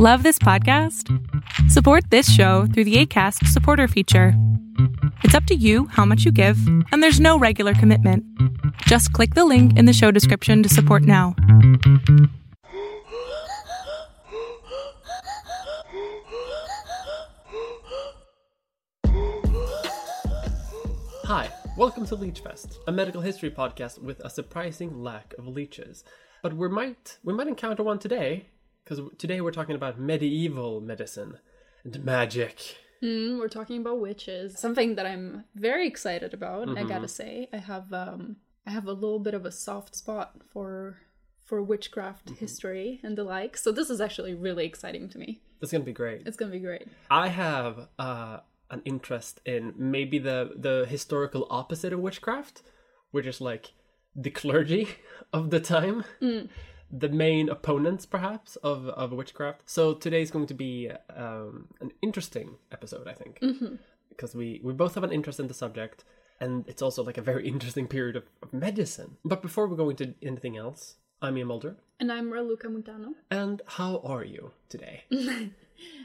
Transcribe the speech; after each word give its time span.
Love 0.00 0.24
this 0.24 0.40
podcast? 0.40 1.08
Support 1.70 2.10
this 2.10 2.28
show 2.28 2.66
through 2.66 2.82
the 2.82 2.96
ACAST 3.06 3.46
supporter 3.46 3.86
feature. 3.86 4.34
It's 5.22 5.36
up 5.36 5.44
to 5.44 5.54
you 5.54 5.86
how 5.86 6.04
much 6.04 6.24
you 6.24 6.32
give, 6.32 6.58
and 6.90 7.00
there's 7.00 7.20
no 7.20 7.38
regular 7.38 7.74
commitment. 7.74 8.24
Just 8.88 9.12
click 9.12 9.34
the 9.34 9.44
link 9.44 9.78
in 9.78 9.84
the 9.84 9.92
show 9.92 10.10
description 10.10 10.64
to 10.64 10.68
support 10.68 11.04
now. 11.04 11.36
Hi, 21.22 21.48
welcome 21.76 22.04
to 22.06 22.16
Leechfest, 22.16 22.78
a 22.88 22.90
medical 22.90 23.20
history 23.20 23.52
podcast 23.52 24.02
with 24.02 24.18
a 24.24 24.28
surprising 24.28 25.04
lack 25.04 25.34
of 25.38 25.46
leeches. 25.46 26.02
But 26.42 26.56
we 26.56 26.68
might 26.68 27.18
we 27.22 27.32
might 27.32 27.46
encounter 27.46 27.84
one 27.84 28.00
today, 28.00 28.48
because 28.84 29.00
today 29.18 29.40
we're 29.40 29.50
talking 29.50 29.74
about 29.74 29.98
medieval 29.98 30.80
medicine 30.80 31.38
and 31.84 32.04
magic. 32.04 32.76
Mm, 33.02 33.38
we're 33.38 33.48
talking 33.48 33.80
about 33.80 34.00
witches. 34.00 34.58
Something 34.58 34.94
that 34.94 35.06
I'm 35.06 35.44
very 35.54 35.86
excited 35.86 36.32
about. 36.34 36.76
I 36.76 36.84
gotta 36.84 37.08
say, 37.08 37.48
I 37.52 37.58
have 37.58 37.92
um, 37.92 38.36
I 38.66 38.70
have 38.70 38.86
a 38.86 38.92
little 38.92 39.18
bit 39.18 39.34
of 39.34 39.44
a 39.44 39.52
soft 39.52 39.94
spot 39.94 40.36
for 40.52 40.98
for 41.44 41.62
witchcraft 41.62 42.30
history 42.38 43.00
and 43.02 43.16
the 43.18 43.24
like. 43.24 43.56
So 43.56 43.72
this 43.72 43.90
is 43.90 44.00
actually 44.00 44.34
really 44.34 44.64
exciting 44.64 45.08
to 45.10 45.18
me. 45.18 45.42
It's 45.60 45.72
gonna 45.72 45.84
be 45.84 45.92
great. 45.92 46.26
It's 46.26 46.36
gonna 46.36 46.52
be 46.52 46.60
great. 46.60 46.88
I 47.10 47.28
have 47.28 47.88
uh, 47.98 48.38
an 48.70 48.82
interest 48.84 49.40
in 49.44 49.74
maybe 49.76 50.18
the 50.18 50.52
the 50.56 50.86
historical 50.88 51.46
opposite 51.50 51.92
of 51.92 52.00
witchcraft, 52.00 52.62
which 53.10 53.26
is 53.26 53.40
like 53.40 53.72
the 54.16 54.30
clergy 54.30 54.88
of 55.32 55.50
the 55.50 55.60
time, 55.60 56.04
the 56.90 57.08
main 57.08 57.48
opponents 57.48 58.06
perhaps 58.06 58.56
of 58.56 58.88
of 58.88 59.12
witchcraft. 59.12 59.62
So 59.66 59.94
today's 59.94 60.30
going 60.30 60.46
to 60.46 60.54
be 60.54 60.90
um, 61.14 61.68
an 61.80 61.92
interesting 62.02 62.56
episode, 62.72 63.08
I 63.08 63.12
think, 63.14 63.40
because 64.08 64.34
we 64.34 64.60
we 64.62 64.72
both 64.72 64.94
have 64.94 65.04
an 65.04 65.12
interest 65.12 65.40
in 65.40 65.48
the 65.48 65.54
subject. 65.54 66.04
And 66.40 66.64
it's 66.66 66.82
also 66.82 67.02
like 67.04 67.16
a 67.16 67.22
very 67.22 67.46
interesting 67.54 67.86
period 67.86 68.16
of, 68.16 68.24
of 68.42 68.52
medicine. 68.52 69.16
But 69.24 69.40
before 69.40 69.66
we 69.68 69.76
go 69.76 69.88
into 69.88 70.14
anything 70.20 70.56
else, 70.56 70.96
I'm 71.22 71.38
Ian 71.38 71.46
Mulder. 71.48 71.76
And 72.00 72.10
I'm 72.12 72.30
Raluca 72.30 72.64
Montano. 72.70 73.14
And 73.30 73.62
how 73.66 74.00
are 74.04 74.24
you 74.24 74.50
today? 74.68 75.04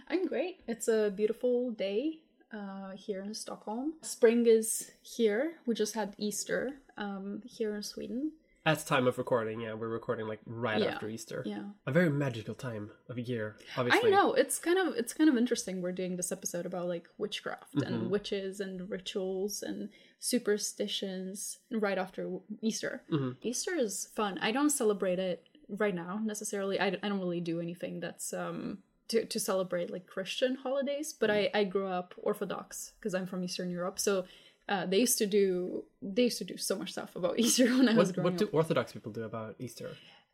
I'm 0.08 0.27
great. 0.27 0.61
It's 0.67 0.88
a 0.88 1.11
beautiful 1.14 1.71
day 1.71 2.19
uh, 2.53 2.91
here 2.95 3.21
in 3.21 3.33
Stockholm. 3.33 3.93
Spring 4.02 4.45
is 4.45 4.91
here. 5.02 5.53
We 5.66 5.75
just 5.75 5.93
had 5.93 6.16
Easter 6.17 6.75
um, 6.97 7.41
here 7.45 7.75
in 7.75 7.83
Sweden. 7.83 8.31
At 8.71 8.85
time 8.85 9.07
of 9.07 9.17
recording, 9.17 9.61
yeah, 9.61 9.73
we're 9.73 9.87
recording 9.99 10.27
like 10.27 10.41
right 10.45 10.81
Yeah. 10.81 10.93
after 10.93 11.07
Easter. 11.09 11.41
Yeah. 11.45 11.63
A 11.87 11.91
very 11.91 12.09
magical 12.25 12.55
time 12.55 12.85
of 13.11 13.17
year, 13.17 13.55
Obviously, 13.77 14.09
I 14.09 14.15
know 14.15 14.33
it's 14.41 14.57
kind 14.67 14.77
of 14.77 14.87
it's 14.95 15.13
kind 15.19 15.29
of 15.31 15.35
interesting. 15.43 15.81
We're 15.81 15.91
doing 16.01 16.15
this 16.17 16.31
episode 16.31 16.65
about 16.65 16.87
like 16.87 17.05
witchcraft 17.17 17.75
Mm-hmm. 17.75 17.87
and 17.93 18.11
witches 18.11 18.59
and 18.59 18.89
rituals 18.89 19.53
and 19.69 19.89
superstitions 20.19 21.59
right 21.71 21.97
after 21.97 22.29
Easter. 22.61 23.01
Mm-hmm. 23.11 23.31
Easter 23.41 23.75
is 23.75 24.09
fun. 24.15 24.37
I 24.41 24.51
don't 24.51 24.69
celebrate 24.69 25.19
it 25.19 25.47
right 25.67 25.95
now 25.95 26.19
necessarily. 26.23 26.79
I, 26.79 26.87
I 27.03 27.09
don't 27.09 27.19
really 27.19 27.41
do 27.41 27.59
anything 27.59 27.99
that's 27.99 28.33
um 28.33 28.79
to, 29.09 29.25
to 29.25 29.39
celebrate 29.39 29.89
like 29.91 30.05
Christian 30.05 30.55
holidays. 30.55 31.13
But 31.21 31.29
I 31.31 31.49
I 31.53 31.63
grew 31.63 31.87
up 31.87 32.13
Orthodox 32.17 32.93
because 32.99 33.13
I'm 33.15 33.25
from 33.25 33.43
Eastern 33.43 33.69
Europe. 33.71 33.97
So 33.99 34.25
uh, 34.73 34.85
they 34.85 34.99
used 35.05 35.17
to 35.17 35.25
do 35.39 35.83
they 36.01 36.23
used 36.29 36.37
to 36.37 36.45
do 36.45 36.57
so 36.57 36.73
much 36.81 36.91
stuff 36.91 37.11
about 37.15 37.37
Easter 37.43 37.65
when 37.77 37.89
I 37.89 37.93
was 37.93 38.09
What, 38.09 38.15
growing 38.15 38.25
what 38.33 38.37
do 38.37 38.45
up. 38.45 38.53
Orthodox 38.53 38.93
people 38.93 39.11
do 39.11 39.23
about 39.23 39.55
Easter? 39.59 39.89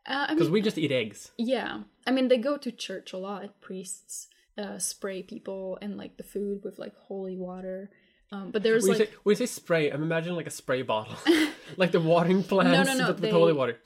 Uh, 0.08 0.26
I 0.30 0.34
Because 0.34 0.48
mean, 0.48 0.54
we 0.54 0.62
just 0.62 0.78
eat 0.78 0.92
eggs. 0.92 1.32
yeah, 1.38 1.72
I 2.08 2.12
mean 2.12 2.28
they 2.28 2.38
go 2.38 2.58
to 2.58 2.72
church 2.72 3.14
a 3.14 3.18
lot. 3.18 3.42
Priests 3.62 4.28
uh, 4.58 4.78
spray 4.78 5.24
people 5.24 5.78
and 5.82 5.98
like 5.98 6.14
the 6.18 6.24
food 6.24 6.58
with 6.64 6.78
like 6.80 6.96
holy 7.10 7.38
water. 7.38 7.90
Um, 8.32 8.52
but 8.52 8.64
there's 8.64 8.84
When 8.84 8.94
you, 9.00 9.06
say, 9.06 9.12
when 9.24 9.32
you 9.34 9.38
say 9.38 9.46
spray, 9.62 9.92
I'm 9.92 10.02
imagining 10.04 10.36
like 10.36 10.48
a 10.48 10.58
spray 10.62 10.82
bottle. 10.82 11.16
like 11.78 11.92
the 11.92 12.00
watering 12.02 12.44
plants 12.52 12.90
no, 12.98 13.06
but 13.08 13.16
with 13.16 13.22
they- 13.22 13.32
holy 13.32 13.54
water. 13.54 13.78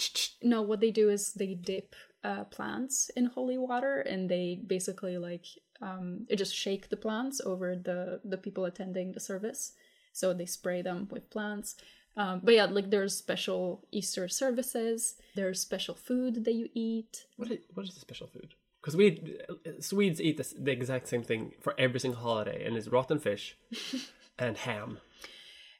No, 0.42 0.62
what 0.62 0.80
they 0.80 0.92
do 0.92 1.10
is 1.10 1.34
they 1.34 1.54
dip 1.56 1.94
uh, 2.24 2.44
plants 2.46 3.10
in 3.18 3.26
holy 3.28 3.58
water 3.58 4.00
and 4.02 4.30
they 4.30 4.60
basically 4.66 5.18
like 5.18 5.46
um, 5.82 6.26
just 6.36 6.54
shake 6.56 6.90
the 6.90 6.98
plants 6.98 7.40
over 7.52 7.76
the 7.76 8.20
the 8.24 8.38
people 8.38 8.64
attending 8.66 9.12
the 9.14 9.20
service. 9.20 9.74
So 10.12 10.34
they 10.34 10.46
spray 10.46 10.82
them 10.82 11.08
with 11.12 11.30
plants. 11.30 11.76
Um, 12.18 12.42
but 12.44 12.54
yeah, 12.54 12.66
like 12.66 12.90
there's 12.90 13.16
special 13.16 13.86
Easter 13.92 14.28
services. 14.28 15.16
There's 15.36 15.62
special 15.62 15.96
food 15.96 16.44
that 16.46 16.54
you 16.54 16.70
eat. 16.74 17.26
What 17.38 17.52
is, 17.52 17.60
what 17.74 17.86
is 17.86 17.94
the 17.94 18.02
special 18.02 18.28
food? 18.28 18.54
Because 18.82 18.96
we 18.96 19.38
Swedes 19.80 20.22
eat 20.22 20.38
this, 20.38 20.54
the 20.58 20.72
exact 20.72 21.08
same 21.08 21.24
thing 21.24 21.54
for 21.62 21.76
every 21.78 22.00
single 22.00 22.22
holiday, 22.22 22.66
and 22.66 22.78
it's 22.78 22.88
rotten 22.88 23.20
fish 23.20 23.58
and 24.40 24.58
ham 24.58 25.00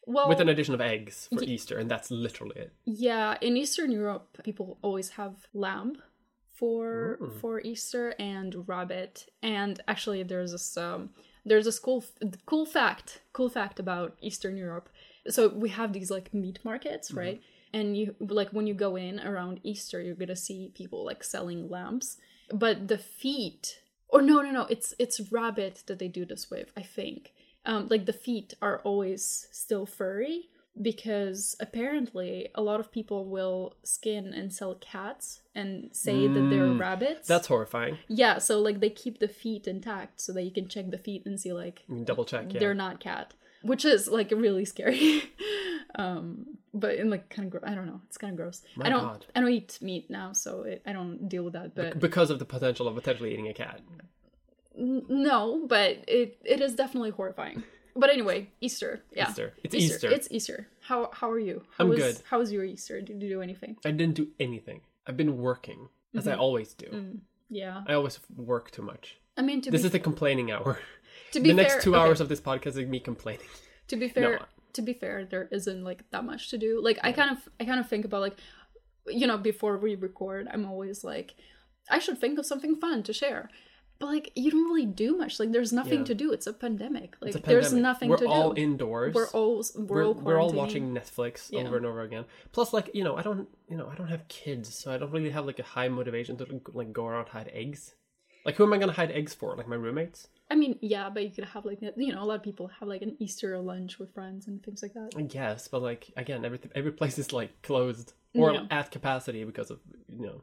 Well, 0.06 0.28
with 0.28 0.42
an 0.42 0.50
addition 0.50 0.74
of 0.74 0.82
eggs 0.82 1.30
for 1.34 1.44
Easter, 1.44 1.78
and 1.78 1.90
that's 1.90 2.12
literally 2.12 2.58
it. 2.58 2.74
Yeah, 2.86 3.38
in 3.42 3.56
Eastern 3.56 3.92
Europe, 3.92 4.38
people 4.44 4.78
always 4.82 5.12
have 5.12 5.48
lamb 5.54 6.02
for 6.60 7.20
for 7.40 7.62
Easter 7.62 8.14
and 8.20 8.68
rabbit. 8.68 9.28
And 9.42 9.82
actually, 9.88 10.24
there's 10.24 10.52
this 10.52 10.76
um, 10.76 11.12
there's 11.46 11.66
this 11.66 11.80
cool 11.80 12.04
cool 12.46 12.66
fact 12.66 13.22
cool 13.34 13.50
fact 13.50 13.80
about 13.80 14.16
Eastern 14.22 14.58
Europe. 14.58 14.90
So 15.28 15.50
we 15.50 15.70
have 15.70 15.94
these 15.94 16.12
like 16.12 16.34
meat 16.34 16.60
markets, 16.64 17.12
right? 17.12 17.42
And 17.74 17.96
you 17.98 18.16
like 18.20 18.50
when 18.50 18.68
you 18.68 18.74
go 18.74 18.96
in 18.96 19.20
around 19.20 19.60
Easter, 19.64 20.02
you're 20.02 20.16
gonna 20.16 20.36
see 20.36 20.72
people 20.74 21.06
like 21.06 21.24
selling 21.24 21.70
lambs, 21.70 22.18
but 22.52 22.88
the 22.88 22.98
feet. 22.98 23.82
Or 24.12 24.24
no, 24.24 24.42
no, 24.42 24.50
no. 24.50 24.66
It's 24.70 24.96
it's 24.98 25.32
rabbit 25.32 25.84
that 25.86 26.00
they 26.00 26.08
do 26.08 26.26
this 26.26 26.50
with. 26.50 26.72
I 26.76 26.82
think. 26.82 27.34
Um, 27.66 27.88
like 27.90 28.06
the 28.06 28.14
feet 28.14 28.54
are 28.62 28.80
always 28.80 29.48
still 29.52 29.86
furry 29.86 30.50
because 30.82 31.56
apparently 31.60 32.50
a 32.56 32.62
lot 32.62 32.80
of 32.80 32.92
people 32.92 33.26
will 33.26 33.76
skin 33.84 34.34
and 34.34 34.54
sell 34.54 34.76
cats 34.76 35.42
and 35.54 35.90
say 35.92 36.28
that 36.28 36.50
they're 36.50 36.72
rabbits. 36.74 37.28
That's 37.28 37.48
horrifying. 37.48 37.98
yeah, 38.08 38.38
so 38.38 38.60
like 38.60 38.80
they 38.80 38.90
keep 38.90 39.20
the 39.20 39.28
feet 39.28 39.68
intact 39.68 40.22
so 40.22 40.32
that 40.34 40.44
you 40.44 40.52
can 40.52 40.68
check 40.68 40.90
the 40.90 40.98
feet 40.98 41.26
and 41.26 41.40
see 41.40 41.52
like 41.54 41.84
double 42.04 42.26
check, 42.26 42.54
yeah. 42.54 42.60
they're 42.60 42.74
not 42.74 43.00
cat, 43.00 43.34
which 43.62 43.84
is 43.84 44.08
like 44.08 44.32
really 44.32 44.66
scary. 44.66 45.24
um, 45.96 46.58
but 46.74 46.96
in 46.96 47.10
like 47.10 47.30
kind 47.30 47.48
of 47.48 47.52
gro- 47.52 47.70
I 47.70 47.76
don't 47.76 47.88
know, 47.88 48.02
it's 48.08 48.18
kind 48.18 48.32
of 48.32 48.38
gross. 48.38 48.62
My 48.76 48.86
I 48.86 48.90
don't 48.90 49.02
God. 49.04 49.26
I 49.36 49.42
don't 49.42 49.50
eat 49.50 49.80
meat 49.82 50.10
now, 50.10 50.34
so 50.34 50.64
it, 50.64 50.82
I 50.86 50.94
don't 50.94 51.28
deal 51.28 51.44
with 51.44 51.54
that. 51.54 51.76
But 51.76 52.00
because 52.00 52.30
of 52.30 52.40
the 52.40 52.46
potential 52.46 52.88
of 52.88 52.96
potentially 52.96 53.34
eating 53.34 53.48
a 53.48 53.54
cat. 53.54 53.82
N- 54.78 55.06
no, 55.10 55.66
but 55.68 56.04
it 56.08 56.38
it 56.46 56.62
is 56.62 56.76
definitely 56.76 57.10
horrifying. 57.10 57.64
But 57.96 58.10
anyway, 58.10 58.50
Easter. 58.62 59.02
Yeah. 59.12 59.30
Easter. 59.30 59.54
It's 59.64 59.76
Easter. 59.76 60.10
It's 60.12 60.28
Easter. 60.32 60.68
How 60.82 61.10
how 61.14 61.30
are 61.30 61.40
you? 61.40 61.64
How 61.78 61.84
I'm 61.84 61.90
was, 61.90 62.00
good. 62.00 62.18
How 62.30 62.40
was 62.40 62.52
your 62.52 62.64
Easter? 62.64 63.02
Did 63.02 63.22
you 63.22 63.30
do 63.30 63.42
anything? 63.42 63.78
I 63.86 63.92
didn't 63.92 64.16
do 64.16 64.28
anything. 64.40 64.82
I've 65.08 65.18
been 65.18 65.38
working, 65.38 65.90
as 66.16 66.26
Mm-hmm. 66.26 66.30
I 66.30 66.36
always 66.36 66.74
do. 66.74 66.88
Mm. 66.88 67.20
Yeah. 67.50 67.82
I 67.88 67.94
always 67.94 68.20
work 68.36 68.72
too 68.72 68.82
much. 68.84 69.18
I 69.38 69.42
mean 69.42 69.62
to 69.62 69.72
This 69.72 69.82
be 69.82 69.86
is 69.88 69.92
the 69.92 70.00
complaining 70.00 70.52
hour. 70.52 70.80
to 71.32 71.40
be 71.44 71.50
the 71.50 71.56
next 71.56 71.74
fair, 71.74 71.82
two 71.82 71.96
okay, 71.96 72.04
hours 72.06 72.22
of 72.22 72.30
this 72.30 72.42
podcast 72.42 72.78
is 72.78 72.88
me 72.88 73.00
complaining. 73.00 73.48
to 73.88 73.96
be 73.96 74.08
fair, 74.16 74.32
No. 74.40 74.46
to 74.74 74.82
be 74.82 74.94
fair, 74.94 75.26
there 75.26 75.48
isn't 75.52 75.84
like 75.84 76.04
that 76.12 76.24
much 76.26 76.50
to 76.52 76.58
do. 76.58 76.80
Like 76.84 77.00
I 77.04 77.12
kind 77.12 77.32
of 77.36 77.50
I 77.60 77.66
kind 77.66 77.80
of 77.80 77.88
think 77.90 78.06
about 78.06 78.22
like 78.22 78.38
you 79.08 79.26
know, 79.26 79.38
before 79.38 79.78
we 79.80 79.96
record, 79.96 80.48
I'm 80.54 80.66
always 80.66 81.04
like 81.04 81.34
I 81.90 81.98
should 82.00 82.20
think 82.20 82.38
of 82.38 82.46
something 82.46 82.76
fun 82.76 83.02
to 83.04 83.14
share. 83.14 83.50
But 84.00 84.08
like 84.08 84.32
you 84.36 84.50
don't 84.50 84.64
really 84.64 84.86
do 84.86 85.18
much. 85.18 85.40
Like 85.40 85.52
there's 85.52 85.74
nothing 85.74 86.00
Yeah. 86.00 86.06
to 86.06 86.16
do. 86.16 86.32
It's 86.32 86.48
a 86.48 86.54
pandemic. 86.54 87.18
Like 87.22 87.36
It's 87.36 87.38
a 87.38 87.48
there's 87.48 87.66
pandemic. 87.66 87.84
nothing 87.84 88.10
we're 88.10 88.18
to 88.18 88.28
all 88.28 88.54
do. 88.54 88.62
indoors. 88.62 89.14
we're 89.14 89.28
all 89.30 89.64
we're, 89.76 89.84
we're, 89.86 90.06
all 90.06 90.14
we're 90.14 90.40
all 90.42 90.54
watching 90.54 90.94
Netflix 90.94 91.52
Yeah. 91.52 91.62
over 91.62 91.78
and 91.78 91.86
over 91.86 92.02
again. 92.02 92.24
Plus, 92.54 92.72
like 92.74 92.90
you 92.94 93.04
know, 93.04 93.18
I 93.18 93.22
don't 93.22 93.48
you 93.70 93.76
know 93.78 93.90
I 93.92 93.96
don't 93.96 94.08
have 94.08 94.28
kids, 94.30 94.74
so 94.74 94.92
I 94.94 94.98
don't 94.98 95.12
really 95.12 95.32
have 95.32 95.46
like 95.46 95.60
a 95.60 95.64
high 95.64 95.90
motivation 95.90 96.38
to 96.38 96.62
like 96.74 96.94
go 96.94 97.06
around 97.08 97.28
hide 97.30 97.52
eggs. 97.54 97.96
Like 98.46 98.56
who 98.56 98.64
am 98.64 98.72
I 98.74 98.78
gonna 98.78 98.94
hide 98.94 99.12
eggs 99.12 99.34
for? 99.34 99.56
Like 99.58 99.68
my 99.68 99.76
roommates? 99.76 100.30
I 100.52 100.56
mean, 100.56 100.80
yeah, 100.82 101.10
but 101.10 101.24
you 101.24 101.30
could 101.30 101.44
have 101.44 101.66
like 101.66 101.80
you 101.82 102.14
know 102.14 102.24
a 102.24 102.26
lot 102.26 102.36
of 102.36 102.44
people 102.44 102.68
have 102.80 102.88
like 102.88 103.02
an 103.02 103.18
Easter 103.20 103.60
lunch 103.60 104.00
with 104.00 104.14
friends 104.14 104.48
and 104.48 104.64
things 104.64 104.82
like 104.82 104.94
that. 104.94 105.12
I 105.18 105.24
guess, 105.24 105.68
but 105.68 105.82
like 105.82 106.12
again, 106.16 106.46
every 106.46 106.60
every 106.74 106.94
place 106.94 107.20
is 107.20 107.34
like 107.34 107.62
closed 107.64 108.14
or 108.34 108.54
Yeah. 108.54 108.66
at 108.72 108.92
capacity 108.92 109.44
because 109.44 109.70
of 109.72 109.80
you 110.18 110.26
know 110.26 110.42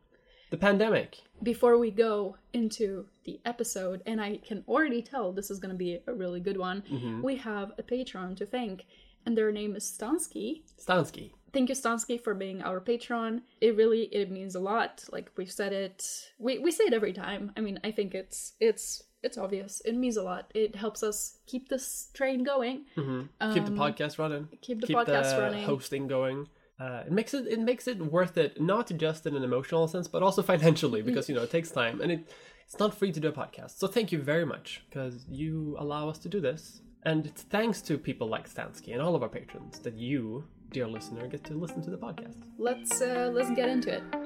the 0.50 0.56
pandemic. 0.56 1.19
Before 1.43 1.76
we 1.78 1.90
go 1.90 2.37
into 2.52 3.06
the 3.25 3.40
episode, 3.44 4.02
and 4.06 4.20
I 4.20 4.38
can 4.38 4.64
already 4.69 5.02
tell 5.02 5.32
this 5.32 5.50
is 5.50 5.58
going 5.58 5.72
to 5.75 5.78
be 5.78 6.00
a 6.06 6.12
really 6.14 6.40
good 6.40 6.56
one, 6.56 6.82
Mm-hmm. 6.90 7.22
we 7.22 7.37
have 7.37 7.72
a 7.78 7.82
patron 7.82 8.34
to 8.37 8.46
thank, 8.46 8.87
and 9.26 9.37
their 9.37 9.52
name 9.52 9.76
is 9.76 9.84
Stansky. 9.84 10.62
Stansky. 10.78 11.32
Thank 11.52 11.69
you, 11.70 11.75
Stansky, 11.75 12.22
for 12.22 12.34
being 12.34 12.62
our 12.62 12.81
patron. 12.81 13.43
It 13.60 13.76
really 13.76 14.02
it 14.12 14.31
means 14.31 14.54
a 14.54 14.60
lot. 14.60 15.04
Like 15.10 15.31
we've 15.37 15.50
said 15.50 15.72
it, 15.72 16.04
we 16.38 16.58
we 16.58 16.70
say 16.70 16.84
it 16.84 16.92
every 16.92 17.12
time. 17.12 17.52
I 17.56 17.60
mean, 17.60 17.81
I 17.82 17.90
think 17.92 18.14
it's 18.14 18.52
it's 18.60 19.02
it's 19.22 19.38
obvious. 19.38 19.81
It 19.84 19.94
means 19.96 20.16
a 20.19 20.22
lot. 20.22 20.50
It 20.54 20.76
helps 20.76 21.02
us 21.02 21.38
keep 21.46 21.69
this 21.69 22.08
train 22.12 22.44
going. 22.44 22.84
keep 22.94 23.64
the 23.64 23.72
podcast 23.72 24.19
running. 24.19 24.42
Um, 24.42 24.49
keep 24.60 24.81
the 24.82 24.87
podcast 24.88 25.34
the 25.34 25.40
running. 25.42 25.64
Hosting 25.64 26.06
going. 26.08 26.49
Uh, 26.78 27.02
it 27.06 27.12
makes 27.12 27.32
it 27.32 27.46
it 27.46 27.61
makes 27.61 27.88
it 27.88 27.99
worth 27.99 28.37
it, 28.37 28.61
not 28.61 28.90
just 28.96 29.26
in 29.26 29.34
an 29.34 29.43
emotional 29.43 29.88
sense, 29.88 30.08
but 30.08 30.23
also 30.23 30.43
financially, 30.52 31.02
because 31.02 31.28
you 31.28 31.34
know 31.34 31.43
it 31.43 31.50
takes 31.50 31.70
time 31.70 32.00
and 32.00 32.12
it 32.12 32.31
it's 32.67 32.78
not 32.78 32.94
free 32.94 33.12
to 33.12 33.20
do 33.20 33.28
a 33.28 33.32
podcast. 33.32 33.78
So 33.78 33.87
thank 33.87 34.11
you 34.12 34.19
very 34.20 34.44
much 34.44 34.82
because 34.88 35.25
you 35.28 35.76
allow 35.78 36.08
us 36.08 36.19
to 36.19 36.28
do 36.28 36.40
this. 36.40 36.82
And 37.05 37.25
it's 37.25 37.43
thanks 37.43 37.81
to 37.82 37.96
people 37.96 38.26
like 38.26 38.52
Stansky 38.52 38.93
and 38.93 39.00
all 39.00 39.14
of 39.14 39.23
our 39.23 39.28
patrons 39.28 39.78
that 39.81 39.94
you, 39.94 40.44
dear 40.70 40.88
listener, 40.88 41.28
get 41.28 41.44
to 41.44 41.55
listen 41.55 41.81
to 41.82 41.90
the 41.90 41.96
podcast. 41.96 42.43
Let's 42.58 43.00
uh, 43.00 43.31
let's 43.32 43.50
get 43.50 43.69
into 43.69 43.94
it. 43.94 44.25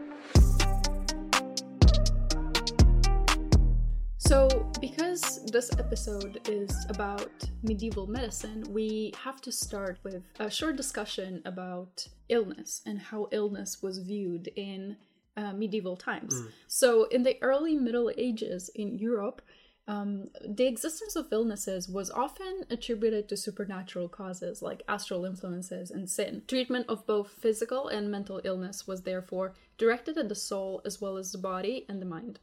So, 4.30 4.46
because 4.80 5.44
this 5.46 5.72
episode 5.76 6.48
is 6.48 6.86
about 6.88 7.32
medieval 7.64 8.06
medicine, 8.06 8.62
we 8.68 9.12
have 9.18 9.40
to 9.40 9.50
start 9.50 9.98
with 10.04 10.22
a 10.38 10.48
short 10.48 10.76
discussion 10.76 11.42
about 11.44 12.06
illness 12.28 12.80
and 12.86 13.00
how 13.00 13.26
illness 13.32 13.82
was 13.82 13.98
viewed 13.98 14.46
in 14.54 14.96
uh, 15.36 15.52
medieval 15.54 15.96
times. 15.96 16.32
So, 16.68 17.08
in 17.08 17.24
the 17.24 17.42
early 17.42 17.74
Middle 17.74 18.12
Ages 18.16 18.70
in 18.76 19.00
Europe, 19.00 19.42
um, 19.88 20.28
the 20.48 20.68
existence 20.68 21.16
of 21.16 21.26
illnesses 21.32 21.88
was 21.88 22.12
often 22.12 22.62
attributed 22.70 23.28
to 23.30 23.36
supernatural 23.36 24.08
causes 24.08 24.62
like 24.62 24.84
astral 24.86 25.24
influences 25.24 25.90
and 25.90 26.08
sin. 26.08 26.42
Treatment 26.46 26.86
of 26.88 27.04
both 27.04 27.32
physical 27.40 27.88
and 27.88 28.08
mental 28.08 28.40
illness 28.44 28.86
was 28.86 29.02
therefore 29.02 29.54
directed 29.76 30.16
at 30.18 30.28
the 30.28 30.36
soul 30.36 30.82
as 30.84 31.00
well 31.00 31.16
as 31.16 31.32
the 31.32 31.38
body 31.38 31.84
and 31.88 32.00
the 32.00 32.06
mind. 32.06 32.38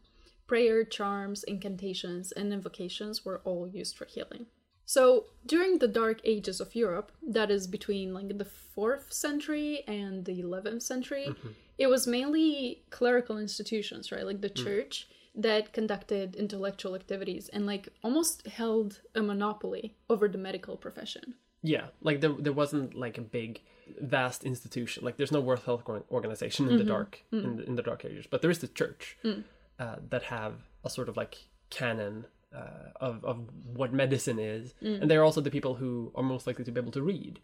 Prayer, 0.48 0.84
charms, 0.84 1.44
incantations, 1.44 2.32
and 2.32 2.54
invocations 2.54 3.26
were 3.26 3.42
all 3.44 3.68
used 3.68 3.98
for 3.98 4.06
healing. 4.06 4.48
So, 4.86 5.26
during 5.46 5.80
the 5.80 5.88
Dark 5.90 6.22
Ages 6.24 6.62
of 6.62 6.74
Europe, 6.74 7.12
that 7.22 7.52
is 7.52 7.68
between 7.68 8.14
like 8.14 8.38
the 8.38 8.48
4th 8.78 9.12
century 9.12 9.84
and 9.86 10.24
the 10.24 10.42
11th 10.42 10.82
century, 10.82 11.26
mm-hmm. 11.28 11.50
it 11.78 11.88
was 11.88 12.08
mainly 12.08 12.84
clerical 12.90 13.38
institutions, 13.38 14.14
right? 14.14 14.26
Like 14.26 14.40
the 14.40 14.50
mm. 14.50 14.64
church 14.64 15.10
that 15.36 15.74
conducted 15.74 16.36
intellectual 16.36 16.96
activities 16.96 17.50
and 17.50 17.66
like 17.66 17.90
almost 18.02 18.48
held 18.48 19.02
a 19.14 19.22
monopoly 19.22 19.96
over 20.10 20.30
the 20.30 20.38
medical 20.38 20.78
profession. 20.78 21.36
Yeah, 21.62 21.88
like 22.02 22.22
there, 22.22 22.34
there 22.40 22.54
wasn't 22.54 22.96
like 22.96 23.18
a 23.18 23.22
big, 23.22 23.62
vast 24.00 24.46
institution. 24.46 25.04
Like 25.04 25.18
there's 25.18 25.32
no 25.32 25.42
World 25.42 25.64
Health 25.66 25.84
Organization 26.10 26.70
in 26.70 26.78
the 26.78 26.84
mm-hmm. 26.84 26.92
dark 26.92 27.24
in, 27.34 27.42
mm. 27.42 27.58
the, 27.58 27.64
in 27.66 27.76
the 27.76 27.84
Dark 27.84 28.06
Ages, 28.06 28.26
but 28.30 28.42
there 28.42 28.52
is 28.52 28.60
the 28.60 28.68
church 28.68 29.18
mm. 29.24 29.44
Uh, 29.80 29.96
that 30.10 30.24
have 30.24 30.54
a 30.84 30.90
sort 30.90 31.10
of 31.10 31.18
like 31.18 31.38
canon 31.70 32.26
uh, 32.56 32.90
of 33.00 33.24
of 33.26 33.50
what 33.64 33.94
medicine 33.94 34.40
is, 34.40 34.74
and 34.82 35.10
they're 35.10 35.24
also 35.24 35.42
the 35.42 35.52
people 35.52 35.76
who 35.76 36.12
are 36.16 36.24
most 36.24 36.48
likely 36.48 36.66
to 36.66 36.72
be 36.72 36.80
able 36.80 36.92
to 36.92 37.02
read, 37.02 37.40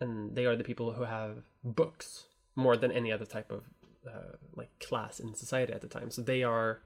and 0.00 0.34
they 0.34 0.46
are 0.46 0.56
the 0.56 0.64
people 0.64 0.92
who 0.92 1.04
have 1.04 1.44
books 1.64 2.24
more 2.54 2.76
than 2.76 2.92
any 2.92 3.10
other 3.10 3.24
type 3.24 3.50
of 3.50 3.64
uh, 4.06 4.36
like 4.54 4.70
class 4.80 5.20
in 5.20 5.34
society 5.34 5.72
at 5.72 5.80
the 5.80 5.88
time. 5.88 6.10
So 6.10 6.22
they 6.22 6.42
are 6.42 6.82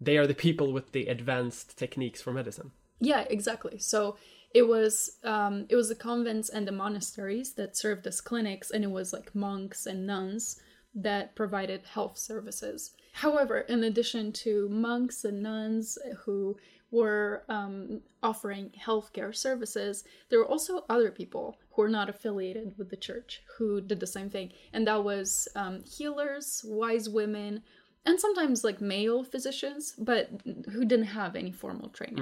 they 0.00 0.16
are 0.16 0.26
the 0.26 0.34
people 0.34 0.72
with 0.72 0.92
the 0.92 1.06
advanced 1.06 1.76
techniques 1.76 2.22
for 2.22 2.32
medicine. 2.32 2.72
Yeah, 3.00 3.24
exactly. 3.28 3.78
So 3.78 4.16
it 4.54 4.68
was 4.68 5.18
um, 5.24 5.66
it 5.68 5.76
was 5.76 5.88
the 5.88 5.94
convents 5.94 6.48
and 6.48 6.66
the 6.66 6.72
monasteries 6.72 7.54
that 7.54 7.76
served 7.76 8.06
as 8.06 8.20
clinics, 8.20 8.70
and 8.70 8.84
it 8.84 8.90
was 8.90 9.12
like 9.12 9.34
monks 9.34 9.86
and 9.86 10.06
nuns 10.06 10.60
that 10.94 11.34
provided 11.34 11.82
health 11.84 12.18
services. 12.18 12.92
However, 13.12 13.60
in 13.60 13.84
addition 13.84 14.32
to 14.32 14.68
monks 14.68 15.24
and 15.24 15.42
nuns 15.42 15.98
who 16.24 16.56
were 16.90 17.44
um, 17.48 18.00
offering 18.22 18.70
healthcare 18.78 19.34
services, 19.34 20.04
there 20.28 20.38
were 20.38 20.48
also 20.48 20.84
other 20.88 21.10
people 21.10 21.58
who 21.70 21.82
were 21.82 21.88
not 21.88 22.08
affiliated 22.08 22.74
with 22.76 22.90
the 22.90 22.96
church 22.96 23.42
who 23.58 23.80
did 23.80 24.00
the 24.00 24.06
same 24.06 24.30
thing, 24.30 24.52
and 24.72 24.86
that 24.86 25.02
was 25.04 25.48
um, 25.54 25.82
healers, 25.84 26.62
wise 26.64 27.08
women, 27.08 27.62
and 28.04 28.18
sometimes 28.18 28.64
like 28.64 28.80
male 28.80 29.22
physicians, 29.22 29.94
but 29.98 30.30
who 30.72 30.84
didn't 30.84 31.06
have 31.06 31.36
any 31.36 31.52
formal 31.52 31.88
training. 31.90 32.18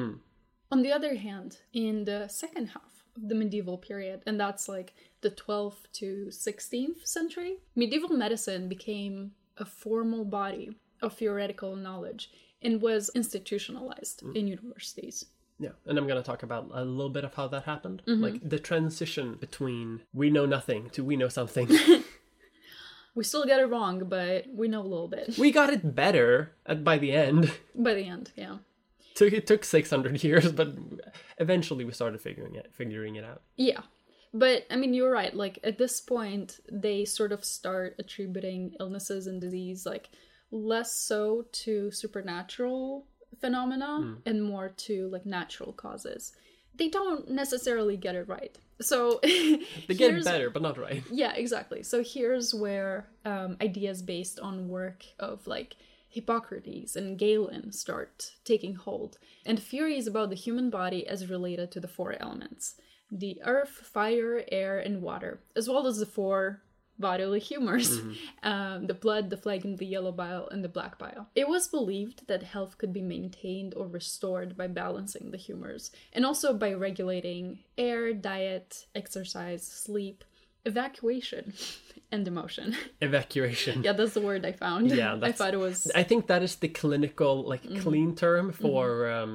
On 0.71 0.83
the 0.83 0.93
other 0.93 1.15
hand, 1.15 1.59
in 1.73 2.05
the 2.05 2.29
second 2.29 2.67
half 2.69 2.98
the 3.27 3.35
medieval 3.35 3.79
period, 3.79 4.23
and 4.27 4.39
that's 4.39 4.69
like 4.69 4.95
the 5.21 5.31
12th 5.31 5.91
to 5.95 6.27
16th 6.31 7.07
century, 7.07 7.59
medieval 7.75 8.17
medicine 8.17 8.69
became 8.69 9.33
a 9.57 9.65
formal 9.65 10.25
body 10.25 10.77
of 11.03 11.15
theoretical 11.15 11.77
knowledge 11.77 12.31
and 12.63 12.83
was 12.83 13.11
institutionalized 13.15 14.23
mm. 14.23 14.35
in 14.37 14.47
universities. 14.49 15.25
Yeah, 15.61 15.71
and 15.87 15.99
I'm 15.99 16.07
going 16.07 16.23
to 16.23 16.27
talk 16.27 16.45
about 16.45 16.71
a 16.73 16.85
little 16.85 17.11
bit 17.11 17.25
of 17.25 17.35
how 17.35 17.49
that 17.49 17.65
happened. 17.65 18.03
Mm-hmm. 18.07 18.23
Like 18.23 18.49
the 18.49 18.61
transition 18.61 19.35
between 19.35 20.03
we 20.13 20.31
know 20.31 20.47
nothing 20.47 20.91
to 20.91 21.03
we 21.03 21.17
know 21.17 21.29
something. 21.29 21.69
We 23.19 23.25
still 23.25 23.45
get 23.47 23.59
it 23.59 23.67
wrong, 23.67 24.05
but 24.05 24.47
we 24.55 24.69
know 24.69 24.81
a 24.81 24.87
little 24.87 25.09
bit 25.09 25.37
we 25.39 25.51
got 25.51 25.73
it 25.73 25.97
better 25.97 26.53
at, 26.65 26.85
by 26.85 26.99
the 26.99 27.11
end. 27.11 27.53
by 27.75 27.95
the 27.95 28.05
end. 28.05 28.31
Yeah. 28.37 28.59
Took 29.19 29.33
it 29.33 29.49
took 29.49 29.65
600 29.65 30.23
years, 30.25 30.53
but 30.53 30.77
eventually 31.39 31.85
we 31.85 31.91
started 31.93 32.21
figuring 32.21 32.55
it 32.55 32.71
figuring 32.73 33.17
it 33.17 33.25
out. 33.25 33.43
Yeah. 33.57 33.81
But 34.33 34.65
I 34.71 34.77
mean, 34.77 34.95
you're 34.95 35.11
right. 35.11 35.35
Like 35.35 35.59
at 35.65 35.77
this 35.77 36.01
point, 36.01 36.61
they 36.71 37.05
sort 37.05 37.33
of 37.33 37.45
start 37.45 37.97
attributing 37.99 38.77
illnesses 38.79 39.27
and 39.27 39.41
disease 39.41 39.85
like 39.85 40.09
less 40.53 40.93
so 40.95 41.47
to 41.51 41.91
supernatural 41.91 43.07
phenomena 43.41 44.19
and 44.25 44.41
more 44.41 44.69
to 44.87 45.09
like 45.09 45.27
natural 45.27 45.73
causes. 45.73 46.33
They 46.77 46.89
don't 46.89 47.29
necessarily 47.29 47.97
get 47.97 48.15
it 48.15 48.29
right. 48.29 48.57
So 48.81 49.19
They 49.23 49.95
get 49.97 50.23
better, 50.23 50.49
but 50.49 50.63
not 50.63 50.79
right. 50.79 51.03
yeah, 51.11 51.33
exactly. 51.35 51.83
So 51.83 52.05
here's 52.05 52.55
where 52.55 53.09
um, 53.25 53.57
ideas 53.61 54.01
based 54.01 54.39
on 54.39 54.69
work 54.69 55.05
of 55.19 55.45
like 55.49 55.75
Hippocrates 56.09 56.97
and 56.97 57.19
Galen 57.19 57.73
start 57.73 58.33
taking 58.45 58.75
hold, 58.75 59.19
and 59.45 59.63
theories 59.63 60.07
about 60.07 60.31
the 60.31 60.37
human 60.37 60.71
body 60.71 61.07
as 61.07 61.29
related 61.29 61.71
to 61.73 61.81
the 61.81 61.89
four 61.89 62.17
elements 62.21 62.75
the 63.11 63.41
earth, 63.45 63.71
fire, 63.71 64.45
air, 64.53 64.79
and 64.79 65.01
water, 65.01 65.41
as 65.57 65.67
well 65.67 65.87
as 65.87 65.99
the 65.99 66.07
four 66.07 66.61
bodily 66.99 67.39
humors 67.41 68.01
um, 68.43 68.87
the 68.87 68.95
blood, 68.95 69.31
the 69.31 69.37
phlegm, 69.37 69.77
the 69.77 69.87
yellow 69.87 70.13
bile, 70.13 70.49
and 70.51 70.65
the 70.65 70.69
black 70.69 70.99
bile. 70.99 71.29
It 71.35 71.49
was 71.49 71.69
believed 71.69 72.27
that 72.27 72.43
health 72.43 72.77
could 72.79 72.93
be 72.93 73.03
maintained 73.03 73.75
or 73.75 73.87
restored 73.87 74.57
by 74.57 74.67
balancing 74.67 75.31
the 75.31 75.37
humors, 75.37 75.91
and 76.13 76.27
also 76.27 76.53
by 76.53 76.73
regulating 76.75 77.61
air, 77.77 78.13
diet, 78.13 78.87
exercise, 78.95 79.67
sleep, 79.67 80.25
evacuation, 80.73 81.45
and 82.13 82.23
emotion. 82.33 82.67
Evacuation. 83.01 83.83
yeah, 83.87 83.95
that's 83.99 84.15
the 84.19 84.21
word 84.31 84.43
I 84.51 84.53
found. 84.53 84.83
Yeah, 84.91 85.19
I 85.29 85.33
thought 85.33 85.55
it 85.59 85.63
was. 85.69 85.91
I 86.03 86.05
think 86.11 86.27
that 86.29 86.43
is 86.43 86.55
the 86.65 86.69
clinical, 86.81 87.35
like 87.53 87.63
Mm-hmm. 87.65 87.83
clean 87.85 88.11
term 88.25 88.47
for 88.53 89.11
um 89.19 89.33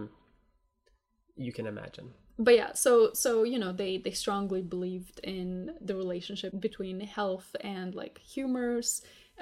you 1.36 1.52
can 1.58 1.66
imagine. 1.76 2.08
but 2.48 2.56
yeah 2.62 2.72
so 2.86 2.92
so 3.24 3.32
you 3.54 3.60
know 3.64 3.72
they 3.82 3.94
they 4.06 4.12
strongly 4.24 4.62
believed 4.76 5.18
in 5.36 5.48
the 5.88 5.96
relationship 6.04 6.52
between 6.68 6.98
health 7.18 7.50
and 7.62 7.90
like 8.02 8.16
humors 8.36 8.88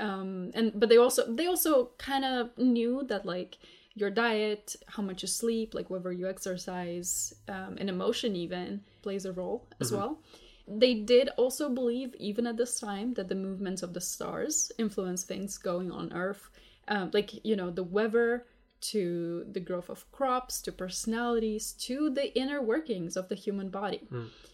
um 0.05 0.51
and 0.57 0.65
but 0.79 0.88
they 0.91 1.00
also 1.05 1.21
they 1.39 1.48
also 1.53 1.71
kind 2.10 2.25
of 2.33 2.41
knew 2.57 2.93
that 3.12 3.24
like 3.36 3.53
your 4.01 4.12
diet 4.25 4.65
how 4.93 5.03
much 5.10 5.19
you 5.24 5.29
sleep 5.41 5.69
like 5.77 5.89
whether 5.93 6.12
you 6.19 6.25
exercise 6.36 7.12
um, 7.55 7.71
and 7.79 7.88
emotion 7.89 8.31
even 8.45 8.67
plays 9.05 9.24
a 9.25 9.33
role 9.41 9.60
as 9.81 9.89
well 9.98 10.12
they 10.80 10.94
did 10.94 11.30
also 11.38 11.70
believe 11.70 12.16
even 12.16 12.48
at 12.48 12.58
this 12.58 12.80
time 12.80 13.13
that 13.13 13.28
the 13.28 13.36
movements 13.36 13.84
of 13.84 13.94
the 13.94 14.01
stars 14.01 14.72
influence 14.78 15.24
things 15.24 15.58
going 15.58 15.92
on 15.92 16.12
earth 16.13 16.50
um, 16.88 17.12
like 17.13 17.46
you 17.46 17.56
know 17.56 17.70
the 17.70 17.84
weather 17.84 18.46
to 18.82 19.46
the 19.51 19.60
growth 19.60 19.90
of 19.90 20.12
crops, 20.12 20.60
to 20.62 20.72
personalities, 20.72 21.74
to 21.74 22.10
the 22.10 22.36
inner 22.38 22.62
workings 22.62 23.16
of 23.16 23.30
the 23.30 23.36
human 23.36 23.70
body. 23.70 24.01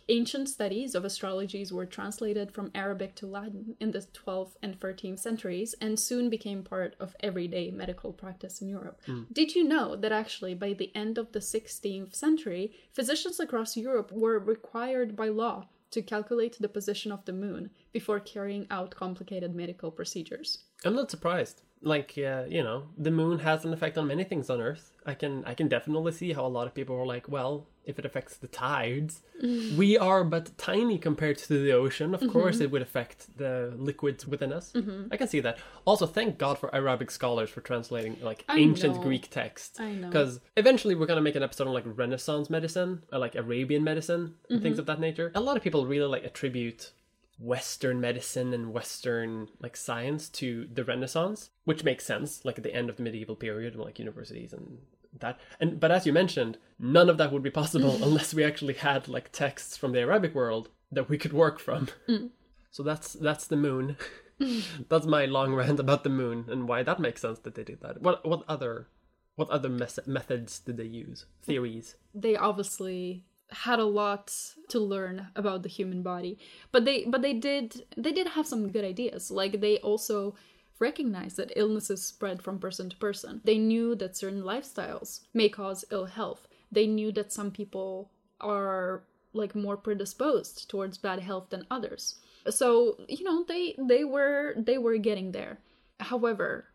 Ancient 0.10 0.50
studies 0.50 0.96
of 0.96 1.04
astrologies 1.04 1.72
were 1.72 1.86
translated 1.86 2.52
from 2.52 2.72
Arabic 2.76 3.16
to 3.16 3.26
Latin 3.26 3.76
in 3.80 3.92
the 3.92 4.00
12th 4.00 4.56
and 4.62 4.80
13th 4.80 5.20
centuries 5.20 5.76
and 5.82 6.00
soon 6.00 6.30
became 6.30 6.64
part 6.64 6.96
of 7.00 7.16
everyday 7.22 7.72
medical 7.72 8.14
practice 8.14 8.62
in 8.62 8.68
Europe. 8.70 9.02
Did 9.32 9.56
you 9.56 9.64
know 9.64 9.96
that 9.96 10.12
actually 10.12 10.54
by 10.54 10.74
the 10.74 10.92
end 10.96 11.18
of 11.18 11.32
the 11.32 11.40
16th 11.40 12.16
century, 12.16 12.74
physicians 12.92 13.40
across 13.40 13.78
Europe 13.78 14.12
were 14.12 14.40
required 14.40 15.16
by 15.16 15.30
law 15.30 15.68
to 15.98 16.04
calculate 16.04 16.56
the 16.60 16.70
position 16.70 17.12
of 17.12 17.25
the 17.25 17.34
moon 17.34 17.72
before 17.92 18.20
carrying 18.20 18.68
out 18.70 18.94
complicated 18.96 19.56
medical 19.56 19.89
procedures? 19.89 20.60
I'm 20.86 20.94
not 20.94 21.10
surprised. 21.10 21.63
Like 21.81 22.13
uh, 22.17 22.46
you 22.50 22.63
know, 22.63 22.84
the 22.98 23.12
moon 23.12 23.39
has 23.39 23.65
an 23.65 23.74
effect 23.74 23.98
on 23.98 24.07
many 24.07 24.24
things 24.24 24.50
on 24.50 24.62
Earth. 24.62 24.91
I 25.05 25.13
can 25.13 25.43
I 25.46 25.53
can 25.53 25.67
definitely 25.67 26.12
see 26.12 26.34
how 26.34 26.46
a 26.46 26.48
lot 26.48 26.67
of 26.67 26.74
people 26.74 26.96
are 26.96 27.05
like, 27.05 27.29
well, 27.29 27.67
if 27.86 27.98
it 27.98 28.05
affects 28.05 28.36
the 28.36 28.48
tides, 28.48 29.22
we 29.77 29.98
are 29.98 30.24
but 30.24 30.57
tiny 30.57 30.98
compared 30.98 31.38
to 31.38 31.48
the 31.48 31.72
ocean. 31.72 32.13
Of 32.13 32.22
mm-hmm. 32.22 32.31
course, 32.31 32.60
it 32.60 32.72
would 32.72 32.81
affect 32.81 33.38
the 33.38 33.74
liquids 33.77 34.27
within 34.27 34.51
us. 34.51 34.74
Mm-hmm. 34.74 35.07
I 35.12 35.17
can 35.17 35.27
see 35.27 35.39
that. 35.39 35.60
Also, 35.86 36.05
thank 36.05 36.38
God 36.38 36.57
for 36.57 36.74
Arabic 36.75 37.10
scholars 37.12 37.50
for 37.50 37.62
translating 37.62 38.17
like 38.22 38.43
I 38.50 38.57
ancient 38.57 38.96
know. 38.96 39.01
Greek 39.01 39.29
texts. 39.29 39.79
Because 40.01 40.39
eventually 40.57 40.96
we're 40.96 41.05
gonna 41.05 41.22
make 41.22 41.36
an 41.36 41.43
episode 41.43 41.67
on 41.67 41.74
like 41.74 41.86
Renaissance 41.86 42.50
medicine, 42.50 43.03
or 43.13 43.19
like 43.19 43.36
Arabian 43.36 43.84
medicine, 43.84 44.36
and 44.50 44.62
things 44.62 44.74
mm-hmm. 44.74 44.81
of 44.81 44.86
that 44.88 45.00
nature. 45.00 45.31
A 45.36 45.41
lot 45.41 45.55
of 45.55 45.63
people 45.63 45.86
really 45.86 46.07
like 46.07 46.25
attribute 46.25 46.91
Western 47.39 48.01
medicine 48.01 48.53
and 48.53 48.74
Western 48.74 49.48
like 49.62 49.77
science 49.77 50.29
to 50.29 50.67
the 50.74 50.84
Renaissance, 50.84 51.50
which 51.65 51.84
makes 51.84 52.06
sense, 52.06 52.44
like 52.44 52.58
at 52.58 52.63
the 52.63 52.74
end 52.74 52.89
of 52.89 52.98
the 52.98 53.03
medieval 53.03 53.36
period, 53.36 53.75
like 53.75 54.00
universities 54.00 54.53
and 54.53 54.79
that. 55.20 55.39
And 55.60 55.79
but 55.79 55.91
as 55.91 56.06
you 56.06 56.13
mentioned, 56.13 56.58
none 56.79 57.10
of 57.10 57.17
that 57.17 57.32
would 57.32 57.44
be 57.44 57.50
possible 57.51 57.96
unless 58.03 58.34
we 58.34 58.44
actually 58.44 58.74
had 58.75 59.08
like 59.08 59.32
texts 59.32 59.77
from 59.77 59.91
the 59.91 60.00
Arabic 60.00 60.34
world 60.34 60.70
that 60.91 61.10
we 61.10 61.17
could 61.17 61.34
work 61.34 61.60
from. 61.60 61.89
Mm. 62.08 62.29
So 62.72 62.84
that's 62.84 63.13
that's 63.13 63.48
the 63.48 63.56
moon. 63.56 63.98
that's 64.89 65.06
my 65.06 65.25
long 65.25 65.53
rant 65.53 65.79
about 65.79 66.03
the 66.03 66.10
moon 66.10 66.46
and 66.48 66.67
why 66.67 66.84
that 66.84 67.00
makes 67.00 67.22
sense 67.22 67.39
that 67.39 67.56
they 67.56 67.63
did 67.63 67.82
that. 67.82 68.01
What 68.01 68.27
what 68.27 68.44
other 68.48 68.88
what 69.36 69.50
other 69.50 69.70
mes- 69.70 70.00
methods 70.08 70.60
did 70.60 70.77
they 70.77 70.86
use? 70.86 71.25
Theories. 71.44 71.96
they 72.13 72.36
obviously 72.36 73.24
had 73.50 73.80
a 73.80 73.86
lot 73.86 74.34
to 74.70 74.80
learn 74.80 75.27
about 75.36 75.63
the 75.63 75.70
human 75.70 76.01
body. 76.01 76.38
But 76.72 76.86
they 76.86 77.06
but 77.06 77.22
they 77.22 77.34
did 77.34 77.86
they 77.96 78.12
did 78.12 78.27
have 78.27 78.48
some 78.48 78.70
good 78.72 78.86
ideas. 78.86 79.32
Like 79.32 79.62
they 79.62 79.77
also 79.80 80.36
recognized 80.80 81.38
that 81.38 81.54
illnesses 81.56 82.04
spread 82.04 82.42
from 82.42 82.60
person 82.60 82.89
to 82.89 82.98
person. 82.98 83.42
They 83.44 83.58
knew 83.58 83.96
that 83.96 84.18
certain 84.18 84.44
lifestyles 84.44 85.22
may 85.34 85.50
cause 85.50 85.86
ill 85.92 86.06
health. 86.06 86.48
They 86.72 86.88
knew 86.88 87.12
that 87.13 87.34
some 87.34 87.51
people 87.51 88.12
are 88.42 89.04
like 89.34 89.56
more 89.56 89.77
predisposed 89.77 90.70
towards 90.70 90.98
bad 90.98 91.20
health 91.20 91.50
than 91.50 91.66
others. 91.72 92.20
So 92.50 92.98
you 93.08 93.24
know 93.24 93.44
they 93.44 93.75
they 93.77 94.04
were 94.04 94.56
they 94.58 94.77
were 94.77 94.98
getting 94.98 95.32
there. 95.32 95.60
However 96.00 96.66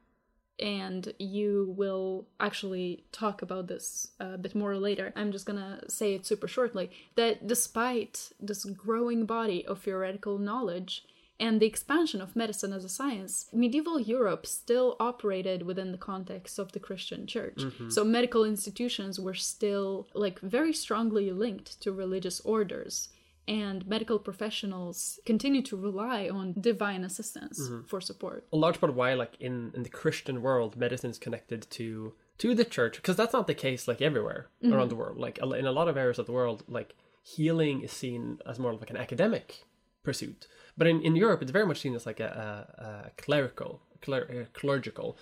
and 0.62 1.12
you 1.18 1.74
will 1.76 2.26
actually 2.38 3.04
talk 3.10 3.42
about 3.42 3.66
this 3.66 4.12
uh, 4.20 4.34
a 4.34 4.38
bit 4.38 4.54
more 4.54 4.76
later. 4.76 5.12
I'm 5.16 5.32
just 5.32 5.44
gonna 5.44 5.82
say 5.88 6.14
it 6.14 6.24
super 6.24 6.46
shortly 6.46 6.90
that 7.16 7.46
despite 7.48 8.30
this 8.40 8.64
growing 8.64 9.26
body 9.26 9.66
of 9.66 9.80
theoretical 9.80 10.38
knowledge 10.38 11.04
and 11.40 11.58
the 11.58 11.66
expansion 11.66 12.20
of 12.20 12.36
medicine 12.36 12.72
as 12.72 12.84
a 12.84 12.88
science, 12.88 13.46
medieval 13.52 13.98
Europe 13.98 14.46
still 14.46 14.96
operated 15.00 15.64
within 15.64 15.90
the 15.90 15.98
context 15.98 16.60
of 16.60 16.70
the 16.70 16.78
Christian 16.78 17.26
church. 17.26 17.56
Mm-hmm. 17.56 17.90
So 17.90 18.04
medical 18.04 18.44
institutions 18.44 19.18
were 19.18 19.34
still 19.34 20.06
like 20.14 20.38
very 20.38 20.72
strongly 20.72 21.32
linked 21.32 21.80
to 21.80 21.90
religious 21.90 22.38
orders. 22.40 23.08
And 23.48 23.86
medical 23.86 24.18
professionals 24.18 25.18
continue 25.26 25.62
to 25.62 25.76
rely 25.76 26.28
on 26.28 26.54
divine 26.60 27.04
assistance 27.04 27.60
mm-hmm. 27.60 27.86
for 27.86 28.00
support. 28.00 28.46
a 28.52 28.56
large 28.56 28.78
part 28.78 28.90
of 28.90 28.96
why 28.96 29.14
like 29.14 29.34
in 29.40 29.72
in 29.74 29.82
the 29.82 29.88
christian 29.88 30.42
world 30.42 30.76
medicine 30.76 31.10
is 31.10 31.18
connected 31.18 31.60
to 31.70 32.14
to 32.38 32.54
the 32.54 32.64
church 32.64 32.96
because 32.96 33.16
that's 33.16 33.32
not 33.32 33.46
the 33.46 33.54
case 33.54 33.88
like 33.88 34.00
everywhere 34.00 34.48
mm-hmm. 34.62 34.72
around 34.72 34.90
the 34.90 34.96
world. 34.96 35.18
Like 35.18 35.38
in 35.38 35.66
a 35.66 35.72
lot 35.72 35.88
of 35.88 35.96
areas 35.96 36.18
of 36.18 36.26
the 36.26 36.32
world 36.32 36.62
like 36.68 36.94
healing 37.22 37.82
is 37.82 37.92
seen 37.92 38.38
as 38.46 38.58
more 38.58 38.72
of 38.72 38.80
like 38.80 38.90
an 38.90 38.96
academic 38.96 39.64
pursuit. 40.02 40.46
But 40.78 40.86
in, 40.86 41.00
in 41.02 41.14
europe 41.16 41.42
it's 41.42 41.50
very 41.58 41.66
much 41.66 41.80
seen 41.80 41.94
as 41.94 42.06
like 42.06 42.20
a, 42.20 42.30
a, 42.78 42.82
a 42.84 43.10
clerical 43.24 43.80
cler, 44.02 44.48
clerical 44.52 45.16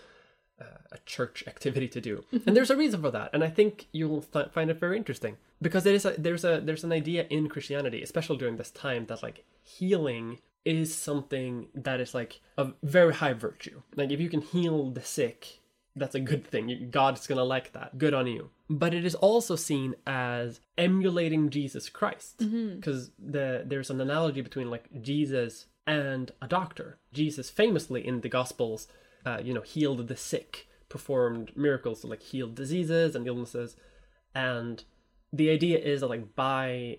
Uh, 0.61 0.79
a 0.93 0.99
church 1.07 1.45
activity 1.53 1.89
to 1.89 2.01
do. 2.01 2.25
Mm-hmm. 2.33 2.47
And 2.47 2.57
there's 2.57 2.71
a 2.71 2.77
reason 2.77 3.01
for 3.01 3.11
that 3.11 3.31
and 3.33 3.43
i 3.43 3.49
think 3.49 3.87
you'll 3.93 4.23
th- 4.23 4.51
find 4.51 4.71
it 4.71 4.79
very 4.79 4.97
interesting 4.97 5.37
because 5.63 5.85
there 5.85 5.95
is 5.95 6.05
a, 6.05 6.15
there's 6.19 6.45
a 6.45 6.61
there's 6.61 6.85
an 6.85 6.93
idea 6.93 7.27
in 7.31 7.49
christianity 7.49 8.03
especially 8.03 8.37
during 8.37 8.57
this 8.57 8.71
time 8.71 9.07
that 9.07 9.23
like 9.23 9.45
healing 9.63 10.39
is 10.65 10.95
something 10.95 11.69
that 11.75 12.01
is 12.01 12.15
like 12.15 12.41
a 12.59 12.69
very 12.83 13.15
high 13.15 13.33
virtue. 13.33 13.83
Like 13.97 14.11
if 14.11 14.21
you 14.21 14.29
can 14.29 14.43
heal 14.43 14.91
the 14.91 15.03
sick 15.03 15.61
that's 15.97 16.15
a 16.15 16.21
good 16.21 16.47
thing. 16.47 16.89
God's 16.91 17.27
gonna 17.27 17.45
like 17.45 17.73
that. 17.73 17.99
Good 17.99 18.15
on 18.15 18.29
you. 18.29 18.51
But 18.69 18.95
it 18.95 19.05
is 19.05 19.17
also 19.17 19.57
seen 19.57 19.97
as 20.07 20.61
emulating 20.79 21.51
jesus 21.51 21.89
christ. 21.89 22.39
Mm-hmm. 22.39 22.77
Because 22.77 23.11
the 23.19 23.65
there's 23.67 23.91
an 23.91 24.01
analogy 24.01 24.41
between 24.41 24.71
like 24.71 25.03
jesus 25.03 25.67
and 25.87 26.31
a 26.41 26.47
doctor. 26.47 26.99
Jesus 27.13 27.51
famously 27.51 28.07
in 28.07 28.21
the 28.21 28.29
gospels 28.29 28.87
uh, 29.27 29.39
you 29.43 29.53
know 29.55 29.63
healed 29.63 30.07
the 30.09 30.17
sick 30.17 30.67
performed 30.89 31.53
miracles 31.57 32.01
to 32.03 32.07
like 32.07 32.23
heal 32.23 32.49
diseases 32.49 33.15
and 33.17 33.27
illnesses. 33.27 33.77
And 34.35 34.85
the 35.33 35.51
idea 35.51 35.79
is 35.79 36.01
that 36.01 36.09
like 36.09 36.35
by 36.35 36.99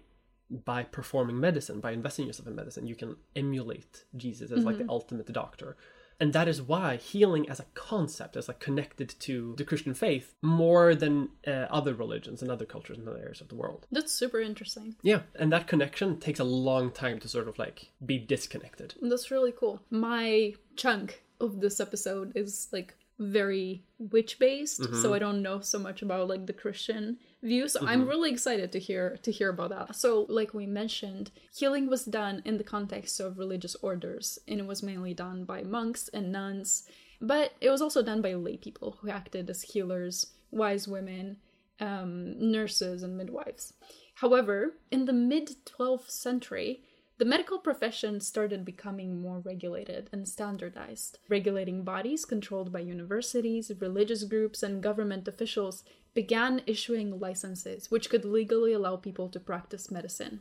by 0.49 0.83
performing 0.83 1.39
medicine 1.39 1.79
by 1.79 1.91
investing 1.91 2.27
yourself 2.27 2.45
in 2.45 2.53
medicine 2.53 2.85
you 2.85 2.93
can 2.93 3.15
emulate 3.37 4.03
jesus 4.17 4.51
as 4.51 4.65
like 4.65 4.77
the 4.77 4.85
ultimate 4.89 5.31
doctor. 5.31 5.77
And 6.19 6.33
that 6.33 6.47
is 6.47 6.61
why 6.61 6.97
healing 6.97 7.49
as 7.49 7.59
a 7.59 7.65
concept 7.73 8.35
is 8.35 8.47
like 8.47 8.59
connected 8.59 9.15
to 9.21 9.55
the 9.57 9.63
christian 9.63 9.93
faith 9.93 10.35
more 10.41 10.93
than 10.93 11.29
uh, 11.47 11.67
other 11.71 11.93
religions 11.93 12.41
and 12.41 12.51
other 12.51 12.65
cultures 12.65 12.97
and 12.97 13.07
other 13.07 13.17
areas 13.17 13.41
of 13.41 13.47
the 13.47 13.55
world. 13.55 13.87
That's 13.91 14.11
super 14.11 14.39
interesting. 14.39 14.95
yeah. 15.01 15.21
And 15.35 15.51
that 15.51 15.67
connection 15.67 16.19
takes 16.19 16.39
a 16.39 16.43
long 16.43 16.91
time 16.91 17.19
to 17.21 17.27
sort 17.29 17.47
of 17.47 17.57
like 17.57 17.91
be 18.05 18.19
disconnected. 18.19 18.93
That's 19.01 19.31
really 19.31 19.51
cool. 19.51 19.81
My 19.89 20.53
chunk 20.75 21.23
of 21.41 21.59
this 21.59 21.79
episode 21.79 22.31
is 22.35 22.67
like 22.71 22.95
very 23.19 23.83
witch 23.99 24.39
based, 24.39 24.81
so 25.01 25.13
I 25.13 25.19
don't 25.19 25.43
know 25.43 25.59
so 25.59 25.77
much 25.77 26.01
about 26.01 26.27
like 26.27 26.47
the 26.47 26.53
Christian 26.53 27.17
view. 27.43 27.67
So 27.67 27.85
I'm 27.85 28.07
really 28.07 28.31
excited 28.31 28.71
to 28.71 28.79
hear 28.79 29.17
to 29.21 29.31
hear 29.31 29.49
about 29.49 29.69
that. 29.69 29.95
So 29.95 30.25
like 30.27 30.53
we 30.53 30.65
mentioned, 30.65 31.29
healing 31.55 31.87
was 31.87 32.05
done 32.05 32.41
in 32.45 32.57
the 32.57 32.63
context 32.63 33.19
of 33.19 33.37
religious 33.37 33.75
orders, 33.81 34.39
and 34.47 34.59
it 34.59 34.65
was 34.65 34.81
mainly 34.81 35.13
done 35.13 35.45
by 35.45 35.61
monks 35.61 36.09
and 36.13 36.31
nuns, 36.31 36.87
but 37.19 37.53
it 37.61 37.69
was 37.69 37.81
also 37.81 38.01
done 38.01 38.21
by 38.21 38.33
lay 38.33 38.57
people 38.57 38.97
who 38.99 39.09
acted 39.09 39.49
as 39.49 39.61
healers, 39.61 40.27
wise 40.49 40.87
women, 40.87 41.37
um, 41.79 42.39
nurses, 42.51 43.03
and 43.03 43.17
midwives. 43.17 43.73
However, 44.15 44.73
in 44.89 45.05
the 45.05 45.13
mid 45.13 45.57
12th 45.65 46.09
century, 46.09 46.83
the 47.21 47.25
medical 47.25 47.59
profession 47.59 48.19
started 48.19 48.65
becoming 48.65 49.21
more 49.21 49.37
regulated 49.45 50.09
and 50.11 50.27
standardized. 50.27 51.19
Regulating 51.29 51.83
bodies 51.83 52.25
controlled 52.25 52.73
by 52.73 52.79
universities, 52.79 53.71
religious 53.79 54.23
groups, 54.23 54.63
and 54.63 54.81
government 54.81 55.27
officials 55.27 55.83
began 56.15 56.63
issuing 56.65 57.19
licenses 57.19 57.91
which 57.91 58.09
could 58.09 58.25
legally 58.25 58.73
allow 58.73 58.95
people 58.95 59.29
to 59.29 59.39
practice 59.39 59.91
medicine. 59.91 60.39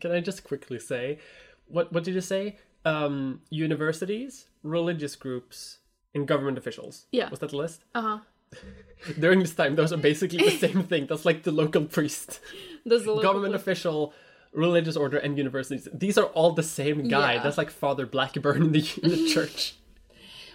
Can 0.00 0.10
I 0.10 0.18
just 0.18 0.42
quickly 0.42 0.80
say, 0.80 1.20
what 1.68 1.92
what 1.92 2.02
did 2.02 2.16
you 2.16 2.20
say? 2.20 2.56
Um, 2.84 3.42
universities, 3.50 4.46
religious 4.64 5.14
groups, 5.14 5.78
and 6.16 6.26
government 6.26 6.58
officials. 6.58 7.06
Yeah. 7.12 7.30
Was 7.30 7.38
that 7.38 7.50
the 7.50 7.56
list? 7.58 7.84
Uh 7.94 8.02
huh. 8.02 8.18
During 9.20 9.38
this 9.38 9.54
time, 9.54 9.76
those 9.76 9.92
are 9.92 10.02
basically 10.10 10.38
the 10.38 10.58
same 10.66 10.82
thing. 10.82 11.06
That's 11.06 11.24
like 11.24 11.44
the 11.44 11.52
local 11.52 11.84
priest, 11.84 12.40
There's 12.84 13.06
a 13.06 13.12
little 13.12 13.22
government 13.22 13.54
official, 13.54 14.12
religious 14.52 14.96
order, 14.96 15.18
and 15.18 15.36
universities. 15.38 15.88
These 15.92 16.18
are 16.18 16.26
all 16.26 16.52
the 16.52 16.62
same 16.62 17.08
guy. 17.08 17.34
Yeah. 17.34 17.42
That's 17.42 17.58
like 17.58 17.70
Father 17.70 18.06
Blackburn 18.06 18.62
in 18.62 18.72
the 18.72 18.84
in 19.02 19.10
the 19.10 19.28
church. 19.34 19.74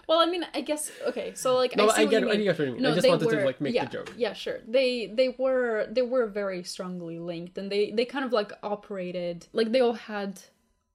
Well, 0.08 0.20
I 0.20 0.26
mean, 0.26 0.46
I 0.54 0.60
guess 0.62 0.92
okay. 1.08 1.32
So 1.34 1.56
like, 1.56 1.78
No, 1.78 1.88
I, 1.90 1.96
see 1.96 2.02
I 2.02 2.06
what 2.06 2.12
get- 2.12 2.22
you 2.24 2.30
I 2.30 2.36
get 2.36 2.60
what 2.60 2.68
you 2.68 2.74
mean. 2.74 2.86
I 2.86 2.90
No, 2.90 2.96
just 2.96 3.04
they 3.04 3.10
wanted 3.10 3.30
to, 3.30 3.36
were- 3.38 3.46
like, 3.46 3.62
make 3.62 3.72
the 3.74 3.76
yeah, 3.78 3.86
joke. 3.86 4.14
Yeah, 4.18 4.34
sure. 4.34 4.60
They 4.68 5.08
they 5.08 5.30
were 5.38 5.88
they 5.90 6.02
were 6.02 6.28
very 6.28 6.64
strongly 6.64 7.20
linked, 7.20 7.58
and 7.58 7.72
they 7.72 7.92
they 7.92 8.04
kind 8.06 8.26
of 8.26 8.34
like 8.34 8.52
operated 8.64 9.48
like 9.54 9.72
they 9.72 9.80
all 9.80 9.94
had 9.94 10.42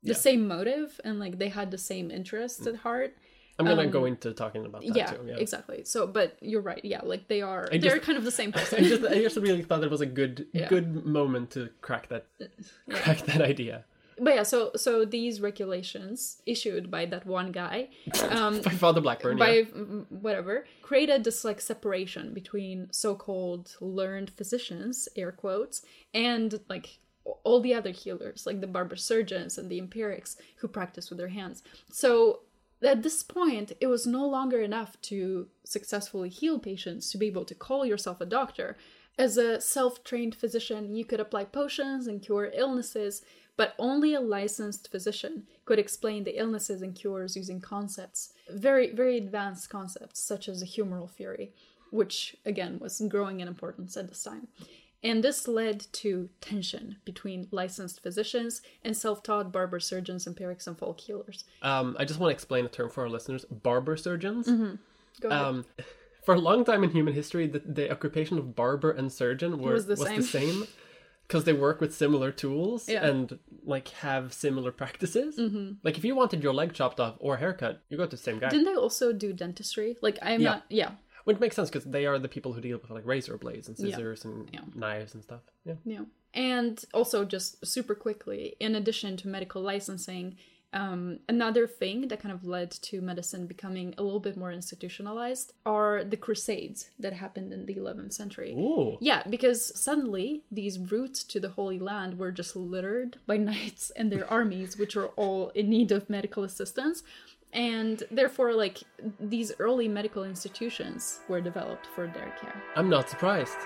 the 0.03 0.15
same 0.15 0.47
motive, 0.47 1.01
and 1.05 1.19
like 1.19 1.39
they 1.39 1.49
had 1.49 1.71
the 1.71 1.79
same 1.79 2.11
interests 2.11 2.67
at 2.67 2.77
heart. 2.77 3.17
I'm 3.59 3.67
gonna 3.67 3.87
go 3.89 4.05
into 4.05 4.33
talking 4.33 4.65
about 4.67 4.83
that 4.83 4.91
Um, 4.91 4.97
Yeah, 4.97 5.07
too. 5.07 5.21
Yeah. 5.27 5.37
exactly. 5.37 5.85
So, 5.85 6.07
but 6.07 6.37
you're 6.41 6.61
right. 6.61 6.85
Yeah, 6.85 7.01
like 7.03 7.29
they 7.29 7.43
are. 7.43 7.69
I 7.73 7.79
they're 7.79 7.99
kind 7.99 8.17
of 8.19 8.25
the 8.25 8.31
same 8.31 8.53
person. 8.59 8.85
I 8.85 8.89
just, 8.89 9.05
I 9.05 9.21
just 9.21 9.37
really 9.37 9.63
thought 9.63 9.83
it 9.83 9.91
was 9.91 10.01
a 10.01 10.07
good, 10.07 10.47
Yeah. 10.53 10.69
good 10.69 11.05
moment 11.05 11.51
to 11.53 11.69
crack 11.81 12.09
that, 12.09 12.27
crack 12.91 13.19
that 13.27 13.41
idea. 13.43 13.85
but 14.21 14.35
yeah, 14.35 14.43
so 14.43 14.73
so 14.77 15.05
these 15.05 15.41
regulations 15.41 16.43
issued 16.47 16.91
by 16.91 17.07
that 17.07 17.25
one 17.27 17.53
guy, 17.53 17.89
um, 18.31 18.61
By 18.69 18.71
Father 18.71 19.01
Blackburn. 19.01 19.37
by 19.39 19.51
yeah. 19.59 19.65
whatever 20.27 20.65
created 20.83 21.23
this 21.25 21.45
like 21.45 21.61
separation 21.61 22.35
between 22.35 22.89
so-called 22.91 23.77
learned 23.81 24.31
physicians 24.39 25.09
air 25.17 25.31
quotes 25.33 25.83
and 26.15 26.59
like 26.69 26.99
all 27.45 27.61
the 27.61 27.75
other 27.75 27.91
healers 27.91 28.45
like 28.47 28.61
the 28.61 28.67
barber 28.67 28.97
surgeons 28.97 29.59
and 29.59 29.71
the 29.71 29.79
empirics 29.79 30.37
who 30.57 30.67
practice 30.67 31.11
with 31.11 31.19
their 31.19 31.29
hands 31.29 31.63
so 31.93 32.41
at 32.83 33.03
this 33.03 33.23
point 33.23 33.73
it 33.81 33.87
was 33.87 34.07
no 34.07 34.27
longer 34.27 34.61
enough 34.61 35.01
to 35.03 35.49
successfully 35.65 36.29
heal 36.29 36.59
patients 36.59 37.11
to 37.11 37.19
be 37.19 37.27
able 37.27 37.45
to 37.45 37.55
call 37.55 37.85
yourself 37.85 38.21
a 38.21 38.27
doctor 38.27 38.77
as 39.19 39.37
a 39.37 39.61
self-trained 39.61 40.35
physician 40.35 40.95
you 40.95 41.05
could 41.05 41.21
apply 41.21 41.45
potions 41.45 42.07
and 42.07 42.23
cure 42.23 42.51
illnesses 42.55 43.23
but 43.59 43.75
only 43.77 44.15
a 44.15 44.21
licensed 44.21 44.89
physician 44.89 45.43
could 45.65 45.81
explain 45.81 46.23
the 46.23 46.39
illnesses 46.39 46.81
and 46.81 46.95
cures 46.95 47.37
using 47.37 47.61
concepts, 47.61 48.33
very, 48.49 48.93
very 48.93 49.19
advanced 49.19 49.69
concepts, 49.69 50.21
such 50.21 50.49
as 50.49 50.61
the 50.61 50.67
humoral 50.67 51.11
theory, 51.11 51.53
which 51.91 52.37
again 52.47 52.79
was 52.79 53.03
growing 53.09 53.41
in 53.41 53.49
importance 53.49 53.97
at 53.97 54.09
this 54.09 54.23
time. 54.23 54.47
And 55.03 55.23
this 55.23 55.47
led 55.47 55.87
to 55.93 56.29
tension 56.41 56.97
between 57.05 57.47
licensed 57.53 58.03
physicians 58.03 58.63
and 58.83 58.97
self 58.97 59.23
taught 59.23 59.53
barber 59.53 59.79
surgeons, 59.79 60.27
empirics, 60.27 60.67
and 60.67 60.77
folk 60.77 60.99
healers. 61.01 61.45
Um, 61.63 61.97
I 61.99 62.05
just 62.05 62.19
want 62.19 62.31
to 62.31 62.35
explain 62.35 62.65
a 62.65 62.69
term 62.69 62.91
for 62.91 63.03
our 63.05 63.09
listeners: 63.09 63.45
barber 63.45 63.97
surgeons. 63.97 64.47
Go 65.21 65.29
ahead. 65.29 65.45
Um, 65.45 65.65
for 66.25 66.35
a 66.35 66.39
long 66.41 66.65
time 66.65 66.83
in 66.83 66.91
human 66.91 67.15
history, 67.15 67.47
the, 67.47 67.61
the 67.61 67.91
occupation 67.93 68.39
of 68.39 68.57
barber 68.57 68.91
and 68.91 69.13
surgeon 69.13 69.59
were, 69.61 69.73
Was 69.73 69.87
the 69.87 69.95
was 69.95 70.31
same. 70.31 70.61
the 70.61 70.69
because 71.27 71.45
they 71.45 71.53
work 71.53 71.79
with 71.81 71.95
similar 71.95 72.33
tools 72.33 72.89
Yeah. 72.89 73.05
and 73.07 73.39
like 73.63 73.89
have 73.89 74.33
similar 74.33 74.73
practices. 74.73 75.37
Mm-hmm. 75.39 75.73
Like 75.85 75.99
if 75.99 76.05
you 76.05 76.17
wanted 76.17 76.43
your 76.43 76.55
leg 76.55 76.73
chopped 76.73 76.99
off 77.01 77.17
or 77.21 77.37
haircut, 77.37 77.83
you 77.91 77.99
go 77.99 78.05
to 78.05 78.11
the 78.11 78.17
same 78.17 78.39
guy. 78.39 78.49
Didn't 78.49 78.65
they 78.65 78.75
also 78.75 79.13
do 79.13 79.33
dentistry? 79.35 79.97
Like 80.01 80.19
I'm 80.23 80.41
Yeah. 80.41 80.49
not. 80.51 80.65
Yeah. 80.71 80.91
Which 81.25 81.39
makes 81.41 81.57
sense 81.57 81.69
because 81.71 81.85
they 81.85 82.07
are 82.07 82.19
the 82.19 82.29
people 82.29 82.53
who 82.53 82.61
deal 82.61 82.79
with 82.79 82.91
like 82.91 83.07
razor 83.07 83.37
blades 83.39 83.69
and 83.69 83.79
Yeah. 83.79 83.91
scissors 83.97 84.25
and 84.25 84.49
Yeah. 84.53 84.61
knives 84.75 85.15
and 85.15 85.23
stuff. 85.23 85.41
Yeah. 85.65 85.75
Yeah. 85.85 86.05
And 86.35 86.85
also, 86.95 87.25
just 87.25 87.65
super 87.67 87.95
quickly, 87.95 88.57
in 88.61 88.75
addition 88.75 89.17
to 89.19 89.29
medical 89.29 89.63
licensing, 89.63 90.37
um, 90.75 91.21
another 91.31 91.67
thing 91.67 92.09
that 92.09 92.21
kind 92.21 92.33
of 92.35 92.45
led 92.45 92.71
to 92.71 93.01
medicine 93.01 93.47
becoming 93.47 93.95
a 93.97 94.03
little 94.03 94.21
bit 94.21 94.37
more 94.37 94.53
institutionalized 94.53 95.55
are 95.65 96.05
the 96.05 96.17
Crusades 96.19 96.91
that 96.99 97.15
happened 97.15 97.55
in 97.55 97.65
the 97.65 97.75
11th 97.75 98.13
century. 98.13 98.53
Ooh. 98.53 98.99
Yeah, 99.01 99.23
because 99.29 99.73
suddenly 99.81 100.45
these 100.53 100.79
routes 100.79 101.25
to 101.25 101.41
the 101.41 101.49
Holy 101.49 101.79
Land 101.79 102.19
were 102.19 102.31
just 102.31 102.55
littered 102.55 103.17
by 103.27 103.37
knights 103.51 103.91
and 103.97 104.13
their 104.13 104.31
armies, 104.31 104.77
which 104.77 104.95
were 104.95 105.09
all 105.17 105.49
in 105.51 105.71
need 105.71 105.91
of 105.91 106.11
medical 106.11 106.45
assistance. 106.45 107.03
And 107.53 108.03
therefore, 108.11 108.53
like, 108.53 108.83
these 109.19 109.53
early 109.59 109.89
medical 109.89 110.25
institutions 110.25 111.21
were 111.29 111.41
developed 111.41 111.87
for 111.87 112.07
their 112.07 112.35
care. 112.41 112.63
I'm 112.77 112.91
not 112.91 113.09
surprised. 113.09 113.57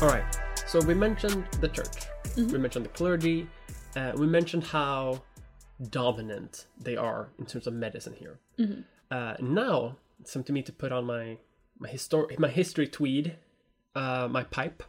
All 0.00 0.08
right. 0.08 0.24
So 0.66 0.80
we 0.80 0.94
mentioned 0.94 1.44
the 1.60 1.68
church. 1.68 2.06
We 2.36 2.58
mentioned 2.58 2.84
the 2.84 2.90
clergy. 2.90 3.48
Uh, 3.96 4.12
we 4.16 4.26
mentioned 4.26 4.64
how 4.64 5.20
dominant 5.90 6.66
they 6.80 6.96
are 6.96 7.28
in 7.38 7.46
terms 7.46 7.66
of 7.66 7.74
medicine 7.74 8.14
here. 8.14 8.38
Uh, 9.10 9.34
now 9.40 9.96
it's 10.20 10.32
time 10.32 10.44
to 10.44 10.52
me 10.52 10.62
to 10.62 10.72
put 10.72 10.92
on 10.92 11.04
my 11.04 11.38
my 11.78 11.88
histor- 11.88 12.38
my 12.38 12.48
history 12.48 12.86
tweed, 12.86 13.36
uh, 13.94 14.28
my 14.30 14.44
pipe, 14.44 14.82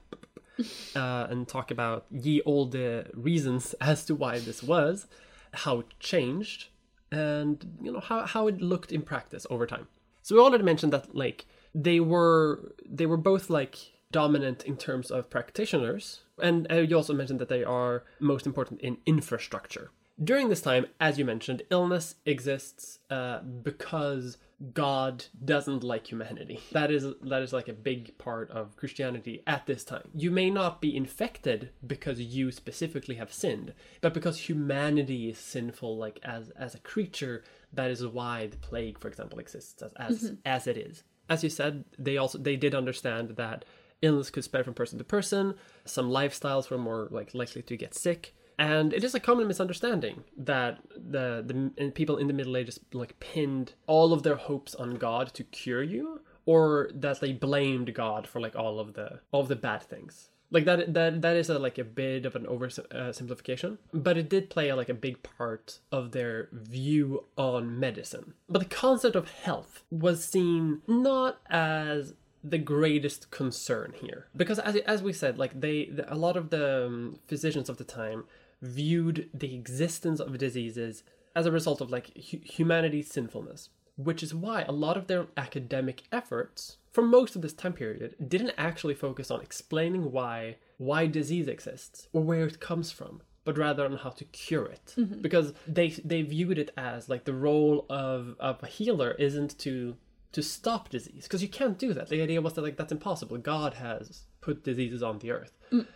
uh, 0.96 1.28
and 1.30 1.48
talk 1.48 1.72
about 1.72 2.06
ye 2.12 2.42
old 2.44 2.76
uh, 2.76 3.04
reasons 3.14 3.74
as 3.82 4.06
to 4.06 4.16
why 4.16 4.40
this 4.40 4.64
was, 4.64 5.08
how 5.54 5.80
it 5.80 5.88
changed, 6.00 6.68
and 7.12 7.78
you 7.82 7.92
know 7.92 8.00
how 8.00 8.26
how 8.26 8.48
it 8.48 8.62
looked 8.62 8.92
in 8.92 9.02
practice 9.02 9.46
over 9.50 9.66
time. 9.66 9.88
So 10.22 10.36
we 10.36 10.42
already 10.42 10.64
mentioned 10.64 10.94
that 10.94 11.16
like 11.16 11.46
they 11.74 12.00
were 12.00 12.74
they 12.86 13.06
were 13.06 13.18
both 13.18 13.50
like 13.50 13.78
dominant 14.12 14.64
in 14.64 14.78
terms 14.78 15.10
of 15.10 15.30
practitioners, 15.30 16.22
and 16.40 16.70
uh, 16.72 16.76
you 16.76 16.96
also 16.96 17.14
mentioned 17.14 17.40
that 17.40 17.50
they 17.50 17.64
are 17.64 18.04
most 18.20 18.46
important 18.46 18.82
in 18.82 18.98
infrastructure. 19.06 19.92
During 20.22 20.50
this 20.50 20.62
time, 20.62 20.86
as 21.00 21.18
you 21.18 21.26
mentioned, 21.26 21.64
illness 21.72 22.16
exists 22.26 23.00
uh, 23.10 23.40
because 23.40 24.38
God 24.74 25.26
doesn't 25.44 25.84
like 25.84 26.08
humanity. 26.08 26.60
That 26.72 26.92
is 26.92 27.06
that 27.24 27.42
is 27.42 27.52
like 27.52 27.68
a 27.68 27.74
big 27.74 28.18
part 28.18 28.52
of 28.52 28.76
Christianity 28.76 29.42
at 29.48 29.66
this 29.66 29.84
time. 29.84 30.08
You 30.14 30.30
may 30.30 30.50
not 30.50 30.82
be 30.82 30.96
infected 30.96 31.70
because 31.86 32.20
you 32.20 32.52
specifically 32.52 33.16
have 33.16 33.34
sinned, 33.34 33.74
but 34.02 34.14
because 34.14 34.38
humanity 34.38 35.30
is 35.30 35.40
sinful, 35.40 35.98
like 35.98 36.20
as 36.24 36.50
as 36.52 36.76
a 36.76 36.80
creature. 36.80 37.44
That 37.74 37.90
is 37.90 38.06
why 38.06 38.48
the 38.48 38.58
plague, 38.58 39.00
for 39.00 39.08
example, 39.08 39.40
exists 39.40 39.82
as 39.82 39.94
as, 39.94 40.24
mm-hmm. 40.24 40.36
as 40.46 40.68
it 40.68 40.78
is. 40.78 41.04
As 41.30 41.44
you 41.44 41.50
said, 41.50 41.86
they 41.98 42.18
also 42.18 42.38
they 42.38 42.56
did 42.56 42.76
understand 42.76 43.30
that 43.38 43.66
illness 44.02 44.30
could 44.30 44.44
spread 44.44 44.66
from 44.66 44.74
person 44.74 44.98
to 45.00 45.04
person. 45.04 45.56
Some 45.86 46.10
lifestyles 46.10 46.70
were 46.70 46.78
more 46.78 47.08
like 47.10 47.34
likely 47.34 47.62
to 47.64 47.78
get 47.78 47.96
sick. 47.96 48.36
And 48.62 48.94
it 48.94 49.04
is 49.04 49.16
a 49.16 49.20
common 49.20 49.48
misunderstanding 49.48 50.24
that 50.38 50.78
the 50.96 51.44
the 51.44 51.92
people 51.96 52.18
in 52.18 52.28
the 52.28 52.34
Middle 52.34 52.56
Ages 52.56 52.80
like 52.94 53.20
pinned 53.20 53.74
all 53.88 54.14
of 54.14 54.22
their 54.22 54.36
hopes 54.36 54.76
on 54.76 54.98
God 54.98 55.34
to 55.34 55.44
cure 55.44 55.82
you, 55.82 56.22
or 56.46 56.92
that 56.94 57.22
they 57.22 57.34
blamed 57.34 57.96
God 57.96 58.28
for 58.28 58.40
like 58.40 58.56
all 58.56 58.80
of 58.80 58.94
the 58.94 59.22
all 59.32 59.42
of 59.42 59.48
the 59.48 59.56
bad 59.56 59.82
things. 59.82 60.30
Like 60.52 60.66
that 60.66 60.94
that 60.94 61.24
that 61.24 61.36
is 61.36 61.50
a, 61.50 61.58
like 61.58 61.80
a 61.80 61.84
bit 61.84 62.24
of 62.24 62.36
an 62.36 62.46
oversimplification, 62.46 63.80
but 63.94 64.16
it 64.16 64.30
did 64.30 64.52
play 64.52 64.72
like 64.74 64.90
a 64.90 64.94
big 65.08 65.24
part 65.24 65.80
of 65.92 66.12
their 66.12 66.48
view 66.52 67.24
on 67.38 67.80
medicine. 67.80 68.36
But 68.48 68.60
the 68.60 68.76
concept 68.76 69.16
of 69.16 69.32
health 69.32 69.84
was 69.90 70.24
seen 70.24 70.84
not 70.86 71.40
as 71.50 72.14
the 72.44 72.58
greatest 72.58 73.30
concern 73.32 73.94
here 74.02 74.26
because 74.36 74.58
as, 74.58 74.76
as 74.78 75.04
we 75.04 75.14
said 75.14 75.38
like 75.38 75.62
they 75.62 75.86
the, 75.86 76.12
a 76.12 76.16
lot 76.16 76.36
of 76.36 76.50
the 76.50 76.88
um, 76.88 77.20
physicians 77.28 77.70
of 77.70 77.78
the 77.78 77.84
time 77.84 78.24
viewed 78.62 79.30
the 79.34 79.56
existence 79.56 80.20
of 80.20 80.38
diseases 80.38 81.04
as 81.36 81.46
a 81.46 81.52
result 81.52 81.82
of 81.82 81.90
like 81.90 82.16
hu- 82.16 82.42
humanity's 82.44 83.10
sinfulness 83.10 83.70
which 83.98 84.24
is 84.24 84.34
why 84.34 84.64
a 84.64 84.72
lot 84.72 84.98
of 84.98 85.08
their 85.08 85.28
academic 85.38 86.04
efforts 86.12 86.78
for 86.92 87.02
most 87.02 87.36
of 87.36 87.42
this 87.42 87.54
time 87.54 87.74
period 87.74 88.16
didn't 88.28 88.54
actually 88.58 88.94
focus 88.94 89.30
on 89.30 89.42
explaining 89.42 90.12
why 90.12 90.58
why 90.78 91.06
disease 91.06 91.48
exists 91.48 92.08
or 92.14 92.22
where 92.24 92.46
it 92.46 92.60
comes 92.60 92.92
from 92.92 93.22
but 93.44 93.58
rather 93.58 93.86
on 93.86 93.98
how 93.98 94.10
to 94.10 94.26
cure 94.26 94.66
it. 94.66 94.94
Mm-hmm. 94.98 95.22
Because 95.22 95.54
they 95.68 95.90
they 95.90 96.22
viewed 96.22 96.60
it 96.60 96.72
as 96.78 97.10
like 97.10 97.26
the 97.26 97.34
role 97.34 97.86
of 97.90 98.36
of 98.40 98.62
a 98.62 98.68
healer 98.68 99.12
isn't 99.18 99.58
to 99.60 99.96
to 100.32 100.42
stop 100.42 100.90
disease 100.90 101.24
because 101.24 101.42
you 101.42 101.50
can't 101.50 101.78
do 101.78 101.94
that. 101.94 102.10
The 102.10 102.22
idea 102.22 102.42
was 102.42 102.54
that 102.54 102.62
like 102.62 102.78
that's 102.78 102.92
impossible. 102.92 103.38
God 103.38 103.76
has 103.76 104.24
put 104.42 104.64
diseases 104.64 105.04
on 105.04 105.20
the 105.20 105.32
earth. 105.32 105.58
Mm. 105.72 105.88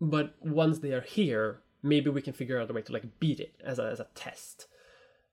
But 0.00 0.34
once 0.40 0.78
they 0.78 0.92
are 0.92 1.00
here 1.00 1.62
maybe 1.82 2.10
we 2.10 2.22
can 2.22 2.32
figure 2.32 2.60
out 2.60 2.70
a 2.70 2.72
way 2.72 2.82
to 2.82 2.92
like 2.92 3.20
beat 3.20 3.40
it 3.40 3.54
as 3.64 3.78
a, 3.78 3.84
as 3.84 4.00
a 4.00 4.06
test. 4.14 4.66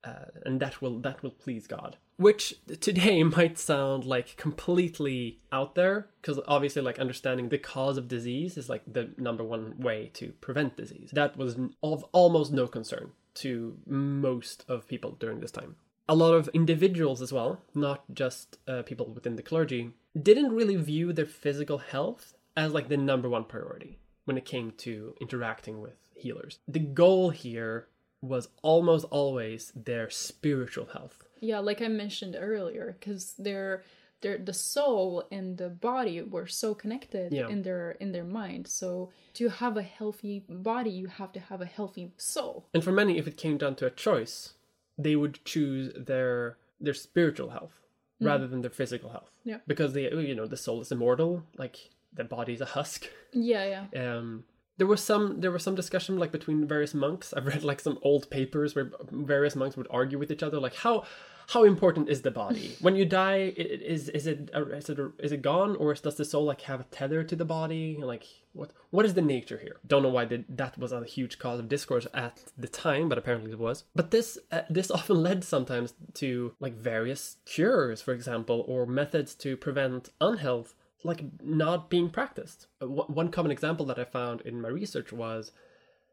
Uh, 0.04 0.26
and 0.46 0.60
that 0.60 0.82
will 0.82 1.00
that 1.00 1.24
will 1.24 1.32
please 1.32 1.66
god. 1.66 1.98
Which 2.18 2.54
today 2.80 3.24
might 3.38 3.58
sound 3.58 4.06
like 4.06 4.38
completely 4.38 5.40
out 5.52 5.74
there 5.76 6.10
because 6.22 6.40
obviously 6.48 6.84
like 6.84 7.00
understanding 7.00 7.50
the 7.50 7.58
cause 7.58 7.98
of 7.98 8.08
disease 8.08 8.56
is 8.58 8.70
like 8.70 8.84
the 8.86 9.10
number 9.18 9.44
one 9.44 9.80
way 9.80 10.12
to 10.14 10.32
prevent 10.42 10.78
disease. 10.78 11.10
That 11.14 11.38
was 11.38 11.58
of 11.82 12.06
almost 12.12 12.54
no 12.54 12.68
concern 12.68 13.12
to 13.36 13.78
most 13.86 14.64
of 14.68 14.88
people 14.88 15.18
during 15.20 15.40
this 15.40 15.52
time. 15.52 15.76
A 16.08 16.16
lot 16.16 16.36
of 16.36 16.48
individuals 16.50 17.22
as 17.22 17.34
well, 17.34 17.64
not 17.74 18.04
just 18.14 18.60
uh, 18.68 18.84
people 18.84 19.12
within 19.12 19.38
the 19.38 19.42
clergy, 19.42 19.92
didn't 20.22 20.54
really 20.54 20.76
view 20.76 21.12
their 21.12 21.26
physical 21.26 21.80
health 21.80 22.36
as 22.56 22.74
like 22.74 22.90
the 22.90 22.98
number 22.98 23.28
one 23.28 23.44
priority 23.44 23.98
when 24.26 24.38
it 24.38 24.46
came 24.46 24.72
to 24.78 25.16
interacting 25.20 25.82
with 25.82 26.05
healers. 26.16 26.60
The 26.68 26.80
goal 26.80 27.30
here 27.30 27.88
was 28.22 28.48
almost 28.64 29.06
always 29.12 29.72
their 29.76 30.10
spiritual 30.10 30.88
health. 30.88 31.24
Yeah, 31.42 31.60
like 31.60 31.82
I 31.82 31.88
mentioned 31.88 32.36
earlier, 32.40 32.96
because 33.00 33.34
their 33.38 33.84
their 34.22 34.38
the 34.38 34.54
soul 34.54 35.28
and 35.32 35.58
the 35.58 35.70
body 35.70 36.22
were 36.22 36.48
so 36.48 36.74
connected 36.74 37.32
Yeah. 37.34 37.50
in 37.50 37.62
their 37.64 37.92
in 37.92 38.12
their 38.14 38.24
mind. 38.24 38.68
So 38.68 39.12
to 39.36 39.50
have 39.50 39.78
a 39.78 39.84
healthy 39.84 40.44
body, 40.50 40.90
you 40.90 41.08
have 41.08 41.32
to 41.34 41.40
have 41.40 41.62
a 41.62 41.66
healthy 41.66 42.12
soul. 42.18 42.66
And 42.74 42.84
for 42.84 42.92
many, 42.92 43.18
if 43.18 43.28
it 43.28 43.38
came 43.38 43.58
down 43.58 43.76
to 43.76 43.86
a 43.86 43.92
choice, 43.92 44.54
they 44.98 45.16
would 45.16 45.44
choose 45.46 45.92
their 45.96 46.58
their 46.80 46.94
spiritual 46.94 47.50
health 47.50 47.74
rather 48.22 48.48
than 48.48 48.62
their 48.62 48.72
physical 48.72 49.10
health. 49.10 49.30
Yeah. 49.44 49.58
Because 49.68 49.94
they, 49.94 50.10
you 50.10 50.34
know, 50.34 50.48
the 50.48 50.58
soul 50.58 50.82
is 50.82 50.92
immortal, 50.92 51.44
like 51.58 51.90
the 52.14 52.24
body's 52.24 52.62
a 52.62 52.66
husk. 52.66 53.10
Yeah, 53.34 53.86
yeah. 53.94 54.18
um 54.18 54.46
there 54.78 54.88
was 54.88 55.02
some 55.02 55.40
there 55.42 55.52
was 55.52 55.64
some 55.64 55.76
discussion 55.76 56.18
like 56.18 56.32
between 56.32 56.68
various 56.68 56.94
monks. 56.94 57.34
I've 57.34 57.46
read 57.46 57.64
like 57.64 57.80
some 57.80 58.00
old 58.02 58.30
papers 58.30 58.76
where 58.76 58.92
various 59.12 59.56
monks 59.56 59.78
would 59.78 59.88
argue 59.90 60.20
with 60.20 60.32
each 60.32 60.44
other 60.44 60.60
like 60.60 60.76
how 60.76 61.04
how 61.48 61.64
important 61.64 62.10
is 62.10 62.24
the 62.24 62.32
body? 62.32 62.76
When 62.82 62.96
you 62.96 63.06
die 63.06 63.54
is 63.56 64.10
is 64.10 64.28
it 64.28 64.50
uh, 64.54 64.66
is 64.68 64.90
it 64.90 65.00
is 65.20 65.32
it 65.32 65.42
gone 65.42 65.76
or 65.78 65.94
does 65.94 66.16
the 66.16 66.26
soul 66.26 66.46
like 66.46 66.62
have 66.62 66.82
a 66.82 66.86
tether 66.86 67.24
to 67.24 67.36
the 67.36 67.46
body? 67.46 67.98
Like 68.02 68.26
what 68.54 68.72
what 68.90 69.06
is 69.06 69.14
the 69.14 69.22
nature 69.22 69.60
here? 69.60 69.78
Don't 69.88 70.04
know 70.04 70.10
why 70.10 70.26
that 70.26 70.78
was 70.78 70.92
a 70.92 71.06
huge 71.06 71.40
cause 71.40 71.60
of 71.60 71.70
discourse 71.70 72.08
at 72.14 72.44
the 72.58 72.68
time 72.68 73.08
but 73.08 73.18
apparently 73.18 73.52
it 73.52 73.60
was. 73.60 73.86
But 73.96 74.12
this 74.12 74.38
uh, 74.52 74.62
this 74.70 74.92
often 74.92 75.24
led 75.24 75.44
sometimes 75.44 75.94
to 76.16 76.54
like 76.60 76.76
various 76.76 77.38
cures 77.46 78.02
for 78.02 78.14
example 78.14 78.66
or 78.68 78.86
methods 78.86 79.36
to 79.36 79.56
prevent 79.56 80.10
unhealth 80.20 80.76
like 81.06 81.24
not 81.44 81.90
being 81.90 82.10
practiced. 82.10 82.68
Uh, 82.82 82.88
one 82.88 83.30
common 83.30 83.52
example 83.52 83.86
that 83.88 84.00
I 84.00 84.06
found 84.06 84.42
in 84.42 84.62
my 84.62 84.70
research 84.70 85.12
was 85.14 85.52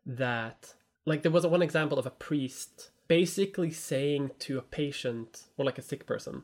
that 0.07 0.75
like 1.05 1.23
there 1.23 1.33
was 1.33 1.47
one 1.47 1.63
example 1.63 1.99
of 1.99 2.07
a 2.07 2.11
priest 2.11 2.91
basically 3.09 3.71
saying 3.71 4.31
to 4.39 4.59
a 4.59 4.63
patient 4.63 5.45
or 5.57 5.65
like 5.65 5.79
a 5.79 5.83
sick 5.83 6.07
person 6.07 6.43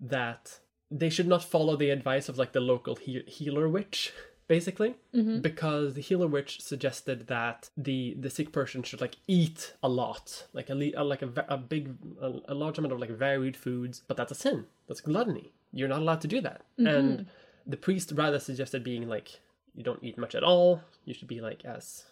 that 0.00 0.58
they 0.90 1.10
should 1.10 1.26
not 1.26 1.42
follow 1.42 1.76
the 1.76 1.90
advice 1.90 2.28
of 2.28 2.38
like 2.38 2.52
the 2.52 2.60
local 2.60 2.96
he- 2.96 3.24
healer 3.26 3.68
witch 3.68 4.12
basically 4.46 4.94
because 5.40 5.94
the 5.94 6.00
healer 6.02 6.26
witch 6.26 6.60
suggested 6.60 7.26
that 7.28 7.70
the 7.76 8.14
the 8.20 8.28
sick 8.30 8.52
person 8.52 8.82
should 8.82 9.00
like 9.00 9.16
eat 9.26 9.74
a 9.82 9.88
lot 9.88 10.46
like 10.52 10.68
a, 10.68 10.74
le- 10.74 11.02
like 11.02 11.22
a, 11.22 11.30
a 11.48 11.56
big 11.56 11.94
a, 12.20 12.30
a 12.48 12.54
large 12.54 12.76
amount 12.78 12.92
of 12.92 13.00
like 13.00 13.10
varied 13.10 13.56
foods 13.56 14.02
but 14.06 14.16
that's 14.16 14.32
a 14.32 14.34
sin. 14.34 14.66
That's 14.86 15.00
gluttony. 15.00 15.52
You're 15.72 15.88
not 15.88 16.00
allowed 16.02 16.20
to 16.20 16.28
do 16.28 16.40
that. 16.42 16.60
And 16.78 17.26
the 17.66 17.76
priest 17.76 18.12
rather 18.14 18.38
suggested 18.38 18.84
being 18.84 19.08
like 19.08 19.40
you 19.74 19.82
don't 19.82 20.02
eat 20.02 20.18
much 20.18 20.34
at 20.34 20.44
all. 20.44 20.82
You 21.04 21.14
should 21.14 21.28
be 21.28 21.40
like 21.40 21.64
as 21.64 22.04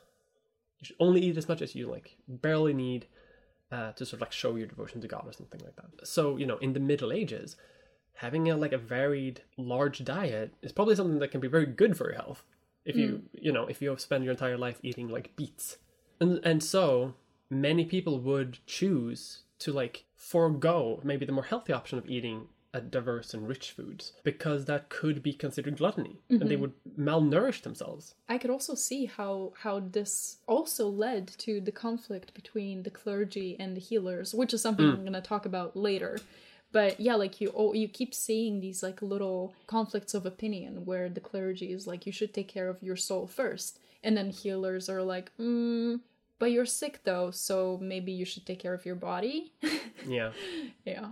you 0.81 0.87
should 0.87 0.97
only 0.99 1.21
eat 1.21 1.37
as 1.37 1.49
much 1.49 1.62
as 1.62 1.75
you 1.75 1.88
like 1.88 2.17
barely 2.29 2.75
need 2.75 3.07
uh, 3.71 3.93
to 3.93 4.05
sort 4.05 4.15
of 4.15 4.21
like 4.21 4.33
show 4.33 4.57
your 4.57 4.67
devotion 4.67 5.01
to 5.01 5.09
god 5.09 5.25
or 5.27 5.33
something 5.33 5.61
like 5.65 5.77
that. 5.77 6.07
So 6.07 6.37
you 6.37 6.47
know 6.47 6.59
in 6.59 6.73
the 6.73 6.81
middle 6.81 7.12
ages 7.12 7.57
having 8.15 8.51
a 8.51 8.57
like 8.57 8.73
a 8.73 8.79
varied 8.79 9.43
large 9.57 10.05
diet 10.05 10.55
is 10.62 10.73
probably 10.73 10.95
something 10.95 11.19
that 11.19 11.31
can 11.31 11.41
be 11.41 11.49
very 11.49 11.67
good 11.67 11.97
for 11.97 12.05
your 12.07 12.17
health 12.17 12.45
if 12.85 12.97
you 12.97 13.23
you 13.33 13.53
know 13.53 13.67
if 13.67 13.81
you 13.81 13.97
spend 13.99 14.25
your 14.25 14.33
entire 14.33 14.59
life 14.59 14.79
eating 14.83 15.09
like 15.09 15.35
beets. 15.37 15.79
And 16.21 16.41
and 16.45 16.62
so 16.62 17.15
many 17.51 17.85
people 17.85 18.21
would 18.21 18.59
choose 18.67 19.43
to 19.59 19.73
like 19.73 20.05
forego 20.17 21.01
maybe 21.05 21.25
the 21.25 21.33
more 21.33 21.45
healthy 21.45 21.73
option 21.73 21.99
of 21.99 22.09
eating 22.09 22.49
a 22.74 22.80
diverse 22.80 23.35
and 23.35 23.46
rich 23.46 23.70
foods 23.70 24.12
because 24.22 24.64
that 24.64 24.88
could 24.88 25.22
be 25.22 25.32
considered 25.32 25.76
gluttony 25.76 26.18
and 26.30 26.48
they 26.50 26.56
would 26.56 26.72
malnourish 26.98 27.62
themselves 27.62 28.14
I 28.28 28.38
could 28.38 28.50
also 28.50 28.74
see 28.74 29.04
how 29.06 29.52
how 29.58 29.80
this 29.80 30.38
also 30.46 30.88
led 30.88 31.28
to 31.38 31.61
the 31.61 31.72
conflict 31.72 32.32
between 32.35 32.82
the 32.82 32.90
clergy 32.90 33.56
and 33.58 33.76
the 33.76 33.80
healers, 33.80 34.35
which 34.35 34.54
is 34.54 34.62
something 34.62 34.87
I'm 34.87 35.00
going 35.00 35.12
to 35.12 35.20
talk 35.20 35.44
about 35.44 35.76
later. 35.76 36.18
But 36.72 36.98
yeah, 36.98 37.16
like 37.16 37.40
you 37.40 37.52
oh, 37.54 37.74
you 37.74 37.88
keep 37.88 38.14
seeing 38.14 38.61
these 38.61 38.82
like 38.82 39.02
little 39.02 39.54
conflicts 39.66 40.14
of 40.14 40.24
opinion 40.24 40.87
where 40.87 41.08
the 41.11 41.20
clergy 41.20 41.72
is 41.72 41.87
like 41.87 42.06
you 42.06 42.12
should 42.12 42.32
take 42.32 42.48
care 42.48 42.68
of 42.68 42.82
your 42.82 42.96
soul 42.96 43.26
first, 43.26 43.78
and 44.02 44.16
then 44.16 44.30
healers 44.30 44.88
are 44.88 45.02
like, 45.02 45.30
mm, 45.38 46.00
but 46.38 46.50
you're 46.52 46.64
sick 46.64 47.00
though, 47.04 47.30
so 47.30 47.78
maybe 47.82 48.12
you 48.12 48.24
should 48.24 48.46
take 48.46 48.61
care 48.61 48.74
of 48.74 48.87
your 48.87 48.94
body. 48.94 49.52
yeah 50.06 50.30
yeah. 50.87 51.08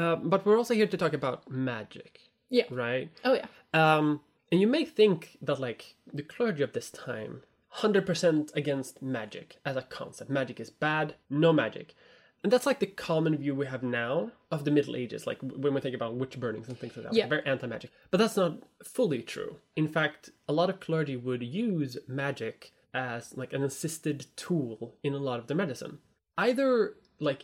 Uh, 0.00 0.16
but 0.32 0.44
we're 0.44 0.58
also 0.58 0.74
here 0.74 0.86
to 0.86 0.96
talk 1.02 1.12
about 1.20 1.50
magic 1.50 2.12
Yeah. 2.58 2.64
right 2.70 3.08
Oh 3.24 3.34
yeah. 3.40 3.46
Um, 3.82 4.20
and 4.50 4.60
you 4.60 4.66
may 4.76 4.84
think 4.84 5.20
that 5.46 5.60
like 5.60 5.82
the 6.18 6.22
clergy 6.34 6.62
of 6.64 6.72
this 6.72 6.90
time, 6.90 7.42
hundred 7.82 8.04
percent 8.06 8.50
against 8.60 9.00
magic 9.18 9.48
as 9.64 9.76
a 9.76 9.82
concept. 9.98 10.28
Magic 10.30 10.58
is 10.64 10.70
bad, 10.70 11.14
no 11.28 11.52
magic, 11.52 11.94
and 12.42 12.50
that's 12.52 12.66
like 12.66 12.80
the 12.80 12.86
common 13.08 13.36
view 13.36 13.54
we 13.54 13.66
have 13.74 13.84
now 13.84 14.32
of 14.50 14.64
the 14.64 14.72
Middle 14.76 14.96
Ages. 14.96 15.26
Like 15.30 15.38
when 15.62 15.72
we 15.74 15.80
think 15.80 15.94
about 15.94 16.16
witch 16.20 16.36
burnings 16.42 16.68
and 16.68 16.76
things 16.78 16.96
like 16.96 17.04
that, 17.06 17.14
Yeah. 17.14 17.28
very 17.28 17.44
anti-magic. 17.46 17.90
But 18.10 18.18
that's 18.18 18.36
not 18.42 18.52
fully 18.82 19.22
true. 19.22 19.52
In 19.76 19.86
fact, 19.96 20.30
a 20.48 20.52
lot 20.52 20.68
of 20.70 20.80
clergy 20.80 21.16
would 21.16 21.42
use 21.44 21.92
magic 22.08 22.72
as 22.92 23.36
like 23.36 23.52
an 23.52 23.62
assisted 23.62 24.18
tool 24.34 24.96
in 25.06 25.12
a 25.14 25.18
lot 25.28 25.38
of 25.38 25.46
their 25.46 25.56
medicine, 25.64 25.98
either 26.46 26.96
like 27.20 27.42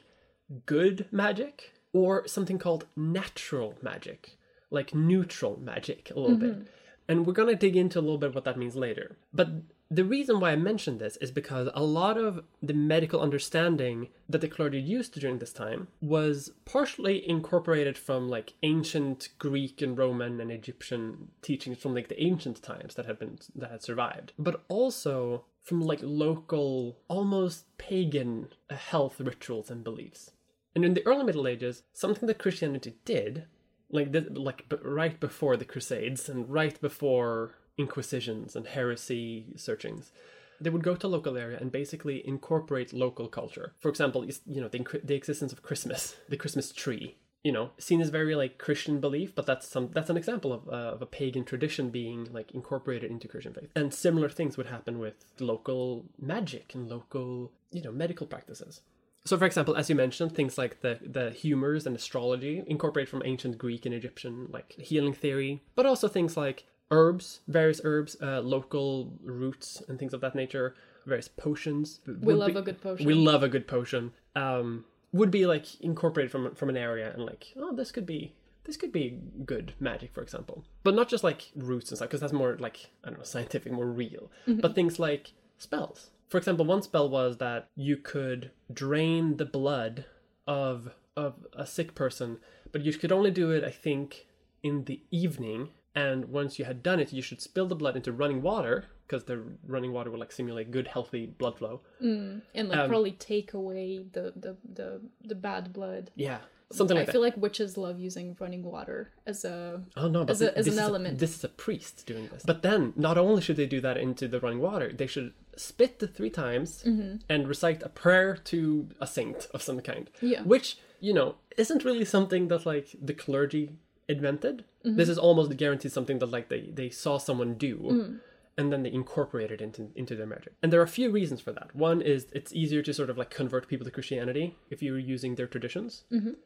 good 0.74 1.06
magic 1.12 1.72
or 1.96 2.28
something 2.28 2.58
called 2.58 2.84
natural 2.94 3.74
magic, 3.80 4.36
like 4.70 4.94
neutral 4.94 5.58
magic 5.58 6.12
a 6.14 6.20
little 6.20 6.36
bit. 6.36 6.68
And 7.08 7.24
we're 7.24 7.32
going 7.32 7.48
to 7.48 7.56
dig 7.56 7.74
into 7.74 7.98
a 7.98 8.02
little 8.02 8.18
bit 8.18 8.34
what 8.34 8.44
that 8.44 8.58
means 8.58 8.76
later. 8.76 9.16
But 9.32 9.48
the 9.90 10.04
reason 10.04 10.38
why 10.38 10.50
I 10.50 10.56
mentioned 10.56 10.98
this 10.98 11.16
is 11.18 11.30
because 11.30 11.70
a 11.72 11.82
lot 11.82 12.18
of 12.18 12.44
the 12.62 12.74
medical 12.74 13.20
understanding 13.22 14.08
that 14.28 14.42
the 14.42 14.48
clergy 14.48 14.80
used 14.80 15.18
during 15.18 15.38
this 15.38 15.54
time 15.54 15.88
was 16.02 16.50
partially 16.66 17.26
incorporated 17.26 17.96
from 17.96 18.28
like 18.28 18.54
ancient 18.62 19.30
Greek 19.38 19.80
and 19.80 19.96
Roman 19.96 20.38
and 20.38 20.50
Egyptian 20.50 21.28
teachings 21.40 21.78
from 21.78 21.94
like 21.94 22.08
the 22.08 22.22
ancient 22.22 22.62
times 22.62 22.96
that 22.96 23.06
had 23.06 23.18
been 23.18 23.38
that 23.54 23.70
had 23.70 23.82
survived, 23.82 24.32
but 24.38 24.64
also 24.68 25.44
from 25.62 25.80
like 25.80 26.00
local, 26.02 26.98
almost 27.08 27.64
pagan 27.78 28.48
uh, 28.68 28.74
health 28.74 29.20
rituals 29.20 29.70
and 29.70 29.82
beliefs. 29.82 30.30
And 30.76 30.84
in 30.84 30.92
the 30.92 31.06
early 31.06 31.24
Middle 31.24 31.48
Ages, 31.48 31.84
something 31.94 32.26
that 32.26 32.38
Christianity 32.38 32.96
did, 33.06 33.46
like 33.88 34.14
like 34.34 34.68
b- 34.68 34.76
right 34.84 35.18
before 35.18 35.56
the 35.56 35.64
Crusades 35.64 36.28
and 36.28 36.50
right 36.50 36.78
before 36.82 37.54
inquisitions 37.78 38.54
and 38.54 38.66
heresy 38.66 39.46
searchings, 39.56 40.12
they 40.60 40.68
would 40.68 40.82
go 40.82 40.94
to 40.94 41.08
local 41.08 41.38
area 41.38 41.56
and 41.58 41.72
basically 41.72 42.26
incorporate 42.28 42.92
local 42.92 43.26
culture. 43.26 43.74
For 43.80 43.88
example, 43.88 44.26
you 44.26 44.60
know 44.60 44.68
the, 44.68 44.84
the 45.02 45.14
existence 45.14 45.50
of 45.50 45.62
Christmas, 45.62 46.16
the 46.28 46.36
Christmas 46.36 46.70
tree. 46.72 47.16
You 47.42 47.52
know, 47.52 47.70
seen 47.78 48.02
as 48.02 48.10
very 48.10 48.34
like 48.34 48.58
Christian 48.58 49.00
belief, 49.00 49.34
but 49.34 49.46
that's 49.46 49.66
some 49.66 49.88
that's 49.94 50.10
an 50.10 50.18
example 50.18 50.52
of, 50.52 50.68
uh, 50.68 50.94
of 50.96 51.00
a 51.00 51.06
pagan 51.06 51.44
tradition 51.46 51.88
being 51.88 52.28
like 52.30 52.52
incorporated 52.52 53.10
into 53.10 53.28
Christian 53.28 53.54
faith. 53.54 53.70
And 53.74 53.94
similar 53.94 54.28
things 54.28 54.58
would 54.58 54.66
happen 54.66 54.98
with 54.98 55.24
local 55.40 56.04
magic 56.20 56.74
and 56.74 56.86
local 56.86 57.50
you 57.72 57.80
know 57.80 57.92
medical 57.92 58.26
practices. 58.26 58.82
So, 59.26 59.36
for 59.36 59.44
example, 59.44 59.76
as 59.76 59.90
you 59.90 59.96
mentioned, 59.96 60.32
things 60.32 60.56
like 60.56 60.80
the 60.80 60.98
the 61.04 61.30
humors 61.30 61.86
and 61.86 61.94
astrology 61.96 62.62
incorporate 62.66 63.08
from 63.08 63.22
ancient 63.24 63.58
Greek 63.58 63.84
and 63.84 63.94
Egyptian 63.94 64.48
like 64.50 64.72
healing 64.78 65.12
theory, 65.12 65.62
but 65.74 65.84
also 65.84 66.08
things 66.08 66.36
like 66.36 66.64
herbs, 66.90 67.40
various 67.48 67.80
herbs, 67.84 68.16
uh, 68.22 68.40
local 68.40 69.12
roots, 69.22 69.82
and 69.88 69.98
things 69.98 70.14
of 70.14 70.20
that 70.20 70.34
nature. 70.34 70.74
Various 71.06 71.28
potions. 71.28 72.00
We 72.06 72.34
love 72.34 72.52
be- 72.52 72.58
a 72.58 72.62
good 72.62 72.80
potion. 72.80 73.06
We 73.06 73.14
love 73.14 73.42
a 73.42 73.48
good 73.48 73.66
potion. 73.68 74.12
Um, 74.34 74.84
would 75.12 75.30
be 75.30 75.46
like 75.46 75.80
incorporated 75.80 76.30
from 76.30 76.54
from 76.54 76.68
an 76.68 76.76
area 76.76 77.12
and 77.12 77.24
like, 77.24 77.52
oh, 77.56 77.74
this 77.74 77.92
could 77.92 78.06
be 78.06 78.34
this 78.64 78.76
could 78.76 78.92
be 78.92 79.18
good 79.44 79.74
magic, 79.78 80.12
for 80.12 80.22
example. 80.22 80.64
But 80.82 80.94
not 80.94 81.08
just 81.08 81.22
like 81.24 81.50
roots 81.54 81.90
and 81.90 81.98
stuff, 81.98 82.08
because 82.08 82.20
that's 82.20 82.32
more 82.32 82.56
like 82.58 82.90
I 83.04 83.10
don't 83.10 83.18
know, 83.18 83.24
scientific, 83.24 83.72
more 83.72 83.86
real. 83.86 84.30
But 84.46 84.74
things 84.74 84.98
like 84.98 85.32
spells. 85.58 86.10
For 86.28 86.38
example, 86.38 86.64
one 86.64 86.82
spell 86.82 87.08
was 87.08 87.36
that 87.38 87.68
you 87.76 87.96
could 87.96 88.50
drain 88.72 89.36
the 89.36 89.44
blood 89.46 90.04
of 90.46 90.90
of 91.16 91.46
a 91.54 91.64
sick 91.66 91.94
person, 91.94 92.38
but 92.72 92.82
you 92.82 92.92
could 92.92 93.10
only 93.12 93.30
do 93.30 93.50
it, 93.50 93.64
I 93.64 93.70
think, 93.70 94.26
in 94.62 94.84
the 94.84 95.00
evening. 95.10 95.70
And 95.94 96.26
once 96.26 96.58
you 96.58 96.66
had 96.66 96.82
done 96.82 97.00
it, 97.00 97.10
you 97.12 97.22
should 97.22 97.40
spill 97.40 97.66
the 97.66 97.74
blood 97.74 97.96
into 97.96 98.12
running 98.12 98.42
water 98.42 98.84
because 99.06 99.24
the 99.24 99.42
running 99.66 99.92
water 99.94 100.10
will 100.10 100.18
like 100.18 100.32
simulate 100.32 100.70
good, 100.70 100.88
healthy 100.88 101.24
blood 101.26 101.56
flow. 101.56 101.80
and 102.00 102.42
like 102.54 102.78
um, 102.78 102.88
probably 102.90 103.12
take 103.12 103.54
away 103.54 104.04
the 104.12 104.32
the 104.36 104.56
the, 104.70 105.00
the 105.24 105.34
bad 105.34 105.72
blood. 105.72 106.10
Yeah, 106.16 106.38
something 106.70 106.96
like 106.96 107.04
I 107.04 107.06
that. 107.06 107.12
feel 107.12 107.22
like 107.22 107.36
witches 107.38 107.78
love 107.78 107.98
using 107.98 108.36
running 108.38 108.62
water 108.62 109.10
as 109.26 109.44
a 109.46 109.80
Oh 109.96 110.08
no, 110.08 110.24
but 110.26 110.32
as 110.32 110.42
a- 110.42 110.58
as 110.58 110.66
an 110.66 110.78
element. 110.78 111.18
this 111.18 111.34
is 111.36 111.44
a 111.44 111.48
priest 111.48 112.04
doing 112.06 112.28
this. 112.28 112.42
But 112.44 112.60
then, 112.62 112.92
not 112.94 113.16
only 113.16 113.40
should 113.40 113.56
they 113.56 113.66
do 113.66 113.80
that 113.80 113.96
into 113.96 114.28
the 114.28 114.38
running 114.40 114.60
water, 114.60 114.92
they 114.92 115.06
should 115.06 115.32
spit 115.56 115.98
the 115.98 116.06
three 116.08 116.30
times 116.30 116.82
Mm-hmm. 116.84 117.16
and 117.28 117.48
recite 117.48 117.82
a 117.82 117.88
prayer 117.88 118.36
to 118.52 118.88
a 119.00 119.06
saint 119.06 119.48
of 119.54 119.62
some 119.62 119.80
kind. 119.80 120.10
Yeah. 120.20 120.42
Which 120.42 120.78
you 121.00 121.12
know 121.12 121.36
isn't 121.56 121.84
really 121.84 122.04
something 122.04 122.48
that 122.48 122.66
like 122.66 122.88
the 123.00 123.14
clergy 123.14 123.72
invented. 124.08 124.64
Mm-hmm. 124.84 124.96
This 124.96 125.08
is 125.08 125.18
almost 125.18 125.56
guaranteed 125.56 125.92
something 125.92 126.18
that 126.20 126.30
like 126.30 126.48
they 126.48 126.62
they 126.72 126.90
saw 126.90 127.18
someone 127.18 127.54
do. 127.54 127.76
Mm. 127.78 128.20
And 128.58 128.72
then 128.72 128.82
they 128.84 128.90
incorporate 128.92 129.50
it 129.50 129.60
into 129.60 129.90
into 129.94 130.16
their 130.16 130.24
magic, 130.26 130.54
and 130.62 130.72
there 130.72 130.80
are 130.80 130.90
a 130.90 130.98
few 131.00 131.10
reasons 131.10 131.42
for 131.42 131.52
that. 131.52 131.76
One 131.76 132.00
is 132.00 132.26
it's 132.32 132.54
easier 132.54 132.80
to 132.84 132.94
sort 132.94 133.10
of 133.10 133.18
like 133.18 133.28
convert 133.28 133.68
people 133.68 133.84
to 133.84 133.90
Christianity 133.90 134.56
if 134.70 134.82
you're 134.82 134.98
using 134.98 135.34
their 135.34 135.46
traditions, 135.46 136.04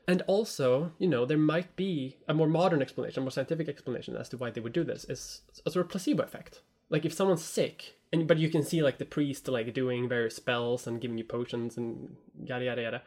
and 0.08 0.20
also, 0.26 0.90
you 0.98 1.06
know, 1.06 1.24
there 1.24 1.38
might 1.38 1.76
be 1.76 2.16
a 2.26 2.34
more 2.34 2.48
modern 2.48 2.82
explanation, 2.82 3.20
a 3.20 3.24
more 3.26 3.30
scientific 3.30 3.68
explanation 3.68 4.16
as 4.16 4.28
to 4.30 4.36
why 4.36 4.50
they 4.50 4.60
would 4.60 4.72
do 4.72 4.82
this. 4.82 5.04
Is 5.04 5.42
a 5.64 5.70
sort 5.70 5.86
of 5.86 5.90
placebo 5.92 6.24
effect. 6.24 6.62
Like 6.90 7.04
if 7.04 7.12
someone's 7.14 7.44
sick, 7.44 7.96
and 8.12 8.26
but 8.26 8.38
you 8.38 8.50
can 8.50 8.62
see 8.62 8.82
like 8.82 8.98
the 8.98 9.04
priest 9.04 9.48
like 9.48 9.72
doing 9.72 10.08
various 10.08 10.36
spells 10.36 10.86
and 10.86 11.00
giving 11.00 11.16
you 11.16 11.24
potions 11.24 11.76
and 11.76 12.16
yada 12.44 12.64
yada 12.64 12.82
yada. 12.82 13.02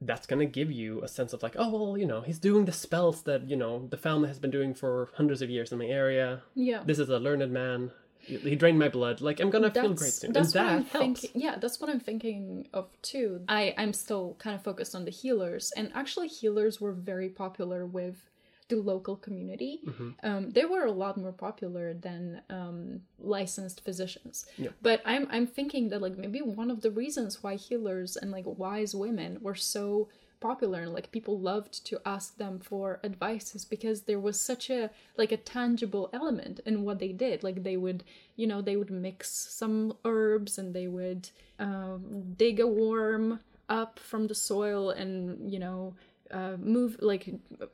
That's 0.00 0.26
gonna 0.26 0.46
give 0.46 0.70
you 0.70 1.02
a 1.02 1.08
sense 1.08 1.32
of 1.32 1.42
like, 1.42 1.54
oh 1.58 1.70
well, 1.70 1.98
you 1.98 2.06
know, 2.06 2.20
he's 2.22 2.38
doing 2.38 2.64
the 2.64 2.72
spells 2.72 3.22
that 3.22 3.48
you 3.50 3.56
know 3.56 3.86
the 3.90 3.96
family 3.96 4.28
has 4.28 4.38
been 4.38 4.50
doing 4.50 4.72
for 4.74 5.10
hundreds 5.14 5.42
of 5.42 5.50
years 5.50 5.72
in 5.72 5.78
my 5.78 5.86
area. 5.86 6.42
yeah. 6.54 6.82
This 6.86 6.98
is 6.98 7.08
a 7.08 7.18
learned 7.18 7.50
man. 7.52 7.90
He 8.20 8.56
drained 8.56 8.78
my 8.78 8.88
blood. 8.88 9.20
Like 9.20 9.40
I'm 9.40 9.50
gonna 9.50 9.70
feel 9.70 9.94
great 9.94 10.12
soon, 10.12 10.28
and 10.28 10.36
that's 10.36 10.54
what 10.54 10.62
that 10.62 10.66
I'm 10.72 10.84
helps. 10.84 11.20
thinking. 11.20 11.30
Yeah, 11.42 11.56
that's 11.58 11.80
what 11.80 11.88
I'm 11.90 12.00
thinking 12.00 12.68
of 12.72 12.86
too. 13.02 13.42
I 13.48 13.74
I'm 13.76 13.92
still 13.92 14.36
kind 14.38 14.54
of 14.54 14.62
focused 14.62 14.94
on 14.94 15.04
the 15.04 15.10
healers, 15.10 15.72
and 15.76 15.90
actually, 15.94 16.28
healers 16.28 16.80
were 16.80 16.92
very 16.92 17.28
popular 17.28 17.84
with 17.86 18.16
the 18.68 18.76
local 18.76 19.16
community. 19.16 19.80
Mm-hmm. 19.86 20.10
Um, 20.22 20.50
they 20.50 20.64
were 20.64 20.84
a 20.84 20.92
lot 20.92 21.16
more 21.16 21.32
popular 21.32 21.94
than 21.94 22.42
um, 22.50 23.00
licensed 23.18 23.84
physicians. 23.84 24.46
Yeah. 24.56 24.70
But 24.82 25.02
I'm 25.04 25.26
I'm 25.30 25.46
thinking 25.46 25.88
that 25.90 26.02
like 26.02 26.16
maybe 26.16 26.40
one 26.40 26.70
of 26.70 26.82
the 26.82 26.90
reasons 26.90 27.42
why 27.42 27.56
healers 27.56 28.16
and 28.16 28.30
like 28.30 28.44
wise 28.46 28.94
women 28.94 29.38
were 29.40 29.54
so 29.54 30.08
popular 30.40 30.82
and 30.82 30.92
like 30.92 31.10
people 31.10 31.38
loved 31.38 31.84
to 31.84 32.00
ask 32.06 32.36
them 32.36 32.60
for 32.60 33.00
advice 33.02 33.54
is 33.54 33.64
because 33.64 34.02
there 34.02 34.20
was 34.20 34.40
such 34.40 34.70
a 34.70 34.90
like 35.16 35.32
a 35.32 35.36
tangible 35.36 36.08
element 36.12 36.60
in 36.64 36.84
what 36.84 36.98
they 37.00 37.12
did 37.12 37.42
like 37.42 37.64
they 37.64 37.76
would 37.76 38.04
you 38.36 38.46
know 38.46 38.62
they 38.62 38.76
would 38.76 38.90
mix 38.90 39.28
some 39.30 39.92
herbs 40.04 40.56
and 40.58 40.74
they 40.74 40.86
would 40.86 41.28
um, 41.58 42.34
dig 42.36 42.60
a 42.60 42.66
worm 42.66 43.40
up 43.68 43.98
from 43.98 44.26
the 44.26 44.34
soil 44.34 44.90
and 44.90 45.52
you 45.52 45.58
know 45.58 45.94
uh, 46.30 46.56
move 46.58 46.96
like 47.00 47.28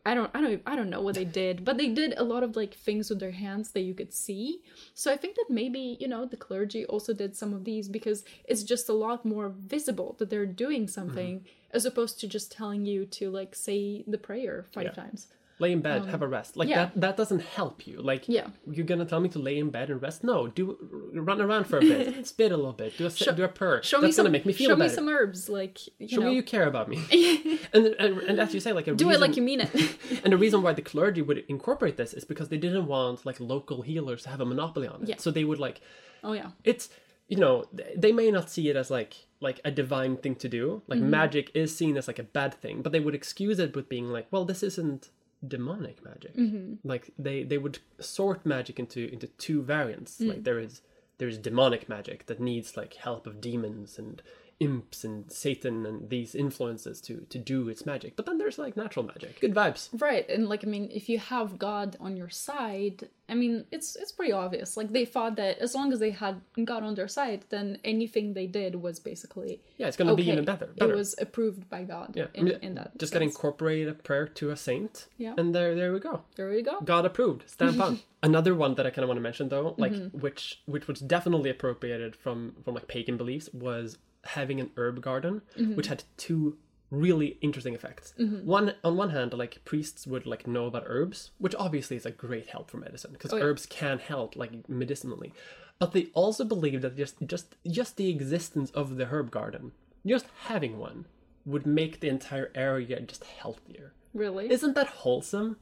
I 0.06 0.14
don't 0.14 0.30
I 0.34 0.40
don't 0.40 0.62
I 0.66 0.76
don't 0.76 0.90
know 0.90 1.00
what 1.00 1.14
they 1.16 1.24
did, 1.24 1.64
but 1.64 1.76
they 1.76 1.88
did 1.88 2.14
a 2.16 2.24
lot 2.24 2.42
of 2.42 2.56
like 2.56 2.74
things 2.74 3.10
with 3.10 3.20
their 3.20 3.32
hands 3.32 3.70
that 3.72 3.80
you 3.80 3.94
could 3.94 4.12
see. 4.12 4.60
So 4.94 5.12
I 5.12 5.16
think 5.16 5.36
that 5.36 5.46
maybe 5.48 5.96
you 6.00 6.08
know 6.08 6.24
the 6.26 6.36
clergy 6.36 6.84
also 6.86 7.12
did 7.12 7.36
some 7.36 7.52
of 7.52 7.64
these 7.64 7.88
because 7.88 8.24
it's 8.44 8.62
just 8.62 8.88
a 8.88 8.92
lot 8.92 9.24
more 9.24 9.48
visible 9.48 10.14
that 10.18 10.30
they're 10.30 10.46
doing 10.46 10.86
something 10.88 11.44
as 11.72 11.84
opposed 11.84 12.20
to 12.20 12.28
just 12.28 12.52
telling 12.52 12.86
you 12.86 13.04
to 13.06 13.30
like 13.30 13.54
say 13.54 14.04
the 14.06 14.18
prayer 14.18 14.66
five 14.72 14.84
Yeah. 14.84 14.90
times. 14.92 15.26
Lay 15.60 15.70
in 15.72 15.80
bed 15.80 16.04
have 16.06 16.20
a 16.22 16.26
rest 16.26 16.56
like 16.56 16.66
Um, 16.66 16.70
yeah. 16.70 16.84
that 16.86 17.00
that 17.00 17.16
doesn't 17.16 17.42
help 17.42 17.86
you 17.86 18.02
like 18.02 18.28
Yeah. 18.28 18.48
you're 18.70 18.84
gonna 18.84 19.04
tell 19.04 19.20
me 19.20 19.28
to 19.30 19.38
lay 19.38 19.58
in 19.58 19.70
bed 19.70 19.88
and 19.90 20.02
rest 20.02 20.24
no 20.24 20.48
do 20.48 20.76
run 21.12 21.40
around 21.40 21.64
for 21.64 21.78
a 21.78 21.80
bit 21.80 22.26
spit 22.32 22.50
a 22.52 22.56
little 22.56 22.72
bit 22.72 22.96
do 22.98 23.06
a 23.06 23.10
do 23.34 23.44
a 23.44 23.48
purr 23.48 23.82
Show 23.82 24.00
that's 24.00 24.08
me 24.08 24.12
some. 24.12 24.24
gonna 24.24 24.32
make 24.32 24.46
me 24.46 24.52
feel 24.52 24.70
show 24.70 24.76
better 24.76 24.90
me 24.90 24.94
some 24.94 25.08
herbs, 25.08 25.48
like 25.48 25.78
you 25.98 26.08
show 26.08 26.20
know. 26.22 26.28
me 26.30 26.34
you 26.34 26.42
care 26.42 26.66
about 26.66 26.88
me 26.88 26.98
and, 27.72 27.86
and 28.02 28.18
and 28.28 28.40
as 28.40 28.52
you 28.54 28.60
say 28.60 28.72
like 28.72 28.86
a 28.88 28.94
do 28.94 29.06
reason, 29.08 29.22
it 29.22 29.26
like 29.26 29.36
you 29.36 29.42
mean 29.42 29.60
it. 29.60 29.70
and 30.24 30.32
the 30.32 30.38
reason 30.38 30.62
why 30.62 30.72
the 30.72 30.82
clergy 30.82 31.22
would 31.22 31.44
incorporate 31.48 31.96
this 31.96 32.12
is 32.14 32.24
because 32.24 32.48
they 32.48 32.58
didn't 32.58 32.86
want 32.86 33.24
like 33.24 33.38
local 33.38 33.82
healers 33.82 34.22
to 34.24 34.28
have 34.30 34.40
a 34.40 34.44
monopoly 34.46 34.88
on 34.88 35.02
it 35.02 35.08
Yeah. 35.08 35.16
so 35.18 35.30
they 35.30 35.44
would 35.44 35.58
like 35.60 35.80
oh 36.24 36.32
yeah. 36.32 36.50
it's 36.64 36.88
you 37.28 37.36
know 37.36 37.64
they 37.96 38.12
may 38.12 38.30
not 38.30 38.50
see 38.50 38.68
it 38.68 38.76
as 38.76 38.90
like 38.90 39.14
like 39.40 39.60
a 39.64 39.70
divine 39.70 40.16
thing 40.16 40.34
to 40.36 40.48
do 40.48 40.82
like 40.88 40.98
Mm-hmm. 40.98 41.10
magic 41.10 41.50
is 41.54 41.74
seen 41.76 41.96
as 41.96 42.06
like 42.08 42.18
a 42.18 42.22
bad 42.38 42.52
thing 42.54 42.82
but 42.82 42.92
they 42.92 43.00
would 43.00 43.14
excuse 43.14 43.58
it 43.58 43.74
with 43.76 43.88
being 43.88 44.08
like 44.10 44.26
well 44.30 44.44
this 44.44 44.62
isn't 44.62 45.10
demonic 45.48 46.04
magic 46.04 46.34
Mm-hmm. 46.36 46.74
like 46.88 47.10
they 47.18 47.42
they 47.44 47.58
would 47.58 47.78
sort 48.00 48.44
magic 48.46 48.78
into 48.78 49.00
into 49.12 49.26
two 49.46 49.62
variants 49.62 50.18
Mm. 50.20 50.28
like 50.28 50.44
there 50.44 50.58
is 50.58 50.80
there's 51.18 51.38
demonic 51.38 51.88
magic 51.88 52.26
that 52.26 52.40
needs 52.40 52.76
like 52.76 52.94
help 52.94 53.26
of 53.26 53.40
demons 53.40 53.98
and 53.98 54.22
imps 54.60 55.04
and 55.04 55.30
satan 55.32 55.84
and 55.84 56.08
these 56.10 56.34
influences 56.34 57.00
to 57.00 57.26
to 57.28 57.38
do 57.38 57.68
its 57.68 57.84
magic 57.84 58.14
but 58.16 58.24
then 58.26 58.38
there's 58.38 58.58
like 58.58 58.76
natural 58.76 59.04
magic 59.04 59.40
good 59.40 59.54
vibes 59.54 59.88
Right, 60.00 60.28
and 60.28 60.48
like 60.48 60.64
I 60.64 60.68
mean, 60.68 60.90
if 60.92 61.08
you 61.08 61.18
have 61.18 61.58
God 61.58 61.96
on 62.00 62.16
your 62.16 62.28
side, 62.30 63.08
I 63.28 63.34
mean, 63.34 63.64
it's 63.70 63.96
it's 63.96 64.12
pretty 64.12 64.32
obvious. 64.32 64.76
Like 64.76 64.92
they 64.92 65.04
thought 65.04 65.36
that 65.36 65.58
as 65.58 65.74
long 65.74 65.92
as 65.92 65.98
they 65.98 66.10
had 66.10 66.40
God 66.64 66.82
on 66.82 66.94
their 66.94 67.08
side, 67.08 67.44
then 67.48 67.78
anything 67.84 68.34
they 68.34 68.46
did 68.46 68.74
was 68.76 69.00
basically 69.00 69.60
yeah 69.78 69.86
it's 69.88 69.96
gonna 69.96 70.14
be 70.14 70.28
even 70.30 70.44
better 70.44 70.66
better 70.78 70.92
It 70.92 70.96
was 70.96 71.14
approved 71.18 71.68
by 71.68 71.82
God. 71.84 72.12
yeah 72.14 72.26
in, 72.34 72.48
I 72.48 72.50
mean, 72.50 72.58
in 72.62 72.74
that 72.74 72.96
just 72.98 73.12
sense. 73.12 73.22
incorporate 73.24 73.88
a 73.88 73.94
prayer 73.94 74.26
to 74.28 74.50
a 74.50 74.56
saint 74.56 75.06
Yeah. 75.18 75.34
and 75.38 75.54
there 75.54 75.74
there 75.74 75.92
we 75.92 76.00
go 76.00 76.22
There 76.36 76.50
we 76.50 76.62
go. 76.62 76.80
God 76.80 77.04
approved. 77.06 77.48
Stamp 77.50 77.80
on. 77.80 78.00
Another 78.22 78.54
one 78.54 78.74
that 78.76 78.86
I 78.86 78.90
kind 78.90 79.04
of 79.04 79.08
want 79.08 79.18
to 79.18 79.22
mention 79.30 79.48
though, 79.48 79.74
like 79.78 79.92
Mm-hmm. 79.92 80.18
which 80.24 80.62
which 80.66 80.86
was 80.88 81.00
definitely 81.00 81.50
appropriated 81.50 82.14
from 82.16 82.54
from 82.64 82.74
like 82.74 82.88
pagan 82.88 83.16
beliefs 83.16 83.48
was 83.52 83.98
having 84.26 84.60
an 84.60 84.70
herb 84.76 85.00
garden, 85.00 85.42
Mm-hmm. 85.56 85.74
which 85.76 85.86
had 85.88 86.04
two 86.16 86.56
really 86.90 87.38
interesting 87.40 87.74
effects. 87.74 88.14
One 88.44 88.74
on 88.84 88.96
one 88.96 89.10
hand, 89.10 89.32
like 89.32 89.64
priests 89.64 90.06
would 90.06 90.26
like 90.26 90.46
know 90.46 90.66
about 90.66 90.84
herbs, 90.86 91.30
which 91.38 91.54
obviously 91.56 91.96
is 91.96 92.06
a 92.06 92.10
great 92.12 92.46
help 92.48 92.70
for 92.70 92.76
medicine 92.76 93.12
because 93.12 93.32
Oh, 93.32 93.36
yeah. 93.36 93.44
herbs 93.44 93.66
can 93.66 93.98
help 93.98 94.36
like 94.36 94.68
medicinally. 94.68 95.32
But 95.80 95.92
they 95.92 96.06
also 96.14 96.44
believed 96.44 96.82
that 96.82 96.96
just 96.96 97.16
just 97.26 97.56
just 97.66 97.96
the 97.96 98.08
existence 98.10 98.70
of 98.70 98.96
the 98.96 99.06
herb 99.06 99.30
garden, 99.32 99.72
just 100.06 100.26
having 100.44 100.78
one, 100.78 101.06
would 101.44 101.66
make 101.66 101.98
the 102.00 102.08
entire 102.08 102.52
area 102.54 103.00
just 103.00 103.24
healthier. 103.24 103.92
Really? 104.12 104.48
Isn't 104.52 104.74
that 104.76 104.86
wholesome? 104.86 105.56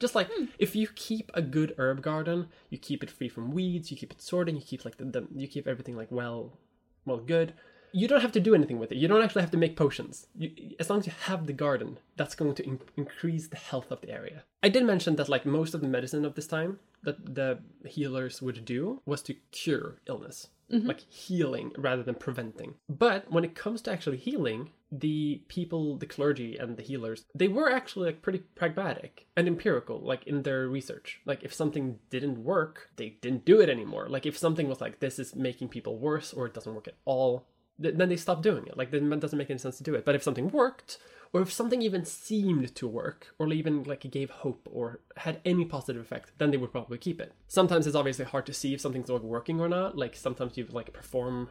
Just 0.00 0.16
like 0.16 0.28
if 0.58 0.74
you 0.74 0.88
keep 0.96 1.30
a 1.32 1.42
good 1.42 1.74
herb 1.78 2.02
garden, 2.02 2.48
you 2.70 2.78
keep 2.78 3.04
it 3.04 3.10
free 3.10 3.28
from 3.28 3.52
weeds, 3.52 3.92
you 3.92 3.96
keep 3.96 4.10
it 4.10 4.20
sorted, 4.20 4.56
you 4.56 4.60
keep 4.62 4.84
like 4.84 4.96
the, 4.96 5.04
the 5.04 5.28
you 5.36 5.46
keep 5.46 5.68
everything 5.68 5.96
like 5.96 6.10
well, 6.10 6.58
well 7.06 7.18
good. 7.18 7.52
You 7.92 8.08
don't 8.08 8.20
have 8.22 8.32
to 8.32 8.40
do 8.40 8.54
anything 8.54 8.78
with 8.78 8.92
it. 8.92 8.98
You 8.98 9.08
don't 9.08 9.22
actually 9.22 9.42
have 9.42 9.50
to 9.52 9.56
make 9.56 9.76
potions. 9.76 10.26
You, 10.34 10.50
as 10.78 10.88
long 10.88 11.00
as 11.00 11.06
you 11.06 11.12
have 11.24 11.46
the 11.46 11.52
garden, 11.52 11.98
that's 12.16 12.34
going 12.34 12.54
to 12.54 12.64
in- 12.64 12.80
increase 12.96 13.48
the 13.48 13.56
health 13.56 13.90
of 13.90 14.00
the 14.00 14.10
area. 14.10 14.44
I 14.62 14.68
did 14.68 14.84
mention 14.84 15.16
that 15.16 15.28
like 15.28 15.44
most 15.44 15.74
of 15.74 15.80
the 15.80 15.88
medicine 15.88 16.24
of 16.24 16.34
this 16.34 16.46
time 16.46 16.78
that 17.02 17.34
the 17.34 17.58
healers 17.86 18.40
would 18.40 18.64
do 18.64 19.02
was 19.04 19.22
to 19.22 19.34
cure 19.50 19.96
illness, 20.06 20.48
mm-hmm. 20.72 20.86
like 20.86 21.00
healing 21.00 21.72
rather 21.76 22.02
than 22.02 22.14
preventing. 22.14 22.74
But 22.88 23.30
when 23.30 23.44
it 23.44 23.54
comes 23.54 23.82
to 23.82 23.92
actually 23.92 24.18
healing, 24.18 24.70
the 24.92 25.42
people, 25.48 25.96
the 25.96 26.06
clergy 26.06 26.56
and 26.56 26.76
the 26.76 26.82
healers, 26.82 27.24
they 27.34 27.48
were 27.48 27.72
actually 27.72 28.06
like 28.06 28.22
pretty 28.22 28.40
pragmatic 28.54 29.26
and 29.36 29.48
empirical, 29.48 29.98
like 30.00 30.26
in 30.26 30.42
their 30.42 30.68
research. 30.68 31.20
Like 31.24 31.42
if 31.42 31.54
something 31.54 31.98
didn't 32.10 32.44
work, 32.44 32.90
they 32.96 33.16
didn't 33.20 33.44
do 33.44 33.60
it 33.60 33.70
anymore. 33.70 34.08
Like 34.08 34.26
if 34.26 34.36
something 34.36 34.68
was 34.68 34.80
like 34.80 35.00
this 35.00 35.18
is 35.18 35.34
making 35.34 35.68
people 35.68 35.98
worse 35.98 36.32
or 36.32 36.46
it 36.46 36.54
doesn't 36.54 36.74
work 36.74 36.88
at 36.88 36.96
all, 37.04 37.46
th- 37.80 37.94
then 37.96 38.08
they 38.08 38.16
stopped 38.16 38.42
doing 38.42 38.66
it. 38.66 38.76
Like 38.76 38.90
then 38.90 39.12
it 39.12 39.20
doesn't 39.20 39.38
make 39.38 39.50
any 39.50 39.58
sense 39.58 39.78
to 39.78 39.82
do 39.82 39.94
it. 39.94 40.04
But 40.04 40.14
if 40.14 40.22
something 40.22 40.50
worked, 40.50 40.98
or 41.32 41.40
if 41.40 41.52
something 41.52 41.80
even 41.80 42.04
seemed 42.04 42.74
to 42.74 42.86
work, 42.86 43.34
or 43.38 43.50
even 43.52 43.84
like 43.84 44.08
gave 44.10 44.30
hope 44.30 44.68
or 44.70 45.00
had 45.16 45.40
any 45.44 45.64
positive 45.64 46.02
effect, 46.02 46.32
then 46.38 46.50
they 46.50 46.56
would 46.56 46.72
probably 46.72 46.98
keep 46.98 47.20
it. 47.20 47.32
Sometimes 47.48 47.86
it's 47.86 47.96
obviously 47.96 48.24
hard 48.24 48.46
to 48.46 48.52
see 48.52 48.74
if 48.74 48.80
something's 48.80 49.08
like 49.08 49.22
working 49.22 49.60
or 49.60 49.68
not. 49.68 49.96
Like 49.96 50.16
sometimes 50.16 50.56
you 50.56 50.66
like 50.70 50.92
perform 50.92 51.48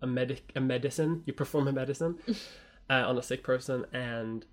a 0.00 0.06
medic 0.06 0.52
a 0.54 0.60
medicine, 0.60 1.22
you 1.26 1.32
perform 1.32 1.66
a 1.66 1.72
medicine 1.72 2.18
uh, 2.90 3.04
on 3.08 3.18
a 3.18 3.22
sick 3.22 3.42
person, 3.42 3.84
and 3.92 4.46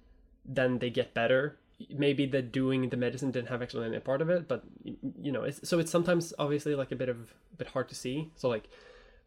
then 0.44 0.80
they 0.80 0.90
get 0.90 1.14
better. 1.14 1.60
Maybe 1.90 2.26
the 2.26 2.42
doing 2.42 2.90
the 2.90 2.98
medicine 2.98 3.32
didn't 3.32 3.50
have 3.50 3.62
actually 3.62 3.86
any 3.88 4.00
part 4.00 4.22
of 4.22 4.30
it, 4.30 4.48
but 4.48 4.64
you 4.84 5.32
know, 5.32 5.44
it's, 5.44 5.68
so 5.68 5.78
it's 5.78 5.92
sometimes 5.92 6.34
obviously 6.40 6.74
like 6.74 6.92
a 6.92 6.96
bit 6.96 7.10
of 7.10 7.34
a 7.54 7.58
bit 7.58 7.68
hard 7.68 7.90
to 7.90 7.96
see. 7.96 8.32
So 8.36 8.48
like 8.48 8.70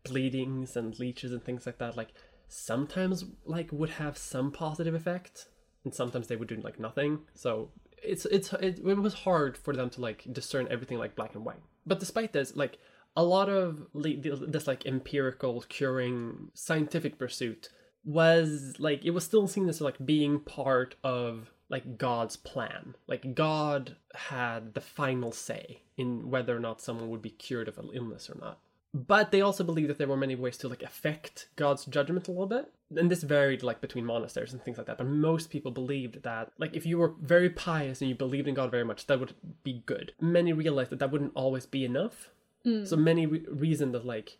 bleedings 0.05 0.77
and 0.77 0.99
leeches 0.99 1.33
and 1.33 1.45
things 1.45 1.67
like 1.67 1.79
that, 1.79 1.97
like 1.97 2.13
sometimes 2.49 3.25
like 3.45 3.71
would 3.73 3.91
have 3.91 4.17
some 4.17 4.51
positive 4.51 4.95
effect, 4.95 5.47
and 5.85 5.95
sometimes 5.95 6.27
they 6.27 6.37
would 6.37 6.49
do 6.49 6.57
like 6.57 6.81
nothing. 6.81 7.21
So 7.35 7.71
it's 8.03 8.25
it's 8.27 8.53
it, 8.55 8.81
it 8.85 8.99
was 8.99 9.15
hard 9.15 9.57
for 9.57 9.75
them 9.75 9.91
to 9.91 10.01
like 10.01 10.27
discern 10.33 10.69
everything 10.71 10.99
like 10.99 11.17
black 11.17 11.35
and 11.35 11.45
white. 11.45 11.63
But 11.87 12.01
despite 12.01 12.33
this, 12.33 12.55
like 12.57 12.79
a 13.17 13.25
lot 13.25 13.49
of 13.49 13.87
le- 13.93 14.17
this 14.17 14.67
like 14.67 14.87
empirical 14.87 15.63
curing 15.69 16.51
scientific 16.55 17.19
pursuit 17.19 17.71
was 18.05 18.75
like 18.79 19.05
it 19.05 19.11
was 19.11 19.25
still 19.25 19.49
seen 19.49 19.69
as 19.69 19.81
like 19.81 20.05
being 20.05 20.41
part 20.41 20.95
of 21.03 21.51
like 21.69 21.99
God's 21.99 22.37
plan. 22.37 22.95
Like 23.07 23.35
God 23.35 23.97
had 24.15 24.75
the 24.75 24.81
final 24.81 25.33
say 25.33 25.83
in 25.97 26.31
whether 26.31 26.57
or 26.57 26.61
not 26.61 26.81
someone 26.81 27.11
would 27.11 27.23
be 27.23 27.31
cured 27.31 27.69
of 27.69 27.79
an 27.79 27.91
illness 27.93 28.31
or 28.31 28.39
not. 28.41 28.59
But 28.95 29.33
they 29.33 29.41
also 29.41 29.65
believed 29.65 29.91
that 29.91 29.99
there 29.99 30.09
were 30.09 30.17
many 30.17 30.35
ways 30.35 30.57
to 30.59 30.69
like 30.69 30.83
affect 30.83 31.49
God's 31.57 31.85
judgment 31.85 32.27
a 32.27 32.31
little 32.31 32.47
bit. 32.47 32.73
And 32.97 33.11
this 33.11 33.23
varied 33.23 33.63
like 33.63 33.81
between 33.81 34.07
monasteries 34.07 34.53
and 34.53 34.63
things 34.63 34.79
like 34.79 34.87
that. 34.87 34.99
But 34.99 35.07
most 35.07 35.51
people 35.51 35.71
believed 35.71 36.23
that 36.23 36.53
like 36.59 36.75
if 36.75 36.87
you 36.87 36.99
were 36.99 37.15
very 37.21 37.51
pious 37.51 38.01
and 38.01 38.09
you 38.09 38.15
believed 38.15 38.49
in 38.49 38.55
God 38.55 38.71
very 38.71 38.85
much, 38.85 39.07
that 39.07 39.21
would 39.21 39.35
be 39.63 39.83
good. 39.85 40.13
Many 40.21 40.53
realized 40.53 40.91
that 40.91 40.99
that 41.01 41.11
wouldn't 41.11 41.33
always 41.35 41.67
be 41.67 41.85
enough. 41.85 42.31
Mm. 42.65 42.89
So 42.89 42.97
many 42.97 43.27
re- 43.27 43.45
reasoned 43.49 43.95
that 43.95 44.07
like 44.07 44.39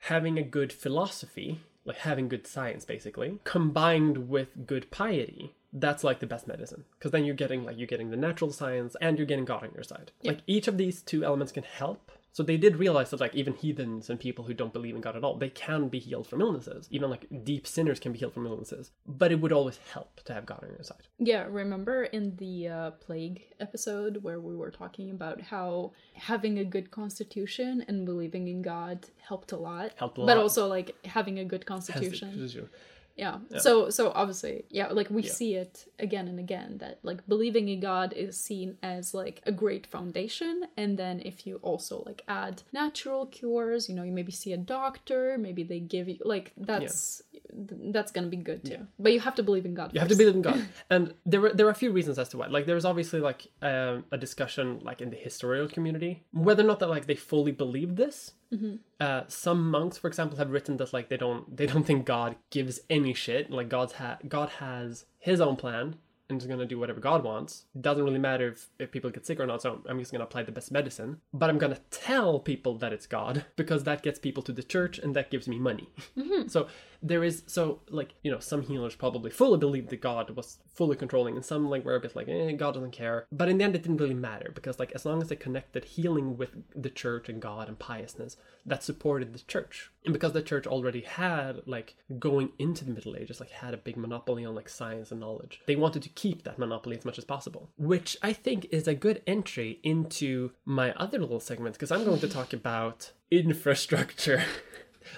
having 0.00 0.38
a 0.38 0.42
good 0.42 0.72
philosophy, 0.72 1.60
like 1.86 1.98
having 1.98 2.28
good 2.28 2.46
science 2.46 2.84
basically, 2.84 3.38
combined 3.44 4.28
with 4.28 4.66
good 4.66 4.90
piety, 4.90 5.54
that's 5.72 6.04
like 6.04 6.20
the 6.20 6.26
best 6.26 6.46
medicine. 6.46 6.84
Because 6.98 7.12
then 7.12 7.24
you're 7.24 7.34
getting 7.34 7.64
like 7.64 7.78
you're 7.78 7.86
getting 7.86 8.10
the 8.10 8.16
natural 8.16 8.52
science 8.52 8.94
and 9.00 9.16
you're 9.18 9.26
getting 9.26 9.46
God 9.46 9.62
on 9.62 9.72
your 9.74 9.84
side. 9.84 10.12
Like 10.22 10.40
each 10.46 10.68
of 10.68 10.76
these 10.76 11.00
two 11.02 11.24
elements 11.24 11.52
can 11.52 11.64
help. 11.64 12.12
So 12.36 12.42
they 12.42 12.58
did 12.58 12.76
realize 12.76 13.08
that 13.08 13.20
like 13.20 13.34
even 13.34 13.54
heathens 13.54 14.10
and 14.10 14.20
people 14.20 14.44
who 14.44 14.52
don't 14.52 14.74
believe 14.74 14.94
in 14.94 15.00
God 15.00 15.16
at 15.16 15.24
all, 15.24 15.38
they 15.38 15.48
can 15.48 15.88
be 15.88 15.98
healed 15.98 16.26
from 16.26 16.42
illnesses. 16.42 16.86
Even 16.90 17.08
like 17.08 17.24
deep 17.44 17.66
sinners 17.66 17.98
can 17.98 18.12
be 18.12 18.18
healed 18.18 18.34
from 18.34 18.44
illnesses. 18.44 18.90
But 19.06 19.32
it 19.32 19.40
would 19.40 19.52
always 19.52 19.78
help 19.90 20.20
to 20.26 20.34
have 20.34 20.44
God 20.44 20.62
on 20.62 20.68
your 20.68 20.82
side. 20.82 21.08
Yeah, 21.18 21.46
remember 21.48 22.04
in 22.04 22.36
the 22.36 22.68
uh, 22.68 22.90
plague 22.90 23.40
episode 23.58 24.22
where 24.22 24.38
we 24.38 24.54
were 24.54 24.70
talking 24.70 25.12
about 25.12 25.40
how 25.40 25.92
having 26.12 26.58
a 26.58 26.64
good 26.66 26.90
constitution 26.90 27.82
and 27.88 28.04
believing 28.04 28.48
in 28.48 28.60
God 28.60 29.06
helped 29.26 29.52
a 29.52 29.56
lot. 29.56 29.92
Helped 29.96 30.18
a 30.18 30.20
lot. 30.20 30.26
But 30.26 30.36
also 30.36 30.66
like 30.66 30.94
having 31.06 31.38
a 31.38 31.44
good 31.46 31.64
constitution. 31.64 32.68
Yeah. 33.16 33.38
So 33.58 33.88
so 33.88 34.12
obviously, 34.14 34.64
yeah, 34.68 34.88
like 34.88 35.08
we 35.08 35.22
see 35.22 35.54
it 35.54 35.86
again 35.98 36.28
and 36.28 36.38
again 36.38 36.78
that 36.78 36.98
like 37.02 37.26
believing 37.26 37.68
in 37.68 37.80
God 37.80 38.12
is 38.12 38.38
seen 38.38 38.76
as 38.82 39.14
like 39.14 39.40
a 39.46 39.52
great 39.52 39.86
foundation. 39.86 40.64
And 40.76 40.98
then 40.98 41.22
if 41.24 41.46
you 41.46 41.56
also 41.62 42.02
like 42.04 42.22
add 42.28 42.62
natural 42.72 43.24
cures, 43.26 43.88
you 43.88 43.94
know, 43.94 44.02
you 44.02 44.12
maybe 44.12 44.32
see 44.32 44.52
a 44.52 44.58
doctor, 44.58 45.38
maybe 45.38 45.62
they 45.62 45.80
give 45.80 46.08
you 46.08 46.18
like 46.24 46.52
that's 46.58 47.22
th- 47.32 47.35
that's 47.56 48.12
going 48.12 48.24
to 48.24 48.30
be 48.30 48.36
good 48.36 48.64
too. 48.64 48.86
But 48.98 49.12
you 49.12 49.20
have 49.20 49.34
to 49.36 49.42
believe 49.42 49.64
in 49.64 49.74
God. 49.74 49.92
You 49.94 50.00
have 50.00 50.08
to 50.08 50.16
believe 50.16 50.34
in 50.34 50.42
God, 50.42 50.66
and 50.90 51.14
there 51.24 51.40
were 51.40 51.52
there 51.52 51.66
were 51.66 51.72
a 51.72 51.76
few 51.76 51.90
reasons 51.90 52.18
as 52.18 52.28
to 52.30 52.38
why. 52.38 52.46
Like 52.46 52.66
there 52.66 52.74
was 52.74 52.84
obviously 52.84 53.20
like 53.20 53.46
um, 53.62 54.04
a 54.10 54.18
discussion 54.18 54.80
like 54.82 55.00
in 55.00 55.10
the 55.10 55.16
historical 55.16 55.68
community 55.72 56.24
whether 56.32 56.62
or 56.62 56.66
not 56.66 56.80
that 56.80 56.88
like 56.88 57.06
they 57.06 57.16
fully 57.16 57.52
believed 57.52 57.96
this. 57.96 58.32
Uh, 59.00 59.22
some 59.28 59.70
monks, 59.70 59.98
for 59.98 60.06
example, 60.08 60.38
have 60.38 60.50
written 60.50 60.76
that 60.76 60.92
like 60.92 61.08
they 61.08 61.16
don't 61.16 61.56
they 61.56 61.66
don't 61.66 61.84
think 61.84 62.06
God 62.06 62.36
gives 62.50 62.80
any 62.88 63.12
shit. 63.14 63.50
Like 63.50 63.68
God's 63.68 63.94
ha- 63.94 64.18
God 64.28 64.48
has 64.60 65.04
His 65.18 65.40
own 65.40 65.56
plan 65.56 65.96
and 66.28 66.40
is 66.40 66.46
gonna 66.48 66.66
do 66.66 66.78
whatever 66.78 67.00
God 67.00 67.22
wants. 67.22 67.66
It 67.74 67.82
doesn't 67.82 68.02
really 68.02 68.18
matter 68.18 68.48
if, 68.48 68.68
if 68.78 68.90
people 68.90 69.10
get 69.10 69.26
sick 69.26 69.38
or 69.38 69.46
not. 69.46 69.62
So 69.62 69.80
I'm 69.88 69.98
just 69.98 70.10
gonna 70.12 70.24
apply 70.24 70.42
the 70.42 70.52
best 70.52 70.72
medicine, 70.72 71.20
but 71.32 71.48
I'm 71.50 71.58
gonna 71.58 71.78
tell 71.90 72.40
people 72.40 72.76
that 72.78 72.92
it's 72.92 73.06
God 73.06 73.44
because 73.56 73.84
that 73.84 74.02
gets 74.02 74.18
people 74.18 74.42
to 74.44 74.52
the 74.52 74.62
church 74.62 74.98
and 74.98 75.14
that 75.14 75.30
gives 75.30 75.46
me 75.48 75.58
money. 75.58 75.88
So 76.48 76.68
there 77.06 77.24
is 77.24 77.42
so 77.46 77.80
like 77.88 78.14
you 78.22 78.30
know 78.30 78.40
some 78.40 78.62
healers 78.62 78.94
probably 78.94 79.30
fully 79.30 79.58
believed 79.58 79.90
that 79.90 80.00
God 80.00 80.30
was 80.30 80.58
fully 80.74 80.96
controlling, 80.96 81.36
and 81.36 81.44
some 81.44 81.68
like 81.68 81.84
were 81.84 81.94
a 81.94 82.00
bit 82.00 82.16
like 82.16 82.28
eh, 82.28 82.52
God 82.52 82.74
doesn't 82.74 82.90
care. 82.90 83.26
But 83.30 83.48
in 83.48 83.58
the 83.58 83.64
end, 83.64 83.76
it 83.76 83.82
didn't 83.82 83.98
really 83.98 84.14
matter 84.14 84.50
because 84.54 84.78
like 84.78 84.92
as 84.94 85.04
long 85.04 85.22
as 85.22 85.28
they 85.28 85.36
connected 85.36 85.84
healing 85.84 86.36
with 86.36 86.50
the 86.74 86.90
church 86.90 87.28
and 87.28 87.40
God 87.40 87.68
and 87.68 87.78
piousness, 87.78 88.36
that 88.64 88.82
supported 88.82 89.32
the 89.32 89.38
church, 89.40 89.90
and 90.04 90.12
because 90.12 90.32
the 90.32 90.42
church 90.42 90.66
already 90.66 91.02
had 91.02 91.62
like 91.66 91.96
going 92.18 92.50
into 92.58 92.84
the 92.84 92.92
Middle 92.92 93.16
Ages 93.16 93.40
like 93.40 93.50
had 93.50 93.74
a 93.74 93.78
big 93.78 93.96
monopoly 93.96 94.44
on 94.44 94.54
like 94.54 94.68
science 94.68 95.10
and 95.10 95.20
knowledge, 95.20 95.60
they 95.66 95.76
wanted 95.76 96.02
to 96.02 96.08
keep 96.10 96.42
that 96.44 96.58
monopoly 96.58 96.96
as 96.96 97.04
much 97.04 97.18
as 97.18 97.24
possible, 97.24 97.70
which 97.76 98.16
I 98.22 98.32
think 98.32 98.66
is 98.70 98.88
a 98.88 98.94
good 98.94 99.22
entry 99.26 99.80
into 99.82 100.50
my 100.64 100.92
other 100.94 101.18
little 101.18 101.40
segment 101.40 101.74
because 101.74 101.90
I'm 101.90 102.04
going 102.04 102.20
to 102.20 102.28
talk 102.28 102.52
about 102.52 103.12
infrastructure. 103.30 104.42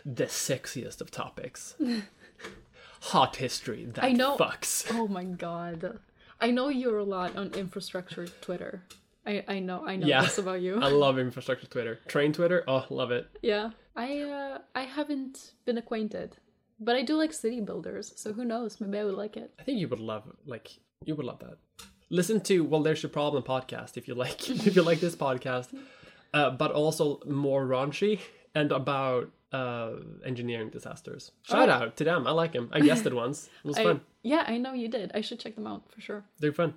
the 0.04 0.24
sexiest 0.26 1.00
of 1.00 1.10
topics. 1.10 1.74
Hot 3.00 3.36
history 3.36 3.84
that 3.94 4.02
I 4.04 4.12
know- 4.12 4.36
fucks. 4.36 4.86
Oh 4.92 5.06
my 5.08 5.24
god. 5.24 5.98
I 6.40 6.50
know 6.50 6.68
you're 6.68 6.98
a 6.98 7.04
lot 7.04 7.36
on 7.36 7.52
infrastructure 7.54 8.26
Twitter. 8.40 8.82
I, 9.26 9.44
I 9.46 9.58
know 9.60 9.84
I 9.86 9.96
know 9.96 10.06
Yeah. 10.06 10.22
this 10.22 10.38
about 10.38 10.60
you. 10.60 10.80
I 10.82 10.88
love 10.88 11.18
infrastructure 11.28 11.66
Twitter. 11.66 12.00
Train 12.08 12.32
Twitter, 12.32 12.64
oh, 12.66 12.86
love 12.90 13.10
it. 13.10 13.26
yeah. 13.42 13.70
I 13.96 14.20
uh 14.20 14.58
I 14.74 14.82
haven't 14.82 15.52
been 15.64 15.78
acquainted. 15.78 16.36
But 16.80 16.94
I 16.94 17.02
do 17.02 17.16
like 17.16 17.32
city 17.32 17.60
builders, 17.60 18.12
so 18.14 18.32
who 18.32 18.44
knows? 18.44 18.80
Maybe 18.80 18.98
I 18.98 19.04
would 19.04 19.16
like 19.16 19.36
it. 19.36 19.52
I 19.58 19.64
think 19.64 19.78
you 19.80 19.88
would 19.88 19.98
love 20.00 20.24
like 20.46 20.78
you 21.04 21.14
would 21.16 21.26
love 21.26 21.40
that. 21.40 21.58
Listen 22.10 22.40
to 22.42 22.64
Well 22.64 22.82
There's 22.82 23.02
Your 23.02 23.10
Problem 23.10 23.42
podcast 23.42 23.96
if 23.96 24.08
you 24.08 24.14
like 24.14 24.48
if 24.50 24.74
you 24.76 24.82
like 24.82 25.00
this 25.00 25.14
podcast. 25.16 25.68
Uh, 26.34 26.50
but 26.50 26.72
also 26.72 27.20
more 27.26 27.64
raunchy 27.66 28.20
and 28.54 28.70
about 28.70 29.30
uh 29.52 29.92
engineering 30.24 30.70
disasters. 30.70 31.32
Shout 31.42 31.68
out 31.68 31.96
to 31.96 32.04
them. 32.04 32.26
I 32.26 32.32
like 32.32 32.52
them. 32.52 32.68
I 32.72 32.80
guessed 32.80 33.06
it 33.06 33.14
once. 33.24 33.48
It 33.64 33.68
was 33.68 33.78
I, 33.78 33.84
fun. 33.84 34.00
yeah, 34.22 34.44
I 34.46 34.58
know 34.58 34.72
you 34.72 34.88
did. 34.88 35.10
I 35.14 35.20
should 35.20 35.40
check 35.40 35.54
them 35.54 35.66
out 35.66 35.90
for 35.90 36.00
sure. 36.00 36.24
They're 36.38 36.52
fun. 36.52 36.74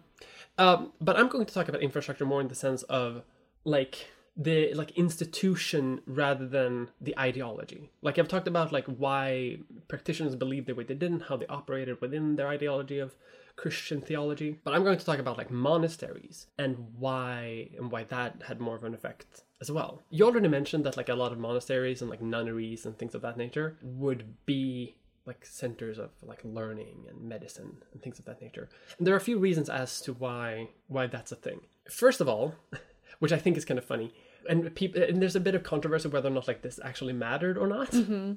Um, 0.58 0.92
but 1.02 1.18
I'm 1.18 1.28
going 1.28 1.46
to 1.46 1.54
talk 1.54 1.68
about 1.68 1.82
infrastructure 1.82 2.26
more 2.26 2.42
in 2.42 2.48
the 2.48 2.56
sense 2.56 2.84
of 2.84 3.24
like 3.64 4.08
the 4.38 4.74
like 4.74 4.92
institution 4.92 6.02
rather 6.06 6.48
than 6.48 6.90
the 7.02 7.18
ideology. 7.20 7.90
Like 8.02 8.18
I've 8.18 8.28
talked 8.28 8.48
about 8.48 8.72
like 8.72 8.86
why 8.86 9.58
practitioners 9.88 10.36
believe 10.36 10.66
the 10.66 10.76
way 10.76 10.84
they 10.84 10.94
did 10.94 11.12
and 11.12 11.24
how 11.24 11.38
they 11.38 11.48
operated 11.48 12.00
within 12.00 12.36
their 12.38 12.48
ideology 12.48 13.00
of 13.00 13.16
Christian 13.62 14.02
theology. 14.02 14.60
But 14.64 14.74
I'm 14.74 14.84
going 14.84 14.98
to 14.98 15.06
talk 15.06 15.20
about 15.20 15.38
like 15.38 15.52
monasteries 15.52 16.48
and 16.58 16.76
why 16.98 17.70
and 17.78 17.92
why 17.92 18.06
that 18.06 18.42
had 18.48 18.60
more 18.60 18.76
of 18.76 18.84
an 18.84 18.96
effect 18.96 19.44
as 19.62 19.72
well. 19.72 20.02
You 20.10 20.26
already 20.26 20.48
mentioned 20.48 20.84
that 20.86 20.98
like 20.98 21.10
a 21.10 21.14
lot 21.14 21.32
of 21.32 21.38
monasteries 21.38 22.02
and 22.02 22.10
like 22.10 22.24
nunneries 22.24 22.88
and 22.88 22.98
things 22.98 23.14
of 23.14 23.22
that 23.22 23.38
nature 23.38 23.78
would 23.84 24.34
be 24.48 24.96
like 25.28 25.46
centers 25.46 26.00
of 26.00 26.10
like 26.24 26.40
learning 26.44 27.06
and 27.08 27.22
medicine 27.22 27.84
and 27.94 28.02
things 28.02 28.18
of 28.18 28.26
that 28.26 28.42
nature. 28.42 28.68
And 28.98 29.06
there 29.06 29.14
are 29.14 29.18
a 29.18 29.22
few 29.30 29.38
reasons 29.38 29.70
as 29.70 30.02
to 30.02 30.14
why 30.14 30.70
why 30.88 31.06
that's 31.06 31.32
a 31.32 31.36
thing. 31.36 31.62
First 31.88 32.20
of 32.20 32.28
all, 32.28 32.56
which 33.20 33.32
I 33.32 33.38
think 33.38 33.58
is 33.58 33.66
kind 33.66 33.78
of 33.78 33.86
funny, 33.86 34.12
and 34.50 34.74
people 34.76 35.02
and 35.02 35.22
there's 35.22 35.36
a 35.36 35.40
bit 35.40 35.56
of 35.56 35.64
controversy 35.64 36.08
whether 36.10 36.28
or 36.28 36.32
not 36.32 36.48
like 36.48 36.62
this 36.62 36.80
actually 36.84 37.14
mattered 37.14 37.58
or 37.58 37.68
not. 37.68 37.90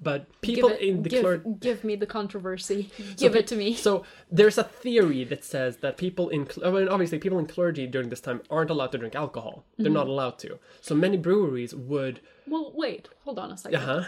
But 0.03 0.27
people 0.41 0.71
it, 0.71 0.81
in 0.81 1.03
the 1.03 1.09
give, 1.09 1.23
clergy 1.23 1.45
give 1.61 1.85
me 1.85 1.97
the 1.97 2.07
controversy. 2.07 2.91
give 3.17 3.35
it 3.37 3.47
to 3.49 3.57
me. 3.57 3.75
so 3.75 4.05
there's 4.31 4.59
a 4.59 4.65
theory 4.65 5.25
that 5.25 5.45
says 5.45 5.79
that 5.79 5.97
people 5.97 6.29
in 6.29 6.49
I 6.65 6.71
mean, 6.71 6.89
obviously 6.89 7.19
people 7.19 7.39
in 7.39 7.47
clergy 7.47 7.87
during 7.87 8.09
this 8.11 8.21
time 8.21 8.43
aren't 8.51 8.71
allowed 8.71 8.93
to 8.93 8.99
drink 8.99 9.15
alcohol. 9.15 9.65
They're 9.79 9.87
Mm-hmm. 9.87 9.95
not 9.95 10.07
allowed 10.09 10.39
to. 10.41 10.59
So 10.81 10.95
many 10.95 11.17
breweries 11.17 11.75
would 11.75 12.21
Well, 12.47 12.73
wait, 12.75 13.09
hold 13.25 13.39
on 13.39 13.51
a 13.53 13.57
second. 13.57 13.77
uh 13.81 13.87
huh. 13.87 14.05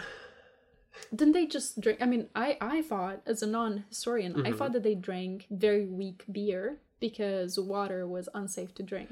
Didn't 1.15 1.33
they 1.33 1.45
just 1.45 1.79
drink? 1.79 2.01
I 2.01 2.05
mean, 2.05 2.27
I 2.35 2.57
I 2.59 2.81
thought 2.81 3.21
as 3.25 3.41
a 3.43 3.47
non-historian, 3.47 4.33
I 4.35 4.37
Mm-hmm. 4.39 4.57
thought 4.57 4.73
that 4.73 4.83
they 4.83 4.95
drank 4.95 5.45
very 5.51 5.85
weak 5.85 6.25
beer 6.31 6.79
because 6.99 7.59
water 7.59 8.07
was 8.07 8.27
unsafe 8.33 8.73
to 8.75 8.83
drink. 8.83 9.09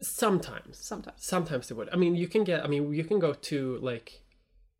Sometimes. 0.00 0.78
Sometimes. 0.78 1.24
Sometimes 1.24 1.68
they 1.68 1.74
would. 1.74 1.88
I 1.92 1.96
mean, 1.96 2.14
you 2.16 2.28
can 2.28 2.44
get. 2.44 2.64
I 2.64 2.68
mean, 2.68 2.92
you 2.92 3.04
can 3.04 3.18
go 3.18 3.32
to 3.32 3.78
like 3.82 4.22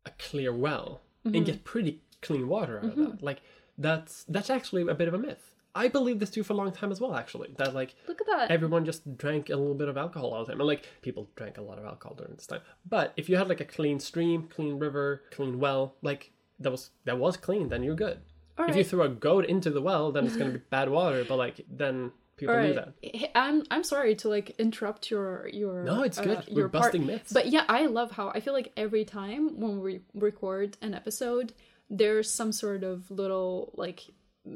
a 0.05 0.11
clear 0.17 0.53
well 0.53 1.01
Mm-hmm. 1.25 1.35
and 1.35 1.45
get 1.45 1.63
pretty 1.65 1.99
clean 2.21 2.47
water 2.47 2.77
out 2.77 2.85
of 2.85 2.95
that. 2.95 3.21
Like 3.23 3.41
that's 3.77 4.23
that's 4.29 4.49
actually 4.49 4.83
a 4.87 4.93
bit 4.95 5.09
of 5.09 5.13
a 5.13 5.17
myth. 5.17 5.55
I 5.75 5.89
believe 5.89 6.19
this 6.19 6.29
too 6.29 6.41
for 6.43 6.53
a 6.53 6.55
long 6.55 6.71
time 6.71 6.89
as 6.91 7.01
well. 7.01 7.15
Actually, 7.15 7.49
that 7.57 7.73
like 7.73 7.95
Look 8.07 8.21
at 8.21 8.27
that. 8.27 8.49
everyone 8.51 8.85
just 8.85 9.17
drank 9.17 9.49
a 9.49 9.57
little 9.57 9.73
bit 9.73 9.89
of 9.89 9.97
alcohol 9.97 10.29
all 10.33 10.45
the 10.45 10.51
time. 10.53 10.61
And 10.61 10.67
like 10.67 10.85
people 11.01 11.27
drank 11.35 11.57
a 11.57 11.61
lot 11.61 11.79
of 11.79 11.85
alcohol 11.85 12.15
during 12.15 12.33
this 12.35 12.47
time. 12.47 12.61
But 12.87 13.11
if 13.17 13.27
you 13.27 13.35
had 13.35 13.49
like 13.49 13.59
a 13.59 13.65
clean 13.65 13.99
stream, 13.99 14.43
clean 14.47 14.79
river, 14.79 15.23
clean 15.31 15.59
well, 15.59 15.95
like 16.01 16.31
that 16.59 16.71
was 16.71 16.91
that 17.03 17.17
was 17.17 17.35
clean, 17.35 17.67
then 17.67 17.83
you're 17.83 17.95
good. 17.95 18.19
All 18.57 18.69
If 18.69 18.75
you 18.77 18.85
throw 18.85 19.01
a 19.03 19.09
goat 19.09 19.45
into 19.45 19.69
the 19.69 19.81
well, 19.81 20.11
then 20.13 20.25
it's 20.25 20.37
gonna 20.37 20.51
be 20.51 20.59
bad 20.69 20.87
water. 20.89 21.25
But 21.27 21.35
like 21.37 21.65
then 21.69 22.11
people 22.37 22.55
right. 22.55 22.75
that. 22.75 23.31
I'm 23.35 23.63
I'm 23.69 23.83
sorry 23.83 24.15
to 24.15 24.29
like 24.29 24.51
interrupt 24.57 25.11
your 25.11 25.49
your 25.51 25.83
No, 25.83 26.03
it's 26.03 26.17
good. 26.19 26.37
uh, 26.37 26.41
We're 26.49 26.59
your 26.59 26.69
part. 26.69 26.83
busting 26.83 27.05
myths. 27.05 27.33
But 27.33 27.47
yeah, 27.47 27.65
I 27.67 27.87
love 27.87 28.11
how 28.11 28.29
I 28.33 28.39
feel 28.39 28.53
like 28.53 28.71
every 28.77 29.03
time 29.05 29.59
when 29.59 29.81
we 29.81 30.01
record 30.13 30.77
an 30.81 30.93
episode, 30.93 31.53
there's 31.89 32.29
some 32.29 32.51
sort 32.51 32.83
of 32.83 33.09
little 33.11 33.73
like 33.75 34.01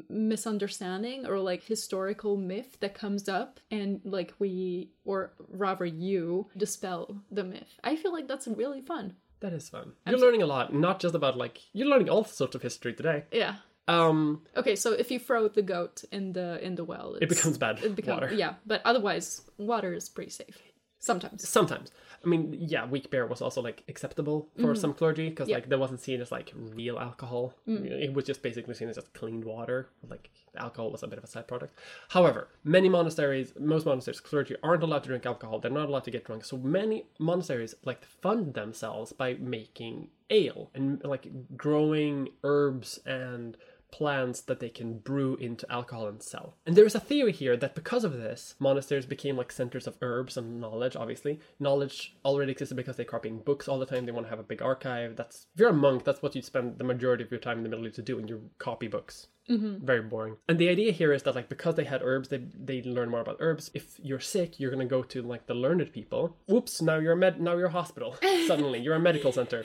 misunderstanding 0.09 1.25
or 1.25 1.39
like 1.39 1.63
historical 1.63 2.37
myth 2.37 2.77
that 2.79 2.93
comes 2.93 3.27
up 3.27 3.59
and 3.69 3.99
like 4.05 4.33
we 4.39 4.89
or 5.03 5.33
rather 5.49 5.85
you 5.85 6.47
dispel 6.55 7.17
the 7.31 7.43
myth. 7.43 7.79
I 7.83 7.95
feel 7.95 8.13
like 8.13 8.27
that's 8.27 8.47
really 8.47 8.81
fun. 8.81 9.15
That 9.41 9.53
is 9.53 9.69
fun. 9.69 9.93
You're 10.07 10.19
learning 10.19 10.43
a 10.43 10.45
lot, 10.45 10.73
not 10.73 10.99
just 10.99 11.15
about 11.15 11.35
like 11.35 11.59
you're 11.73 11.87
learning 11.87 12.09
all 12.09 12.23
sorts 12.23 12.55
of 12.55 12.61
history 12.61 12.93
today. 12.93 13.23
Yeah. 13.31 13.55
Um, 13.87 14.41
Okay, 14.55 14.75
so 14.75 14.91
if 14.93 15.09
you 15.11 15.19
throw 15.19 15.47
the 15.47 15.61
goat 15.61 16.03
in 16.11 16.33
the 16.33 16.63
in 16.65 16.75
the 16.75 16.83
well, 16.83 17.15
it 17.21 17.29
becomes 17.29 17.57
bad 17.57 17.79
it 17.83 17.95
becomes 17.95 18.21
water. 18.21 18.33
yeah. 18.33 18.53
But 18.65 18.81
otherwise, 18.85 19.41
water 19.57 19.93
is 19.93 20.07
pretty 20.09 20.31
safe 20.31 20.57
sometimes. 20.99 21.49
Sometimes, 21.49 21.89
I 22.23 22.27
mean, 22.27 22.55
yeah, 22.59 22.85
weak 22.85 23.09
beer 23.09 23.25
was 23.25 23.41
also 23.41 23.59
like 23.59 23.83
acceptable 23.87 24.49
for 24.61 24.75
some 24.75 24.93
clergy 24.93 25.29
because 25.29 25.49
Yeah. 25.49 25.55
like 25.55 25.67
that 25.69 25.79
wasn't 25.79 25.99
seen 25.99 26.21
as 26.21 26.31
like 26.31 26.53
real 26.55 26.99
alcohol. 26.99 27.55
It 27.65 28.13
was 28.13 28.25
just 28.25 28.43
basically 28.43 28.75
seen 28.75 28.87
as 28.87 28.97
just 28.97 29.11
clean 29.15 29.43
water. 29.43 29.89
Like 30.07 30.29
alcohol 30.55 30.91
was 30.91 31.01
a 31.01 31.07
bit 31.07 31.17
of 31.17 31.23
a 31.23 31.27
side 31.27 31.47
product. 31.47 31.73
However, 32.09 32.49
many 32.63 32.87
monasteries, 32.87 33.51
most 33.59 33.87
monasteries, 33.87 34.19
clergy 34.19 34.55
aren't 34.61 34.83
allowed 34.83 35.01
to 35.05 35.09
drink 35.09 35.25
alcohol. 35.25 35.59
They're 35.59 35.71
not 35.71 35.89
allowed 35.89 36.03
to 36.03 36.11
get 36.11 36.23
drunk. 36.25 36.45
So 36.45 36.57
many 36.57 37.07
monasteries 37.17 37.73
like 37.83 38.05
fund 38.05 38.53
themselves 38.53 39.11
by 39.11 39.33
making 39.39 40.09
ale 40.29 40.69
and 40.75 41.03
like 41.03 41.25
growing 41.57 42.29
herbs 42.43 42.99
and 43.07 43.57
plants 43.91 44.41
that 44.41 44.59
they 44.59 44.69
can 44.69 44.99
brew 44.99 45.35
into 45.35 45.71
alcohol 45.71 46.07
and 46.07 46.23
sell. 46.23 46.55
And 46.65 46.75
there 46.75 46.85
is 46.85 46.95
a 46.95 46.99
theory 46.99 47.31
here 47.31 47.57
that 47.57 47.75
because 47.75 48.03
of 48.03 48.13
this, 48.13 48.55
monasteries 48.59 49.05
became 49.05 49.37
like 49.37 49.51
centers 49.51 49.87
of 49.87 49.97
herbs 50.01 50.37
and 50.37 50.59
knowledge, 50.59 50.95
obviously. 50.95 51.39
Knowledge 51.59 52.15
already 52.25 52.51
existed 52.51 52.75
because 52.75 52.95
they're 52.95 53.05
copying 53.05 53.39
books 53.39 53.67
all 53.67 53.79
the 53.79 53.85
time. 53.85 54.05
They 54.05 54.11
want 54.11 54.25
to 54.25 54.29
have 54.29 54.39
a 54.39 54.43
big 54.43 54.61
archive. 54.61 55.15
That's 55.15 55.47
if 55.53 55.59
you're 55.59 55.69
a 55.69 55.73
monk, 55.73 56.03
that's 56.03 56.21
what 56.21 56.35
you 56.35 56.41
spend 56.41 56.77
the 56.77 56.83
majority 56.83 57.23
of 57.23 57.31
your 57.31 57.39
time 57.39 57.57
in 57.57 57.63
the 57.63 57.69
Middle 57.69 57.87
East 57.87 57.95
to 57.97 58.01
do, 58.01 58.17
and 58.17 58.29
you 58.29 58.49
copy 58.57 58.87
books. 58.87 59.27
Mm-hmm. 59.49 59.85
Very 59.85 60.01
boring. 60.01 60.37
And 60.47 60.59
the 60.59 60.69
idea 60.69 60.91
here 60.91 61.11
is 61.11 61.23
that 61.23 61.35
like 61.35 61.49
because 61.49 61.75
they 61.75 61.83
had 61.83 62.01
herbs, 62.03 62.29
they 62.29 62.37
they 62.37 62.81
learn 62.83 63.09
more 63.09 63.21
about 63.21 63.37
herbs. 63.39 63.71
If 63.73 63.99
you're 64.01 64.19
sick, 64.19 64.59
you're 64.59 64.71
gonna 64.71 64.85
go 64.85 65.03
to 65.03 65.21
like 65.21 65.47
the 65.47 65.53
learned 65.53 65.91
people. 65.91 66.37
Whoops! 66.47 66.81
Now 66.81 66.97
you're 66.97 67.13
a 67.13 67.17
med. 67.17 67.41
Now 67.41 67.57
you're 67.57 67.67
a 67.67 67.71
hospital. 67.71 68.15
Suddenly, 68.47 68.79
you're 68.79 68.95
a 68.95 68.99
medical 68.99 69.31
center. 69.31 69.63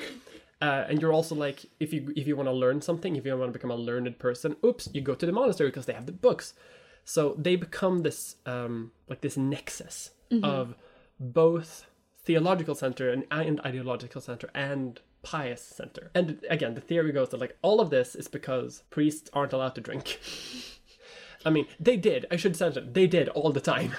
Uh, 0.62 0.85
and 0.88 1.03
you're 1.03 1.12
also 1.12 1.35
like 1.35 1.66
if 1.81 1.92
you 1.92 2.12
if 2.16 2.27
you 2.27 2.35
want 2.35 2.49
to 2.49 2.53
learn 2.53 2.81
something 2.81 3.14
if 3.16 3.27
you 3.27 3.37
want 3.37 3.53
to 3.53 3.59
become 3.59 3.71
a 3.71 3.77
learned 3.77 4.19
person 4.19 4.57
oops 4.64 4.88
you 4.95 5.03
go 5.03 5.14
to 5.14 5.27
the 5.27 5.33
monastery 5.33 5.69
because 5.69 5.87
they 5.87 5.92
have 5.92 6.07
the 6.07 6.12
books. 6.12 6.55
So 7.05 7.35
they 7.38 7.57
become 7.57 8.03
this 8.03 8.37
um 8.47 8.92
like 9.09 9.21
this 9.21 9.37
nexus 9.37 10.11
of 10.42 10.75
both 11.21 11.87
theological 12.25 12.75
center 12.75 13.11
and, 13.11 13.25
and 13.31 13.61
ideological 13.61 14.21
center 14.21 14.51
and 14.55 15.01
pious 15.23 15.62
center. 15.62 16.11
And 16.14 16.42
again 16.49 16.75
the 16.75 16.81
theory 16.81 17.12
goes 17.12 17.29
that 17.31 17.40
like 17.40 17.57
all 17.62 17.81
of 17.81 17.90
this 17.90 18.14
is 18.14 18.29
because 18.29 18.83
priests 18.90 19.31
aren't 19.33 19.53
allowed 19.53 19.75
to 19.75 19.81
drink. 19.81 20.21
I 21.45 21.51
mean 21.51 21.66
they 21.79 21.97
did 21.97 22.27
i 22.33 22.37
should 22.37 22.57
say 22.57 22.71
they 22.71 23.07
did 23.07 23.29
all 23.31 23.53
the 23.53 23.61
time. 23.61 23.92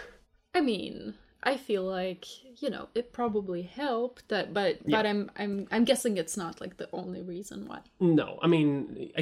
I 0.56 0.62
mean, 0.62 1.14
I 1.52 1.56
feel 1.68 1.84
like 2.00 2.24
you 2.62 2.70
know 2.74 2.86
it 3.00 3.06
probably 3.20 3.62
helped 3.84 4.22
that, 4.32 4.46
but 4.60 4.74
but 4.94 5.06
I'm 5.12 5.22
I'm 5.42 5.54
I'm 5.74 5.86
guessing 5.92 6.14
it's 6.24 6.38
not 6.44 6.54
like 6.64 6.74
the 6.84 6.90
only 7.02 7.22
reason 7.36 7.58
why. 7.70 7.80
no 8.00 8.28
i 8.46 8.48
mean 8.56 8.72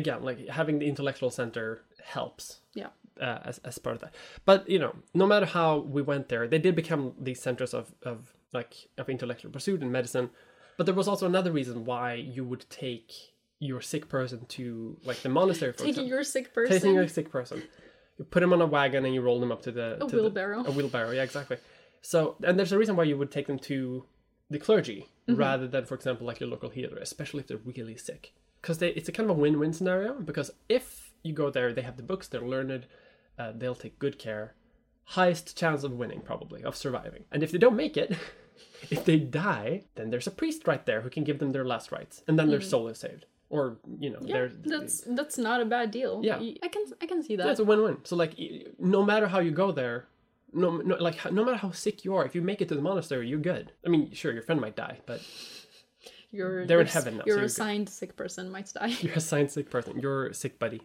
again 0.01 0.19
like 0.29 0.39
having 0.59 0.75
the 0.81 0.88
intellectual 0.93 1.31
center 1.41 1.67
helps 2.15 2.43
Yeah. 2.81 2.91
uh, 3.27 3.39
as, 3.49 3.55
as 3.69 3.75
part 3.85 3.95
of 3.97 4.01
that. 4.03 4.13
But 4.49 4.59
you 4.73 4.79
know, 4.83 4.93
no 5.21 5.25
matter 5.31 5.47
how 5.59 5.69
we 5.95 6.01
went 6.11 6.25
there, 6.31 6.43
they 6.53 6.61
did 6.65 6.73
become 6.83 7.03
these 7.27 7.39
centers 7.47 7.73
of, 7.79 7.85
of 8.11 8.17
like 8.57 8.73
of 9.01 9.05
intellectual 9.15 9.51
pursuit 9.57 9.79
and 9.83 9.91
medicine. 9.99 10.27
But 10.77 10.83
there 10.88 10.95
was 11.01 11.07
also 11.11 11.25
another 11.25 11.51
reason 11.59 11.75
why 11.91 12.07
you 12.35 12.43
would 12.49 12.65
take 12.85 13.09
your 13.69 13.81
sick 13.91 14.03
person 14.17 14.39
to 14.57 14.65
like 15.09 15.19
the 15.25 15.29
monastery 15.39 15.71
for 15.71 15.79
Taking 15.79 15.89
example. 16.05 16.13
your 16.15 16.23
sick 16.35 16.45
person. 16.57 16.73
taking 16.75 16.93
your 16.99 17.07
sick 17.17 17.27
person. 17.38 17.57
You 18.17 18.23
put 18.35 18.41
him 18.45 18.51
on 18.55 18.61
a 18.61 18.69
wagon 18.77 19.01
and 19.05 19.13
you 19.15 19.21
roll 19.29 19.39
them 19.43 19.51
up 19.55 19.61
to 19.67 19.71
the 19.79 19.88
A 19.95 19.99
to 19.99 20.05
the- 20.07 20.21
wheelbarrow. 20.21 20.61
a 20.69 20.71
wheelbarrow, 20.77 21.11
yeah, 21.17 21.23
exactly. 21.29 21.57
So, 22.06 22.36
and 22.44 22.58
there's 22.58 22.72
a 22.72 22.78
reason 22.78 22.96
why 22.96 23.04
you 23.06 23.18
would 23.18 23.32
take 23.32 23.48
them 23.48 23.60
to 23.60 24.06
the 24.50 24.60
clergy 24.60 25.08
Mm-hmm. 25.28 25.39
rather 25.39 25.68
than, 25.68 25.86
for 25.86 25.96
example, 25.96 26.28
like 26.28 26.39
your 26.39 26.50
local 26.50 26.70
healer, 26.70 27.00
especially 27.02 27.39
if 27.39 27.48
they're 27.48 27.58
really 27.65 27.98
sick. 27.98 28.32
because 28.62 28.80
it's 28.80 29.10
a 29.10 29.12
kind 29.12 29.28
of 29.28 29.36
a 29.36 29.39
win-win 29.41 29.74
scenario 29.74 30.14
because 30.30 30.51
if 30.70 30.86
you 31.24 31.34
go 31.34 31.49
there 31.49 31.74
they 31.74 31.82
have 31.82 31.97
the 31.97 32.03
books 32.12 32.28
they're 32.28 32.47
learned 32.56 32.86
uh, 33.39 33.51
they'll 33.60 33.74
take 33.84 33.97
good 33.97 34.20
care 34.20 34.53
highest 35.18 35.58
chance 35.58 35.84
of 35.84 35.91
winning 35.93 36.22
probably 36.22 36.64
of 36.64 36.76
surviving 36.76 37.24
and 37.32 37.41
if 37.41 37.51
they 37.51 37.58
don't 37.58 37.76
make 37.76 37.97
it 37.97 38.10
if 38.95 39.03
they 39.06 39.18
die 39.18 39.82
then 39.95 40.10
there's 40.12 40.28
a 40.28 40.32
priest 40.41 40.68
right 40.68 40.86
there 40.86 41.01
who 41.01 41.10
can 41.10 41.24
give 41.24 41.39
them 41.39 41.51
their 41.51 41.66
last 41.66 41.91
rites 41.91 42.22
and 42.28 42.38
then 42.38 42.49
their 42.51 42.62
soul 42.62 42.88
is 42.88 42.99
saved 42.99 43.26
or 43.49 43.78
you 43.99 44.10
know. 44.12 44.20
Yeah, 44.22 44.47
that's 44.64 45.01
that's 45.20 45.38
not 45.47 45.62
a 45.62 45.66
bad 45.66 45.89
deal. 45.91 46.22
Yeah. 46.24 46.38
I 46.66 46.68
can 46.68 46.84
I 47.01 47.06
can 47.12 47.24
see 47.24 47.36
that. 47.38 47.45
that's 47.47 47.60
a 47.60 47.66
win-win 47.72 47.97
so 48.03 48.16
like 48.16 48.34
no 48.80 49.01
matter 49.03 49.28
how 49.34 49.39
you 49.39 49.51
go 49.66 49.72
there 49.72 50.06
no, 50.56 50.78
no 50.78 50.95
like 50.95 51.18
no 51.32 51.43
matter 51.45 51.58
how 51.58 51.72
sick 51.72 52.03
you 52.06 52.16
are 52.16 52.26
if 52.26 52.34
you 52.36 52.41
make 52.41 52.62
it 52.62 52.68
to 52.70 52.76
the 52.76 52.82
monastery 52.82 53.28
you're 53.28 53.39
good. 53.39 53.72
I 53.86 53.89
mean 53.89 54.12
sure 54.14 54.32
your 54.34 54.41
friend 54.43 54.60
might 54.62 54.76
die 54.76 54.97
but 55.06 55.22
You're 56.32 56.66
They're 56.66 56.82
in 56.82 56.88
heaven 56.88 57.18
now, 57.18 57.24
Your 57.26 57.38
you're 57.38 57.43
good. 57.43 57.51
assigned 57.51 57.88
sick 57.89 58.16
person 58.18 58.49
might 58.51 58.72
die. 58.74 58.88
you're 59.01 59.14
a 59.14 59.20
science 59.20 59.53
sick 59.53 59.70
person. 59.70 59.99
You're 59.99 60.34
sick 60.34 60.60
buddy. 60.60 60.82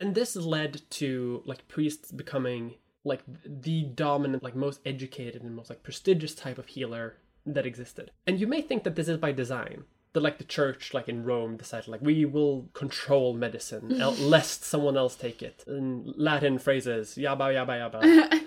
And 0.00 0.14
this 0.14 0.34
led 0.36 0.82
to 1.00 1.42
like 1.44 1.66
priests 1.68 2.10
becoming 2.12 2.74
like 3.04 3.22
the 3.44 3.82
dominant 3.82 4.42
like 4.42 4.56
most 4.56 4.80
educated 4.86 5.42
and 5.42 5.54
most 5.54 5.68
like 5.70 5.82
prestigious 5.82 6.34
type 6.34 6.58
of 6.58 6.66
healer 6.66 7.16
that 7.46 7.66
existed. 7.66 8.10
And 8.26 8.40
you 8.40 8.46
may 8.46 8.62
think 8.62 8.84
that 8.84 8.96
this 8.96 9.08
is 9.08 9.18
by 9.18 9.32
design 9.32 9.84
that 10.14 10.22
like 10.22 10.38
the 10.38 10.44
church 10.44 10.94
like 10.94 11.08
in 11.08 11.24
rome 11.24 11.56
decided 11.56 11.88
like 11.88 12.00
we 12.00 12.24
will 12.24 12.70
control 12.72 13.34
medicine 13.34 14.00
el- 14.00 14.12
lest 14.34 14.64
someone 14.64 14.96
else 14.96 15.14
take 15.16 15.42
it. 15.42 15.64
In 15.66 16.14
latin 16.16 16.58
phrases 16.58 17.16
yabba 17.16 17.52
yabba 17.52 17.74
yabba 17.82 18.40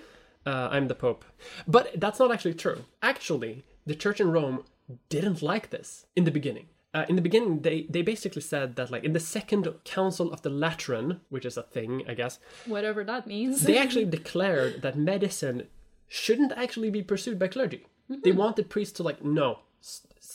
uh, 0.48 0.68
i'm 0.74 0.86
the 0.88 0.94
pope 0.94 1.24
but 1.76 1.84
that's 2.02 2.20
not 2.22 2.32
actually 2.34 2.54
true 2.64 2.80
actually 3.12 3.54
the 3.90 3.94
church 4.02 4.18
in 4.20 4.30
rome 4.36 4.56
didn't 5.14 5.40
like 5.42 5.66
this 5.70 5.88
in 6.16 6.24
the 6.24 6.30
beginning 6.38 6.66
uh, 6.94 7.04
in 7.10 7.16
the 7.16 7.22
beginning 7.28 7.60
they, 7.66 7.78
they 7.94 8.02
basically 8.12 8.40
said 8.52 8.68
that 8.76 8.90
like 8.90 9.04
in 9.04 9.12
the 9.12 9.20
second 9.36 9.64
council 9.84 10.32
of 10.32 10.40
the 10.42 10.50
lateran 10.64 11.20
which 11.28 11.44
is 11.50 11.56
a 11.56 11.62
thing 11.62 12.02
i 12.08 12.14
guess 12.14 12.38
Whatever 12.66 13.04
that 13.04 13.26
means. 13.26 13.54
they 13.62 13.78
actually 13.84 14.06
declared 14.18 14.82
that 14.82 14.96
medicine 14.96 15.58
shouldn't 16.08 16.52
actually 16.52 16.90
be 16.90 17.02
pursued 17.02 17.38
by 17.38 17.48
clergy. 17.48 17.86
They 18.24 18.32
wanted 18.32 18.70
priests 18.70 18.96
to 18.96 19.02
like, 19.02 19.22
no, 19.22 19.58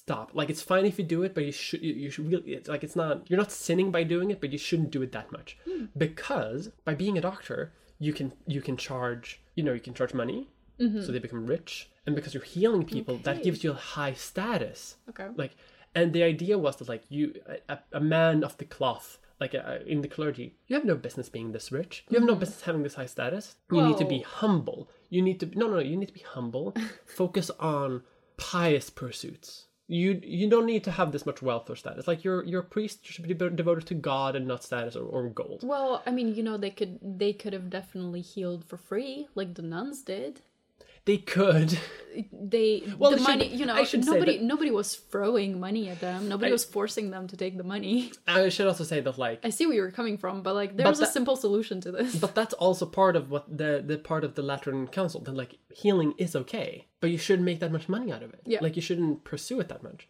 stop. 0.04 0.32
Like 0.34 0.50
it's 0.52 0.62
fine 0.62 0.86
if 0.86 1.00
you 1.00 1.06
do 1.06 1.24
it, 1.24 1.34
but 1.34 1.44
you 1.46 1.52
should 1.52 1.82
you, 1.82 1.94
you 1.94 2.10
should 2.12 2.28
really 2.32 2.54
it's 2.54 2.70
like 2.70 2.84
it's 2.84 2.96
not 2.96 3.30
you're 3.30 3.40
not 3.40 3.52
sinning 3.52 3.90
by 3.92 4.04
doing 4.04 4.30
it, 4.30 4.40
but 4.40 4.52
you 4.52 4.60
shouldn't 4.60 4.92
do 4.92 5.02
it 5.02 5.12
that 5.14 5.32
much 5.32 5.58
because 5.98 6.70
by 6.86 6.94
being 6.94 7.18
a 7.18 7.22
doctor, 7.22 7.74
you 8.04 8.14
can 8.14 8.34
you 8.56 8.62
can 8.62 8.76
charge 8.78 9.42
you 9.56 9.64
know 9.64 9.74
you 9.74 9.80
can 9.88 9.94
charge 9.94 10.14
money, 10.14 10.50
so 10.80 11.12
they 11.12 11.20
become 11.20 11.46
rich, 11.46 11.90
and 12.06 12.16
because 12.16 12.34
you're 12.34 12.44
healing 12.58 12.84
people, 12.86 13.16
that 13.28 13.44
gives 13.44 13.64
you 13.64 13.72
a 13.72 13.82
high 13.96 14.14
status. 14.14 14.98
Okay. 15.10 15.28
like 15.36 15.54
and 15.96 16.14
the 16.14 16.24
idea 16.24 16.58
was 16.58 16.76
that 16.78 16.90
like 16.90 17.04
you 17.10 17.34
a, 17.70 17.78
a 17.94 18.00
man 18.00 18.44
of 18.44 18.58
the 18.58 18.66
cloth 18.66 19.20
like 19.40 19.54
uh, 19.56 19.80
in 19.86 20.02
the 20.02 20.08
clergy 20.08 20.56
you 20.68 20.76
have 20.76 20.86
no 20.86 20.96
business 20.96 21.30
being 21.30 21.52
this 21.52 21.72
rich. 21.72 22.06
You 22.10 22.20
have 22.20 22.28
no 22.28 22.36
business 22.36 22.62
having 22.62 22.84
this 22.84 22.96
high 22.96 23.12
status. 23.18 23.56
You 23.72 23.82
need 23.82 23.98
to 23.98 24.06
be 24.06 24.22
humble. 24.22 24.90
You 25.10 25.22
need 25.22 25.40
to 25.42 25.46
no 25.58 25.68
no 25.68 25.80
you 25.80 25.98
need 25.98 26.12
to 26.14 26.20
be 26.22 26.26
humble. 26.36 26.76
Focus 27.06 27.50
on 27.60 28.04
pious 28.38 28.90
pursuits 28.90 29.68
you 29.94 30.20
you 30.24 30.50
don't 30.50 30.66
need 30.66 30.84
to 30.84 30.92
have 30.92 31.12
this 31.12 31.26
much 31.26 31.42
wealth 31.42 31.70
or 31.70 31.76
status 31.76 32.08
like 32.08 32.24
your 32.24 32.44
your 32.44 32.62
priest 32.62 33.06
should 33.06 33.28
be 33.28 33.34
devoted 33.34 33.86
to 33.86 33.94
god 33.94 34.36
and 34.36 34.48
not 34.48 34.64
status 34.64 34.96
or, 34.96 35.06
or 35.06 35.30
gold 35.30 35.62
Well, 35.64 36.02
I 36.06 36.12
mean, 36.12 36.36
you 36.36 36.44
know, 36.44 36.58
they 36.58 36.72
could 36.72 37.00
they 37.02 37.34
could 37.34 37.54
have 37.54 37.70
definitely 37.70 38.22
healed 38.22 38.66
for 38.66 38.78
free, 38.78 39.28
like 39.36 39.54
the 39.54 39.62
nuns 39.62 40.02
did. 40.02 40.42
They 41.06 41.18
could 41.18 41.78
They 42.32 42.84
Well, 43.00 43.10
the 43.12 43.18
should- 43.18 43.28
money, 43.28 43.48
you 43.48 43.66
know, 43.66 43.74
I 43.74 43.86
should 43.86 44.06
say 44.06 44.12
nobody 44.12 44.38
nobody 44.38 44.70
was 44.72 44.96
throwing 44.96 45.60
money 45.60 45.90
at 45.90 46.00
them. 46.00 46.30
Nobody 46.30 46.52
I- 46.52 46.54
was 46.54 46.64
forcing 46.64 47.10
them 47.10 47.28
to 47.28 47.36
take 47.36 47.58
the 47.58 47.64
money. 47.64 48.12
i 48.28 48.50
should 48.50 48.68
also 48.68 48.84
say 48.84 49.00
that 49.02 49.18
like 49.18 49.40
I 49.44 49.50
see 49.50 49.66
where 49.66 49.76
you're 49.76 49.92
coming 49.92 50.18
from, 50.20 50.44
but 50.44 50.54
like 50.54 50.78
there 50.78 50.84
there's 50.86 51.00
a 51.00 51.02
that- 51.02 51.14
simple 51.14 51.36
solution 51.36 51.82
to 51.82 51.92
this. 51.92 52.16
But 52.16 52.36
that's 52.36 52.54
also 52.54 52.86
part 52.86 53.16
of 53.16 53.32
what 53.32 53.46
the 53.58 53.84
the 53.86 53.98
part 53.98 54.24
of 54.24 54.36
the 54.36 54.44
Lateran 54.44 54.88
Council 54.88 55.22
that 55.22 55.36
like 55.36 55.58
healing 55.74 56.14
is 56.20 56.36
okay, 56.36 56.86
but 57.02 57.10
you 57.10 57.18
shouldn't 57.18 57.46
make 57.46 57.60
that 57.62 57.72
much 57.72 57.90
money 57.90 58.12
out 58.14 58.22
of 58.24 58.32
it. 58.34 58.42
Yeah. 58.46 58.60
Like 58.62 58.76
you 58.76 58.82
shouldn't 58.84 59.24
pursue 59.24 59.60
it 59.60 59.68
that 59.70 59.82
much, 59.82 60.08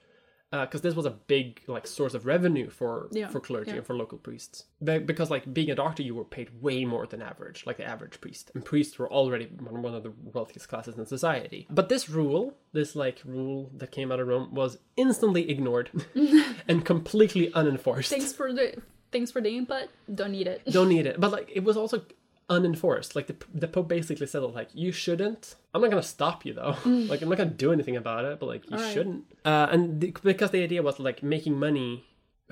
Uh, 0.53 0.65
because 0.65 0.81
this 0.81 0.93
was 0.93 1.07
a 1.07 1.09
big 1.09 1.61
like 1.65 1.87
source 1.87 2.13
of 2.13 2.27
revenue 2.27 2.69
for 2.69 3.07
Yeah, 3.11 3.27
for 3.27 3.39
clergy 3.39 3.71
yeah. 3.71 3.77
and 3.77 3.85
for 3.87 3.95
local 3.95 4.19
priests. 4.19 4.65
Be- 4.83 4.99
because 4.99 5.31
like 5.31 5.51
being 5.51 5.71
a 5.71 5.75
doctor, 5.75 6.03
you 6.03 6.13
were 6.13 6.23
paid 6.37 6.61
way 6.61 6.85
more 6.85 7.07
than 7.07 7.23
average, 7.23 7.63
like 7.65 7.77
the 7.77 7.85
average 7.95 8.21
priest, 8.21 8.51
and 8.53 8.63
priests 8.63 8.99
were 8.99 9.11
already 9.11 9.45
one 9.69 9.81
one 9.81 9.95
of 9.95 10.03
the 10.03 10.13
wealthiest 10.35 10.69
classes 10.69 10.95
in 10.99 11.07
society. 11.07 11.65
But 11.71 11.89
this 11.89 12.07
rule, 12.07 12.53
this 12.71 12.95
like 12.95 13.17
rule 13.25 13.71
that 13.79 13.89
came 13.91 14.11
out 14.11 14.19
of 14.19 14.27
Rome, 14.27 14.53
was 14.53 14.77
instantly 14.95 15.49
ignored 15.49 15.89
and 16.67 16.85
completely 16.85 17.51
unenforced. 17.55 18.11
thanks 18.11 18.31
for 18.31 18.53
the 18.53 18.75
thanks 19.11 19.31
for 19.31 19.41
the 19.41 19.49
input. 19.57 19.89
Don't 20.13 20.31
need 20.33 20.47
it. 20.47 20.61
don't 20.71 20.89
need 20.89 21.07
it. 21.11 21.19
But 21.19 21.31
like 21.31 21.49
it 21.51 21.63
was 21.63 21.77
also 21.77 22.03
unenforced. 22.49 23.15
Like 23.15 23.27
the 23.27 23.35
the 23.53 23.67
Pope 23.67 23.87
basically 23.87 24.27
said 24.27 24.39
like 24.43 24.69
you 24.73 24.91
shouldn't. 24.91 25.55
I'm 25.73 25.81
not 25.81 25.89
gonna 25.89 26.03
stop 26.03 26.45
you 26.45 26.53
though. 26.53 26.75
like 26.85 27.21
I'm 27.21 27.29
not 27.29 27.37
gonna 27.37 27.49
do 27.49 27.71
anything 27.71 27.95
about 27.97 28.25
it. 28.25 28.39
But 28.39 28.47
like 28.47 28.69
you 28.69 28.77
Alright. 28.77 28.93
shouldn't. 28.93 29.25
Uh, 29.45 29.67
and 29.71 30.01
the, 30.01 30.15
because 30.23 30.51
the 30.51 30.63
idea 30.63 30.81
was 30.83 30.99
like 30.99 31.23
making 31.23 31.57
money 31.59 32.05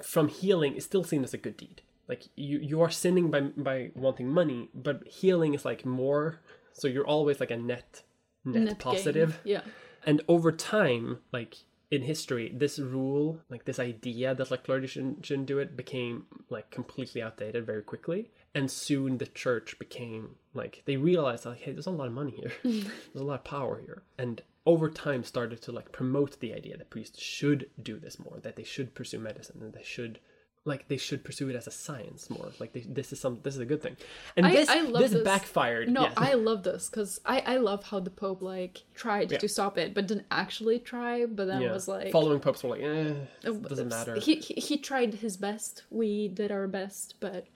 from 0.04 0.28
healing 0.28 0.76
is 0.76 0.84
still 0.86 1.04
seen 1.04 1.24
as 1.24 1.34
a 1.34 1.38
good 1.38 1.58
deed. 1.58 1.82
Like 2.08 2.24
you 2.36 2.60
you 2.60 2.82
are 2.82 2.90
sinning 2.90 3.30
by 3.32 3.42
by 3.42 3.92
wanting 3.96 4.28
money, 4.30 4.70
but 4.74 5.08
healing 5.08 5.54
is 5.54 5.66
like 5.66 5.86
more. 5.86 6.40
So 6.74 6.88
you're 6.88 7.08
always 7.08 7.40
like 7.40 7.52
a 7.52 7.58
net 7.58 8.04
net, 8.46 8.62
Net 8.64 8.68
gain. 8.68 8.76
positive. 8.78 9.40
Yeah. 9.44 9.62
And 10.06 10.22
over 10.28 10.52
time, 10.52 11.20
like 11.32 11.58
in 11.92 12.02
history, 12.04 12.52
this 12.56 12.80
rule, 12.80 13.42
like 13.50 13.66
this 13.66 13.78
idea 13.78 14.34
that 14.34 14.50
like 14.50 14.64
clergy 14.64 14.88
shouldn't, 14.88 15.26
shouldn't 15.26 15.48
do 15.48 15.60
it, 15.60 15.76
became 15.76 16.26
like 16.50 16.72
completely 16.72 17.22
outdated 17.22 17.66
very 17.66 17.84
quickly. 17.84 18.32
And 18.56 18.72
soon 18.72 19.18
the 19.18 19.28
church 19.28 19.78
became 19.78 20.36
like 20.54 20.84
they 20.86 20.96
realized 20.96 21.46
like, 21.46 21.60
hey, 21.60 21.74
there's 21.74 21.88
a 21.88 21.92
lot 21.92 22.08
of 22.08 22.14
money 22.14 22.32
here, 22.32 22.52
there's 22.64 22.86
a 23.16 23.24
lot 23.24 23.40
of 23.40 23.44
power 23.44 23.82
here, 23.82 24.04
and 24.18 24.42
over 24.66 24.90
time 24.90 25.24
started 25.24 25.62
to 25.64 25.72
like 25.72 25.92
promote 25.92 26.40
the 26.40 26.54
idea 26.54 26.78
that 26.78 26.90
priests 26.90 27.22
should 27.22 27.70
do 27.82 28.00
this 28.00 28.20
more, 28.20 28.40
that 28.42 28.56
they 28.56 28.64
should 28.64 28.96
pursue 28.96 29.20
medicine, 29.20 29.58
and 29.62 29.74
they 29.74 29.84
should 29.84 30.20
like 30.64 30.88
they 30.88 30.98
should 30.98 31.24
pursue 31.24 31.50
it 31.50 31.56
as 31.56 31.66
a 31.66 31.72
science 31.72 32.30
more. 32.30 32.52
Like 32.60 32.74
they, 32.74 32.82
this 32.82 33.12
is 33.12 33.20
some 33.20 33.40
this 33.42 33.56
is 33.56 33.62
a 33.62 33.66
good 33.66 33.82
thing, 33.82 33.98
and 34.38 34.46
I- 34.46 34.52
this 34.52 34.70
I 34.70 34.82
love 34.82 35.02
this, 35.02 35.12
this. 35.12 35.24
backfired. 35.24 35.90
No, 35.90 36.04
yes. 36.04 36.14
I 36.18 36.34
love 36.50 36.64
this 36.64 36.88
because 36.90 37.20
I 37.26 37.40
I 37.40 37.58
love 37.58 37.84
how 37.86 38.00
the 38.00 38.12
Pope 38.12 38.42
like 38.42 38.84
tried 38.94 39.32
Yeah. 39.32 39.40
to 39.40 39.48
stop 39.50 39.78
it, 39.78 39.94
but 39.96 40.08
didn't 40.08 40.28
actually 40.30 40.78
try. 40.80 41.26
But 41.26 41.48
then 41.48 41.62
yeah. 41.62 41.72
was 41.72 41.88
like 41.88 42.12
following 42.12 42.40
popes 42.40 42.64
were 42.64 42.70
like, 42.70 42.82
eh, 42.82 43.14
uh, 43.48 43.52
doesn't 43.54 43.88
matter. 43.90 44.16
He, 44.20 44.36
he 44.36 44.54
he 44.56 44.78
tried 44.78 45.16
his 45.16 45.36
best. 45.36 45.84
We 45.90 46.28
did 46.28 46.52
our 46.52 46.68
best, 46.68 47.16
but 47.20 47.48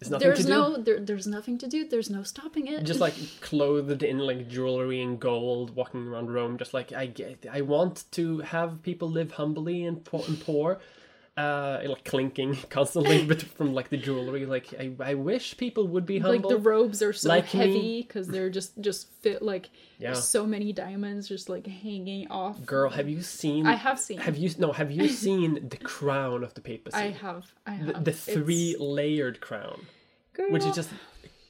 there's 0.00 0.46
no 0.46 0.76
there, 0.76 1.00
there's 1.00 1.26
nothing 1.26 1.58
to 1.58 1.66
do. 1.66 1.86
There's 1.88 2.08
no 2.08 2.22
stopping 2.22 2.68
it. 2.68 2.84
just 2.84 3.00
like 3.00 3.14
clothed 3.40 4.02
in 4.02 4.18
like 4.18 4.48
jewelry 4.48 5.02
and 5.02 5.18
gold 5.18 5.74
walking 5.74 6.06
around 6.06 6.32
rome 6.32 6.56
just 6.56 6.72
like 6.72 6.92
i 6.92 7.06
get 7.06 7.44
i 7.50 7.60
want 7.60 8.04
to 8.12 8.38
have 8.38 8.80
people 8.82 9.08
live 9.10 9.32
humbly 9.32 9.84
and 9.84 10.04
poor, 10.04 10.22
and 10.28 10.40
poor 10.40 10.78
uh 11.38 11.80
like 11.92 12.04
clinking 12.04 12.52
constantly 12.76 13.18
but 13.30 13.40
from 13.56 13.68
like 13.78 13.88
the 13.94 13.96
jewelry 14.06 14.44
like 14.54 14.66
i, 14.82 14.86
I 15.10 15.14
wish 15.14 15.56
people 15.64 15.84
would 15.92 16.06
be 16.14 16.18
humble. 16.18 16.36
like 16.36 16.48
the 16.56 16.62
robes 16.72 16.98
are 17.06 17.12
so 17.12 17.28
Like 17.28 17.46
heavy 17.46 18.02
because 18.02 18.26
they're 18.28 18.50
just 18.58 18.70
just 18.88 19.02
fit 19.22 19.40
like 19.52 19.66
Yeah. 19.98 20.14
so 20.14 20.40
many 20.54 20.72
diamonds 20.72 21.28
just 21.34 21.48
like 21.54 21.66
hanging 21.84 22.24
off. 22.40 22.56
girl 22.74 22.90
have 22.98 23.08
you 23.14 23.22
seen 23.22 23.62
I 23.66 23.76
have 23.86 23.98
seen. 24.06 24.18
have 24.26 24.36
you 24.42 24.48
no 24.58 24.72
have 24.80 24.90
you 24.90 25.06
seen 25.26 25.50
the 25.74 25.76
crown 25.94 26.38
of 26.46 26.52
the 26.54 26.60
papacy 26.70 26.96
I 26.96 27.10
have. 27.24 27.44
I 27.66 27.76
the, 27.76 27.92
have. 27.94 28.04
the 28.08 28.12
three 28.34 28.74
layered 28.98 29.36
crown 29.40 29.78
It's- 30.34 30.52
which 30.52 30.64
is 30.68 30.74
just 30.80 30.90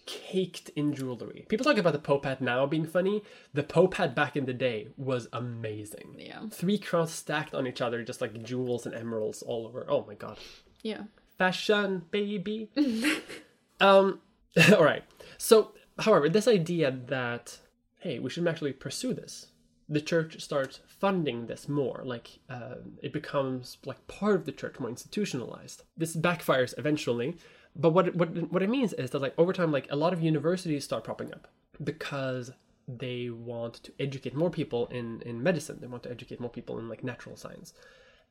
caked 0.09 0.70
in 0.70 0.94
jewelry. 0.94 1.44
People 1.50 1.64
talk 1.64 1.76
about 1.76 1.92
the 1.92 1.98
Pope 1.98 2.24
hat 2.24 2.40
now 2.40 2.64
being 2.64 2.86
funny. 2.86 3.22
The 3.52 3.62
Pope 3.62 3.94
hat 3.94 4.14
back 4.14 4.36
in 4.36 4.46
the 4.46 4.54
day 4.54 4.88
was 4.96 5.28
amazing. 5.34 6.16
Yeah. 6.18 6.48
Three 6.50 6.78
crowns 6.78 7.12
stacked 7.12 7.54
on 7.54 7.66
each 7.66 7.82
other, 7.82 8.02
just 8.02 8.22
like 8.22 8.42
jewels 8.42 8.86
and 8.86 8.94
emeralds 8.94 9.42
all 9.42 9.66
over. 9.66 9.84
Oh 9.86 10.04
my 10.09 10.14
god. 10.14 10.38
yeah. 10.82 11.02
Fashion, 11.36 12.06
baby. 12.11 12.70
um, 13.80 14.20
all 14.74 14.82
right. 14.82 15.04
So, 15.36 15.72
however, 15.98 16.30
this 16.30 16.48
idea 16.48 16.90
that, 17.09 17.59
hey, 17.98 18.18
we 18.18 18.30
should 18.30 18.48
actually 18.48 18.72
pursue 18.72 19.12
this, 19.12 19.48
the 19.90 20.00
church 20.00 20.40
starts 20.40 20.80
funding 20.86 21.46
this 21.46 21.68
more. 21.68 22.00
Like, 22.02 22.38
uh, 22.48 22.76
it 23.02 23.12
becomes 23.12 23.76
like 23.84 24.06
part 24.09 24.36
of 24.36 24.46
the 24.46 24.52
church, 24.52 24.80
more 24.80 24.88
institutionalized. 24.88 25.82
This 25.98 26.16
backfires 26.16 26.74
eventually. 26.78 27.36
But 27.77 27.91
what 27.91 28.14
what 28.14 28.53
what 28.53 28.62
it 28.62 28.71
means 28.71 28.93
is 28.93 29.11
that 29.11 29.23
like 29.23 29.35
over 29.39 29.53
time, 29.53 29.73
like 29.73 29.87
a 29.91 29.97
lot 29.97 30.12
of 30.12 30.23
universities 30.23 30.85
start 30.85 31.05
propping 31.05 31.33
up 31.33 31.49
because 31.83 32.51
they 32.87 33.29
want 33.29 33.75
to 33.85 33.93
educate 34.01 34.35
more 34.35 34.51
people 34.51 34.87
in 34.87 35.23
in 35.23 35.43
medicine. 35.43 35.79
They 35.81 35.87
want 35.87 36.03
to 36.05 36.11
educate 36.11 36.41
more 36.41 36.51
people 36.51 36.79
in 36.79 36.89
like 36.89 37.05
natural 37.05 37.37
science. 37.37 37.75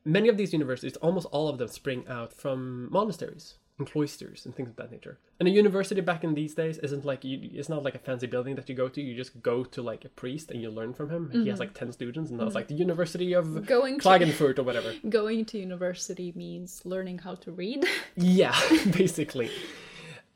Many 0.04 0.28
of 0.28 0.36
these 0.36 0.52
universities, 0.52 0.96
almost 0.96 1.26
all 1.30 1.48
of 1.48 1.58
them, 1.58 1.68
spring 1.68 2.04
out 2.08 2.32
from 2.32 2.90
monasteries. 2.90 3.56
And 3.78 3.90
cloisters 3.90 4.44
and 4.44 4.54
things 4.56 4.68
of 4.70 4.76
that 4.76 4.90
nature. 4.90 5.18
And 5.38 5.48
a 5.48 5.52
university 5.52 6.00
back 6.00 6.24
in 6.24 6.34
these 6.34 6.54
days 6.54 6.78
isn't 6.78 7.04
like 7.04 7.24
you, 7.24 7.38
it's 7.54 7.68
not 7.68 7.82
like 7.84 7.94
a 7.94 7.98
fancy 7.98 8.26
building 8.26 8.56
that 8.56 8.68
you 8.68 8.74
go 8.74 8.88
to. 8.88 9.00
You 9.00 9.14
just 9.16 9.40
go 9.42 9.62
to 9.64 9.82
like 9.82 10.04
a 10.04 10.08
priest 10.08 10.50
and 10.50 10.60
you 10.60 10.68
learn 10.70 10.92
from 10.94 11.10
him. 11.10 11.30
He 11.30 11.48
has 11.48 11.60
like 11.60 11.74
ten 11.74 11.92
students, 11.92 12.30
and 12.30 12.40
that's 12.40 12.54
like 12.54 12.68
the 12.68 12.74
University 12.74 13.32
of 13.34 13.44
Mm-hmm. 13.46 13.64
Going 13.64 14.00
to- 14.00 14.08
Klagenfurt 14.08 14.58
or 14.58 14.64
whatever. 14.64 14.92
Going 15.08 15.44
to 15.46 15.58
university 15.58 16.32
means 16.34 16.82
learning 16.84 17.18
how 17.18 17.36
to 17.36 17.52
read. 17.52 17.86
yeah, 18.16 18.58
basically. 18.92 19.50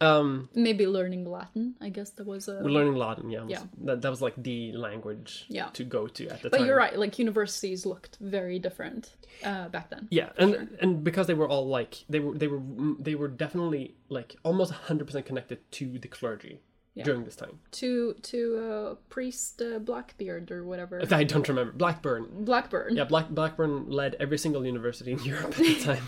Um, 0.02 0.48
Maybe 0.54 0.86
learning 0.86 1.24
Latin. 1.24 1.74
I 1.80 1.88
guess 1.88 2.10
that 2.16 2.26
was 2.26 2.48
a. 2.48 2.54
we're 2.64 2.70
learning 2.78 2.96
Latin. 2.96 3.30
Yeah, 3.30 3.44
Yeah. 3.48 3.62
That, 3.86 4.02
that 4.02 4.10
was 4.10 4.20
like 4.22 4.34
the 4.36 4.72
language 4.72 5.46
Yeah. 5.48 5.68
to 5.78 5.84
go 5.84 6.06
to 6.06 6.22
at 6.28 6.42
the 6.42 6.50
But 6.50 6.56
time. 6.56 6.60
But 6.62 6.66
you're 6.66 6.76
right. 6.76 6.98
Like 6.98 7.18
universities 7.18 7.86
looked 7.86 8.16
very 8.20 8.58
different 8.58 9.14
uh, 9.44 9.68
back 9.68 9.90
then. 9.90 10.08
Yeah, 10.10 10.30
and 10.38 10.76
and 10.80 11.04
because 11.04 11.26
they 11.26 11.34
were 11.34 11.48
all 11.48 11.66
like 11.66 12.04
they 12.08 12.20
were 12.20 12.34
they 12.36 12.48
were 12.48 12.60
they 12.98 13.14
were 13.14 13.28
definitely 13.28 13.94
like 14.08 14.36
almost 14.42 14.72
hundred 14.72 15.06
percent 15.06 15.24
connected 15.26 15.58
to 15.78 15.98
the 15.98 16.08
clergy 16.08 16.60
Yeah. 16.94 17.04
during 17.04 17.24
this 17.24 17.36
time. 17.36 17.60
To 17.80 18.14
to 18.30 18.38
uh, 18.68 18.94
priest 19.08 19.62
uh, 19.62 19.78
Blackbeard 19.78 20.50
or 20.50 20.60
whatever. 20.64 21.00
I 21.10 21.24
don't 21.24 21.48
remember 21.48 21.72
Blackburn. 21.72 22.26
Blackburn. 22.44 22.96
Yeah, 22.96 23.04
Black 23.04 23.28
Blackburn 23.30 23.88
led 24.00 24.16
every 24.20 24.38
single 24.38 24.64
university 24.66 25.12
in 25.12 25.20
Europe 25.32 25.52
at 25.58 25.64
the 25.64 25.80
time, 25.92 26.06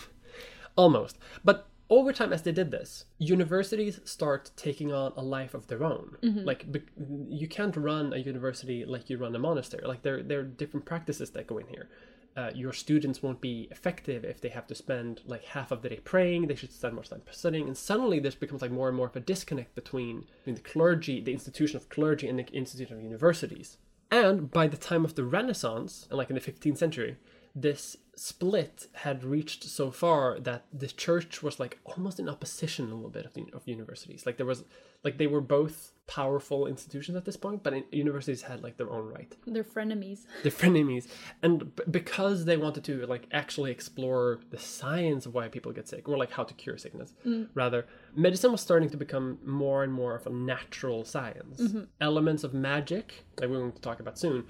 almost. 0.76 1.16
But 1.44 1.66
over 1.90 2.12
time, 2.12 2.32
as 2.32 2.42
they 2.42 2.52
did 2.52 2.70
this, 2.70 3.04
universities 3.18 4.00
start 4.04 4.50
taking 4.56 4.92
on 4.92 5.12
a 5.16 5.22
life 5.22 5.54
of 5.54 5.66
their 5.66 5.84
own. 5.84 6.16
Like 6.44 6.70
be- 6.72 6.82
you 7.28 7.46
can't 7.48 7.76
run 7.76 8.12
a 8.12 8.18
university 8.18 8.84
like 8.84 9.10
you 9.10 9.18
run 9.18 9.34
a 9.34 9.38
monastery. 9.38 9.86
Like 9.86 10.02
there 10.02 10.22
there 10.22 10.40
are 10.40 10.44
different 10.44 10.86
practices 10.86 11.30
that 11.30 11.46
go 11.46 11.58
in 11.58 11.66
here. 11.66 11.88
Uh, 12.36 12.50
your 12.52 12.72
students 12.72 13.22
won't 13.22 13.40
be 13.40 13.68
effective 13.70 14.24
if 14.24 14.40
they 14.40 14.48
have 14.48 14.66
to 14.66 14.74
spend 14.74 15.20
like 15.24 15.44
half 15.44 15.70
of 15.70 15.82
the 15.82 15.88
day 15.88 16.00
praying. 16.02 16.48
They 16.48 16.56
should 16.56 16.72
spend 16.72 16.94
more 16.94 17.04
time 17.04 17.22
studying, 17.30 17.66
and 17.68 17.76
suddenly 17.76 18.18
this 18.18 18.34
becomes 18.34 18.62
like 18.62 18.72
more 18.72 18.88
and 18.88 18.96
more 18.96 19.06
of 19.06 19.14
a 19.14 19.20
disconnect 19.20 19.74
between, 19.74 20.26
between 20.38 20.56
the 20.56 20.60
clergy, 20.62 21.20
the 21.20 21.32
institution 21.32 21.76
of 21.76 21.88
clergy, 21.88 22.28
and 22.28 22.38
the 22.38 22.46
institution 22.52 22.96
of 22.96 23.02
universities. 23.02 23.76
And 24.10 24.50
by 24.50 24.66
the 24.66 24.76
time 24.76 25.04
of 25.04 25.14
the 25.14 25.24
Renaissance, 25.24 26.06
and 26.08 26.18
like 26.18 26.30
in 26.30 26.34
the 26.34 26.40
15th 26.40 26.78
century, 26.78 27.16
this 27.54 27.96
split 28.16 28.86
had 28.92 29.24
reached 29.24 29.64
so 29.64 29.90
far 29.90 30.38
that 30.40 30.64
the 30.72 30.86
church 30.86 31.42
was 31.42 31.58
like 31.58 31.78
almost 31.84 32.18
in 32.18 32.28
opposition 32.28 32.90
a 32.90 32.94
little 32.94 33.10
bit 33.10 33.26
of, 33.26 33.34
the, 33.34 33.46
of 33.52 33.62
universities. 33.66 34.24
Like 34.26 34.36
there 34.36 34.46
was, 34.46 34.64
like 35.02 35.18
they 35.18 35.26
were 35.26 35.40
both 35.40 35.92
powerful 36.06 36.66
institutions 36.66 37.16
at 37.16 37.24
this 37.24 37.36
point, 37.36 37.62
but 37.62 37.72
in, 37.72 37.84
universities 37.90 38.42
had 38.42 38.62
like 38.62 38.76
their 38.76 38.90
own 38.90 39.08
right. 39.12 39.34
They're 39.46 39.64
frenemies. 39.64 40.20
They're 40.42 40.52
frenemies, 40.52 41.06
and 41.42 41.74
b- 41.74 41.84
because 41.90 42.44
they 42.44 42.56
wanted 42.56 42.84
to 42.84 43.06
like 43.06 43.26
actually 43.32 43.70
explore 43.70 44.40
the 44.50 44.58
science 44.58 45.26
of 45.26 45.34
why 45.34 45.48
people 45.48 45.72
get 45.72 45.88
sick, 45.88 46.08
or 46.08 46.16
like 46.16 46.32
how 46.32 46.44
to 46.44 46.54
cure 46.54 46.76
sickness, 46.76 47.12
mm. 47.24 47.48
rather, 47.54 47.86
medicine 48.14 48.52
was 48.52 48.60
starting 48.60 48.90
to 48.90 48.96
become 48.96 49.38
more 49.44 49.82
and 49.82 49.92
more 49.92 50.14
of 50.14 50.26
a 50.26 50.30
natural 50.30 51.04
science. 51.04 51.60
Mm-hmm. 51.60 51.84
Elements 52.00 52.44
of 52.44 52.52
magic, 52.52 53.24
like 53.40 53.48
we're 53.48 53.60
going 53.60 53.72
to 53.72 53.80
talk 53.80 54.00
about 54.00 54.18
soon, 54.18 54.44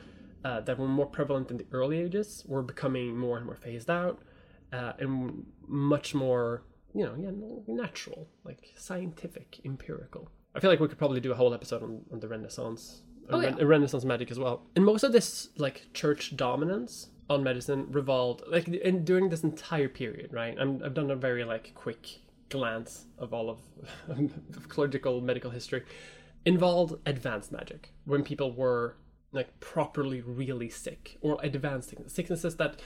uh, 0.45 0.61
that 0.61 0.79
were 0.79 0.89
more 0.89 1.07
prevalent 1.07 1.51
in 1.51 1.57
the 1.57 1.67
early 1.73 1.99
ages, 2.01 2.45
were 2.47 2.63
becoming 2.63 3.17
more 3.17 3.37
and 3.37 3.47
more 3.47 3.57
phased 3.57 3.91
out, 3.91 4.21
uh, 4.73 4.93
and 4.99 5.47
much 5.67 6.15
more, 6.15 6.63
you 6.95 7.05
know, 7.05 7.15
yeah, 7.19 7.31
natural, 7.67 8.29
like 8.45 8.73
scientific, 8.77 9.61
empirical. 9.65 10.31
I 10.55 10.61
feel 10.61 10.71
like 10.71 10.81
we 10.81 10.89
could 10.89 10.99
probably 10.99 11.21
do 11.21 11.33
a 11.33 11.35
whole 11.35 11.55
episode 11.55 11.83
on, 11.83 12.03
on 12.13 12.21
the 12.21 12.29
Renaissance 12.29 13.03
Oh, 13.31 13.41
Ren- 13.41 13.57
yeah. 13.59 13.65
Renaissance 13.65 14.05
magic 14.05 14.31
as 14.31 14.39
well. 14.39 14.63
And 14.77 14.85
most 14.85 15.03
of 15.03 15.13
this 15.13 15.49
like 15.57 15.87
church 15.95 16.37
dominance 16.37 17.09
on 17.31 17.43
medicine 17.43 17.87
revolved 17.91 18.43
like 18.49 18.69
in 18.69 19.05
during 19.05 19.31
this 19.31 19.43
entire 19.43 19.89
period, 19.89 20.33
right? 20.33 20.57
I'm, 20.59 20.83
I've 20.85 20.95
done 20.95 21.11
a 21.11 21.17
very 21.17 21.45
like 21.45 21.73
quick 21.75 22.07
glance 22.51 23.07
of 23.19 23.33
all 23.33 23.49
of, 23.51 23.61
of 24.57 24.69
clerical 24.69 25.21
medical 25.21 25.51
history. 25.51 25.85
Involved 26.45 26.97
advanced 27.07 27.51
magic 27.51 27.93
when 28.05 28.23
people 28.23 28.53
were 28.53 28.97
like 29.35 29.61
properly 29.61 30.21
really 30.21 30.71
sick 30.71 31.19
or 31.21 31.39
advanced 31.43 31.91
sickness, 31.91 32.13
sicknesses 32.13 32.57
that 32.57 32.81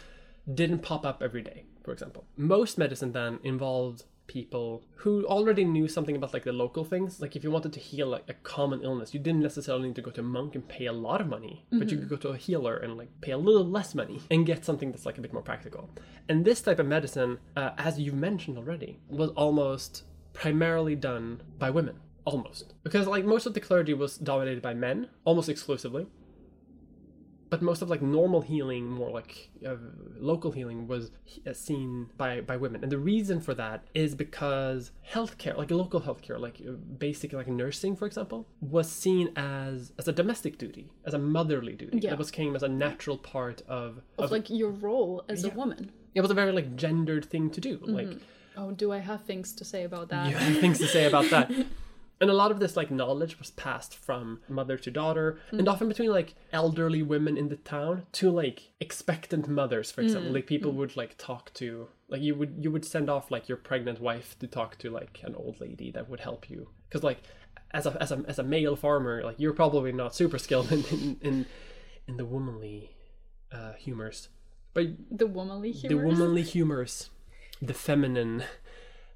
didn't 0.52 0.80
pop 0.80 1.04
up 1.04 1.22
every 1.22 1.42
day, 1.42 1.64
for 1.84 1.92
example. 1.92 2.24
Most 2.36 2.78
medicine 2.78 3.12
then 3.12 3.38
involved 3.42 4.04
people 4.28 4.84
who 4.94 5.24
already 5.26 5.64
knew 5.64 5.88
something 5.88 6.14
about 6.14 6.32
like 6.32 6.44
the 6.44 6.52
local 6.52 6.84
things. 6.84 7.20
Like 7.20 7.34
if 7.34 7.42
you 7.42 7.50
wanted 7.50 7.72
to 7.72 7.80
heal 7.80 8.06
like 8.06 8.24
a 8.28 8.34
common 8.34 8.82
illness, 8.82 9.12
you 9.12 9.20
didn't 9.20 9.42
necessarily 9.42 9.88
need 9.88 9.96
to 9.96 10.02
go 10.02 10.10
to 10.12 10.20
a 10.20 10.24
monk 10.24 10.54
and 10.54 10.68
pay 10.68 10.86
a 10.86 10.92
lot 10.92 11.20
of 11.20 11.26
money, 11.26 11.66
but 11.72 11.90
you 11.90 11.98
could 11.98 12.08
go 12.08 12.16
to 12.16 12.28
a 12.28 12.36
healer 12.36 12.76
and 12.76 12.96
like 12.96 13.08
pay 13.20 13.32
a 13.32 13.38
little 13.38 13.66
less 13.66 13.94
money 13.94 14.20
and 14.30 14.46
get 14.46 14.64
something 14.64 14.92
that's 14.92 15.06
like 15.06 15.18
a 15.18 15.20
bit 15.20 15.32
more 15.32 15.42
practical. 15.42 15.90
And 16.28 16.44
this 16.44 16.60
type 16.60 16.78
of 16.78 16.86
medicine, 16.86 17.38
uh, 17.56 17.70
as 17.78 17.98
you've 17.98 18.14
mentioned 18.14 18.58
already, 18.58 19.00
was 19.08 19.30
almost 19.30 20.04
primarily 20.34 20.94
done 20.94 21.42
by 21.58 21.70
women. 21.70 21.98
Almost. 22.24 22.74
Because 22.82 23.06
like 23.06 23.24
most 23.24 23.46
of 23.46 23.54
the 23.54 23.60
clergy 23.60 23.94
was 23.94 24.18
dominated 24.18 24.60
by 24.60 24.74
men, 24.74 25.08
almost 25.24 25.48
exclusively 25.48 26.06
but 27.50 27.62
most 27.62 27.80
of 27.82 27.88
like 27.90 28.02
normal 28.02 28.40
healing 28.42 28.84
more 28.90 29.10
like 29.10 29.50
uh, 29.66 29.76
local 30.18 30.50
healing 30.52 30.86
was 30.86 31.10
uh, 31.46 31.52
seen 31.52 32.08
by 32.16 32.40
by 32.40 32.56
women 32.56 32.82
and 32.82 32.92
the 32.92 32.98
reason 32.98 33.40
for 33.40 33.54
that 33.54 33.84
is 33.94 34.14
because 34.14 34.90
healthcare 35.14 35.56
like 35.56 35.70
local 35.70 36.00
healthcare 36.00 36.38
like 36.38 36.60
uh, 36.68 36.72
basic 36.72 37.32
like 37.32 37.48
nursing 37.48 37.96
for 37.96 38.06
example 38.06 38.46
was 38.60 38.90
seen 38.90 39.30
as 39.36 39.92
as 39.98 40.06
a 40.08 40.12
domestic 40.12 40.58
duty 40.58 40.90
as 41.04 41.14
a 41.14 41.18
motherly 41.18 41.74
duty 41.74 41.98
Yeah. 42.02 42.12
it 42.12 42.18
was 42.18 42.30
came 42.30 42.54
as 42.54 42.62
a 42.62 42.68
natural 42.68 43.18
part 43.18 43.62
of, 43.68 44.00
Of 44.18 44.30
like 44.30 44.50
your 44.50 44.70
role 44.70 45.24
as 45.28 45.44
a 45.44 45.50
woman. 45.50 45.90
it 46.14 46.20
was 46.20 46.30
a 46.30 46.34
very 46.34 46.52
like 46.52 46.76
gendered 46.76 47.24
thing 47.24 47.50
to 47.50 47.60
do 47.60 47.78
like 47.82 48.18
Oh, 48.60 48.72
do 48.72 48.90
I 48.92 48.98
have 48.98 49.22
things 49.22 49.52
to 49.52 49.64
say 49.64 49.84
about 49.84 50.08
that? 50.08 50.28
you 50.30 50.34
have 50.36 50.58
things 50.60 50.78
to 50.80 50.88
say 50.88 51.04
about 51.06 51.30
that. 51.30 51.48
And 52.20 52.30
a 52.30 52.34
lot 52.34 52.50
of 52.50 52.58
this 52.58 52.76
like 52.76 52.90
knowledge 52.90 53.38
was 53.38 53.50
passed 53.52 53.94
from 53.94 54.40
mother 54.48 54.76
to 54.78 54.90
daughter, 54.90 55.38
and 55.50 55.60
mm. 55.62 55.70
often 55.70 55.88
between 55.88 56.10
like 56.10 56.34
elderly 56.52 57.02
women 57.02 57.36
in 57.36 57.48
the 57.48 57.56
town 57.56 58.06
to 58.12 58.30
like 58.30 58.72
expectant 58.80 59.48
mothers, 59.48 59.90
for 59.90 60.00
example. 60.00 60.30
Mm. 60.30 60.34
Like 60.34 60.46
people 60.46 60.72
mm. 60.72 60.76
would 60.76 60.96
like 60.96 61.16
talk 61.16 61.52
to 61.54 61.88
like 62.08 62.22
you 62.22 62.34
would 62.34 62.56
you 62.60 62.70
would 62.70 62.84
send 62.84 63.08
off 63.08 63.30
like 63.30 63.48
your 63.48 63.58
pregnant 63.58 64.00
wife 64.00 64.36
to 64.40 64.46
talk 64.46 64.78
to 64.78 64.90
like 64.90 65.20
an 65.22 65.34
old 65.34 65.60
lady 65.60 65.90
that 65.92 66.08
would 66.08 66.20
help 66.20 66.50
you. 66.50 66.68
Because 66.88 67.04
like 67.04 67.20
as 67.72 67.86
a 67.86 67.96
as 68.02 68.10
a 68.10 68.24
as 68.26 68.38
a 68.38 68.42
male 68.42 68.76
farmer 68.76 69.22
like 69.22 69.38
you're 69.38 69.52
probably 69.52 69.92
not 69.92 70.14
super 70.14 70.38
skilled 70.38 70.72
in 70.72 70.84
in 70.84 71.16
in, 71.20 71.46
in 72.06 72.16
the 72.16 72.24
womanly 72.24 72.90
uh, 73.52 73.72
humors, 73.74 74.28
but 74.74 74.86
The 75.10 75.26
womanly 75.26 75.72
the 75.72 75.96
womanly 75.96 76.42
humors, 76.42 77.10
the 77.60 77.74
feminine, 77.74 78.44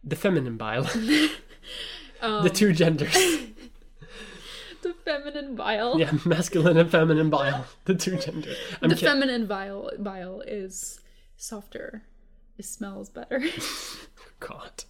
the 0.02 0.16
feminine 0.16 0.56
bile, 0.56 0.84
the 2.22 2.28
um, 2.28 2.50
two 2.50 2.72
genders. 2.72 3.12
the 4.82 4.94
feminine 5.04 5.54
bile. 5.56 5.98
Yeah, 5.98 6.12
masculine 6.24 6.76
and 6.76 6.90
feminine 6.90 7.30
bile, 7.30 7.66
the 7.84 7.94
two 7.94 8.16
genders. 8.16 8.56
I'm 8.80 8.88
the 8.88 8.94
kid- 8.96 9.06
feminine 9.06 9.46
bile 9.46 9.90
bile 9.98 10.40
is 10.46 11.00
softer. 11.36 12.02
It 12.58 12.64
smells 12.64 13.08
better. 13.08 13.42
God, 14.40 14.84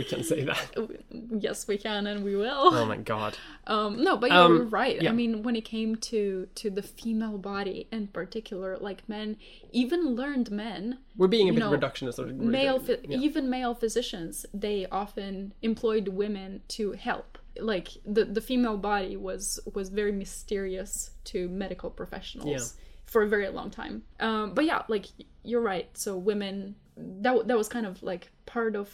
we 0.00 0.04
can 0.12 0.22
say 0.24 0.40
that. 0.50 0.64
yes, 1.46 1.68
we 1.68 1.76
can 1.86 2.06
and 2.06 2.24
we 2.24 2.34
will. 2.44 2.70
Oh 2.80 2.86
my 2.86 2.96
God. 2.96 3.32
Um, 3.66 4.02
no, 4.06 4.16
but 4.16 4.30
you're 4.30 4.62
Um, 4.62 4.70
right. 4.70 4.96
yeah. 5.02 5.10
I 5.10 5.12
mean, 5.12 5.42
when 5.46 5.54
it 5.56 5.64
came 5.76 5.90
to 6.10 6.48
to 6.60 6.66
the 6.78 6.82
female 6.82 7.36
body 7.52 7.78
in 7.92 8.02
particular, 8.08 8.68
like 8.88 9.00
men, 9.08 9.36
even 9.82 10.00
learned 10.20 10.48
men, 10.50 10.82
We're 11.20 11.28
being 11.36 11.48
a 11.50 11.52
bit 11.52 11.60
know, 11.60 11.70
reductionist. 11.78 12.18
Or 12.18 12.26
male, 12.26 12.78
yeah. 12.88 13.26
even 13.26 13.42
male 13.50 13.74
physicians, 13.74 14.46
they 14.64 14.78
often 15.02 15.52
employed 15.70 16.06
women 16.22 16.62
to 16.76 16.92
help. 16.92 17.28
Like 17.72 17.88
the 18.16 18.24
the 18.36 18.40
female 18.40 18.78
body 18.92 19.16
was 19.28 19.60
was 19.76 19.86
very 20.00 20.12
mysterious 20.12 20.92
to 21.30 21.38
medical 21.64 21.90
professionals 21.90 22.48
Yeah. 22.54 22.66
for 23.12 23.20
a 23.22 23.28
very 23.28 23.48
long 23.58 23.70
time. 23.70 23.96
Um, 24.28 24.54
but 24.56 24.64
yeah, 24.70 24.82
like 24.94 25.06
you're 25.42 25.66
right. 25.74 25.88
So 26.04 26.16
women, 26.16 26.76
that 26.96 27.34
that 27.48 27.56
was 27.62 27.68
kind 27.76 27.86
of 27.90 28.02
like 28.02 28.24
part 28.46 28.74
of 28.82 28.88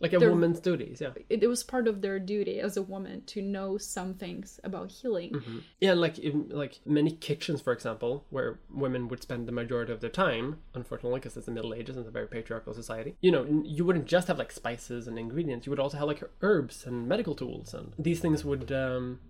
like 0.00 0.12
a 0.12 0.18
they're- 0.18 0.30
woman's 0.30 0.60
duties. 0.60 1.00
Yeah, 1.00 1.10
it, 1.28 1.42
it 1.42 1.46
was 1.48 1.62
part 1.64 1.88
of 1.88 2.00
their 2.02 2.18
duty 2.18 2.60
as 2.60 2.76
a 2.76 2.82
woman 2.82 3.22
to 3.26 3.42
know 3.42 3.78
some 3.78 4.14
things 4.14 4.60
about 4.64 4.90
healing. 4.92 5.42
yeah. 5.80 5.94
Like 5.94 6.18
in 6.18 6.48
like 6.50 6.80
many 6.86 7.10
kitchens, 7.10 7.60
for 7.60 7.72
example, 7.72 8.24
where 8.30 8.60
women 8.70 9.08
would 9.08 9.22
spend 9.22 9.48
the 9.48 9.52
majority 9.52 9.92
of 9.92 10.00
their 10.00 10.10
time, 10.10 10.58
unfortunately, 10.74 11.20
because 11.20 11.36
it's 11.36 11.46
the 11.46 11.52
Middle 11.52 11.74
Ages 11.74 11.96
and 11.96 12.04
it's 12.04 12.08
a 12.08 12.12
very 12.12 12.26
patriarchal 12.28 12.74
society. 12.74 13.16
You 13.20 13.32
know, 13.32 13.62
you 13.64 13.84
wouldn't 13.84 14.06
just 14.06 14.28
have 14.28 14.38
like 14.38 14.52
spices 14.52 15.08
and 15.08 15.18
ingredients. 15.18 15.66
You 15.66 15.70
would 15.70 15.80
also 15.80 15.98
have 15.98 16.06
like 16.08 16.22
herbs 16.42 16.86
and 16.86 17.08
medical 17.08 17.34
tools, 17.34 17.74
and 17.74 17.92
these 17.98 18.20
things 18.20 18.44
would. 18.44 18.70
um 18.72 19.20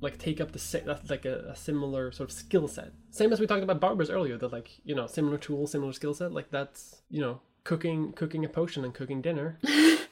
like 0.00 0.16
take 0.16 0.40
up 0.40 0.52
the 0.52 0.60
same 0.60 0.84
that's 0.86 1.10
like 1.10 1.24
a, 1.24 1.48
a 1.48 1.56
similar 1.56 2.12
sort 2.12 2.30
of 2.30 2.32
skill 2.32 2.68
set. 2.68 2.92
Same 3.10 3.32
as 3.32 3.40
we 3.40 3.48
talked 3.48 3.64
about 3.64 3.80
barbers 3.80 4.10
earlier, 4.10 4.38
that 4.38 4.52
like 4.52 4.70
you 4.84 4.94
know 4.94 5.08
similar 5.08 5.38
tools, 5.38 5.72
similar 5.72 5.92
skill 5.92 6.14
set. 6.14 6.30
Like 6.30 6.52
that's 6.52 7.02
you 7.10 7.20
know 7.20 7.40
cooking 7.64 8.12
cooking 8.12 8.44
a 8.44 8.48
potion 8.48 8.84
and 8.84 8.94
cooking 8.94 9.20
dinner. 9.20 9.58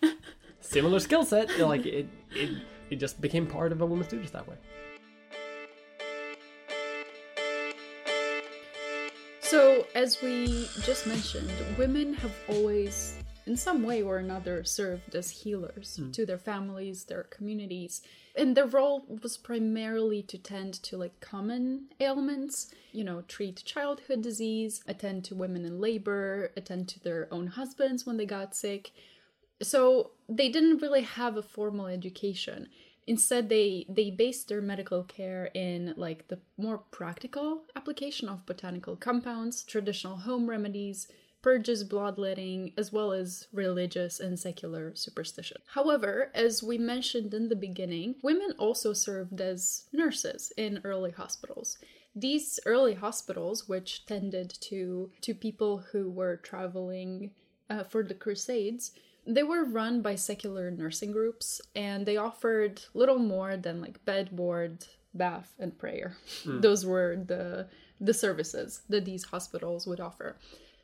similar 0.66 1.00
skill 1.00 1.24
set. 1.24 1.58
Like 1.58 1.86
it 1.86 2.08
it 2.32 2.50
it 2.90 2.96
just 2.96 3.20
became 3.20 3.46
part 3.46 3.72
of 3.72 3.80
a 3.80 3.86
woman's 3.86 4.08
duties 4.08 4.30
that 4.32 4.46
way. 4.48 4.56
So, 9.40 9.86
as 9.94 10.20
we 10.22 10.68
just 10.82 11.06
mentioned, 11.06 11.52
women 11.78 12.14
have 12.14 12.32
always 12.48 13.16
in 13.46 13.56
some 13.56 13.84
way 13.84 14.02
or 14.02 14.18
another 14.18 14.64
served 14.64 15.14
as 15.14 15.30
healers 15.30 15.96
hmm. 15.96 16.10
to 16.10 16.26
their 16.26 16.38
families, 16.38 17.04
their 17.04 17.22
communities. 17.24 18.02
And 18.34 18.56
their 18.56 18.66
role 18.66 19.06
was 19.22 19.36
primarily 19.36 20.22
to 20.24 20.36
tend 20.36 20.74
to 20.82 20.96
like 20.96 21.20
common 21.20 21.86
ailments, 22.00 22.74
you 22.92 23.04
know, 23.04 23.22
treat 23.22 23.62
childhood 23.64 24.20
disease, 24.20 24.82
attend 24.88 25.24
to 25.26 25.34
women 25.34 25.64
in 25.64 25.80
labor, 25.80 26.50
attend 26.56 26.88
to 26.88 27.00
their 27.00 27.28
own 27.30 27.46
husbands 27.46 28.04
when 28.04 28.16
they 28.16 28.26
got 28.26 28.54
sick. 28.54 28.90
So 29.62 30.12
they 30.28 30.48
didn't 30.48 30.82
really 30.82 31.02
have 31.02 31.36
a 31.36 31.42
formal 31.42 31.86
education. 31.86 32.68
Instead, 33.07 33.48
they 33.48 33.86
they 33.88 34.11
based 34.11 34.48
their 34.48 34.61
medical 34.61 35.04
care 35.04 35.50
in 35.54 35.94
like 35.96 36.28
the 36.28 36.40
more 36.59 36.78
practical 36.78 37.62
application 37.76 38.28
of 38.28 38.46
botanical 38.46 38.96
compounds, 38.96 39.62
traditional 39.62 40.16
home 40.16 40.50
remedies, 40.50 41.07
purges, 41.40 41.84
bloodletting, 41.84 42.72
as 42.76 42.92
well 42.92 43.12
as 43.12 43.46
religious 43.52 44.18
and 44.18 44.36
secular 44.36 44.92
superstition. 44.96 45.59
However, 45.68 46.32
as 46.34 46.61
we 46.64 46.76
mentioned 46.78 47.32
in 47.32 47.48
the 47.48 47.54
beginning, 47.54 48.16
women 48.22 48.52
also 48.59 48.92
served 48.92 49.40
as 49.40 49.84
nurses 49.92 50.52
in 50.57 50.80
early 50.82 51.12
hospitals. 51.12 51.78
These 52.16 52.59
early 52.66 52.94
hospitals, 52.94 53.68
which 53.68 54.07
tended 54.07 54.50
to 54.62 55.12
to 55.20 55.34
people 55.34 55.84
who 55.92 56.11
were 56.11 56.38
traveling 56.38 57.30
uh, 57.70 57.84
for 57.84 58.02
the 58.02 58.14
Crusades, 58.14 58.90
they 59.27 59.43
were 59.43 59.64
run 59.64 60.03
by 60.03 60.14
secular 60.14 60.70
nursing 60.70 61.12
groups 61.12 61.61
and 61.74 62.07
they 62.07 62.16
offered 62.16 62.81
little 62.95 63.18
more 63.18 63.57
than 63.57 63.81
like 63.81 64.05
bed 64.05 64.35
board 64.35 64.87
bath 65.14 65.55
and 65.59 65.77
prayer. 65.79 66.16
Those 66.61 66.85
were 66.87 67.16
the 67.16 67.66
the 68.01 68.14
services 68.14 68.83
that 68.89 69.05
these 69.05 69.24
hospitals 69.24 69.87
would 69.87 70.01
offer. 70.01 70.37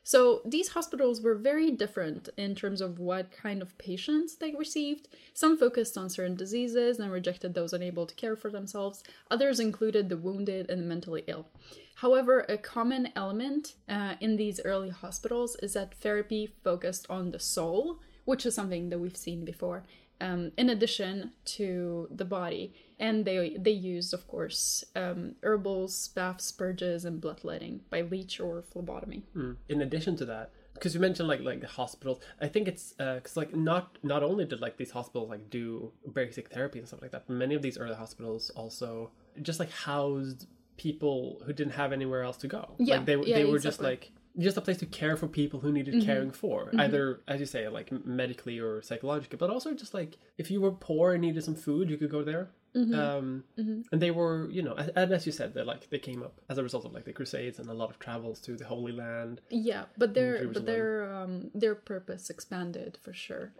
So 0.05 0.41
these 0.43 0.69
hospitals 0.69 1.21
were 1.21 1.35
very 1.35 1.71
different 1.71 2.27
in 2.35 2.55
terms 2.55 2.81
of 2.81 2.99
what 2.99 3.31
kind 3.31 3.61
of 3.61 3.77
patients 3.77 4.35
they 4.35 4.53
received. 4.53 5.07
Some 5.33 5.57
focused 5.57 5.97
on 5.97 6.09
certain 6.09 6.35
diseases 6.35 6.99
and 6.99 7.09
rejected 7.09 7.53
those 7.53 7.71
unable 7.71 8.05
to 8.05 8.15
care 8.15 8.35
for 8.35 8.49
themselves. 8.49 9.03
Others 9.31 9.61
included 9.61 10.09
the 10.09 10.17
wounded 10.17 10.69
and 10.69 10.81
the 10.81 10.85
mentally 10.85 11.23
ill. 11.27 11.47
However, 11.95 12.45
a 12.49 12.57
common 12.57 13.09
element 13.15 13.75
uh, 13.87 14.15
in 14.19 14.35
these 14.35 14.59
early 14.65 14.89
hospitals 14.89 15.55
is 15.61 15.73
that 15.73 15.93
therapy 15.93 16.53
focused 16.63 17.05
on 17.09 17.31
the 17.31 17.39
soul, 17.39 17.99
which 18.25 18.45
is 18.45 18.53
something 18.55 18.89
that 18.89 18.99
we've 18.99 19.17
seen 19.17 19.43
before, 19.45 19.83
um, 20.21 20.51
in 20.57 20.69
addition 20.69 21.31
to 21.45 22.07
the 22.11 22.25
body. 22.25 22.73
And 22.99 23.25
they 23.25 23.57
they 23.59 23.71
used, 23.71 24.13
of 24.13 24.27
course, 24.27 24.83
um, 24.95 25.35
herbals, 25.43 26.07
baths, 26.09 26.51
purges, 26.51 27.03
and 27.05 27.19
bloodletting 27.19 27.81
by 27.89 28.01
leech 28.01 28.39
or 28.39 28.61
phlebotomy. 28.61 29.23
in 29.67 29.81
addition 29.81 30.15
to 30.17 30.25
that 30.25 30.51
because 30.73 30.93
you 30.95 30.99
mentioned 30.99 31.27
like 31.27 31.39
like 31.41 31.61
the 31.61 31.67
hospitals 31.67 32.19
i 32.41 32.47
think 32.47 32.67
it's 32.67 32.93
because 32.93 33.37
like 33.37 33.55
not 33.55 33.97
not 34.01 34.23
only 34.23 34.43
did 34.43 34.59
like 34.59 34.75
these 34.77 34.89
hospitals 34.89 35.29
like 35.29 35.47
do 35.51 35.91
basic 36.13 36.49
therapy 36.49 36.79
and 36.79 36.87
stuff 36.87 36.99
like 37.01 37.11
that 37.11 37.23
but 37.27 37.33
many 37.35 37.53
of 37.53 37.61
these 37.61 37.77
early 37.77 37.93
hospitals 37.95 38.49
also 38.61 39.11
just 39.43 39.59
like 39.59 39.69
housed 39.71 40.47
people 40.77 41.39
who 41.45 41.53
didn't 41.53 41.73
have 41.73 41.93
anywhere 41.93 42.23
else 42.23 42.37
to 42.37 42.47
go 42.47 42.71
Yeah, 42.79 42.95
like 42.97 43.05
they, 43.05 43.15
yeah, 43.17 43.35
they 43.37 43.45
were 43.45 43.59
just 43.59 43.79
exactly. 43.79 43.89
like 43.91 44.11
just 44.37 44.57
a 44.57 44.61
place 44.61 44.77
to 44.77 44.85
care 44.85 45.15
for 45.15 45.27
people 45.27 45.59
who 45.59 45.71
needed 45.71 46.03
caring 46.03 46.31
for 46.31 46.71
either 46.79 47.21
as 47.27 47.39
you 47.39 47.45
say 47.45 47.67
like 47.67 47.91
medically 48.05 48.59
or 48.59 48.81
psychologically 48.81 49.37
but 49.37 49.49
also 49.49 49.73
just 49.73 49.93
like 49.93 50.17
if 50.37 50.49
you 50.49 50.59
were 50.59 50.71
poor 50.71 51.13
and 51.13 51.21
needed 51.21 51.43
some 51.43 51.55
food 51.55 51.89
you 51.89 51.97
could 51.97 52.09
go 52.09 52.23
there. 52.23 52.49
Um 52.75 53.43
and 53.91 54.01
they 54.01 54.09
were 54.09 54.49
you 54.49 54.63
know 54.63 54.73
and 54.73 55.11
as 55.13 55.27
you 55.27 55.31
said 55.31 55.53
they 55.53 55.61
like 55.61 55.87
they 55.91 55.99
came 55.99 56.23
up 56.23 56.41
as 56.49 56.57
a 56.57 56.63
result 56.63 56.85
of 56.85 56.91
like 56.93 57.05
the 57.05 57.13
crusades 57.13 57.59
and 57.59 57.69
a 57.69 57.73
lot 57.73 57.91
of 57.91 57.99
travels 57.99 58.39
to 58.41 58.55
the 58.55 58.65
holy 58.65 58.91
land. 58.91 59.41
Yeah, 59.51 59.83
but 59.95 60.15
their 60.15 60.47
but 60.47 60.65
their 60.65 61.13
um, 61.13 61.51
their 61.53 61.75
purpose 61.75 62.31
expanded 62.31 62.97
for 63.03 63.13
sure. 63.13 63.53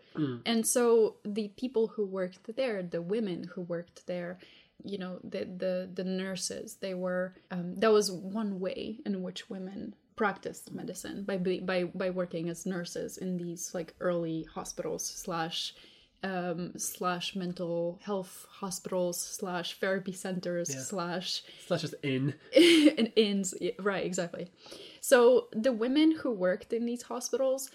And 0.46 0.66
so 0.68 1.18
the 1.24 1.50
people 1.50 1.86
who 1.94 2.06
worked 2.08 2.56
there, 2.56 2.82
the 2.82 3.04
women 3.04 3.40
who 3.54 3.62
worked 3.62 4.08
there, 4.08 4.40
you 4.84 4.98
know, 4.98 5.20
the 5.24 5.42
the 5.46 5.90
the 5.94 6.04
nurses, 6.04 6.78
they 6.82 6.96
were 6.96 7.36
um, 7.52 7.76
that 7.76 7.92
was 7.92 8.12
one 8.12 8.60
way 8.60 8.98
in 9.06 9.22
which 9.22 9.48
women 9.48 9.94
practiced 10.16 10.72
medicine 10.74 11.24
by 11.24 11.38
by 11.38 11.84
by 11.84 12.10
working 12.10 12.50
as 12.50 12.66
nurses 12.66 13.18
in 13.18 13.38
these 13.38 13.74
like 13.74 13.96
early 14.00 14.48
hospitals 14.54 15.06
slash 15.06 15.74
um 16.24 16.72
slash 16.78 17.36
mental 17.36 18.00
health 18.04 18.46
hospitals 18.50 19.20
slash 19.20 19.80
therapy 19.80 20.14
centers 20.14 20.70
slash 20.88 21.44
slash 21.68 21.82
just 21.82 21.96
in. 22.04 22.34
and 22.56 23.12
inns 23.16 23.54
yeah, 23.60 23.72
right 23.80 24.06
exactly. 24.06 24.50
So 25.02 25.48
the 25.52 25.74
women 25.74 26.12
who 26.12 26.32
worked 26.32 26.74
in 26.74 26.86
these 26.86 27.04
hospitals 27.04 27.70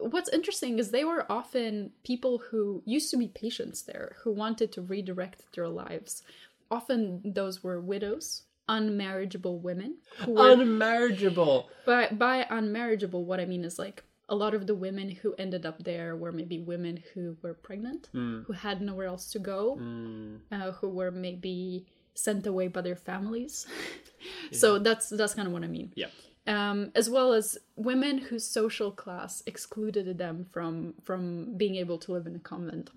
what's 0.00 0.28
interesting 0.30 0.78
is 0.78 0.90
they 0.90 1.04
were 1.04 1.30
often 1.30 1.92
people 2.02 2.38
who 2.50 2.82
used 2.84 3.10
to 3.10 3.16
be 3.16 3.28
patients 3.28 3.82
there 3.82 4.16
who 4.22 4.32
wanted 4.32 4.72
to 4.72 4.82
redirect 4.82 5.44
their 5.54 5.68
lives. 5.68 6.22
Often 6.70 7.22
those 7.24 7.62
were 7.62 7.80
widows 7.80 8.42
unmarriageable 8.68 9.60
women 9.60 9.96
who 10.18 10.32
were 10.32 10.56
unmarriageable. 10.56 11.66
By 11.86 12.08
by 12.08 12.46
unmarriageable, 12.50 13.24
what 13.24 13.40
I 13.40 13.44
mean 13.44 13.64
is 13.64 13.78
like 13.78 14.02
a 14.28 14.34
lot 14.34 14.54
of 14.54 14.66
the 14.66 14.74
women 14.74 15.10
who 15.10 15.34
ended 15.38 15.66
up 15.66 15.84
there 15.84 16.16
were 16.16 16.32
maybe 16.32 16.58
women 16.58 17.02
who 17.12 17.36
were 17.42 17.54
pregnant, 17.54 18.08
who 18.12 18.52
had 18.52 18.80
nowhere 18.80 19.06
else 19.06 19.30
to 19.32 19.38
go, 19.38 19.78
uh, 20.50 20.72
who 20.72 20.88
were 20.88 21.10
maybe 21.10 21.86
sent 22.14 22.46
away 22.46 22.68
by 22.68 22.80
their 22.80 22.96
families. 22.96 23.66
so 24.52 24.78
that's 24.78 25.08
that's 25.10 25.34
kind 25.34 25.46
of 25.46 25.52
what 25.52 25.62
I 25.64 25.68
mean. 25.68 25.92
yeah 25.94 26.08
Um, 26.46 26.90
as 26.94 27.08
well 27.08 27.32
as 27.32 27.56
women 27.76 28.18
whose 28.18 28.46
social 28.46 28.90
class 28.90 29.42
excluded 29.46 30.18
them 30.18 30.46
from 30.52 30.94
from 31.02 31.56
being 31.56 31.76
able 31.76 31.96
to 31.98 32.12
live 32.12 32.26
in 32.26 32.36
a 32.36 32.38
convent. 32.38 32.90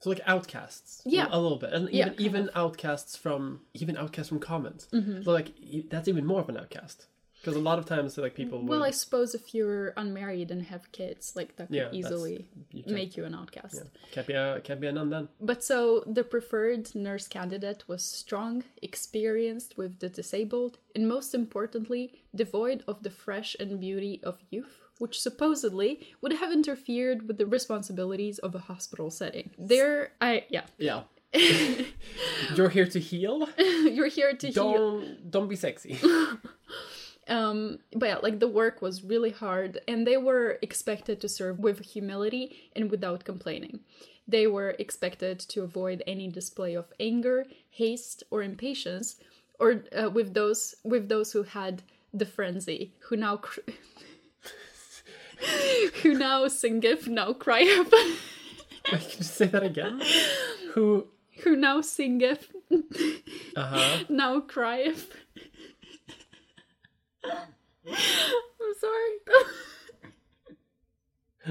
So 0.00 0.10
like 0.10 0.20
outcasts, 0.24 1.02
Yeah. 1.04 1.26
a 1.30 1.40
little 1.40 1.58
bit, 1.58 1.72
and 1.72 1.88
Yeah, 1.90 2.04
even 2.06 2.08
kind 2.14 2.20
even 2.20 2.50
outcasts 2.54 3.16
from 3.16 3.60
even 3.74 3.96
outcasts 3.96 4.28
from 4.28 4.38
comments. 4.38 4.86
Mm-hmm. 4.92 5.22
So 5.22 5.32
like 5.32 5.48
that's 5.90 6.06
even 6.06 6.24
more 6.26 6.40
of 6.40 6.48
an 6.48 6.56
outcast 6.56 7.06
because 7.42 7.56
a 7.56 7.60
lot 7.70 7.78
of 7.80 7.86
times 7.86 8.16
like 8.16 8.34
people 8.36 8.58
Well, 8.62 8.78
would, 8.78 8.86
I 8.86 8.92
suppose 8.92 9.34
if 9.34 9.52
you're 9.52 9.92
unmarried 9.96 10.50
and 10.52 10.62
have 10.62 10.92
kids, 10.92 11.34
like 11.34 11.56
that 11.56 11.66
could 11.68 11.76
Yeah, 11.76 11.90
easily 11.92 12.46
you 12.70 12.84
can- 12.84 12.94
make 12.94 13.16
you 13.16 13.24
an 13.24 13.34
outcast. 13.34 13.82
can't 14.12 14.26
be 14.28 14.34
a 14.34 14.60
can't 14.62 14.80
be 14.80 14.86
a 14.86 14.92
nun 14.92 15.10
then. 15.10 15.28
But 15.40 15.64
so 15.64 16.04
the 16.06 16.22
preferred 16.24 16.94
nurse 16.94 17.26
candidate 17.26 17.82
was 17.88 18.02
strong, 18.04 18.62
experienced 18.80 19.76
with 19.76 19.98
the 19.98 20.08
disabled, 20.08 20.78
and 20.94 21.08
most 21.08 21.34
importantly, 21.34 22.04
devoid 22.42 22.84
of 22.86 23.02
the 23.02 23.10
fresh 23.10 23.56
and 23.58 23.80
beauty 23.80 24.20
of 24.22 24.38
youth, 24.50 24.74
which 24.98 25.20
supposedly 25.20 25.90
would 26.20 26.34
have 26.34 26.52
interfered 26.52 27.26
with 27.26 27.38
the 27.38 27.46
responsibilities 27.46 28.38
of 28.38 28.54
a 28.54 28.60
hospital 28.70 29.10
setting. 29.10 29.50
There, 29.58 30.12
I, 30.20 30.44
yeah. 30.48 30.66
Yeah, 30.78 31.02
you're 32.56 32.68
here 32.68 32.86
to 32.86 33.00
heal. 33.00 33.48
You're 33.58 34.08
here 34.08 34.34
to 34.42 34.46
heal. 34.48 34.72
Don't 34.72 35.30
don't 35.34 35.48
be 35.48 35.56
sexy. 35.56 35.96
Um, 37.28 37.78
but 37.94 38.08
yeah, 38.08 38.18
like 38.22 38.40
the 38.40 38.48
work 38.48 38.82
was 38.82 39.04
really 39.04 39.30
hard, 39.30 39.80
and 39.86 40.06
they 40.06 40.16
were 40.16 40.58
expected 40.60 41.20
to 41.20 41.28
serve 41.28 41.60
with 41.60 41.80
humility 41.80 42.56
and 42.74 42.90
without 42.90 43.24
complaining. 43.24 43.80
They 44.26 44.46
were 44.46 44.70
expected 44.78 45.38
to 45.40 45.62
avoid 45.62 46.02
any 46.06 46.28
display 46.28 46.74
of 46.74 46.92
anger, 46.98 47.46
haste, 47.70 48.24
or 48.30 48.42
impatience, 48.42 49.16
or 49.60 49.84
uh, 49.96 50.10
with 50.10 50.34
those 50.34 50.74
with 50.84 51.08
those 51.08 51.32
who 51.32 51.44
had 51.44 51.82
the 52.12 52.26
frenzy, 52.26 52.92
who 53.08 53.16
now 53.16 53.36
cr- 53.36 53.60
who 56.02 56.14
now 56.14 56.48
singeth, 56.48 57.08
now 57.08 57.32
crieth, 57.32 57.90
Can 58.84 59.00
you 59.18 59.24
say 59.24 59.46
that 59.46 59.62
again? 59.62 60.02
Who? 60.74 61.06
who 61.44 61.56
now 61.56 61.80
singeth, 61.80 62.52
Uh 63.56 63.66
huh. 63.66 64.04
now 64.08 64.40
crieth. 64.40 65.10
I'm 67.24 68.74
sorry. 68.80 69.18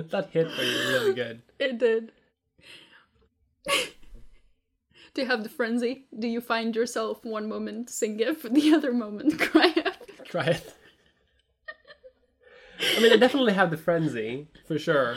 That 0.10 0.30
hit 0.32 0.50
for 0.52 0.64
you 0.64 0.78
really 0.90 1.14
good. 1.14 1.42
It 1.60 1.78
did. 1.78 2.12
Do 5.14 5.22
you 5.22 5.28
have 5.28 5.44
the 5.44 5.50
frenzy? 5.50 6.06
Do 6.18 6.28
you 6.28 6.40
find 6.40 6.74
yourself 6.76 7.26
one 7.26 7.50
moment 7.50 7.90
sing 7.90 8.18
singeth, 8.18 8.44
the 8.44 8.74
other 8.74 8.94
moment 8.94 9.38
crieth? 9.40 9.98
Try 10.24 10.46
it. 10.46 10.74
I 12.98 13.00
mean, 13.02 13.12
I 13.12 13.18
definitely 13.18 13.54
have 13.54 13.70
the 13.70 13.78
frenzy 13.78 14.48
for 14.68 14.80
sure. 14.80 15.16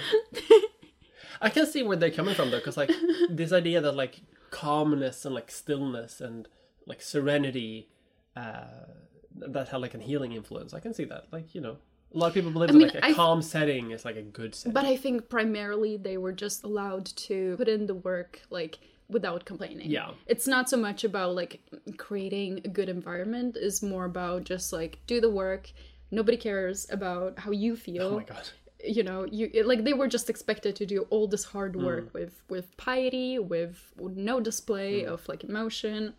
I 1.40 1.48
can 1.50 1.66
see 1.66 1.82
where 1.82 1.96
they're 1.96 2.10
coming 2.10 2.34
from 2.34 2.50
though, 2.50 2.58
because 2.58 2.76
like 2.76 2.90
this 3.30 3.52
idea 3.52 3.80
that 3.80 3.94
like 3.94 4.20
calmness 4.50 5.24
and 5.24 5.34
like 5.34 5.50
stillness 5.50 6.20
and 6.20 6.48
like 6.86 7.00
serenity, 7.00 7.88
uh, 8.36 8.86
that 9.34 9.68
had 9.68 9.78
like 9.78 9.94
a 9.94 9.98
healing 9.98 10.32
influence. 10.32 10.74
I 10.74 10.80
can 10.80 10.94
see 10.94 11.04
that. 11.04 11.26
Like 11.32 11.54
you 11.54 11.60
know, 11.60 11.76
a 12.14 12.18
lot 12.18 12.28
of 12.28 12.34
people 12.34 12.50
believe 12.50 12.70
I 12.70 12.72
that 12.72 12.78
mean, 12.78 12.88
like 12.88 12.96
a 12.96 13.06
I- 13.06 13.14
calm 13.14 13.42
setting 13.42 13.90
is 13.90 14.04
like 14.04 14.16
a 14.16 14.22
good 14.22 14.54
setting. 14.54 14.72
But 14.72 14.84
I 14.84 14.96
think 14.96 15.28
primarily 15.28 15.96
they 15.96 16.16
were 16.16 16.32
just 16.32 16.64
allowed 16.64 17.06
to 17.06 17.56
put 17.56 17.68
in 17.68 17.86
the 17.86 17.94
work 17.94 18.42
like 18.50 18.78
without 19.08 19.44
complaining. 19.44 19.90
Yeah. 19.90 20.10
It's 20.26 20.46
not 20.46 20.68
so 20.68 20.76
much 20.76 21.04
about 21.04 21.34
like 21.34 21.60
creating 21.98 22.62
a 22.64 22.68
good 22.68 22.88
environment, 22.88 23.56
it's 23.60 23.82
more 23.82 24.04
about 24.04 24.44
just 24.44 24.72
like 24.72 25.00
do 25.06 25.20
the 25.20 25.30
work. 25.30 25.70
Nobody 26.10 26.36
cares 26.36 26.86
about 26.90 27.38
how 27.38 27.50
you 27.50 27.76
feel. 27.76 28.04
oh 28.04 28.16
my 28.18 28.24
god. 28.24 28.48
you 28.86 29.02
know 29.02 29.24
you 29.24 29.50
like 29.64 29.82
they 29.82 29.94
were 29.94 30.06
just 30.06 30.28
expected 30.28 30.76
to 30.76 30.84
do 30.84 31.06
all 31.10 31.26
this 31.26 31.42
hard 31.42 31.72
mm. 31.74 31.84
work 31.84 32.12
with 32.12 32.42
with 32.50 32.76
piety 32.76 33.38
with 33.38 33.92
no 33.98 34.40
display 34.40 35.02
mm. 35.02 35.06
of 35.06 35.26
like 35.26 35.42
emotion 35.42 36.12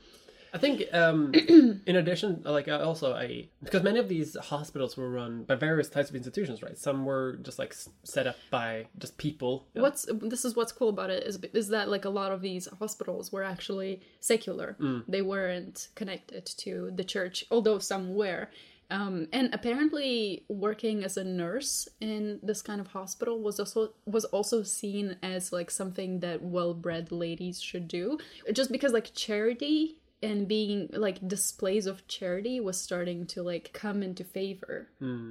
I 0.56 0.58
think, 0.58 0.84
um, 0.94 1.34
in 1.86 1.96
addition, 1.98 2.42
like 2.46 2.70
also 2.70 3.14
I 3.14 3.50
because 3.62 3.84
many 3.84 4.00
of 4.00 4.08
these 4.08 4.38
hospitals 4.38 4.96
were 4.96 5.10
run 5.10 5.44
by 5.44 5.56
various 5.56 5.90
types 5.90 6.10
of 6.10 6.16
institutions, 6.16 6.64
right? 6.64 6.78
Some 6.78 7.04
were 7.04 7.38
just 7.42 7.60
like 7.60 7.72
s- 7.72 7.90
set 8.04 8.26
up 8.26 8.38
by 8.50 8.88
just 8.98 9.18
people. 9.18 9.68
what's 9.74 10.08
this 10.22 10.46
is 10.46 10.56
what's 10.56 10.72
cool 10.72 10.88
about 10.90 11.10
it 11.10 11.24
is 11.24 11.38
is 11.54 11.68
that 11.70 11.90
like 11.90 12.06
a 12.06 12.10
lot 12.10 12.32
of 12.32 12.40
these 12.42 12.70
hospitals 12.80 13.34
were 13.34 13.44
actually 13.44 14.02
secular. 14.22 14.78
They 15.10 15.22
weren't 15.22 15.90
connected 15.94 16.46
to 16.64 16.92
the 16.96 17.04
church 17.04 17.44
although 17.52 17.80
some 17.80 18.16
were. 18.16 18.48
Um, 18.92 19.28
and 19.34 19.52
apparently 19.52 20.46
working 20.48 21.04
as 21.04 21.18
a 21.18 21.24
nurse 21.24 21.90
in 22.00 22.40
this 22.44 22.62
kind 22.62 22.80
of 22.80 22.88
hospital 22.88 23.42
was 23.42 23.60
also 23.60 23.94
was 24.06 24.26
also 24.26 24.64
seen 24.64 25.18
as 25.24 25.52
like 25.52 25.70
something 25.72 26.20
that 26.20 26.44
well-bred 26.44 27.12
ladies 27.12 27.60
should 27.60 27.88
do. 27.88 28.20
Just 28.54 28.72
because 28.72 28.94
like 28.94 29.14
charity 29.16 29.98
and 30.22 30.48
being 30.48 30.90
like 30.94 31.28
displays 31.28 31.86
of 31.86 32.08
charity 32.08 32.60
was 32.60 32.80
starting 32.80 33.26
to 33.28 33.44
like 33.44 33.72
come 33.74 34.02
into 34.02 34.24
favor. 34.24 34.90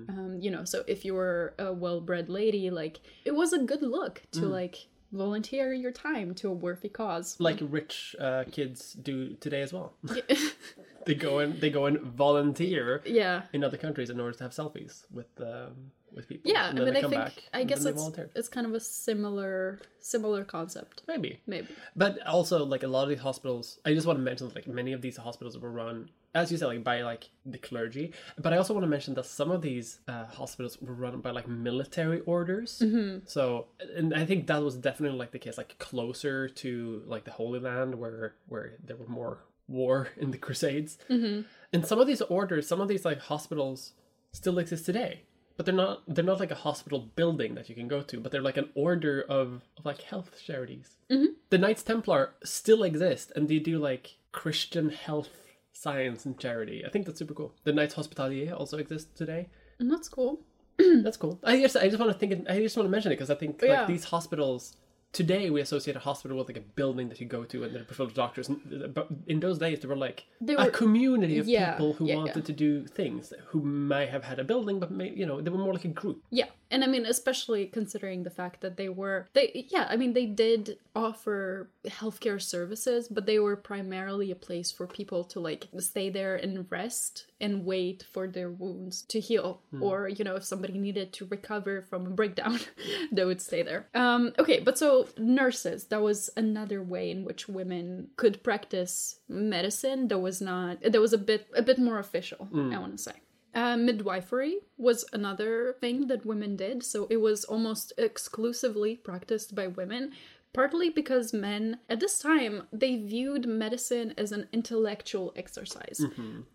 Um, 0.08 0.38
you 0.40 0.50
know 0.50 0.64
so 0.64 0.84
if 0.86 1.04
you 1.04 1.14
were 1.14 1.54
a 1.58 1.72
well-bred 1.72 2.28
lady 2.28 2.70
like 2.70 3.00
it 3.24 3.34
was 3.34 3.52
a 3.52 3.58
good 3.58 3.82
look 3.82 4.22
to 4.32 4.46
like 4.46 4.86
volunteer 5.14 5.72
your 5.72 5.92
time 5.92 6.34
to 6.34 6.48
a 6.48 6.52
worthy 6.52 6.88
cause. 6.88 7.36
Like 7.38 7.58
rich 7.62 8.14
uh, 8.20 8.44
kids 8.50 8.92
do 8.92 9.34
today 9.34 9.62
as 9.62 9.72
well. 9.72 9.94
they 11.06 11.14
go 11.14 11.38
and 11.38 11.60
they 11.60 11.70
go 11.70 11.86
and 11.86 12.00
volunteer 12.00 13.02
yeah. 13.06 13.42
in 13.52 13.64
other 13.64 13.76
countries 13.76 14.10
in 14.10 14.20
order 14.20 14.36
to 14.36 14.44
have 14.44 14.52
selfies 14.52 15.04
with 15.10 15.28
um, 15.40 15.92
with 16.14 16.28
people. 16.28 16.50
yeah 16.50 16.70
and 16.70 16.78
i 16.80 16.84
mean 16.84 16.96
i 16.96 17.02
think 17.02 17.48
i 17.52 17.64
guess 17.64 17.84
it's 17.84 18.10
it's 18.34 18.48
kind 18.48 18.66
of 18.66 18.74
a 18.74 18.80
similar 18.80 19.80
similar 20.04 20.44
concept 20.44 21.02
maybe. 21.08 21.40
maybe 21.46 21.68
But 21.96 22.24
also, 22.26 22.64
like 22.64 22.82
a 22.82 22.88
lot 22.88 23.04
of 23.04 23.08
these 23.08 23.20
hospitals, 23.20 23.78
I 23.84 23.94
just 23.94 24.06
want 24.06 24.18
to 24.18 24.22
mention 24.22 24.52
like 24.54 24.66
many 24.66 24.92
of 24.92 25.00
these 25.00 25.16
hospitals 25.16 25.58
were 25.58 25.70
run, 25.70 26.10
as 26.34 26.52
you 26.52 26.58
said, 26.58 26.66
like 26.66 26.84
by 26.84 27.02
like 27.02 27.30
the 27.46 27.58
clergy. 27.58 28.12
But 28.38 28.52
I 28.52 28.58
also 28.58 28.74
want 28.74 28.84
to 28.84 28.88
mention 28.88 29.14
that 29.14 29.24
some 29.24 29.50
of 29.50 29.62
these 29.62 30.00
uh, 30.06 30.26
hospitals 30.26 30.80
were 30.80 30.92
run 30.92 31.20
by 31.20 31.30
like 31.30 31.48
military 31.48 32.20
orders. 32.20 32.82
Mm-hmm. 32.84 33.20
So, 33.26 33.66
and 33.96 34.14
I 34.14 34.26
think 34.26 34.46
that 34.48 34.62
was 34.62 34.76
definitely 34.76 35.18
like 35.18 35.32
the 35.32 35.38
case, 35.38 35.56
like 35.56 35.78
closer 35.78 36.48
to 36.48 37.02
like 37.06 37.24
the 37.24 37.30
Holy 37.30 37.60
Land, 37.60 37.94
where 37.94 38.34
where 38.48 38.74
there 38.84 38.96
were 38.96 39.08
more 39.08 39.38
war 39.68 40.08
in 40.18 40.30
the 40.30 40.38
Crusades. 40.38 40.98
Mm-hmm. 41.08 41.42
And 41.72 41.86
some 41.86 41.98
of 41.98 42.06
these 42.06 42.20
orders, 42.20 42.68
some 42.68 42.80
of 42.80 42.88
these 42.88 43.04
like 43.04 43.20
hospitals, 43.20 43.92
still 44.32 44.58
exist 44.58 44.84
today. 44.84 45.22
But 45.56 45.66
they're 45.66 45.74
not 45.74 46.02
they're 46.08 46.24
not 46.24 46.40
like 46.40 46.50
a 46.50 46.56
hospital 46.56 47.00
building 47.14 47.54
that 47.54 47.68
you 47.68 47.74
can 47.74 47.86
go 47.88 48.02
to, 48.02 48.20
but 48.20 48.32
they're 48.32 48.42
like 48.42 48.56
an 48.56 48.70
order 48.74 49.22
of, 49.28 49.62
of 49.76 49.84
like 49.84 50.02
health 50.02 50.40
charities. 50.44 50.96
Mm-hmm. 51.10 51.32
The 51.50 51.58
Knights 51.58 51.82
Templar 51.84 52.34
still 52.42 52.82
exist 52.82 53.30
and 53.36 53.48
they 53.48 53.58
do 53.60 53.78
like 53.78 54.16
Christian 54.32 54.88
health 54.90 55.28
science 55.72 56.24
and 56.24 56.38
charity. 56.38 56.84
I 56.84 56.90
think 56.90 57.06
that's 57.06 57.18
super 57.18 57.34
cool. 57.34 57.54
The 57.64 57.72
Knights 57.72 57.94
Hospitaller 57.94 58.52
also 58.52 58.78
exists 58.78 59.10
today. 59.14 59.48
and 59.78 59.90
that's 59.90 60.08
cool 60.08 60.40
That's 60.78 61.16
cool. 61.16 61.38
I 61.44 61.60
just 61.60 61.76
I 61.76 61.86
just 61.88 62.00
want 62.00 62.10
to 62.12 62.18
think 62.18 62.48
I 62.50 62.58
just 62.58 62.76
want 62.76 62.86
to 62.88 62.90
mention 62.90 63.12
it 63.12 63.16
because 63.16 63.30
I 63.30 63.36
think 63.36 63.60
oh, 63.62 63.66
like 63.66 63.78
Yeah. 63.78 63.86
these 63.86 64.04
hospitals 64.04 64.74
today 65.14 65.48
we 65.48 65.60
associate 65.62 65.96
a 65.96 66.00
hospital 66.00 66.36
with 66.36 66.48
like 66.48 66.58
a 66.58 66.60
building 66.60 67.08
that 67.08 67.20
you 67.20 67.26
go 67.26 67.44
to 67.44 67.64
and 67.64 67.74
they're 67.74 67.84
full 67.84 68.04
of 68.04 68.12
doctors. 68.12 68.48
But 68.48 69.08
in 69.26 69.40
those 69.40 69.58
days 69.58 69.80
they 69.80 69.88
were 69.88 69.96
like 69.96 70.26
They 70.40 70.54
a 70.54 70.70
community 70.70 71.38
of 71.38 71.48
yeah, 71.48 71.72
people 71.72 71.94
who 71.94 72.06
yeah, 72.06 72.16
wanted 72.16 72.36
yeah. 72.36 72.42
to 72.42 72.52
do 72.52 72.86
things 72.86 73.32
who 73.46 73.62
may 73.62 74.06
have 74.06 74.24
had 74.24 74.38
a 74.38 74.44
building, 74.44 74.78
but 74.78 74.90
may, 74.90 75.10
you 75.10 75.24
know 75.24 75.40
they 75.40 75.50
were 75.50 75.58
more 75.58 75.72
like 75.72 75.86
a 75.86 75.88
group. 75.88 76.22
Yeah, 76.30 76.48
and 76.70 76.84
I 76.84 76.86
mean, 76.86 77.06
especially 77.06 77.66
considering 77.66 78.22
the 78.22 78.30
fact 78.30 78.60
that 78.60 78.76
they 78.76 78.88
were 78.88 79.28
they 79.32 79.66
yeah, 79.70 79.86
I 79.88 79.96
mean, 79.96 80.12
they 80.12 80.26
did 80.26 80.78
offer 80.94 81.70
healthcare 81.86 82.40
services, 82.40 83.08
but 83.08 83.26
they 83.26 83.38
were 83.38 83.56
primarily 83.56 84.30
a 84.30 84.36
place 84.36 84.70
for 84.70 84.86
people 84.86 85.24
to 85.24 85.40
like 85.40 85.68
stay 85.78 86.10
there 86.10 86.36
and 86.36 86.66
rest 86.70 87.26
and 87.40 87.64
wait 87.64 88.04
for 88.12 88.26
their 88.26 88.50
wounds 88.50 89.02
to 89.02 89.20
heal, 89.20 89.60
or 89.80 90.08
you 90.08 90.24
know, 90.24 90.36
if 90.36 90.44
somebody 90.44 90.78
needed 90.78 91.12
to 91.14 91.26
recover 91.26 91.82
from 91.82 92.06
a 92.06 92.10
breakdown, 92.10 92.58
they 93.12 93.24
would 93.24 93.40
stay 93.40 93.62
there. 93.62 93.86
Um, 93.94 94.32
okay, 94.38 94.60
but 94.60 94.78
so 94.78 95.08
nurses, 95.18 95.84
that 95.86 96.02
was 96.02 96.30
another 96.36 96.82
way 96.82 97.10
in 97.10 97.24
which 97.24 97.48
women 97.48 98.08
could 98.16 98.42
practice 98.42 99.20
medicine. 99.28 100.08
That 100.08 100.18
was 100.18 100.40
not 100.40 100.80
that 100.82 101.00
was 101.00 101.12
a 101.12 101.18
bit 101.18 101.46
a 101.54 101.62
bit 101.62 101.78
more 101.78 101.98
official. 101.98 102.48
I 102.74 102.78
want 102.78 102.96
to 102.96 103.02
say. 103.02 103.12
Uh, 103.54 103.76
midwifery 103.76 104.56
was 104.76 105.04
another 105.12 105.76
thing 105.80 106.08
that 106.08 106.26
women 106.26 106.56
did, 106.56 106.82
so 106.82 107.06
it 107.08 107.18
was 107.18 107.44
almost 107.44 107.92
exclusively 107.96 108.96
practiced 108.96 109.54
by 109.54 109.66
women. 109.66 110.12
Partly 110.52 110.88
because 110.88 111.32
men 111.32 111.78
at 111.88 111.98
this 112.00 112.18
time 112.20 112.68
they 112.72 112.96
viewed 112.96 113.44
medicine 113.46 114.14
as 114.16 114.30
an 114.32 114.46
intellectual 114.52 115.32
exercise, 115.36 116.00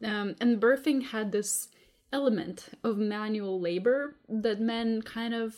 um, 0.04 0.36
and 0.40 0.60
birthing 0.62 1.04
had 1.08 1.32
this 1.32 1.68
element 2.14 2.70
of 2.84 2.98
manual 2.98 3.60
labor 3.60 4.16
that 4.30 4.60
men 4.62 5.02
kind 5.02 5.34
of 5.34 5.56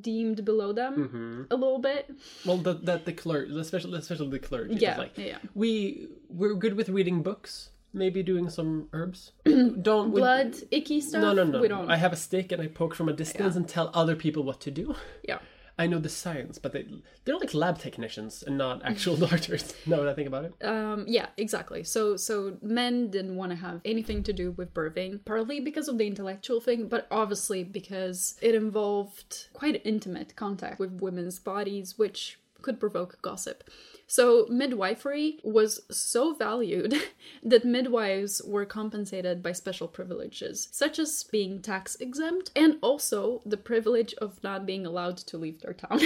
deemed 0.00 0.44
below 0.44 0.72
them 0.72 1.46
a 1.50 1.56
little 1.56 1.78
bit. 1.80 2.10
Well, 2.46 2.58
that 2.58 2.84
that 2.84 3.04
the 3.06 3.12
clergy, 3.12 3.58
especially 3.58 3.98
especially 3.98 4.30
the 4.30 4.38
clergy, 4.38 4.74
Yeah, 4.76 4.98
like 4.98 5.16
yeah. 5.16 5.38
we 5.54 6.08
we're 6.28 6.54
good 6.54 6.74
with 6.74 6.88
reading 6.90 7.22
books, 7.22 7.70
maybe 7.92 8.22
doing 8.22 8.48
some 8.48 8.88
herbs. 8.92 9.32
Don't 9.44 10.12
we- 10.12 10.20
Blood, 10.20 10.56
icky 10.70 11.00
stuff. 11.00 11.22
No, 11.22 11.32
no, 11.32 11.44
no. 11.44 11.60
We 11.60 11.68
don't. 11.68 11.90
I 11.90 11.96
have 11.96 12.12
a 12.12 12.16
stick 12.16 12.52
and 12.52 12.60
I 12.62 12.66
poke 12.66 12.94
from 12.94 13.08
a 13.08 13.12
distance 13.12 13.56
and 13.56 13.68
tell 13.68 13.90
other 13.94 14.16
people 14.16 14.42
what 14.42 14.60
to 14.62 14.70
do. 14.70 14.94
yeah. 15.28 15.38
I 15.78 15.86
know 15.86 15.98
the 15.98 16.10
science, 16.10 16.58
but 16.58 16.72
they 16.72 16.86
they're 17.24 17.38
like 17.38 17.54
lab 17.54 17.78
technicians 17.78 18.42
and 18.42 18.58
not 18.58 18.82
actual 18.84 19.16
doctors. 19.28 19.74
Now 19.86 19.96
that 19.96 20.08
I 20.08 20.14
think 20.14 20.28
about 20.28 20.44
it. 20.44 20.64
Um, 20.64 21.06
yeah, 21.08 21.28
exactly. 21.38 21.82
So 21.82 22.16
so 22.16 22.58
men 22.60 23.10
didn't 23.10 23.36
want 23.36 23.52
to 23.52 23.56
have 23.56 23.80
anything 23.84 24.22
to 24.24 24.32
do 24.34 24.50
with 24.52 24.74
birthing, 24.74 25.24
partly 25.24 25.60
because 25.60 25.88
of 25.88 25.96
the 25.96 26.06
intellectual 26.06 26.60
thing, 26.60 26.88
but 26.88 27.06
obviously 27.10 27.64
because 27.64 28.36
it 28.42 28.54
involved 28.54 29.48
quite 29.54 29.80
intimate 29.84 30.36
contact 30.36 30.78
with 30.78 31.00
women's 31.00 31.38
bodies, 31.38 31.98
which 31.98 32.38
could 32.62 32.80
provoke 32.80 33.20
gossip. 33.22 33.64
So 34.06 34.46
midwifery 34.50 35.38
was 35.42 35.80
so 35.90 36.34
valued 36.34 36.94
that 37.42 37.64
midwives 37.64 38.42
were 38.44 38.66
compensated 38.66 39.42
by 39.42 39.52
special 39.52 39.88
privileges, 39.88 40.68
such 40.70 40.98
as 40.98 41.24
being 41.24 41.62
tax 41.62 41.96
exempt 41.96 42.50
and 42.54 42.76
also 42.82 43.40
the 43.46 43.56
privilege 43.56 44.12
of 44.14 44.42
not 44.42 44.66
being 44.66 44.84
allowed 44.84 45.16
to 45.18 45.38
leave 45.38 45.60
their 45.62 45.72
town. 45.72 46.00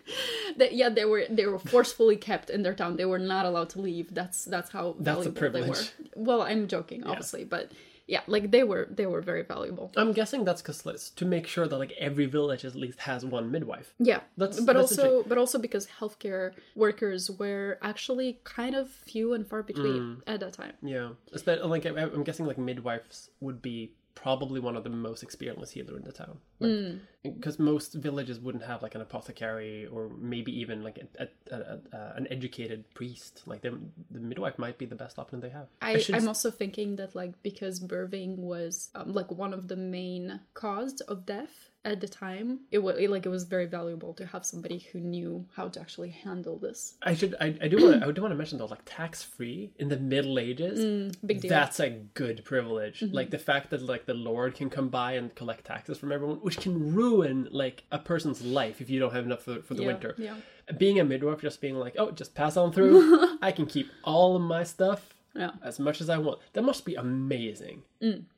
that 0.56 0.74
yeah, 0.74 0.88
they 0.88 1.04
were 1.04 1.24
they 1.30 1.46
were 1.46 1.58
forcefully 1.58 2.16
kept 2.16 2.50
in 2.50 2.62
their 2.62 2.74
town. 2.74 2.96
They 2.96 3.04
were 3.04 3.18
not 3.18 3.46
allowed 3.46 3.70
to 3.70 3.80
leave. 3.80 4.12
That's 4.12 4.44
that's 4.44 4.70
how 4.70 4.96
That's 4.98 5.26
a 5.26 5.30
valuable 5.30 5.50
they 5.52 5.60
were. 5.60 5.66
privilege. 5.66 5.90
Well, 6.16 6.42
I'm 6.42 6.66
joking, 6.66 7.04
obviously, 7.04 7.44
but 7.44 7.70
yeah, 8.06 8.20
like 8.26 8.50
they 8.50 8.64
were 8.64 8.88
they 8.90 9.06
were 9.06 9.20
very 9.20 9.42
valuable. 9.42 9.92
I'm 9.96 10.12
guessing 10.12 10.44
that's 10.44 10.62
because 10.62 11.10
to 11.10 11.24
make 11.24 11.46
sure 11.46 11.66
that 11.68 11.78
like 11.78 11.92
every 11.98 12.26
village 12.26 12.64
at 12.64 12.74
least 12.74 13.00
has 13.00 13.24
one 13.24 13.50
midwife. 13.50 13.94
Yeah, 13.98 14.20
That's- 14.36 14.60
but 14.60 14.74
that's 14.76 14.92
also 14.98 15.22
but 15.28 15.38
also 15.38 15.58
because 15.58 15.86
healthcare 16.00 16.52
workers 16.74 17.30
were 17.30 17.78
actually 17.82 18.40
kind 18.44 18.74
of 18.74 18.90
few 18.90 19.32
and 19.34 19.46
far 19.46 19.62
between 19.62 20.02
Mm. 20.02 20.22
at 20.26 20.40
that 20.40 20.52
time. 20.52 20.72
Yeah, 20.82 21.10
Espe- 21.34 21.64
like 21.68 21.84
I'm 21.86 22.24
guessing 22.24 22.46
like 22.46 22.58
midwives 22.58 23.30
would 23.40 23.62
be 23.62 23.92
probably 24.14 24.60
one 24.60 24.76
of 24.76 24.84
the 24.84 24.90
most 24.90 25.22
experienced 25.22 25.72
healer 25.72 25.96
in 25.96 26.04
the 26.04 26.12
town. 26.12 26.38
Mm. 26.60 27.00
Because 27.22 27.58
most 27.58 27.94
villages 27.94 28.38
wouldn't 28.38 28.64
have 28.64 28.82
like 28.82 28.94
an 28.94 29.00
apothecary 29.00 29.86
or 29.86 30.10
maybe 30.18 30.56
even 30.60 30.82
like 30.82 30.98
a, 31.18 31.28
a, 31.50 31.56
a, 31.56 31.78
a, 31.92 32.12
an 32.16 32.28
educated 32.30 32.84
priest. 32.94 33.42
Like 33.46 33.62
the, 33.62 33.78
the 34.10 34.20
midwife 34.20 34.58
might 34.58 34.78
be 34.78 34.86
the 34.86 34.94
best 34.94 35.18
option 35.18 35.40
they 35.40 35.48
have. 35.50 35.68
I, 35.80 35.98
should 35.98 36.14
I'm 36.14 36.28
also 36.28 36.50
thinking 36.50 36.96
that 36.96 37.14
like 37.14 37.42
because 37.42 37.80
birthing 37.80 38.38
was 38.38 38.90
um, 38.94 39.12
like 39.12 39.30
one 39.30 39.52
of 39.54 39.68
the 39.68 39.76
main 39.76 40.40
cause 40.54 41.00
of 41.02 41.26
death 41.26 41.71
at 41.84 42.00
the 42.00 42.06
time, 42.06 42.60
it 42.70 42.78
was 42.78 42.96
like 43.08 43.26
it 43.26 43.28
was 43.28 43.44
very 43.44 43.66
valuable 43.66 44.14
to 44.14 44.24
have 44.26 44.46
somebody 44.46 44.78
who 44.92 45.00
knew 45.00 45.44
how 45.56 45.68
to 45.68 45.80
actually 45.80 46.10
handle 46.10 46.56
this. 46.58 46.94
I 47.02 47.14
should. 47.14 47.34
I, 47.40 47.56
I 47.60 47.68
do 47.68 47.84
want. 47.84 48.02
I 48.04 48.10
do 48.12 48.22
want 48.22 48.30
to 48.32 48.36
mention 48.36 48.58
though, 48.58 48.66
like 48.66 48.82
tax 48.84 49.22
free 49.22 49.72
in 49.78 49.88
the 49.88 49.96
Middle 49.98 50.38
Ages. 50.38 50.78
Mm, 50.78 51.26
big 51.26 51.40
deal. 51.40 51.48
That's 51.48 51.80
a 51.80 51.90
good 51.90 52.44
privilege. 52.44 53.02
Like 53.02 53.30
the 53.30 53.38
fact 53.38 53.70
that 53.70 53.82
like 53.82 54.06
the 54.06 54.14
Lord 54.14 54.54
can 54.54 54.70
come 54.70 54.88
by 54.90 55.12
and 55.14 55.34
collect 55.34 55.64
taxes 55.64 55.98
from 55.98 56.12
everyone, 56.12 56.36
which 56.36 56.58
can 56.58 56.94
ruin 56.94 57.48
like 57.50 57.82
a 57.90 57.98
person's 57.98 58.42
life 58.42 58.80
if 58.80 58.88
you 58.88 59.00
don't 59.00 59.12
have 59.12 59.24
enough 59.24 59.42
for, 59.42 59.60
for 59.62 59.74
the 59.74 59.82
Yeah, 59.82 59.86
winter. 59.88 60.14
yeah. 60.18 60.36
Being 60.78 61.00
a 61.00 61.04
midwife, 61.04 61.40
just 61.40 61.60
being 61.60 61.74
like, 61.74 61.96
oh, 61.98 62.12
just 62.12 62.34
pass 62.36 62.56
on 62.56 62.72
through. 62.72 63.38
I 63.42 63.50
can 63.50 63.66
keep 63.66 63.88
all 64.04 64.36
of 64.36 64.42
my 64.42 64.62
stuff 64.62 65.14
Yeah. 65.34 65.52
as 65.62 65.78
much 65.78 66.00
as 66.00 66.08
I 66.10 66.18
want. 66.18 66.40
That 66.52 66.62
must 66.62 66.84
be 66.84 66.94
amazing. 66.94 67.82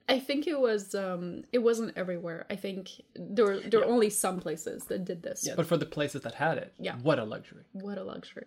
I 0.09 0.19
think 0.21 0.47
it 0.47 0.59
was 0.61 0.95
um 0.95 1.43
it 1.53 1.59
wasn't 1.59 1.97
everywhere. 1.97 2.47
I 2.51 2.57
think 2.57 2.91
there 3.17 3.45
were, 3.47 3.61
there 3.61 3.81
were 3.81 3.87
only 3.87 4.11
some 4.11 4.39
places 4.41 4.85
that 4.85 5.05
did 5.05 5.23
this. 5.23 5.49
But 5.57 5.67
for 5.67 5.77
the 5.77 5.87
places 5.87 6.23
that 6.23 6.35
had 6.35 6.59
it, 6.59 6.73
Yeah. 6.79 6.97
what 7.03 7.19
a 7.19 7.25
luxury. 7.25 7.65
What 7.73 7.99
a 7.99 8.05
luxury. 8.05 8.47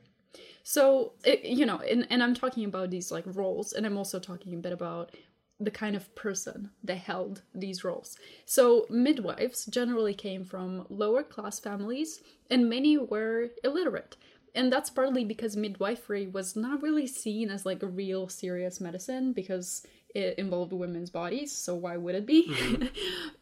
So, 0.63 1.13
it, 1.23 1.43
you 1.45 1.65
know, 1.65 1.79
and, 1.79 2.05
and 2.09 2.21
I'm 2.21 2.35
talking 2.35 2.65
about 2.65 2.89
these 2.91 3.11
like 3.11 3.23
roles, 3.25 3.73
and 3.73 3.85
I'm 3.85 3.97
also 3.97 4.19
talking 4.19 4.53
a 4.53 4.57
bit 4.57 4.73
about 4.73 5.11
the 5.59 5.71
kind 5.71 5.95
of 5.95 6.13
person 6.13 6.69
that 6.83 6.97
held 6.97 7.41
these 7.55 7.83
roles. 7.83 8.17
So, 8.45 8.85
midwives 8.89 9.65
generally 9.65 10.13
came 10.13 10.43
from 10.43 10.85
lower 10.89 11.23
class 11.23 11.59
families, 11.59 12.21
and 12.51 12.69
many 12.69 12.97
were 12.97 13.49
illiterate. 13.63 14.17
And 14.57 14.73
that's 14.73 14.89
partly 14.89 15.23
because 15.23 15.55
midwifery 15.55 16.27
was 16.27 16.55
not 16.55 16.81
really 16.81 17.07
seen 17.07 17.49
as 17.49 17.65
like 17.65 17.81
a 17.83 17.87
real 17.87 18.27
serious 18.27 18.81
medicine 18.81 19.31
because 19.33 19.85
it 20.15 20.37
involved 20.39 20.73
women's 20.73 21.11
bodies, 21.11 21.51
so 21.65 21.75
why 21.75 21.95
would 21.97 22.15
it 22.15 22.25
be? 22.25 22.41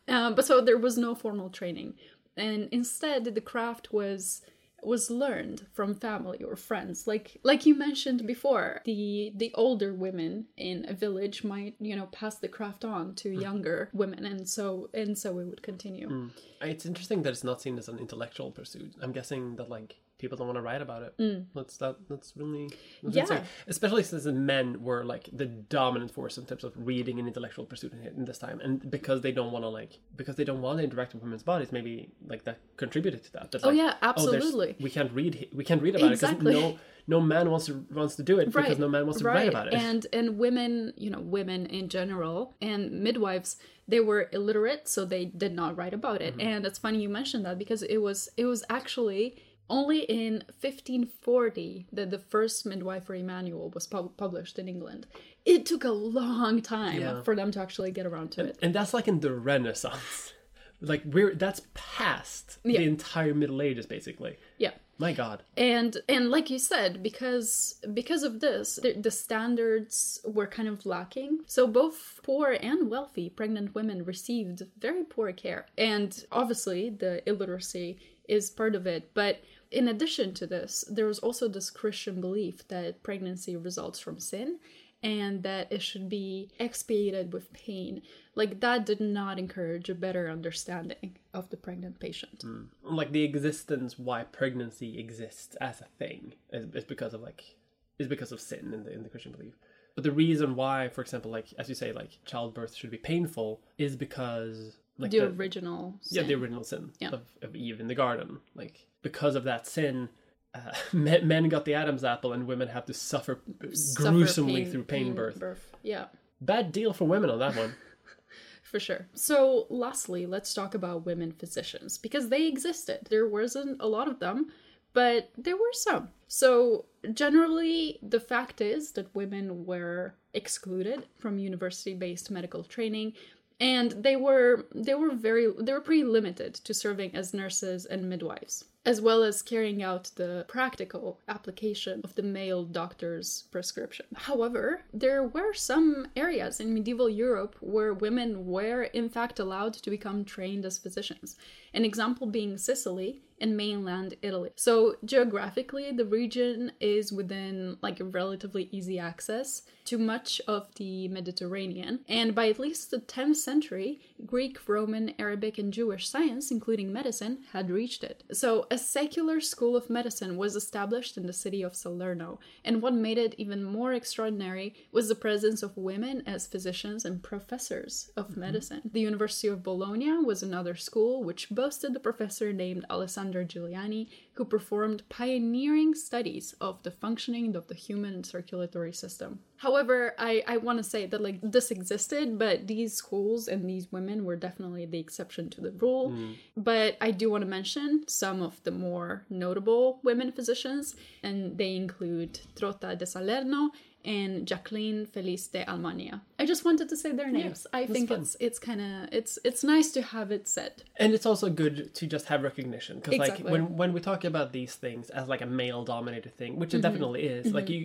um, 0.08 0.36
but 0.38 0.46
so 0.46 0.62
there 0.62 0.78
was 0.78 0.98
no 0.98 1.16
formal 1.16 1.50
training. 1.50 1.94
And 2.38 2.68
instead, 2.72 3.24
the 3.34 3.42
craft 3.42 3.94
was 3.94 4.42
was 4.84 5.10
learned 5.10 5.66
from 5.74 5.96
family 5.96 6.44
or 6.44 6.56
friends 6.56 7.08
like 7.08 7.40
like 7.42 7.66
you 7.66 7.74
mentioned 7.74 8.22
before 8.28 8.82
the 8.86 9.32
the 9.36 9.52
older 9.56 9.92
women 9.96 10.46
in 10.58 10.86
a 10.88 10.94
village 10.94 11.44
might 11.44 11.74
you 11.80 11.96
know 11.96 12.06
pass 12.12 12.36
the 12.38 12.48
craft 12.48 12.86
on 12.86 13.16
to 13.16 13.30
Hmm. 13.34 13.42
younger 13.42 13.90
women 13.94 14.26
and 14.26 14.48
so 14.48 14.90
and 14.94 15.18
so 15.18 15.40
it 15.40 15.46
would 15.52 15.64
continue 15.64 16.30
It's 16.62 16.86
interesting 16.86 17.24
that 17.24 17.32
it's 17.36 17.44
not 17.44 17.62
seen 17.64 17.80
as 17.80 17.88
an 17.90 17.98
intellectual 17.98 18.52
pursuit. 18.52 18.94
I'm 19.02 19.12
guessing 19.12 19.56
that 19.56 19.70
like 19.70 19.92
people 20.26 20.38
don't 20.40 20.48
want 20.52 20.58
to 20.58 20.62
write 20.70 20.82
about 20.88 21.02
it. 21.08 21.14
That's 21.56 21.76
that. 21.82 21.96
That's 22.10 22.30
really 22.42 22.66
that's 23.04 23.16
Yeah. 23.16 23.22
insane. 23.24 23.44
Especially 23.68 24.04
since 24.04 24.26
men 24.26 24.68
were 24.88 25.04
like 25.14 25.26
the 25.42 25.46
dominant 25.78 26.12
force 26.18 26.36
in 26.40 26.46
terms 26.50 26.64
of 26.68 26.72
reading 26.90 27.16
and 27.20 27.28
intellectual 27.32 27.66
pursuit 27.72 27.92
in, 27.94 28.00
in 28.20 28.26
this 28.30 28.40
time, 28.46 28.58
and 28.66 28.74
because 28.98 29.20
they 29.26 29.32
don't 29.40 29.52
want 29.56 29.64
to 29.68 29.70
like 29.80 29.94
because 30.22 30.36
they 30.40 30.44
don't 30.50 30.62
want 30.66 30.76
to 30.80 30.84
interact 30.90 31.14
with 31.14 31.22
women's 31.26 31.44
bodies, 31.52 31.72
maybe 31.78 31.94
like 32.32 32.44
that 32.48 32.58
contributed 32.78 33.24
to 33.28 33.32
that. 33.34 33.46
that 33.52 33.64
Oh, 33.64 33.70
like, 33.70 33.78
yeah, 33.78 33.84
there's- 33.84 33.98
absolutely. 34.02 34.76
we 34.80 34.90
can't 34.98 35.12
read. 35.20 35.34
We 35.54 35.64
can't 35.70 35.82
read 35.82 35.96
about 35.96 36.12
Exactly. 36.12 36.52
it 36.52 36.56
because 36.56 36.74
no 36.74 36.80
no 37.08 37.20
man 37.34 37.46
wants 37.52 37.66
to 37.68 37.74
wants 38.00 38.16
to 38.20 38.24
do 38.24 38.36
it 38.40 38.46
because 38.52 38.80
no 38.86 38.90
man 38.96 39.04
wants 39.08 39.20
to 39.22 39.26
write 39.26 39.50
about 39.56 39.68
it. 39.68 39.74
And 39.76 40.02
and 40.18 40.26
women, 40.46 40.94
you 41.04 41.10
know, 41.14 41.20
women 41.38 41.60
in 41.80 41.86
general 41.98 42.56
and 42.62 42.80
midwives, 43.08 43.58
they 43.88 44.00
were 44.10 44.24
illiterate, 44.38 44.88
so 44.88 45.00
they 45.06 45.26
did 45.44 45.54
not 45.62 45.78
write 45.80 45.94
about 46.02 46.20
it. 46.28 46.34
Mm-hmm. 46.36 46.48
And 46.52 46.66
it's 46.66 46.80
funny 46.86 47.00
you 47.06 47.10
mentioned 47.10 47.44
that 47.46 47.58
because 47.64 47.82
it 47.84 48.00
was 48.08 48.20
it 48.38 48.46
was 48.54 48.64
actually 48.80 49.24
only 49.70 50.00
in 50.02 50.44
1540 50.62 51.88
that 51.92 52.12
the 52.12 52.20
first 52.20 52.66
midwifery 52.66 53.22
manual 53.24 53.70
was 53.72 53.88
pub- 53.88 54.16
published 54.18 54.60
in 54.60 54.68
England. 54.68 55.08
It 55.46 55.66
took 55.66 55.84
a 55.84 55.92
long 55.92 56.62
time 56.62 57.02
Yeah. 57.02 57.22
for 57.24 57.36
them 57.36 57.52
to 57.52 57.60
actually 57.62 57.92
get 57.92 58.06
around 58.06 58.32
to 58.34 58.46
it. 58.46 58.58
and 58.62 58.74
that's 58.74 58.94
like 58.94 59.08
in 59.08 59.20
the 59.22 59.34
Renaissance. 59.34 60.34
Like 60.82 61.04
we're 61.06 61.34
that's 61.34 61.62
past 61.74 62.58
Yeah. 62.66 62.80
the 62.80 62.86
entire 62.86 63.34
Middle 63.34 63.62
Ages, 63.62 63.86
basically. 63.86 64.38
Yeah. 64.58 64.72
My 64.98 65.14
God. 65.14 65.42
and 65.56 65.96
and 66.10 66.30
like 66.30 66.50
you 66.50 66.60
said 66.60 67.02
because 67.02 67.76
because 67.94 68.24
of 68.24 68.40
this 68.42 68.76
the, 68.84 68.92
the 68.94 69.10
standards 69.12 70.20
were 70.26 70.48
kind 70.48 70.68
of 70.70 70.86
lacking 70.86 71.40
so 71.48 71.66
both 71.68 72.20
poor 72.24 72.58
and 72.62 72.90
wealthy 72.90 73.30
pregnant 73.30 73.74
women 73.74 74.04
received 74.06 74.64
very 74.80 75.04
poor 75.04 75.32
care 75.34 75.66
and 75.78 76.26
obviously 76.32 76.90
the 76.90 77.28
illiteracy 77.28 77.98
is 78.28 78.50
part 78.50 78.74
of 78.76 78.86
it 78.88 79.12
but 79.14 79.42
in 79.72 79.88
addition 79.88 80.34
to 80.34 80.48
this 80.48 80.86
there 80.90 81.06
was 81.06 81.20
also 81.20 81.48
this 81.48 81.70
christian 81.70 82.22
belief 82.22 82.68
that 82.68 83.04
pregnancy 83.04 83.56
results 83.56 84.00
from 84.00 84.20
sin 84.20 84.58
and 85.06 85.44
that 85.44 85.72
it 85.72 85.84
should 85.84 86.10
be 86.10 86.50
expiated 86.60 87.32
with 87.32 87.54
pain. 87.54 88.02
Like 88.34 88.60
that 88.62 88.88
did 88.88 89.00
not 89.00 89.38
encourage 89.38 89.88
a 89.88 89.94
better 89.94 90.30
understanding 90.32 91.18
of 91.32 91.50
the 91.52 91.58
pregnant 91.58 92.00
patient. 92.00 92.42
Hmm. 92.42 92.64
Like 92.82 93.12
the 93.12 93.24
existence 93.24 94.00
why 94.00 94.24
pregnancy 94.24 94.98
exists 94.98 95.56
as 95.62 95.80
a 95.80 95.86
thing 96.00 96.34
is, 96.52 96.66
is 96.74 96.84
because 96.84 97.14
of 97.14 97.22
like 97.22 97.56
is 98.00 98.08
because 98.08 98.32
of 98.32 98.42
sin 98.42 98.74
in 98.74 98.84
the 98.84 98.92
in 98.92 99.04
the 99.04 99.10
Christian 99.10 99.32
belief. 99.32 99.54
But 99.94 100.04
the 100.04 100.12
reason 100.12 100.56
why, 100.56 100.90
for 100.90 101.02
example, 101.02 101.30
like 101.30 101.54
as 101.60 101.70
you 101.70 101.76
say, 101.76 101.92
like 101.92 102.18
childbirth 102.26 102.74
should 102.74 102.92
be 102.92 102.98
painful 102.98 103.62
is 103.78 103.96
because 103.96 104.78
like 104.98 105.12
the 105.12 105.20
the, 105.20 105.28
original 105.28 105.96
yeah 106.10 106.22
sin. 106.22 106.28
the 106.28 106.34
original 106.36 106.64
sin 106.64 106.92
Yeah. 107.00 107.10
of, 107.10 107.22
of 107.42 107.56
Eve 107.56 107.80
in 107.80 107.88
the 107.88 107.96
garden. 107.96 108.40
Like 108.56 108.88
because 109.02 109.36
of 109.36 109.44
that 109.44 109.68
sin, 109.68 110.10
uh, 110.54 110.60
men, 110.94 111.28
men 111.28 111.50
got 111.50 111.66
the 111.66 111.74
Adam's 111.74 112.04
apple 112.04 112.34
and 112.34 112.48
women 112.48 112.68
have 112.70 112.86
to 112.86 112.94
suffer 112.94 113.40
suffer 113.74 114.12
gruesomely 114.12 114.64
pain 114.64 114.72
through 114.72 114.84
pain, 114.84 115.08
in 115.08 115.14
birth. 115.16 115.76
Yeah, 115.84 116.06
Bad 116.42 116.72
deal 116.72 116.92
for 116.94 117.06
women 117.06 117.30
on 117.30 117.40
that 117.40 117.56
one. 117.56 117.74
for 118.64 118.80
sure. 118.80 119.08
So, 119.14 119.68
lastly, 119.70 120.26
let's 120.26 120.54
talk 120.54 120.76
about 120.76 121.06
women 121.06 121.32
physicians 121.32 121.98
because 121.98 122.30
they 122.30 122.48
existed. 122.48 123.08
There 123.10 123.28
wasn't 123.28 123.82
a 123.82 123.88
lot 123.88 124.08
of 124.08 124.20
them, 124.20 124.48
but 124.94 125.32
there 125.38 125.56
were 125.56 125.74
some. 125.74 126.10
So, 126.28 126.86
generally, 127.14 128.00
the 128.02 128.20
fact 128.20 128.60
is 128.62 128.92
that 128.94 129.14
women 129.16 129.66
were 129.66 130.16
excluded 130.34 131.06
from 131.18 131.38
university-based 131.40 132.30
medical 132.32 132.64
training 132.64 133.14
and 133.60 133.92
they 133.92 134.16
were 134.16 134.66
they 134.74 134.96
were 134.96 135.14
very 135.14 135.52
they 135.60 135.74
were 135.74 135.82
pretty 135.82 136.04
limited 136.04 136.54
to 136.54 136.74
serving 136.74 137.16
as 137.16 137.34
nurses 137.34 137.86
and 137.86 138.10
midwives 138.10 138.66
as 138.86 139.02
well 139.02 139.24
as 139.24 139.42
carrying 139.42 139.82
out 139.82 140.12
the 140.16 140.46
practical 140.48 141.20
application 141.28 142.02
of 142.04 142.14
the 142.14 142.22
male 142.22 142.64
doctor's 142.64 143.46
prescription. 143.52 144.06
However, 144.16 144.82
there 144.94 145.24
were 145.24 145.54
some 145.54 146.08
areas 146.16 146.60
in 146.60 146.74
medieval 146.74 147.10
Europe 147.10 147.56
where 147.62 147.94
women 147.94 148.46
were 148.46 148.84
in 148.84 149.10
fact 149.10 149.40
allowed 149.40 149.74
to 149.74 149.90
become 149.90 150.24
trained 150.24 150.66
as 150.66 150.78
physicians. 150.78 151.36
An 151.74 151.84
example 151.84 152.28
being 152.28 152.58
Sicily 152.58 153.22
and 153.40 153.58
mainland 153.58 154.16
Italy. 154.22 154.52
So 154.56 154.96
geographically, 155.04 155.92
the 155.92 156.06
region 156.06 156.72
is 156.80 157.12
within 157.12 157.78
like 157.82 157.98
relatively 158.00 158.70
easy 158.72 159.00
access 159.00 159.64
to 159.86 159.98
much 159.98 160.42
of 160.48 160.74
the 160.76 161.08
Mediterranean, 161.10 162.00
and 162.08 162.34
by 162.34 162.50
at 162.50 162.60
least 162.60 162.92
the 162.92 163.00
10th 163.00 163.36
century, 163.36 164.00
Greek, 164.26 164.58
Roman, 164.68 165.14
Arabic, 165.20 165.58
and 165.58 165.74
Jewish 165.74 166.08
science, 166.08 166.52
including 166.52 166.92
medicine, 166.92 167.40
had 167.52 167.70
reached 167.70 168.04
it. 168.04 168.24
So 168.32 168.66
a 168.72 168.78
secular 168.78 169.42
school 169.42 169.76
of 169.76 169.90
medicine 169.90 170.38
was 170.38 170.56
established 170.56 171.18
in 171.18 171.28
the 171.28 171.34
city 171.34 171.62
of 171.62 171.76
Salerno, 171.76 172.40
and 172.64 172.82
what 172.82 172.94
made 172.94 173.18
it 173.18 173.36
even 173.38 173.64
more 173.64 173.94
extraordinary 173.94 174.74
was 174.92 175.10
the 175.10 175.16
presence 175.16 175.62
of 175.62 175.76
women 175.78 176.24
as 176.26 176.48
physicians 176.48 177.06
and 177.06 177.22
professors 177.22 178.10
of 178.16 178.30
mm-hmm. 178.30 178.42
medicine. 178.42 178.82
The 178.86 179.02
University 179.02 179.48
of 179.48 179.64
Bologna 179.64 180.18
was 180.18 180.42
another 180.42 180.76
school 180.76 181.24
which 181.24 181.50
boasted 181.50 181.96
a 181.96 182.00
professor 182.00 182.54
named 182.54 182.86
Alessandra 182.90 183.46
Giliani 183.46 184.08
who 184.34 184.46
performed 184.46 185.08
pioneering 185.10 185.94
studies 185.94 186.54
of 186.60 186.84
the 186.84 186.92
functioning 186.92 187.56
of 187.56 187.68
the 187.68 187.76
human 187.76 188.24
circulatory 188.24 188.94
system. 188.94 189.40
However, 189.58 190.14
I, 190.18 190.44
I 190.48 190.58
want 190.58 190.80
to 190.80 190.84
say 190.84 191.06
that 191.06 191.22
like 191.22 191.40
this 191.42 191.72
existed, 191.72 192.38
but 192.38 192.68
these 192.68 192.94
schools 192.94 193.48
and 193.48 193.70
these 193.70 193.92
women 193.92 194.26
were 194.26 194.36
definitely 194.36 194.86
the 194.86 195.00
exception 195.00 195.50
to 195.52 195.62
the 195.62 195.72
rule. 195.72 196.12
Mm. 196.12 196.36
But 196.58 196.98
I 197.00 197.12
do 197.12 197.30
want 197.30 197.44
to 197.44 197.50
mention 197.50 198.04
some 198.08 198.42
of 198.42 198.62
the 198.64 198.72
more 198.72 199.26
notable 199.30 200.00
women 200.04 200.32
physicians, 200.32 200.96
and 201.24 201.58
they 201.58 201.76
include 201.76 202.40
Trota 202.56 202.98
de 202.98 203.06
Salerno 203.06 203.72
and 204.04 204.46
Jacqueline 204.46 205.06
Felice 205.06 205.48
de 205.48 205.64
Almania. 205.66 206.22
I 206.38 206.46
just 206.46 206.66
wanted 206.66 206.90
to 206.90 206.98
say 206.98 207.12
their 207.14 207.32
names. 207.32 207.66
I 207.74 207.86
think 207.86 208.10
fun. 208.10 208.22
it's 208.22 208.36
it's 208.40 208.60
kind 208.60 208.82
of 208.82 209.10
it's 209.20 209.40
it's 209.44 209.64
nice 209.64 209.92
to 209.94 210.02
have 210.02 210.32
it 210.32 210.48
said. 210.48 210.74
and 211.02 211.14
it's 211.14 211.26
also 211.26 211.50
good 211.50 211.76
to 212.00 212.04
just 212.08 212.26
have 212.32 212.40
recognition 212.44 212.94
because 213.00 213.14
Exactly. 213.14 213.44
like 213.44 213.52
when 213.54 213.64
when 213.82 213.94
we 213.94 214.00
talk 214.10 214.22
about 214.32 214.52
these 214.52 214.74
things 214.76 215.10
as 215.20 215.28
like 215.34 215.42
a 215.42 215.46
male 215.62 215.84
dominated 215.86 216.34
thing 216.40 216.52
which 216.60 216.74
it 216.74 216.78
Mm-hmm. 216.78 216.88
definitely 216.88 217.24
is 217.38 217.54
like 217.58 217.70
you 217.70 217.82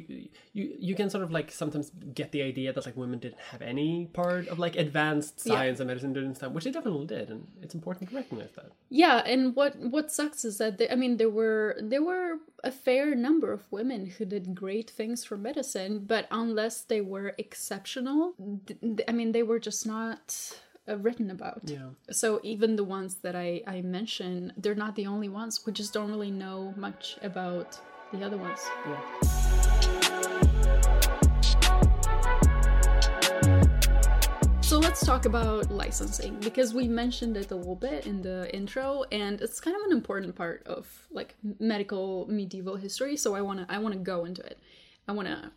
you 0.57 0.65
you 0.89 0.95
can 1.01 1.09
sort 1.15 1.25
of 1.27 1.31
like 1.39 1.49
sometimes 1.63 1.87
get 2.21 2.29
the 2.33 2.43
idea 2.53 2.69
that 2.73 2.85
like 2.89 2.97
women 3.05 3.19
didn't 3.25 3.43
have 3.53 3.63
any 3.63 3.93
part 4.23 4.45
of 4.53 4.59
like 4.65 4.75
advanced 4.87 5.35
Yeah. 5.45 5.55
science 5.55 5.79
and 5.81 5.87
medicine 5.93 6.13
during 6.17 6.31
this 6.33 6.39
time 6.43 6.53
which 6.55 6.65
they 6.65 6.73
definitely 6.79 7.07
did 7.17 7.27
and 7.33 7.41
it's 7.65 7.75
important 7.81 8.03
to 8.11 8.17
recognize 8.23 8.53
that 8.59 8.71
Yeah, 9.05 9.19
and 9.33 9.41
what 9.59 9.73
what 9.95 10.07
sucks 10.19 10.41
is 10.45 10.55
that 10.63 10.73
they, 10.79 10.89
I 10.95 10.97
mean 11.03 11.13
there 11.23 11.35
were 11.41 11.77
there 11.93 12.05
were 12.11 12.29
a 12.71 12.73
fair 12.87 13.07
number 13.27 13.49
of 13.59 13.63
women 13.79 14.01
who 14.15 14.25
did 14.35 14.45
great 14.65 14.89
things 14.99 15.19
for 15.29 15.37
medicine, 15.51 15.93
but 16.15 16.25
unless 16.43 16.77
they 16.93 17.01
were 17.01 17.29
exceptional, 17.45 18.35
I 19.09 19.13
mean 19.13 19.33
they 19.33 19.43
were 19.43 19.59
just 19.59 19.87
not 19.87 20.59
uh, 20.89 20.97
written 20.97 21.31
about. 21.31 21.61
yeah 21.65 21.91
So 22.11 22.41
even 22.43 22.77
the 22.77 22.85
ones 22.85 23.17
that 23.17 23.37
I 23.37 23.63
I 23.67 23.83
mention, 23.83 24.53
they're 24.57 24.75
not 24.75 24.97
the 24.97 25.07
only 25.07 25.29
ones. 25.29 25.67
We 25.67 25.73
just 25.73 25.93
don't 25.93 26.11
really 26.11 26.31
know 26.31 26.73
much 26.77 27.19
about 27.23 27.79
the 28.13 28.25
other 28.25 28.39
ones. 28.39 28.61
yeah 28.87 29.01
So 34.63 34.79
let's 34.79 35.05
talk 35.05 35.25
about 35.25 35.69
licensing 35.73 36.37
because 36.39 36.73
we 36.73 36.87
mentioned 36.87 37.37
it 37.37 37.51
a 37.51 37.57
little 37.57 37.75
bit 37.75 38.07
in 38.07 38.23
the 38.23 38.55
intro 38.55 39.05
and 39.11 39.41
it's 39.41 39.61
kind 39.61 39.77
of 39.77 39.83
an 39.83 39.91
important 39.91 40.37
part 40.37 40.63
of 40.65 40.87
like 41.11 41.35
medical 41.59 42.27
medieval 42.29 42.77
history 42.77 43.17
so 43.17 43.35
I 43.35 43.41
want 43.41 43.59
to 43.61 43.75
I 43.75 43.79
want 43.79 43.95
to 43.95 44.01
go 44.01 44.25
into 44.25 44.43
it. 44.43 44.59
I 45.09 45.13
want 45.13 45.27
to 45.27 45.51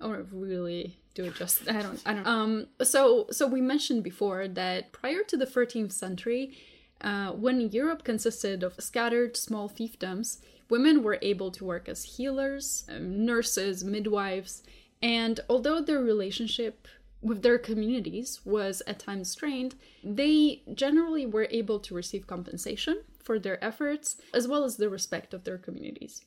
I 0.00 0.06
want 0.06 0.28
to 0.28 0.36
really 0.36 0.99
do 1.20 1.28
it 1.28 1.34
just 1.34 1.68
I 1.68 1.82
don't 1.82 2.02
I 2.06 2.14
don't 2.14 2.26
um 2.26 2.66
so 2.82 3.26
so 3.30 3.46
we 3.46 3.60
mentioned 3.60 4.02
before 4.02 4.48
that 4.48 4.92
prior 4.92 5.22
to 5.24 5.36
the 5.36 5.46
13th 5.46 5.92
century 5.92 6.52
uh, 7.00 7.32
when 7.32 7.70
Europe 7.70 8.04
consisted 8.04 8.62
of 8.62 8.74
scattered 8.78 9.36
small 9.36 9.68
fiefdoms, 9.68 10.38
women 10.68 11.02
were 11.02 11.18
able 11.22 11.50
to 11.52 11.64
work 11.64 11.88
as 11.88 12.04
healers, 12.04 12.84
um, 12.90 13.24
nurses, 13.24 13.82
midwives, 13.82 14.62
and 15.00 15.40
although 15.48 15.80
their 15.80 16.00
relationship 16.00 16.86
with 17.22 17.42
their 17.42 17.58
communities 17.58 18.40
was 18.44 18.82
at 18.86 18.98
times 18.98 19.30
strained, 19.30 19.74
they 20.04 20.62
generally 20.74 21.26
were 21.26 21.48
able 21.50 21.78
to 21.80 21.94
receive 21.94 22.26
compensation 22.26 23.02
for 23.22 23.38
their 23.38 23.62
efforts 23.62 24.16
as 24.32 24.48
well 24.48 24.64
as 24.64 24.76
the 24.76 24.88
respect 24.88 25.34
of 25.34 25.44
their 25.44 25.58
communities. 25.58 26.24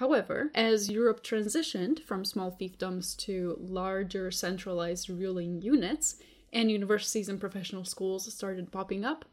However, 0.00 0.50
as 0.54 0.90
Europe 0.90 1.22
transitioned 1.22 2.02
from 2.04 2.24
small 2.24 2.56
fiefdoms 2.58 3.14
to 3.18 3.58
larger 3.60 4.30
centralized 4.30 5.10
ruling 5.10 5.60
units, 5.60 6.16
and 6.54 6.70
universities 6.70 7.28
and 7.28 7.38
professional 7.38 7.84
schools 7.84 8.32
started 8.32 8.72
popping 8.72 9.04
up, 9.04 9.26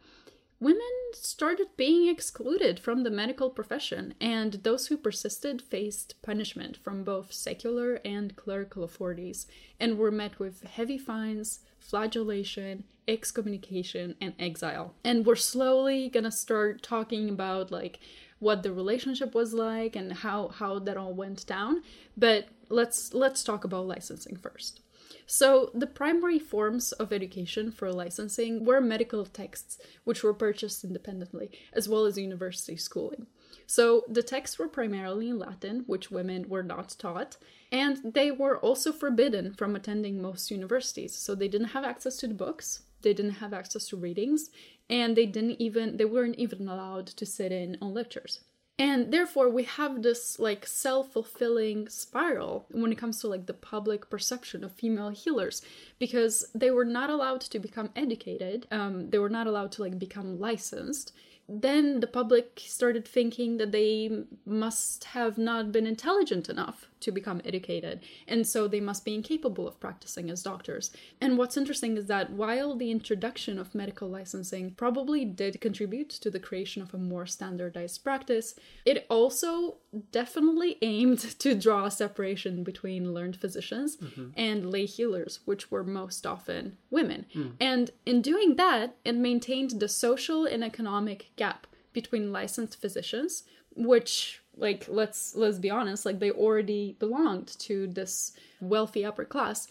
women 0.60 0.82
started 1.14 1.68
being 1.78 2.10
excluded 2.10 2.82
from 2.82 3.04
the 3.04 3.10
medical 3.10 3.50
profession, 3.50 4.14
and 4.20 4.56
those 4.64 4.88
who 4.88 4.98
persisted 4.98 5.62
faced 5.62 6.22
punishment 6.22 6.76
from 6.76 7.06
both 7.06 7.32
secular 7.32 8.02
and 8.04 8.36
clerical 8.36 8.84
authorities 8.84 9.48
and 9.80 9.98
were 9.98 10.12
met 10.12 10.38
with 10.38 10.64
heavy 10.64 10.98
fines, 10.98 11.62
flagellation, 11.80 12.84
excommunication, 13.08 14.16
and 14.20 14.34
exile. 14.38 14.94
And 15.06 15.26
we're 15.26 15.38
slowly 15.38 16.10
gonna 16.10 16.30
start 16.30 16.84
talking 16.84 17.30
about 17.30 17.72
like 17.72 18.02
what 18.40 18.64
the 18.64 18.72
relationship 18.72 19.34
was 19.34 19.54
like 19.54 19.96
and 19.96 20.14
how 20.14 20.50
how 20.50 20.80
that 20.80 20.98
all 20.98 21.14
went 21.14 21.46
down. 21.46 21.84
But 22.16 22.50
let's 22.70 23.14
let's 23.14 23.44
talk 23.44 23.64
about 23.64 23.88
licensing 23.88 24.36
first. 24.36 24.82
So, 25.30 25.72
the 25.74 25.88
primary 25.88 26.40
forms 26.40 26.94
of 26.94 27.12
education 27.12 27.70
for 27.72 27.92
licensing 27.92 28.64
were 28.64 28.80
medical 28.80 29.26
texts, 29.26 29.78
which 30.06 30.24
were 30.24 30.34
purchased 30.34 30.86
independently, 30.86 31.52
as 31.74 31.90
well 31.90 32.06
as 32.06 32.18
university 32.18 32.78
schooling. 32.78 33.28
So, 33.66 34.06
the 34.08 34.24
texts 34.24 34.58
were 34.58 34.70
primarily 34.70 35.28
in 35.28 35.38
Latin, 35.38 35.84
which 35.86 36.10
women 36.10 36.48
were 36.48 36.64
not 36.64 36.96
taught, 36.98 37.36
and 37.74 38.14
they 38.14 38.32
were 38.32 38.58
also 38.58 38.94
forbidden 38.94 39.54
from 39.54 39.76
attending 39.76 40.22
most 40.22 40.50
universities. 40.50 41.14
So, 41.14 41.36
they 41.36 41.50
didn't 41.50 41.76
have 41.76 41.84
access 41.84 42.16
to 42.18 42.28
the 42.28 42.34
books, 42.34 42.84
they 43.02 43.14
didn't 43.14 43.42
have 43.42 43.54
access 43.54 43.88
to 43.90 43.98
readings, 43.98 44.50
and 44.90 45.16
they 45.16 45.26
didn't 45.26 45.62
even 45.62 45.98
they 45.98 46.06
weren't 46.06 46.36
even 46.36 46.68
allowed 46.68 47.08
to 47.08 47.26
sit 47.26 47.52
in 47.52 47.78
on 47.82 47.94
lectures. 47.94 48.42
And 48.80 49.12
therefore 49.12 49.50
we 49.50 49.64
have 49.64 50.04
this 50.04 50.38
like 50.38 50.68
self-fulfilling 50.68 51.90
spiral 51.90 52.68
when 52.72 52.92
it 52.92 52.98
comes 52.98 53.20
to 53.22 53.28
like 53.28 53.48
the 53.48 53.54
public 53.54 54.10
perception 54.10 54.64
of 54.64 54.72
female 54.72 55.10
healers 55.10 55.64
because 55.98 56.46
they 56.54 56.70
were 56.70 56.86
not 56.86 57.10
allowed 57.10 57.42
to 57.42 57.60
become 57.60 57.90
educated 57.96 58.68
um, 58.70 59.10
they 59.10 59.18
were 59.18 59.30
not 59.30 59.48
allowed 59.48 59.72
to 59.74 59.82
like 59.82 59.98
become 59.98 60.40
licensed. 60.40 61.12
Then 61.50 62.02
the 62.02 62.08
public 62.08 62.62
started 62.66 63.08
thinking 63.08 63.58
that 63.58 63.72
they 63.72 64.26
must 64.46 65.06
have 65.06 65.38
not 65.38 65.72
been 65.72 65.88
intelligent 65.88 66.50
enough 66.50 66.88
to 67.02 67.12
become 67.12 67.42
educated, 67.46 68.02
and 68.28 68.46
so 68.46 68.68
they 68.68 68.80
must 68.80 69.06
be 69.06 69.14
incapable 69.14 69.68
of 69.68 69.80
practicing 69.80 70.30
as 70.30 70.44
doctors. 70.44 70.92
And 71.22 71.38
what's 71.38 71.58
interesting 71.58 71.98
is 71.98 72.08
that 72.08 72.32
while 72.32 72.76
the 72.76 72.92
introduction 72.92 73.58
of 73.58 73.76
medical 73.76 74.10
licensing 74.10 74.72
probably 74.72 75.26
did 75.26 75.62
contribute 75.62 76.10
to 76.10 76.30
the 76.30 76.40
creation 76.40 76.82
of 76.82 76.94
a 76.94 76.98
more 76.98 77.26
standardized 77.26 78.04
practice, 78.04 78.56
it 78.86 79.06
also 79.10 79.78
definitely 80.12 80.78
aimed 80.82 81.20
to 81.40 81.56
draw 81.56 81.86
a 81.86 81.92
separation 81.92 82.64
between 82.64 83.14
learned 83.14 83.36
physicians 83.36 83.98
mm-hmm. 83.98 84.30
and 84.36 84.72
lay 84.72 84.86
healers, 84.86 85.40
which 85.46 85.72
were 85.72 85.84
most 85.84 86.26
often 86.26 86.78
women. 86.90 87.26
Mm. 87.36 87.54
And 87.60 87.92
in 88.06 88.22
doing 88.22 88.56
that, 88.56 88.96
it 89.06 89.16
maintained 89.16 89.72
the 89.80 89.90
social 89.90 90.46
and 90.46 90.64
economic 90.64 91.32
gap 91.36 91.68
between 91.94 92.32
licensed 92.32 92.80
physicians, 92.80 93.44
which 93.76 94.42
like 94.58 94.86
let's 94.88 95.36
let's 95.36 95.60
be 95.60 95.70
honest 95.70 96.06
like 96.06 96.20
they 96.20 96.32
already 96.32 96.96
belonged 97.00 97.48
to 97.60 97.88
this 97.88 98.34
wealthy 98.60 99.06
upper 99.06 99.26
class 99.26 99.68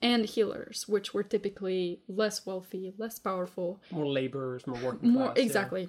and 0.00 0.26
healers 0.26 0.86
which 0.88 1.12
were 1.12 1.22
typically 1.22 2.00
less 2.08 2.46
wealthy 2.46 2.92
less 2.98 3.18
powerful. 3.18 3.80
More 3.90 4.06
laborers 4.06 4.66
more 4.66 4.78
working 4.80 5.10
more 5.10 5.32
class, 5.32 5.38
exactly. 5.38 5.88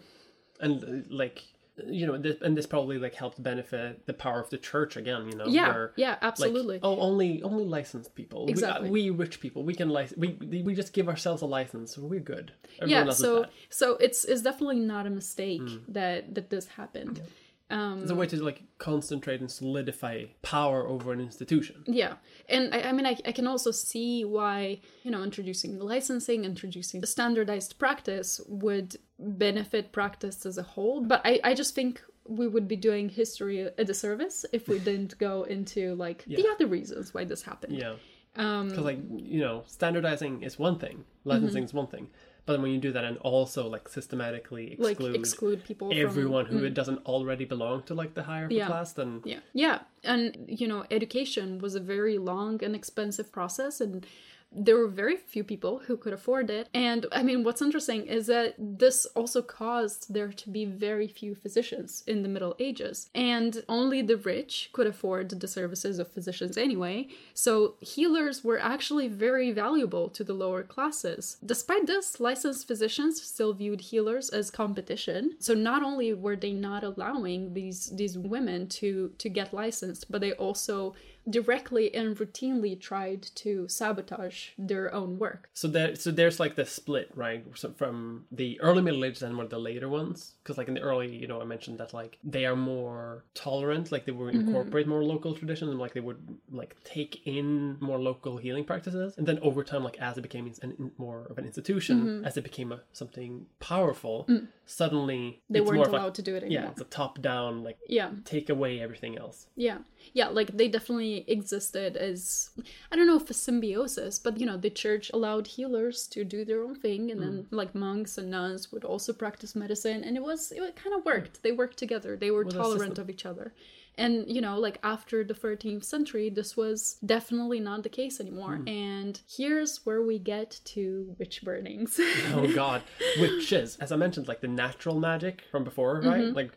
Yeah. 0.59 0.65
and 0.65 0.83
uh, 0.83 1.15
like 1.15 1.43
you 1.87 2.05
know 2.05 2.17
this, 2.17 2.37
and 2.41 2.57
this 2.57 2.65
probably 2.65 2.97
like 2.97 3.15
helped 3.15 3.41
benefit 3.41 4.05
the 4.05 4.13
power 4.13 4.41
of 4.41 4.49
the 4.49 4.57
church 4.57 4.97
again 4.97 5.29
you 5.29 5.37
know 5.37 5.45
yeah 5.47 5.67
where, 5.67 5.93
yeah 5.95 6.17
absolutely. 6.21 6.75
like, 6.75 6.81
oh 6.83 6.99
only 6.99 7.41
only 7.43 7.63
licensed 7.63 8.15
people. 8.15 8.47
Exactly 8.47 8.89
we, 8.89 9.09
uh, 9.09 9.13
we 9.13 9.17
rich 9.17 9.39
people. 9.39 9.63
We 9.63 9.73
can 9.73 9.89
license 9.89 10.17
we 10.17 10.61
we 10.63 10.73
just 10.73 10.93
give 10.93 11.07
ourselves 11.07 11.41
a 11.41 11.45
license. 11.45 11.97
We're 11.97 12.19
good. 12.19 12.51
Everyone 12.81 13.07
yeah 13.07 13.13
so 13.13 13.45
so 13.69 13.95
it's 13.97 14.25
it's 14.25 14.41
definitely 14.41 14.79
not 14.79 15.05
a 15.05 15.09
mistake 15.09 15.61
mm. 15.61 15.81
that 15.89 16.35
that 16.35 16.49
this 16.49 16.67
happened. 16.67 17.17
Yeah. 17.17 17.29
Um, 17.71 18.01
it's 18.01 18.11
a 18.11 18.15
way 18.15 18.25
to 18.27 18.43
like 18.43 18.63
concentrate 18.79 19.41
and 19.41 19.51
solidify 19.51 20.25
power 20.41 20.87
over 20.87 21.13
an 21.13 21.21
institution. 21.21 21.83
Yeah, 21.85 22.13
and 22.47 22.73
I, 22.73 22.81
I 22.81 22.91
mean, 22.91 23.05
I, 23.05 23.15
I 23.25 23.31
can 23.31 23.45
also 23.45 23.69
see 23.71 24.25
why 24.25 24.81
you 25.03 25.11
know 25.11 25.23
introducing 25.23 25.77
licensing, 25.79 26.45
introducing 26.45 27.05
standardized 27.05 27.77
practice 27.77 28.41
would 28.47 28.95
benefit 29.19 29.91
practice 29.91 30.45
as 30.45 30.57
a 30.57 30.63
whole. 30.63 31.01
But 31.01 31.21
I, 31.23 31.39
I 31.43 31.53
just 31.53 31.75
think 31.75 32.01
we 32.27 32.47
would 32.47 32.67
be 32.67 32.75
doing 32.75 33.09
history 33.09 33.61
a 33.61 33.83
disservice 33.83 34.45
if 34.51 34.67
we 34.67 34.79
didn't 34.79 35.17
go 35.19 35.43
into 35.43 35.95
like 35.95 36.23
yeah. 36.25 36.37
the 36.37 36.49
other 36.49 36.65
reasons 36.65 37.13
why 37.13 37.23
this 37.23 37.43
happened. 37.43 37.73
Yeah, 37.75 37.95
because 38.33 38.77
um, 38.77 38.83
like 38.83 38.99
you 39.15 39.41
know, 39.41 39.63
standardizing 39.67 40.41
is 40.41 40.57
one 40.57 40.79
thing, 40.79 41.03
licensing 41.23 41.63
mm-hmm. 41.63 41.65
is 41.65 41.73
one 41.73 41.87
thing, 41.87 42.07
but 42.49 42.53
then 42.53 42.63
when 42.63 42.71
you 42.71 42.79
do 42.79 42.91
that 42.91 43.03
and 43.03 43.15
also 43.19 43.67
like 43.69 43.87
systematically 43.87 44.71
exclude, 44.71 45.11
like, 45.11 45.19
exclude 45.19 45.63
people 45.63 45.91
everyone 45.93 46.47
from, 46.47 46.57
who 46.57 46.67
mm. 46.67 46.73
doesn't 46.73 46.97
already 47.05 47.45
belong 47.45 47.83
to 47.83 47.93
like 47.93 48.15
the 48.15 48.23
higher 48.23 48.47
yeah. 48.49 48.65
class, 48.65 48.93
then 48.93 49.21
yeah, 49.23 49.37
yeah, 49.53 49.81
and 50.03 50.35
you 50.47 50.67
know, 50.67 50.83
education 50.89 51.59
was 51.59 51.75
a 51.75 51.79
very 51.79 52.17
long 52.17 52.63
and 52.63 52.75
expensive 52.75 53.31
process, 53.31 53.79
and 53.79 54.03
there 54.51 54.77
were 54.77 54.87
very 54.87 55.15
few 55.15 55.43
people 55.43 55.79
who 55.85 55.95
could 55.95 56.13
afford 56.13 56.49
it. 56.49 56.69
And 56.73 57.05
I 57.11 57.23
mean, 57.23 57.43
what's 57.43 57.61
interesting 57.61 58.05
is 58.07 58.27
that 58.27 58.55
this 58.57 59.05
also 59.15 59.41
caused 59.41 60.13
there 60.13 60.31
to 60.31 60.49
be 60.49 60.65
very 60.65 61.07
few 61.07 61.35
physicians 61.35 62.03
in 62.07 62.23
the 62.23 62.29
Middle 62.29 62.55
Ages. 62.59 63.09
And 63.13 63.63
only 63.69 64.01
the 64.01 64.17
rich 64.17 64.69
could 64.73 64.87
afford 64.87 65.29
the 65.29 65.47
services 65.47 65.99
of 65.99 66.11
physicians 66.11 66.57
anyway. 66.57 67.07
So 67.33 67.75
healers 67.79 68.43
were 68.43 68.59
actually 68.59 69.07
very 69.07 69.51
valuable 69.51 70.09
to 70.09 70.23
the 70.23 70.33
lower 70.33 70.63
classes. 70.63 71.37
Despite 71.45 71.85
this, 71.87 72.19
licensed 72.19 72.67
physicians 72.67 73.21
still 73.21 73.53
viewed 73.53 73.81
healers 73.81 74.29
as 74.29 74.49
competition. 74.49 75.35
So 75.39 75.53
not 75.53 75.83
only 75.83 76.13
were 76.13 76.35
they 76.35 76.53
not 76.53 76.83
allowing 76.83 77.53
these 77.53 77.91
these 77.95 78.17
women 78.17 78.67
to 78.67 79.11
to 79.17 79.29
get 79.29 79.53
licensed, 79.53 80.11
but 80.11 80.21
they 80.21 80.33
also 80.33 80.95
directly 81.29 81.93
and 81.93 82.17
routinely 82.17 82.79
tried 82.79 83.23
to 83.35 83.67
sabotage 83.67 84.49
their 84.57 84.93
own 84.93 85.19
work. 85.19 85.49
So 85.53 85.67
there, 85.67 85.95
so 85.95 86.11
there's 86.11 86.39
like 86.39 86.55
the 86.55 86.65
split, 86.65 87.11
right? 87.15 87.45
So 87.55 87.71
from 87.71 88.25
the 88.31 88.59
early 88.61 88.81
Middle 88.81 89.05
Ages 89.05 89.23
and 89.23 89.35
more 89.35 89.45
the 89.45 89.59
later 89.59 89.89
ones, 89.89 90.33
because 90.43 90.57
like 90.57 90.67
in 90.67 90.73
the 90.73 90.81
early, 90.81 91.15
you 91.15 91.27
know, 91.27 91.41
I 91.41 91.45
mentioned 91.45 91.79
that 91.79 91.93
like 91.93 92.17
they 92.23 92.45
are 92.45 92.55
more 92.55 93.23
tolerant, 93.33 93.91
like 93.91 94.05
they 94.05 94.11
would 94.11 94.33
mm-hmm. 94.33 94.47
incorporate 94.47 94.85
mm-hmm. 94.85 94.93
more 94.93 95.03
local 95.03 95.33
traditions, 95.33 95.71
and 95.71 95.79
like 95.79 95.93
they 95.93 95.99
would 95.99 96.39
like 96.51 96.75
take 96.83 97.25
in 97.25 97.77
more 97.79 97.99
local 97.99 98.37
healing 98.37 98.65
practices, 98.65 99.17
and 99.17 99.27
then 99.27 99.39
over 99.39 99.63
time, 99.63 99.83
like 99.83 99.97
as 99.99 100.17
it 100.17 100.21
became 100.21 100.51
an, 100.61 100.91
more 100.97 101.27
of 101.29 101.37
an 101.37 101.45
institution, 101.45 101.99
mm-hmm. 101.99 102.25
as 102.25 102.37
it 102.37 102.43
became 102.43 102.71
a, 102.71 102.81
something 102.93 103.45
powerful, 103.59 104.25
mm. 104.29 104.47
Suddenly 104.69 105.41
they 105.49 105.61
weren't 105.61 105.87
allowed 105.87 106.03
like, 106.03 106.13
to 106.13 106.21
do 106.21 106.35
it 106.35 106.43
anymore. 106.43 106.65
Yeah, 106.65 106.69
it's 106.69 106.81
a 106.81 106.85
top 106.85 107.21
down, 107.21 107.63
like 107.63 107.77
yeah, 107.87 108.11
take 108.23 108.49
away 108.49 108.79
everything 108.79 109.17
else. 109.17 109.47
Yeah, 109.55 109.79
yeah, 110.13 110.27
like 110.27 110.55
they 110.55 110.67
definitely 110.67 111.25
existed 111.27 111.97
as 111.97 112.51
I 112.91 112.95
don't 112.95 113.07
know 113.07 113.17
if 113.17 113.29
a 113.29 113.33
symbiosis, 113.33 114.19
but 114.19 114.39
you 114.39 114.45
know, 114.45 114.57
the 114.57 114.69
church 114.69 115.09
allowed 115.11 115.47
healers 115.47 116.07
to 116.09 116.23
do 116.23 116.45
their 116.45 116.61
own 116.61 116.75
thing, 116.75 117.09
and 117.09 117.19
mm. 117.19 117.23
then 117.23 117.47
like 117.49 117.73
monks 117.73 118.17
and 118.19 118.29
nuns 118.29 118.71
would 118.71 118.83
also 118.83 119.11
practice 119.11 119.55
medicine, 119.55 120.03
and 120.03 120.15
it 120.15 120.23
was 120.23 120.51
it 120.51 120.75
kind 120.75 120.95
of 120.95 121.03
worked. 121.03 121.41
They 121.41 121.51
worked 121.51 121.77
together. 121.77 122.15
They 122.15 122.31
were 122.31 122.45
tolerant 122.45 122.99
of 122.99 123.09
each 123.09 123.25
other. 123.25 123.53
And 123.97 124.25
you 124.27 124.41
know, 124.41 124.57
like 124.59 124.79
after 124.83 125.23
the 125.23 125.33
13th 125.33 125.83
century, 125.83 126.29
this 126.29 126.55
was 126.55 126.97
definitely 127.05 127.59
not 127.59 127.83
the 127.83 127.89
case 127.89 128.19
anymore. 128.19 128.57
Mm. 128.57 128.69
And 128.69 129.21
here's 129.27 129.85
where 129.85 130.01
we 130.01 130.19
get 130.19 130.59
to 130.65 131.15
witch 131.19 131.41
burnings. 131.43 131.99
oh 132.33 132.51
God, 132.53 132.81
witches! 133.19 133.77
As 133.77 133.91
I 133.91 133.95
mentioned, 133.95 134.27
like 134.27 134.41
the 134.41 134.47
natural 134.47 134.99
magic 134.99 135.43
from 135.51 135.63
before, 135.63 136.01
right? 136.01 136.21
Mm-hmm. 136.21 136.35
Like 136.35 136.51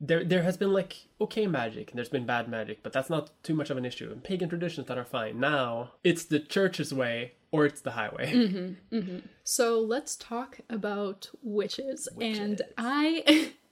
there 0.00 0.24
there 0.24 0.42
has 0.42 0.56
been 0.56 0.72
like 0.72 1.08
okay 1.20 1.46
magic 1.46 1.90
and 1.90 1.98
there's 1.98 2.08
been 2.08 2.26
bad 2.26 2.48
magic, 2.48 2.82
but 2.82 2.92
that's 2.92 3.10
not 3.10 3.30
too 3.42 3.54
much 3.54 3.70
of 3.70 3.76
an 3.76 3.84
issue. 3.84 4.10
And 4.10 4.22
pagan 4.22 4.48
traditions 4.48 4.86
that 4.86 4.98
are 4.98 5.04
fine. 5.04 5.40
Now 5.40 5.92
it's 6.04 6.24
the 6.24 6.38
church's 6.38 6.94
way 6.94 7.32
or 7.50 7.66
it's 7.66 7.80
the 7.80 7.92
highway. 7.92 8.32
Mm-hmm, 8.32 8.96
mm-hmm. 8.96 9.18
So 9.42 9.80
let's 9.80 10.16
talk 10.16 10.60
about 10.68 11.30
witches. 11.42 12.08
witches. 12.14 12.38
And 12.38 12.62
I 12.76 13.52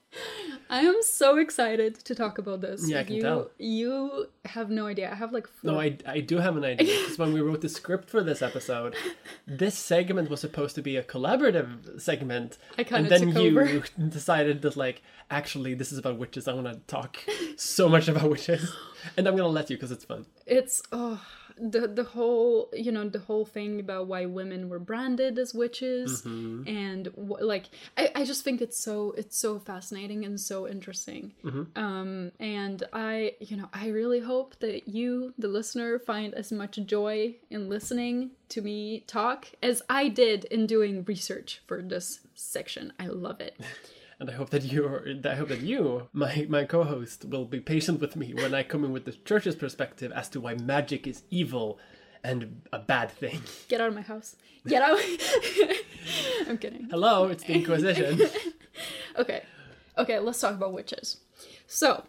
I 0.68 0.80
am 0.80 0.96
so 1.02 1.38
excited 1.38 1.94
to 2.04 2.14
talk 2.14 2.38
about 2.38 2.60
this. 2.60 2.88
Yeah, 2.88 3.00
I 3.00 3.04
can 3.04 3.16
you, 3.16 3.22
tell. 3.22 3.50
You 3.58 4.26
have 4.44 4.68
no 4.68 4.86
idea. 4.86 5.10
I 5.10 5.14
have 5.14 5.32
like 5.32 5.46
four... 5.46 5.72
No, 5.72 5.80
I, 5.80 5.96
I 6.06 6.20
do 6.20 6.38
have 6.38 6.56
an 6.56 6.64
idea. 6.64 6.98
Because 7.00 7.18
when 7.18 7.32
we 7.32 7.40
wrote 7.40 7.60
the 7.60 7.68
script 7.68 8.10
for 8.10 8.22
this 8.22 8.42
episode, 8.42 8.96
this 9.46 9.76
segment 9.76 10.28
was 10.28 10.40
supposed 10.40 10.74
to 10.74 10.82
be 10.82 10.96
a 10.96 11.04
collaborative 11.04 12.00
segment. 12.00 12.58
I 12.76 12.84
kind 12.84 13.06
of 13.06 13.12
And 13.12 13.34
then 13.34 13.42
you 13.42 13.60
over. 13.60 13.84
decided 14.08 14.62
that, 14.62 14.76
like, 14.76 15.02
actually, 15.30 15.74
this 15.74 15.92
is 15.92 15.98
about 15.98 16.18
witches. 16.18 16.48
I 16.48 16.52
want 16.54 16.66
to 16.66 16.80
talk 16.86 17.18
so 17.56 17.88
much 17.88 18.08
about 18.08 18.28
witches. 18.28 18.74
And 19.16 19.28
I'm 19.28 19.36
going 19.36 19.46
to 19.46 19.52
let 19.52 19.70
you 19.70 19.76
because 19.76 19.92
it's 19.92 20.04
fun. 20.04 20.26
It's, 20.46 20.82
oh, 20.90 21.22
the 21.59 21.88
the 21.88 22.04
whole 22.04 22.68
you 22.72 22.92
know 22.92 23.09
the 23.09 23.18
whole 23.18 23.44
thing 23.46 23.80
about 23.80 24.07
why 24.07 24.26
women 24.26 24.68
were 24.68 24.78
branded 24.78 25.38
as 25.38 25.54
witches 25.54 26.22
and 26.66 27.07
wh- 27.16 27.40
like 27.40 27.64
I, 27.96 28.11
I 28.14 28.24
just 28.24 28.44
think 28.44 28.61
it's 28.61 28.78
so 28.78 29.14
it's 29.16 29.38
so 29.38 29.59
fascinating 29.59 30.24
and 30.24 30.38
so 30.38 30.68
interesting. 30.68 31.32
Um 31.74 32.32
and 32.38 32.82
i 32.92 33.32
you 33.40 33.57
know 33.57 33.68
i 33.72 33.88
really 33.88 34.20
hope 34.20 34.59
that 34.61 34.88
you 34.88 35.32
the 35.38 35.48
listener 35.48 35.98
find 35.98 36.34
as 36.34 36.52
much 36.52 36.76
joy 36.84 37.36
in 37.50 37.68
listening 37.68 38.30
to 38.50 38.61
me 38.61 39.00
talk 39.07 39.48
as 39.62 39.82
i 39.88 40.09
did 40.09 40.44
in 40.46 40.66
doing 40.66 41.04
research 41.04 41.62
for 41.66 41.80
this 41.82 42.20
section. 42.34 42.92
I 42.98 43.07
love 43.07 43.40
it 43.40 43.59
And 44.18 44.30
I 44.30 44.32
hope 44.32 44.50
that 44.50 44.64
you, 44.64 45.20
I 45.24 45.34
hope 45.34 45.48
that 45.48 45.60
you, 45.60 46.08
my 46.12 46.46
my 46.48 46.64
co-host, 46.64 47.26
will 47.26 47.44
be 47.44 47.60
patient 47.60 48.00
with 48.00 48.16
me 48.16 48.32
when 48.34 48.54
I 48.54 48.62
come 48.62 48.84
in 48.84 48.92
with 48.92 49.04
the 49.04 49.12
church's 49.12 49.54
perspective 49.56 50.10
as 50.12 50.28
to 50.30 50.40
why 50.40 50.54
magic 50.54 51.06
is 51.06 51.22
evil 51.30 51.78
and 52.24 52.62
a 52.72 52.78
bad 52.78 53.10
thing. 53.10 53.42
get 53.68 53.80
out 53.80 53.88
of 53.88 53.94
my 53.94 54.00
house 54.00 54.34
get 54.66 54.82
out 54.82 54.98
i'm 56.48 56.58
kidding 56.58 56.88
Hello, 56.90 57.26
it's 57.28 57.44
the 57.44 57.52
Inquisition. 57.54 58.20
Okay. 59.18 59.42
Okay, 59.96 60.18
let's 60.18 60.40
talk 60.40 60.54
about 60.54 60.72
witches. 60.74 61.20
So, 61.66 62.04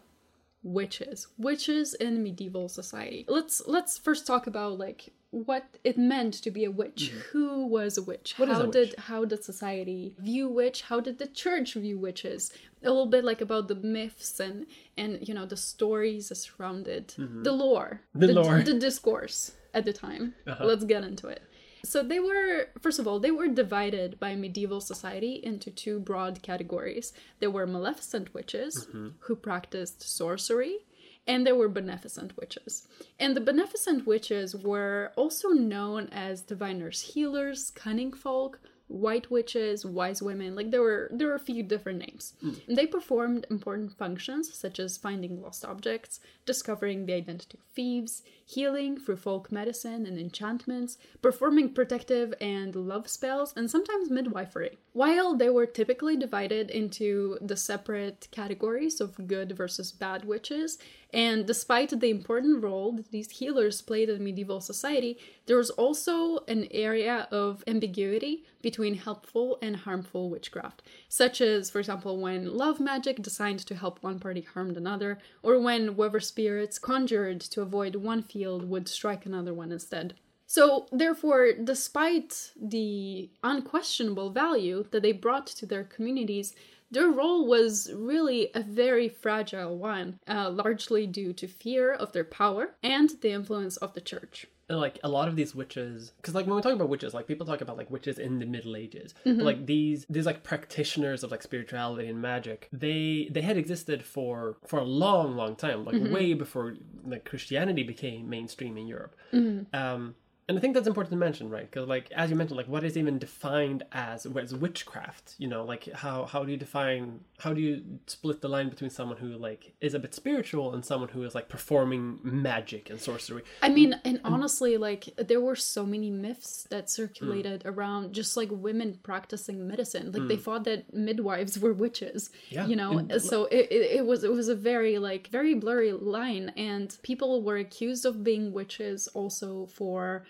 witches. 0.64 1.28
Witches 1.38 1.93
in 1.93 2.22
medieval 2.24 2.68
society. 2.68 3.24
Let's 3.28 3.62
let's 3.68 3.97
first 3.97 4.28
talk 4.28 4.47
about 4.47 4.78
like 4.78 5.14
what 5.32 5.78
it 5.84 5.98
meant 5.98 6.34
to 6.36 6.52
be 6.52 6.64
a 6.64 6.72
witch. 6.72 7.10
Who 7.32 7.68
was 7.68 7.98
a 7.98 8.02
witch? 8.02 8.34
Mm-hmm. 8.34 8.44
What 8.44 8.50
how 8.50 8.62
a 8.64 8.72
did 8.72 8.90
witch? 8.90 9.00
how 9.00 9.26
did 9.26 9.44
society 9.44 10.14
view 10.18 10.48
witch? 10.48 10.84
How 10.84 11.00
did 11.00 11.20
the 11.20 11.28
church 11.28 11.74
view 11.74 12.00
witches? 12.00 12.52
A 12.84 12.90
little 12.90 13.08
bit 13.08 13.24
like 13.24 13.42
about 13.42 13.68
the 13.68 13.76
myths 13.76 14.40
and 14.40 14.68
and 14.98 15.28
you 15.28 15.34
know 15.34 15.46
the 15.46 15.58
stories 15.58 16.30
that 16.30 16.36
surrounded 16.36 17.14
the 17.18 17.52
lore. 17.52 18.02
Mm-hmm. 18.16 18.20
The 18.20 18.34
lore. 18.34 18.56
Uh-huh. 18.56 18.64
The 18.64 18.80
discourse 18.80 19.52
at 19.74 19.86
the 19.86 19.94
time. 19.94 20.34
Let's 20.60 20.86
get 20.86 21.04
into 21.04 21.28
it. 21.28 21.44
So 21.86 22.04
they 22.04 22.20
were, 22.20 22.68
first 22.82 23.00
of 23.00 23.08
all, 23.08 23.20
they 23.20 23.32
were 23.32 23.48
divided 23.48 24.20
by 24.20 24.36
medieval 24.36 24.82
society 24.82 25.36
into 25.44 25.70
two 25.72 26.00
broad 26.00 26.42
categories. 26.42 27.14
There 27.40 27.52
were 27.52 27.68
maleficent 27.68 28.34
witches 28.34 28.88
who 29.20 29.36
practiced 29.36 30.02
sorcery, 30.02 30.80
and 31.28 31.46
there 31.46 31.56
were 31.56 31.70
beneficent 31.70 32.38
witches. 32.38 32.88
And 33.20 33.36
the 33.36 33.42
beneficent 33.42 34.08
witches 34.08 34.56
were 34.56 35.12
also 35.16 35.50
known 35.50 36.08
as 36.12 36.42
diviners, 36.42 37.02
healers, 37.14 37.70
cunning 37.72 38.14
folk, 38.14 38.60
white 38.88 39.30
witches, 39.30 39.86
wise 39.86 40.22
women. 40.22 40.56
Like 40.56 40.72
there 40.72 40.82
were 40.82 41.10
there 41.12 41.28
were 41.28 41.36
a 41.36 41.40
few 41.40 41.62
different 41.64 42.00
names. 42.00 42.34
Hmm. 42.42 42.54
And 42.68 42.78
they 42.78 42.88
performed 42.88 43.46
important 43.50 43.98
functions 43.98 44.54
such 44.54 44.80
as 44.80 44.98
finding 44.98 45.42
lost 45.42 45.66
objects, 45.66 46.20
discovering 46.46 47.06
the 47.06 47.14
identity 47.14 47.58
of 47.58 47.66
thieves, 47.76 48.24
healing 48.48 48.98
through 48.98 49.18
folk 49.18 49.52
medicine 49.52 50.06
and 50.06 50.18
enchantments, 50.18 50.98
performing 51.22 51.74
protective 51.74 52.34
and 52.39 52.76
love 52.76 53.08
spells, 53.10 53.54
and 53.58 53.70
sometimes 53.70 54.10
midwifery. 54.10 54.78
While 54.93 55.36
they 55.36 55.50
were 55.50 55.66
typically 55.66 56.16
divided 56.16 56.72
into 56.72 57.38
the 57.41 57.58
separate 57.58 58.30
categories 58.32 59.02
of 59.02 59.28
good 59.28 59.52
versus 59.56 59.91
bad 59.91 60.24
witches, 60.26 60.80
and 61.14 61.45
despite 61.45 62.00
the 62.00 62.10
important 62.10 62.64
role 62.64 62.91
that 62.93 63.12
these 63.12 63.32
healers 63.32 63.82
played 63.82 64.10
in 64.10 64.24
medieval 64.24 64.60
society, 64.60 65.18
there 65.45 65.58
was 65.58 65.70
also 65.72 66.39
an 66.48 66.68
area 66.72 67.28
of 67.32 67.64
ambiguity 67.68 68.45
between 68.62 68.95
helpful 68.95 69.58
and 69.62 69.78
harmful 69.78 70.30
witchcraft, 70.30 70.82
such 71.08 71.39
as, 71.39 71.70
for 71.70 71.80
example, 71.80 72.20
when 72.20 72.58
love 72.58 72.80
magic 72.80 73.22
designed 73.22 73.60
to 73.60 73.76
help 73.76 74.04
one 74.04 74.20
party 74.20 74.41
harmed 74.41 74.76
another, 74.76 75.20
or 75.43 75.60
when 75.60 75.95
weather 75.95 76.20
spirits 76.20 76.80
conjured 76.80 77.39
to 77.39 77.62
avoid 77.62 77.95
one 77.95 78.22
would 78.46 78.88
strike 78.88 79.26
another 79.26 79.54
one 79.54 79.72
instead. 79.72 80.16
So, 80.46 80.88
therefore, 80.92 81.52
despite 81.52 82.54
the 82.56 83.30
unquestionable 83.44 84.30
value 84.30 84.86
that 84.92 85.02
they 85.02 85.12
brought 85.12 85.48
to 85.48 85.66
their 85.66 85.84
communities, 85.84 86.54
their 86.90 87.10
role 87.10 87.46
was 87.46 87.92
really 87.94 88.50
a 88.56 88.62
very 88.62 89.10
fragile 89.10 89.78
one, 89.78 90.20
uh, 90.28 90.50
largely 90.50 91.06
due 91.06 91.34
to 91.34 91.48
fear 91.48 91.92
of 91.92 92.14
their 92.14 92.24
power 92.24 92.76
and 92.82 93.10
the 93.22 93.32
influence 93.32 93.76
of 93.78 93.94
the 93.94 94.00
church. 94.00 94.48
Like 94.70 94.99
a 95.01 95.07
lot 95.07 95.30
of 95.30 95.36
these 95.38 95.55
witches 95.55 96.11
because 96.18 96.36
like 96.36 96.45
when 96.45 96.55
we 96.55 96.61
talk 96.61 96.74
about 96.74 96.89
witches 96.89 97.13
like 97.13 97.26
people 97.26 97.45
talk 97.45 97.61
about 97.61 97.78
like 97.78 97.89
witches 97.89 98.20
in 98.20 98.39
the 98.39 98.45
middle 98.45 98.76
ages 98.76 99.13
Mm-hmm. 99.26 99.38
but, 99.38 99.45
like 99.45 99.65
these 99.65 100.05
these 100.09 100.26
like 100.26 100.43
practitioners 100.43 101.24
of 101.24 101.32
like 101.32 101.41
spirituality 101.41 102.09
and 102.09 102.22
magic 102.22 102.68
they 102.74 103.30
they 103.32 103.41
had 103.41 103.55
existed 103.55 104.03
for 104.03 104.57
for 104.68 104.80
a 104.80 104.84
long 104.84 105.38
long 105.38 105.55
time 105.55 105.86
like 105.86 105.95
Mm-hmm. 105.95 106.13
way 106.13 106.34
before 106.34 106.76
like 107.05 107.24
christianity 107.24 107.84
became 107.84 108.30
mainstream 108.30 108.78
in 108.78 108.88
europe 108.88 109.15
Mm-hmm. 109.32 109.74
um 109.74 110.15
and 110.50 110.58
I 110.58 110.62
think 110.62 110.76
that's 110.76 110.88
important 110.88 111.12
to 111.12 111.18
mention, 111.18 111.50
right? 111.50 111.70
Because, 111.70 111.89
like, 111.89 112.10
as 112.12 112.30
you 112.30 112.38
mentioned, 112.38 112.56
like, 112.56 112.70
what 112.70 112.86
is 112.86 112.95
even 112.95 113.20
defined 113.20 113.84
as 113.91 114.26
as 114.26 114.56
witchcraft? 114.56 115.36
You 115.38 115.48
know, 115.50 115.66
like, 115.66 115.91
how 115.91 116.26
how 116.26 116.45
do 116.45 116.52
you 116.52 116.58
define? 116.58 117.20
How 117.39 117.54
do 117.54 117.60
you 117.60 117.84
split 118.08 118.39
the 118.39 118.48
line 118.48 118.70
between 118.70 118.89
someone 118.89 119.18
who 119.18 119.38
like 119.38 119.74
is 119.82 119.93
a 119.93 120.00
bit 120.00 120.14
spiritual 120.14 120.74
and 120.74 120.86
someone 120.86 121.10
who 121.10 121.24
is 121.24 121.36
like 121.36 121.50
performing 121.50 122.20
magic 122.24 122.89
and 122.89 123.00
sorcery? 123.00 123.43
I 123.62 123.68
mean, 123.68 124.00
and 124.06 124.22
honestly, 124.24 124.78
like, 124.78 125.10
there 125.18 125.41
were 125.41 125.58
so 125.58 125.86
many 125.86 126.10
myths 126.10 126.66
that 126.70 126.89
circulated 126.89 127.64
mm. 127.64 127.72
around 127.76 128.14
just 128.14 128.38
like 128.38 128.50
women 128.50 129.00
practicing 129.04 129.68
medicine. 129.68 130.14
Like, 130.14 130.30
they 130.30 130.38
mm. 130.38 130.41
thought 130.41 130.64
that 130.64 130.93
midwives 130.93 131.60
were 131.60 131.74
witches, 131.74 132.30
Yeah, 132.50 132.68
you 132.68 132.78
know? 132.78 133.00
and- 133.00 133.22
so 133.22 133.45
it, 133.45 133.68
it 133.72 134.06
was 134.06 134.24
it 134.24 134.32
was 134.32 134.48
a 134.48 134.56
very, 134.56 134.98
like, 134.98 135.28
very 135.28 135.56
blurry 135.56 135.91
line. 135.91 136.54
And 136.56 136.98
people 137.04 137.41
were 137.41 137.58
accused 137.58 138.06
of 138.06 138.24
being 138.24 138.54
witches 138.54 139.10
also 139.10 139.66
for 139.66 140.26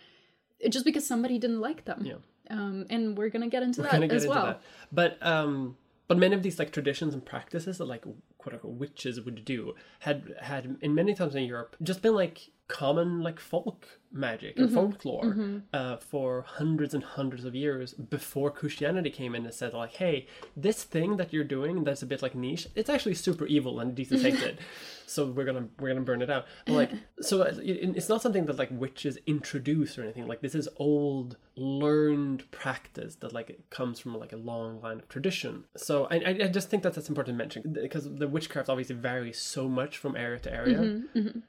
just 0.69 0.85
because 0.85 1.05
somebody 1.05 1.37
didn't 1.37 1.61
like 1.61 1.85
them. 1.85 2.03
Yeah. 2.05 2.15
Um, 2.49 2.85
and 2.89 3.17
we're 3.17 3.29
gonna 3.29 3.49
get 3.49 3.63
into 3.63 3.81
We're 3.81 3.89
that 3.89 4.01
get 4.01 4.11
as 4.11 4.23
into 4.23 4.35
well. 4.35 4.45
that. 4.45 4.61
But 4.91 5.17
um, 5.25 5.77
but 6.07 6.17
many 6.17 6.35
of 6.35 6.43
these 6.43 6.59
like 6.59 6.71
traditions 6.71 7.13
and 7.13 7.25
practices 7.25 7.77
that 7.79 7.85
like 7.85 8.03
quote 8.37 8.53
unquote 8.53 8.73
witches 8.73 9.21
would 9.21 9.43
do 9.43 9.75
had 9.99 10.33
had 10.41 10.77
in 10.81 10.95
many 10.95 11.13
times 11.13 11.35
in 11.35 11.43
Europe 11.43 11.75
just 11.83 12.01
been 12.01 12.15
like 12.15 12.49
common 12.67 13.21
like 13.21 13.39
folk 13.39 13.87
magic 14.11 14.55
Mm-hmm. 14.55 14.63
and 14.63 14.73
folklore 14.73 15.61
uh, 15.73 15.97
for 15.97 16.41
hundreds 16.47 16.93
and 16.93 17.03
hundreds 17.03 17.43
of 17.43 17.53
years 17.53 17.93
before 17.93 18.49
Christianity 18.49 19.09
came 19.09 19.35
in 19.35 19.43
and 19.45 19.53
said 19.53 19.73
like, 19.73 19.93
hey, 19.95 20.27
this 20.55 20.83
thing 20.85 21.17
that 21.17 21.33
you're 21.33 21.43
doing 21.43 21.83
that's 21.83 22.01
a 22.01 22.05
bit 22.05 22.21
like 22.21 22.33
niche, 22.33 22.67
it's 22.73 22.89
actually 22.89 23.15
super 23.15 23.45
evil 23.45 23.79
and 23.81 23.97
it. 23.99 24.59
So 25.09 25.25
we're 25.27 25.45
gonna 25.45 25.67
we're 25.79 25.87
gonna 25.87 26.01
burn 26.01 26.21
it 26.21 26.29
out. 26.29 26.47
But, 26.65 26.73
like 26.73 26.91
so, 27.21 27.41
uh, 27.41 27.53
it, 27.63 27.95
it's 27.95 28.09
not 28.09 28.21
something 28.21 28.45
that 28.47 28.57
like 28.57 28.69
witches 28.71 29.17
introduce 29.25 29.97
or 29.97 30.03
anything. 30.03 30.27
Like 30.27 30.41
this 30.41 30.53
is 30.53 30.67
old 30.75 31.37
learned 31.55 32.49
practice 32.51 33.15
that 33.15 33.31
like 33.31 33.49
it 33.49 33.69
comes 33.69 33.99
from 34.01 34.15
like 34.17 34.33
a 34.33 34.37
long 34.37 34.81
line 34.81 34.99
of 34.99 35.07
tradition. 35.07 35.63
So 35.77 36.07
I 36.11 36.15
I 36.43 36.47
just 36.49 36.69
think 36.69 36.83
that 36.83 36.93
that's 36.93 37.07
important 37.07 37.35
to 37.35 37.37
mention 37.37 37.73
because 37.81 38.13
the 38.13 38.27
witchcraft 38.27 38.67
obviously 38.67 38.95
varies 38.97 39.39
so 39.39 39.69
much 39.69 39.97
from 39.97 40.17
area 40.17 40.39
to 40.39 40.53
area, 40.53 40.79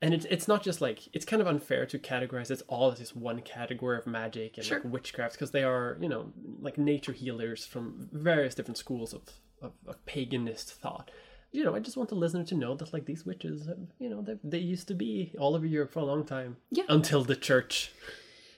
and 0.03 0.15
it's 0.15 0.25
it's 0.27 0.47
not 0.47 0.63
just 0.63 0.81
like 0.81 1.08
it's 1.13 1.25
kind 1.25 1.41
of 1.43 1.49
unfair 1.49 1.87
to 1.87 1.99
categorize 1.99 2.51
it 2.51 2.63
all 2.69 2.91
as 2.93 2.99
this 2.99 3.15
one 3.15 3.41
category 3.41 3.97
of 3.99 4.07
magic 4.07 4.57
and 4.57 4.65
Sure. 4.67 4.79
like 4.81 4.93
witchcraft 4.93 5.35
because 5.35 5.51
they 5.53 5.63
are 5.65 5.97
you 6.01 6.09
know 6.09 6.33
like 6.61 6.79
nature 6.79 7.13
healers 7.13 7.65
from 7.67 8.09
various 8.13 8.55
different 8.55 8.79
schools 8.79 9.13
of 9.13 9.23
of, 9.63 9.73
of 9.87 9.97
paganist 10.07 10.71
thought. 10.73 11.11
You 11.51 11.65
know, 11.65 11.75
I 11.75 11.81
just 11.81 11.97
want 11.97 12.11
the 12.11 12.15
listener 12.15 12.45
to 12.45 12.55
know 12.55 12.75
that 12.77 12.93
like 12.93 13.07
these 13.07 13.25
witches, 13.25 13.67
have, 13.67 13.79
you 13.99 14.11
know, 14.11 14.21
they 14.23 14.37
they 14.45 14.59
used 14.59 14.87
to 14.89 14.95
be 14.95 15.33
all 15.39 15.57
over 15.57 15.65
Europe 15.67 15.93
for 15.93 16.01
a 16.01 16.05
long 16.05 16.25
time. 16.27 16.59
Yeah. 16.71 16.85
Until 16.89 17.25
the 17.25 17.35
church. 17.37 17.91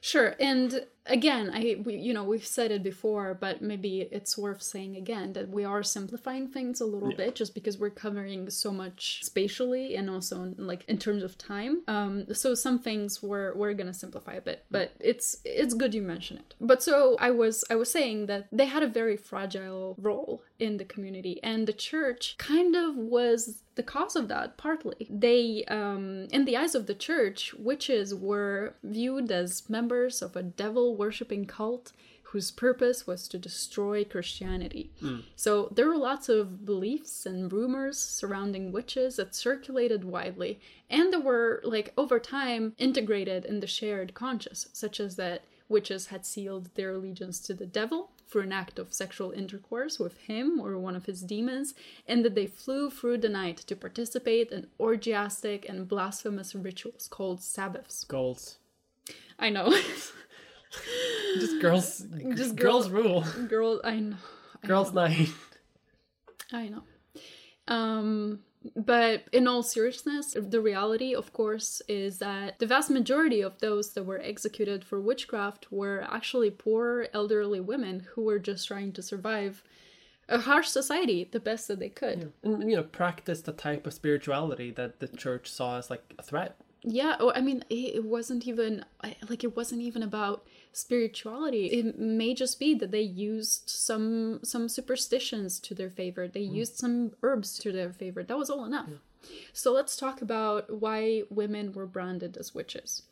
Sure, 0.03 0.35
and 0.41 0.87
again, 1.07 1.51
I 1.53 1.81
we, 1.85 1.97
you 1.97 2.13
know 2.13 2.25
we've 2.25 2.47
said 2.47 2.71
it 2.71 2.83
before, 2.83 3.35
but 3.35 3.63
maybe 3.63 4.09
it's 4.11 4.37
worth 4.37 4.63
saying 4.63 4.97
again 4.97 5.33
that 5.35 5.49
we 5.49 5.65
are 5.65 5.83
simplifying 5.83 6.49
things 6.49 6.81
a 6.81 6.87
little 6.87 7.13
bit 7.13 7.35
just 7.35 7.55
because 7.55 7.79
we're 7.79 7.91
covering 7.91 8.51
so 8.51 8.73
much 8.73 9.21
spatially 9.23 9.97
and 9.97 10.09
also 10.11 10.43
in, 10.43 10.55
like 10.59 10.85
in 10.89 10.99
terms 10.99 11.23
of 11.23 11.37
time. 11.39 11.83
Um, 11.89 12.33
so 12.35 12.55
some 12.55 12.79
things 12.79 13.23
we're 13.23 13.55
we're 13.55 13.75
gonna 13.75 13.95
simplify 13.95 14.35
a 14.35 14.41
bit, 14.41 14.65
but 14.71 14.93
it's 15.01 15.39
it's 15.45 15.75
good 15.75 15.95
you 15.95 16.03
mention 16.03 16.39
it. 16.39 16.55
But 16.61 16.83
so 16.83 17.17
I 17.19 17.31
was 17.31 17.65
I 17.71 17.77
was 17.77 17.91
saying 17.91 18.27
that 18.27 18.47
they 18.53 18.67
had 18.67 18.83
a 18.83 18.89
very 18.89 19.17
fragile 19.17 19.97
role 19.99 20.43
in 20.59 20.77
the 20.77 20.85
community, 20.85 21.41
and 21.43 21.67
the 21.67 21.73
church 21.73 22.37
kind 22.39 22.77
of 22.77 22.97
was 22.97 23.63
the 23.77 23.83
cause 23.85 24.15
of 24.17 24.29
that 24.29 24.59
partly 24.59 25.07
they 25.09 25.65
um 25.69 26.27
in 26.33 26.45
the 26.45 26.57
eyes 26.57 26.75
of 26.75 26.87
the 26.87 26.95
church 26.95 27.55
witches 27.55 28.15
were 28.15 28.75
viewed 28.83 29.31
as 29.31 29.71
members 29.71 30.21
of 30.21 30.37
a 30.37 30.43
devil 30.91 30.97
worshipping 30.97 31.47
cult 31.47 31.93
whose 32.33 32.51
purpose 32.53 33.07
was 33.07 33.29
to 33.29 33.39
destroy 33.39 34.05
christianity 34.05 34.91
hmm. 35.01 35.21
so 35.37 35.69
there 35.75 35.87
were 35.87 35.97
lots 35.97 36.29
of 36.29 36.65
beliefs 36.65 37.27
and 37.27 37.53
rumors 37.53 37.99
surrounding 37.99 38.73
witches 38.73 39.17
that 39.17 39.35
circulated 39.35 40.05
widely 40.05 40.59
and 40.89 41.13
that 41.13 41.25
were 41.25 41.61
like 41.65 41.93
over 41.97 42.19
time 42.19 42.73
integrated 42.79 43.45
in 43.45 43.61
the 43.61 43.67
shared 43.67 44.15
conscious 44.15 44.69
such 44.73 45.01
as 45.01 45.17
that 45.17 45.43
witches 45.69 46.07
had 46.07 46.27
sealed 46.27 46.69
their 46.75 46.91
allegiance 46.91 47.41
to 47.41 47.55
the 47.55 47.67
devil 47.67 48.11
for 48.27 48.41
an 48.43 48.53
act 48.53 48.79
of 48.79 48.95
sexual 48.95 49.33
intercourse 49.33 49.99
with 49.99 50.17
him 50.19 50.61
or 50.61 50.79
one 50.79 50.95
of 50.97 51.07
his 51.07 51.21
demons, 51.23 51.75
and 52.07 52.25
that 52.25 52.37
they 52.37 52.47
flew 52.47 52.89
through 52.89 53.19
the 53.19 53.29
night 53.29 53.57
to 53.57 53.75
participate 53.75 54.53
in 54.53 54.69
orgiastic 54.79 55.69
and 55.69 55.89
blasphemous 55.89 56.55
rituals 56.55 57.09
called 57.09 57.43
Sabbaths. 57.43 58.05
Goals. 58.05 58.59
I 59.39 59.51
know. 59.51 59.77
Just 61.39 61.61
girls. 61.61 62.07
Just 62.35 62.57
girls 62.57 62.91
rule. 62.91 63.25
Girl, 63.49 63.81
I 63.85 64.01
know. 64.01 64.17
I 64.63 64.67
Girls 64.67 64.93
know. 64.93 65.07
night. 65.07 65.29
I 66.53 66.69
know. 66.69 66.83
Um, 67.69 68.41
but 68.77 69.25
in 69.33 69.47
all 69.47 69.63
seriousness, 69.63 70.37
the 70.39 70.61
reality, 70.61 71.15
of 71.15 71.33
course, 71.33 71.81
is 71.89 72.19
that 72.19 72.59
the 72.59 72.67
vast 72.67 72.91
majority 72.91 73.41
of 73.41 73.59
those 73.61 73.93
that 73.95 74.05
were 74.05 74.21
executed 74.21 74.85
for 74.85 75.01
witchcraft 75.01 75.71
were 75.71 76.07
actually 76.11 76.51
poor 76.51 77.07
elderly 77.15 77.61
women 77.61 78.07
who 78.15 78.23
were 78.23 78.39
just 78.39 78.69
trying 78.69 78.93
to 78.93 79.03
survive 79.03 79.63
a 80.29 80.39
harsh 80.41 80.69
society 80.69 81.29
the 81.31 81.41
best 81.41 81.69
that 81.69 81.79
they 81.79 81.89
could. 81.89 82.33
And 82.43 82.69
you 82.71 82.77
know, 82.77 82.83
practice 82.83 83.41
the 83.41 83.53
type 83.53 83.87
of 83.87 83.95
spirituality 83.95 84.71
that 84.73 85.01
the 85.01 85.09
church 85.09 85.51
saw 85.51 85.79
as 85.79 85.89
like 85.91 86.03
a 86.19 86.23
threat. 86.23 86.57
Yeah, 86.83 87.17
oh, 87.21 87.33
I 87.35 87.41
mean, 87.41 87.65
it 87.69 88.05
wasn't 88.05 88.47
even 88.47 88.85
like 89.29 89.45
it 89.45 89.57
wasn't 89.57 89.83
even 89.83 90.03
about 90.03 90.47
spirituality. 90.73 91.67
It 91.67 91.99
may 91.99 92.35
just 92.35 92.59
be 92.59 92.75
that 92.75 92.91
they 92.91 93.03
used 93.03 93.69
some 93.69 94.41
some 94.43 94.69
superstitions 94.69 95.59
to 95.61 95.75
their 95.75 95.91
favor. 95.91 96.29
They 96.29 96.47
mm. 96.47 96.55
used 96.55 96.77
some 96.77 97.13
herbs 97.23 97.59
to 97.59 97.73
their 97.73 97.93
favor. 97.93 98.23
That 98.23 98.39
was 98.39 98.51
all 98.51 98.65
enough. 98.65 98.91
So 99.53 99.73
let's 99.73 99.97
talk 99.97 100.23
about 100.23 100.81
why 100.81 101.25
women 101.29 101.73
were 101.73 101.87
branded 101.87 102.37
as 102.37 102.55
witches. 102.55 103.03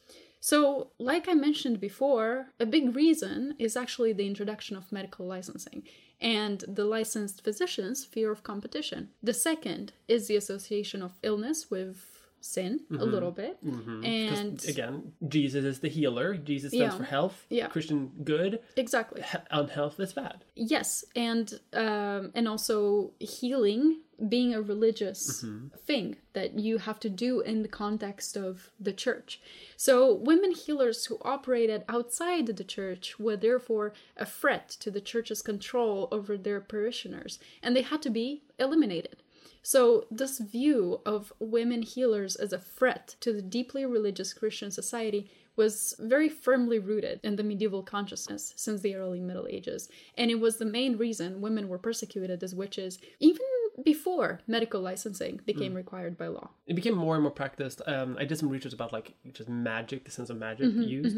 So, 0.41 0.93
like 0.99 1.29
I 1.29 1.35
mentioned 1.35 1.81
before, 1.81 2.53
a 2.61 2.67
big 2.67 2.95
reason 2.95 3.55
is 3.59 3.77
actually 3.77 4.13
the 4.13 4.27
introduction 4.27 4.77
of 4.77 4.93
medical 4.93 5.27
licensing 5.27 5.83
and 6.21 6.65
the 6.67 6.85
licensed 6.85 7.43
physicians' 7.43 8.05
fear 8.05 8.31
of 8.31 8.43
competition. 8.43 9.11
The 9.23 9.35
second 9.35 9.93
is 10.07 10.27
the 10.27 10.37
association 10.37 11.03
of 11.03 11.19
illness 11.23 11.71
with 11.71 12.08
sin 12.40 12.81
a 12.90 12.94
mm-hmm. 12.94 13.02
little 13.05 13.31
bit. 13.31 13.65
Mm-hmm. 13.65 14.05
And 14.05 14.59
'Cause, 14.59 14.69
again, 14.69 15.12
Jesus 15.27 15.65
is 15.65 15.81
the 15.81 15.89
healer. 15.89 16.36
Jesus 16.36 16.73
stands 16.73 16.94
Yeah. 16.94 16.98
for 16.98 17.05
health. 17.05 17.47
Yeah. 17.51 17.69
Christian 17.69 18.12
good. 18.24 18.60
exactly. 18.77 19.23
He- 19.23 19.39
unhealth 19.51 19.98
is 20.01 20.12
bad. 20.12 20.44
Yes, 20.55 21.05
and 21.15 21.60
um, 21.73 22.32
and 22.35 22.48
also 22.48 23.12
healing 23.19 24.01
being 24.28 24.52
a 24.52 24.60
religious 24.60 25.44
mm-hmm. 25.44 25.69
thing 25.86 26.16
that 26.32 26.59
you 26.59 26.78
have 26.78 26.98
to 26.98 27.09
do 27.09 27.40
in 27.40 27.62
the 27.62 27.69
context 27.69 28.36
of 28.36 28.70
the 28.81 28.93
church. 28.93 29.40
So 29.77 30.12
women 30.12 30.52
healers 30.52 31.05
who 31.06 31.19
operated 31.23 31.85
outside 31.89 32.47
the 32.47 32.65
church 32.65 33.20
were 33.20 33.36
therefore 33.36 33.93
a 34.16 34.27
threat 34.27 34.69
to 34.81 34.90
the 34.90 35.01
church's 35.01 35.40
control 35.40 36.09
over 36.10 36.36
their 36.36 36.60
parishioners, 36.60 37.39
and 37.62 37.77
they 37.77 37.82
had 37.82 38.02
to 38.02 38.10
be 38.10 38.43
eliminated. 38.59 39.23
So, 39.63 40.07
this 40.11 40.39
view 40.39 41.01
of 41.05 41.33
women 41.39 41.83
healers 41.83 42.37
as 42.37 42.53
a 42.53 42.59
threat 42.59 43.17
to 43.21 43.33
the 43.33 43.43
deeply 43.43 43.85
religious 43.85 44.33
Christian 44.33 44.71
society 44.71 45.31
was 45.57 45.95
very 45.99 46.29
firmly 46.29 46.79
rooted 46.79 47.19
in 47.25 47.35
the 47.35 47.43
medieval 47.43 47.83
consciousness 47.83 48.53
since 48.57 48.81
the 48.81 48.95
early 48.95 49.21
Middle 49.21 49.49
Ages, 49.49 49.89
and 50.17 50.31
it 50.31 50.39
was 50.39 50.57
the 50.57 50.65
main 50.65 50.97
reason 50.97 51.41
women 51.41 51.69
were 51.69 51.79
persecuted 51.79 52.43
as 52.43 52.55
witches 52.55 52.99
even 53.19 53.43
before 53.85 54.41
medical 54.47 54.81
licensing 54.81 55.41
became 55.47 55.75
required 55.75 56.17
by 56.17 56.27
law. 56.27 56.51
It 56.67 56.75
became 56.75 56.95
more 56.95 57.15
and 57.15 57.23
more 57.23 57.33
practiced. 57.33 57.83
Um, 57.87 58.17
I 58.19 58.25
did 58.25 58.39
some 58.39 58.49
research 58.49 58.73
about 58.73 58.93
like 58.93 59.15
just 59.33 59.49
magic, 59.49 60.05
the 60.05 60.11
sense 60.11 60.31
of 60.31 60.37
magic 60.39 60.69
Mm-hmm, 60.69 60.83
used. 60.83 61.17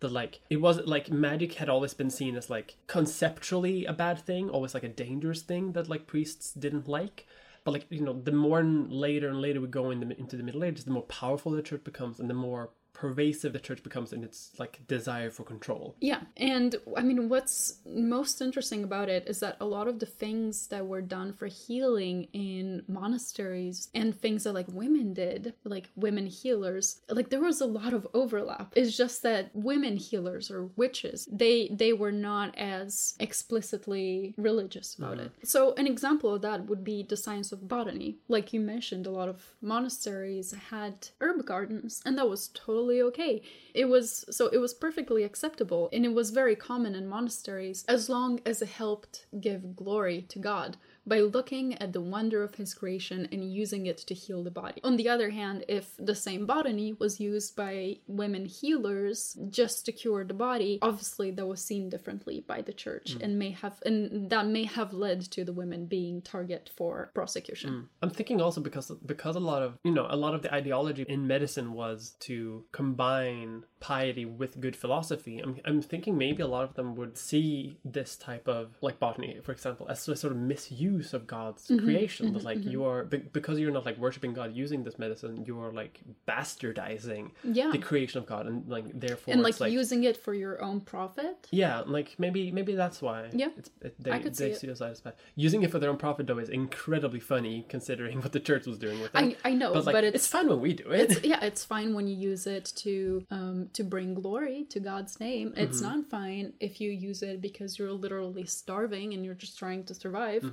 That 0.00 0.12
like 0.12 0.40
it 0.48 0.60
was 0.60 0.78
like 0.86 1.10
magic 1.10 1.54
had 1.54 1.68
always 1.68 1.92
been 1.92 2.10
seen 2.10 2.36
as 2.36 2.48
like 2.48 2.76
conceptually 2.86 3.84
a 3.84 3.92
bad 3.92 4.18
thing, 4.20 4.48
always 4.48 4.72
like 4.72 4.84
a 4.84 4.88
dangerous 4.88 5.42
thing 5.42 5.72
that 5.72 5.88
like 5.88 6.06
priests 6.06 6.52
didn't 6.52 6.86
like. 6.86 7.26
But 7.68 7.74
like 7.74 7.86
you 7.90 8.00
know, 8.00 8.18
the 8.18 8.32
more 8.32 8.60
and 8.60 8.90
later 8.90 9.28
and 9.28 9.42
later 9.42 9.60
we 9.60 9.68
go 9.68 9.90
in 9.90 10.00
the, 10.00 10.18
into 10.18 10.38
the 10.38 10.42
Middle 10.42 10.64
Ages, 10.64 10.86
the 10.86 10.90
more 10.90 11.02
powerful 11.02 11.52
the 11.52 11.60
church 11.60 11.84
becomes, 11.84 12.18
and 12.18 12.30
the 12.30 12.32
more 12.32 12.70
pervasive 12.92 13.52
the 13.52 13.60
church 13.60 13.82
becomes 13.82 14.12
in 14.12 14.24
its 14.24 14.50
like 14.58 14.80
desire 14.88 15.30
for 15.30 15.44
control. 15.44 15.94
Yeah, 16.00 16.22
and 16.36 16.74
I 16.96 17.02
mean, 17.02 17.28
what's 17.28 17.78
most 17.86 18.40
interesting 18.40 18.82
about 18.82 19.08
it 19.08 19.24
is 19.28 19.40
that 19.40 19.56
a 19.60 19.66
lot 19.66 19.86
of 19.86 20.00
the 20.00 20.06
things 20.06 20.66
that 20.68 20.86
were 20.86 21.00
done 21.00 21.32
for 21.32 21.46
healing 21.46 22.28
in 22.32 22.82
monasteries 22.88 23.88
and 23.94 24.18
things 24.18 24.44
that 24.44 24.52
like 24.52 24.66
women 24.68 25.14
did, 25.14 25.54
like 25.64 25.90
women 25.94 26.26
healers, 26.26 27.00
like 27.08 27.30
there 27.30 27.40
was 27.40 27.60
a 27.60 27.66
lot 27.66 27.92
of 27.92 28.06
overlap. 28.14 28.72
It's 28.74 28.96
just 28.96 29.22
that 29.22 29.50
women 29.54 29.96
healers 29.96 30.50
or 30.50 30.64
witches, 30.76 31.28
they 31.30 31.68
they 31.72 31.92
were 31.92 32.12
not 32.12 32.56
as 32.58 33.14
explicitly 33.20 34.34
religious 34.36 34.96
about 34.96 35.18
mm. 35.18 35.26
it. 35.26 35.32
So 35.44 35.74
an 35.74 35.86
example 35.86 36.34
of 36.34 36.42
that 36.42 36.66
would 36.66 36.82
be 36.82 37.04
the 37.04 37.16
science 37.16 37.52
of 37.52 37.68
botany. 37.68 38.16
Like 38.26 38.52
you 38.52 38.60
mentioned, 38.60 39.06
a 39.06 39.10
lot 39.10 39.28
of 39.28 39.54
monasteries 39.60 40.52
had 40.70 41.08
herb 41.20 41.46
gardens, 41.46 42.02
and 42.04 42.18
that 42.18 42.28
was 42.28 42.48
totally 42.48 42.77
okay. 43.02 43.42
It 43.74 43.86
was 43.86 44.24
so 44.30 44.48
it 44.48 44.58
was 44.58 44.74
perfectly 44.74 45.24
acceptable, 45.24 45.88
and 45.92 46.04
it 46.04 46.14
was 46.14 46.30
very 46.30 46.56
common 46.56 46.94
in 46.94 47.08
monasteries 47.08 47.84
as 47.88 48.08
long 48.08 48.40
as 48.44 48.62
it 48.62 48.68
helped 48.68 49.26
give 49.40 49.76
glory 49.76 50.22
to 50.28 50.38
God 50.38 50.76
by 51.08 51.20
looking 51.20 51.74
at 51.78 51.92
the 51.92 52.00
wonder 52.00 52.42
of 52.42 52.54
his 52.54 52.74
creation 52.74 53.28
and 53.32 53.52
using 53.52 53.86
it 53.86 53.98
to 53.98 54.14
heal 54.14 54.42
the 54.42 54.50
body. 54.50 54.80
On 54.84 54.96
the 54.96 55.08
other 55.08 55.30
hand, 55.30 55.64
if 55.68 55.94
the 55.98 56.14
same 56.14 56.46
botany 56.46 56.92
was 56.92 57.20
used 57.20 57.56
by 57.56 57.98
women 58.06 58.44
healers 58.46 59.36
just 59.48 59.86
to 59.86 59.92
cure 59.92 60.24
the 60.24 60.34
body, 60.34 60.78
obviously 60.82 61.30
that 61.32 61.46
was 61.46 61.62
seen 61.62 61.88
differently 61.88 62.44
by 62.46 62.62
the 62.62 62.72
church 62.72 63.16
mm. 63.16 63.22
and 63.22 63.38
may 63.38 63.50
have 63.50 63.82
and 63.84 64.30
that 64.30 64.46
may 64.46 64.64
have 64.64 64.92
led 64.92 65.20
to 65.22 65.44
the 65.44 65.52
women 65.52 65.86
being 65.86 66.20
target 66.22 66.70
for 66.76 67.10
prosecution. 67.14 67.70
Mm. 67.70 67.84
I'm 68.02 68.10
thinking 68.10 68.40
also 68.40 68.60
because 68.60 68.90
because 69.06 69.36
a 69.36 69.40
lot 69.40 69.62
of 69.62 69.78
you 69.84 69.92
know 69.92 70.06
a 70.08 70.16
lot 70.16 70.34
of 70.34 70.42
the 70.42 70.52
ideology 70.52 71.04
in 71.08 71.26
medicine 71.26 71.72
was 71.72 72.16
to 72.20 72.64
combine 72.72 73.64
piety 73.80 74.24
with 74.24 74.60
good 74.60 74.76
philosophy. 74.76 75.38
I'm 75.38 75.56
I'm 75.64 75.82
thinking 75.82 76.18
maybe 76.18 76.42
a 76.42 76.46
lot 76.46 76.64
of 76.64 76.74
them 76.74 76.94
would 76.96 77.16
see 77.16 77.78
this 77.84 78.16
type 78.16 78.48
of 78.48 78.76
like 78.80 78.98
botany, 78.98 79.38
for 79.42 79.52
example, 79.52 79.86
as 79.88 80.06
a 80.08 80.16
sort 80.16 80.32
of 80.32 80.38
misuse 80.38 80.97
of 81.14 81.26
God's 81.26 81.66
creation. 81.66 82.32
That 82.32 82.44
like 82.44 82.64
you 82.64 82.84
are 82.84 83.04
be- 83.04 83.18
because 83.38 83.58
you're 83.58 83.70
not 83.70 83.84
like 83.86 83.98
worshiping 83.98 84.32
God 84.34 84.54
using 84.54 84.84
this 84.84 84.98
medicine, 84.98 85.44
you 85.46 85.60
are 85.60 85.72
like 85.72 86.00
bastardizing 86.26 87.30
Yeah. 87.44 87.70
the 87.70 87.78
creation 87.78 88.18
of 88.18 88.26
God, 88.26 88.46
and 88.46 88.68
like 88.68 88.86
therefore 88.98 89.34
And 89.34 89.46
it's 89.46 89.60
like, 89.60 89.72
using 89.72 90.04
it 90.04 90.16
for 90.16 90.34
your 90.34 90.62
own 90.62 90.80
profit. 90.80 91.46
yeah, 91.50 91.80
like 91.86 92.14
maybe 92.18 92.50
maybe 92.50 92.74
that's 92.74 93.00
why. 93.02 93.28
Yeah. 93.32 93.48
it's, 93.56 93.70
it, 93.82 93.94
they, 94.02 94.10
I 94.12 94.18
could 94.18 94.34
they 94.34 94.54
see 94.54 94.66
it. 94.66 94.78
it 94.80 94.82
as 94.82 95.00
bad. 95.00 95.14
Using 95.34 95.62
it 95.62 95.70
for 95.70 95.78
their 95.78 95.90
own 95.90 95.96
profit 95.98 96.26
though 96.26 96.38
is 96.38 96.48
incredibly 96.48 97.20
funny 97.20 97.64
considering 97.68 98.20
what 98.22 98.32
the 98.32 98.40
church 98.40 98.66
was 98.66 98.78
doing 98.78 99.00
with 99.00 99.14
it. 99.14 99.36
I, 99.44 99.50
I 99.50 99.52
know, 99.54 99.72
but, 99.74 99.84
but, 99.86 100.04
it's, 100.04 100.16
it's 100.16 100.26
fun 100.26 100.48
when 100.48 100.60
we 100.60 100.72
do 100.74 100.90
it. 100.90 101.10
it's 101.10 101.24
yeah, 101.32 101.42
it's 101.44 101.64
fine 101.64 101.94
when 101.94 102.06
you 102.06 102.16
use 102.16 102.46
it 102.46 102.66
to 102.76 103.24
um 103.30 103.68
to 103.72 103.82
bring 103.84 104.14
glory 104.14 104.64
to 104.70 104.80
God's 104.80 105.18
name. 105.20 105.52
It's 105.56 105.78
Mm-hmm. 105.78 105.98
not 105.98 106.06
fine 106.10 106.52
if 106.60 106.80
you 106.80 106.90
use 106.90 107.22
it 107.22 107.40
because 107.40 107.78
you're 107.78 107.92
literally 107.92 108.44
starving 108.44 109.12
and 109.14 109.24
you're 109.24 109.34
just 109.34 109.58
trying 109.58 109.84
to 109.84 109.94
survive. 109.94 110.42
As 110.44 110.50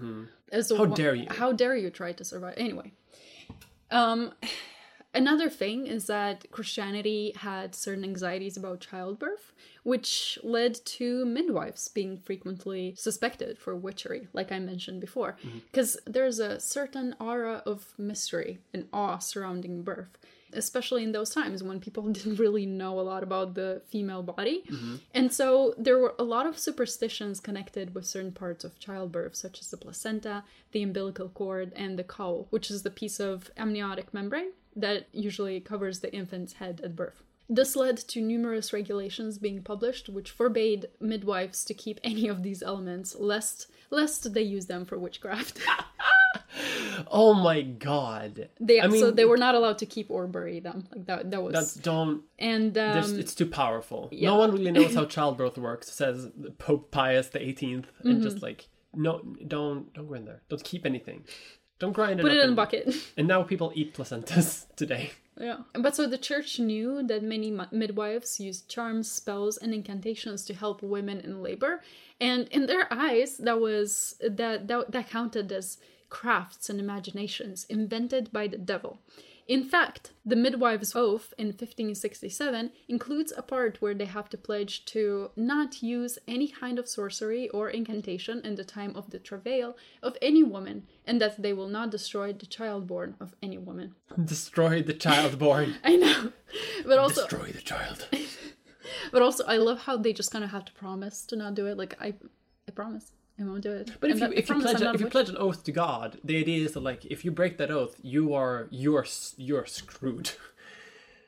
Mm-hmm. 0.52 0.78
How 0.78 0.86
dare 0.86 1.16
you. 1.16 1.28
How 1.30 1.52
dare 1.52 1.76
you 1.76 1.90
try 1.90 2.12
to 2.14 2.24
survive? 2.24 2.54
Anyway, 2.58 2.92
um, 3.92 4.34
another 5.14 5.50
thing 5.50 5.88
is 5.88 6.08
that 6.08 6.50
Christianity 6.52 7.34
had 7.36 7.76
certain 7.76 8.04
anxieties 8.04 8.58
about 8.58 8.80
childbirth, 8.80 9.54
which 9.84 10.40
led 10.44 10.76
to 10.86 11.26
midwives 11.26 11.88
being 11.88 12.18
frequently 12.18 12.94
suspected 12.98 13.58
for 13.58 13.76
witchery, 13.76 14.28
like 14.34 14.52
I 14.52 14.60
mentioned 14.60 15.02
before, 15.02 15.38
because 15.72 15.98
there's 16.06 16.40
a 16.40 16.60
certain 16.60 17.16
aura 17.20 17.62
of 17.66 17.94
mystery 17.98 18.60
and 18.74 18.88
awe 18.94 19.18
surrounding 19.18 19.84
birth. 19.84 20.18
Especially 20.56 21.04
in 21.04 21.12
those 21.12 21.30
times 21.30 21.64
when 21.64 21.80
people 21.80 22.04
didn't 22.12 22.40
really 22.40 22.66
know 22.66 23.00
a 23.00 23.02
lot 23.02 23.24
about 23.24 23.54
the 23.54 23.82
female 23.88 24.24
body. 24.24 24.64
Mm-hmm. 24.70 24.96
And 25.14 25.34
so 25.34 25.74
there 25.78 26.00
were 26.00 26.16
a 26.18 26.24
lot 26.24 26.46
of 26.46 26.58
superstitions 26.58 27.40
connected 27.40 27.94
with 27.94 28.06
certain 28.06 28.32
parts 28.32 28.64
of 28.64 28.80
childbirth, 28.80 29.36
such 29.36 29.60
as 29.60 29.70
the 29.70 29.78
placenta, 29.78 30.44
the 30.72 30.84
umbilical 30.84 31.30
cord, 31.30 31.72
and 31.76 32.00
the 32.00 32.04
caul, 32.04 32.48
which 32.50 32.72
is 32.72 32.84
the 32.84 32.90
piece 32.90 33.20
of 33.20 33.52
amniotic 33.58 34.14
membrane 34.14 34.52
that 34.76 35.08
usually 35.14 35.60
covers 35.60 36.00
the 36.00 36.14
infant's 36.14 36.54
head 36.54 36.82
at 36.84 36.96
birth. 36.96 37.24
This 37.48 37.76
led 37.76 37.98
to 37.98 38.22
numerous 38.22 38.74
regulations 38.74 39.38
being 39.38 39.62
published 39.62 40.10
which 40.10 40.32
forbade 40.32 40.88
midwives 41.00 41.64
to 41.66 41.74
keep 41.76 42.00
any 42.04 42.28
of 42.28 42.42
these 42.42 42.64
elements 42.64 43.16
lest 43.20 43.68
lest 43.92 44.34
they 44.34 44.42
use 44.42 44.66
them 44.66 44.84
for 44.84 44.98
witchcraft. 44.98 45.60
oh 47.12 47.34
my 47.34 47.62
god! 47.62 48.50
they 48.60 48.82
I 48.82 48.88
mean, 48.88 49.00
so 49.00 49.12
they 49.12 49.26
were 49.26 49.38
not 49.38 49.56
allowed 49.56 49.78
to 49.80 49.86
keep 49.86 50.10
or 50.10 50.28
bury 50.28 50.60
them. 50.60 50.88
Like 50.92 51.06
that 51.08 51.32
that 51.32 51.42
was 51.44 51.54
That's 51.54 51.74
don't. 51.76 52.24
and 52.40 52.78
um, 52.78 53.20
it's 53.20 53.36
too 53.36 53.46
powerful. 53.48 54.10
yeah. 54.12 54.30
No 54.30 54.38
one 54.38 54.52
really 54.52 54.72
knows 54.72 54.94
how 54.96 55.06
childbirth 55.18 55.58
works. 55.58 55.92
Says 55.92 56.30
Pope 56.58 56.92
Pius 56.92 57.30
the 57.30 57.40
18th, 57.40 57.86
and 58.04 58.16
Mm-hmm. 58.16 58.24
just 58.24 58.42
like 58.42 58.68
no, 58.94 59.22
don't 59.48 59.94
don't 59.94 60.08
go 60.08 60.14
in 60.16 60.26
there. 60.26 60.42
Don't 60.50 60.64
keep 60.64 60.86
anything. 60.86 61.26
Don't 61.80 61.92
grind 61.92 62.20
it. 62.20 62.24
put 62.24 62.32
it 62.32 62.42
in 62.44 62.52
a 62.52 62.56
bucket. 62.56 62.96
And 63.18 63.28
now 63.28 63.44
people 63.44 63.72
eat 63.76 63.94
placentas 63.94 64.66
today. 64.78 65.12
Yeah. 65.38 65.58
But 65.74 65.94
so 65.98 66.08
the 66.08 66.18
church 66.18 66.60
knew 66.60 67.04
that 67.08 67.22
many 67.22 67.52
midwives 67.74 68.40
used 68.40 68.70
charms, 68.70 69.12
spells, 69.12 69.58
and 69.58 69.74
incantations 69.74 70.46
to 70.46 70.54
help 70.54 70.82
women 70.82 71.20
in 71.20 71.44
labor, 71.44 71.82
and 72.22 72.48
in 72.48 72.68
their 72.68 72.88
eyes, 72.90 73.36
that 73.40 73.60
was 73.60 74.16
that 74.22 74.70
that, 74.70 74.92
that 74.94 75.10
counted 75.10 75.52
as 75.52 75.78
crafts 76.10 76.70
and 76.70 76.80
imaginations 76.80 77.66
invented 77.70 78.32
by 78.32 78.48
the 78.48 78.58
devil. 78.58 79.00
In 79.48 79.64
fact, 79.64 80.12
the 80.26 80.36
midwives' 80.36 80.96
oath 80.96 81.32
in 81.38 81.48
1567 81.48 82.72
includes 82.88 83.32
a 83.38 83.44
part 83.44 83.80
where 83.80 83.94
they 83.94 84.06
have 84.06 84.28
to 84.30 84.40
pledge 84.40 84.86
to 84.86 85.30
not 85.36 85.84
use 85.84 86.18
any 86.28 86.48
kind 86.48 86.80
of 86.80 86.90
sorcery 86.90 87.48
or 87.50 87.70
incantation 87.70 88.42
in 88.44 88.56
the 88.56 88.64
time 88.64 88.96
of 88.96 89.12
the 89.12 89.20
travail 89.20 89.78
of 90.02 90.18
any 90.20 90.42
woman, 90.42 90.88
and 91.06 91.22
that 91.22 91.40
they 91.44 91.54
will 91.54 91.68
not 91.68 91.92
destroy 91.92 92.34
the 92.34 92.48
child 92.48 92.88
born 92.88 93.16
of 93.20 93.36
any 93.44 93.60
woman. 93.60 93.94
Destroy 94.26 94.82
the 94.82 94.94
child 94.94 95.38
born. 95.38 95.76
I 95.84 95.96
know, 95.96 96.32
but 96.84 96.98
also, 96.98 97.22
Destroy 97.22 97.52
the 97.52 97.62
child. 97.62 98.08
but 99.12 99.22
also, 99.22 99.44
I 99.46 99.58
love 99.58 99.82
how 99.82 99.96
they 99.96 100.12
just 100.12 100.32
kind 100.32 100.44
of 100.44 100.50
have 100.50 100.66
to 100.66 100.74
promise 100.74 101.24
to 101.28 101.36
not 101.36 101.54
do 101.54 101.68
it. 101.68 101.78
Like 101.78 101.96
I, 102.02 102.16
I 102.68 102.72
promise. 102.74 103.12
I 103.40 103.44
won't 103.44 103.64
do 103.64 103.72
it. 103.74 103.92
But 104.00 104.12
if 104.12 104.22
And 104.22 104.32
you 104.34 104.38
if 104.40 104.50
you 104.50 104.62
pledge 104.62 104.82
if 104.82 105.02
you 105.02 105.08
pledge 105.08 105.30
an 105.30 105.38
oath 105.38 105.64
to 105.66 105.72
God, 105.72 106.20
the 106.24 106.38
idea 106.40 106.66
is 106.66 106.74
that 106.74 106.80
like 106.82 107.06
if 107.06 107.26
you 107.26 107.32
break 107.32 107.58
that 107.58 107.70
oath, 107.72 107.96
you 108.02 108.34
are 108.34 108.68
you 108.72 108.96
are 108.96 109.06
you 109.38 109.58
are 109.58 109.66
screwed. 109.66 110.32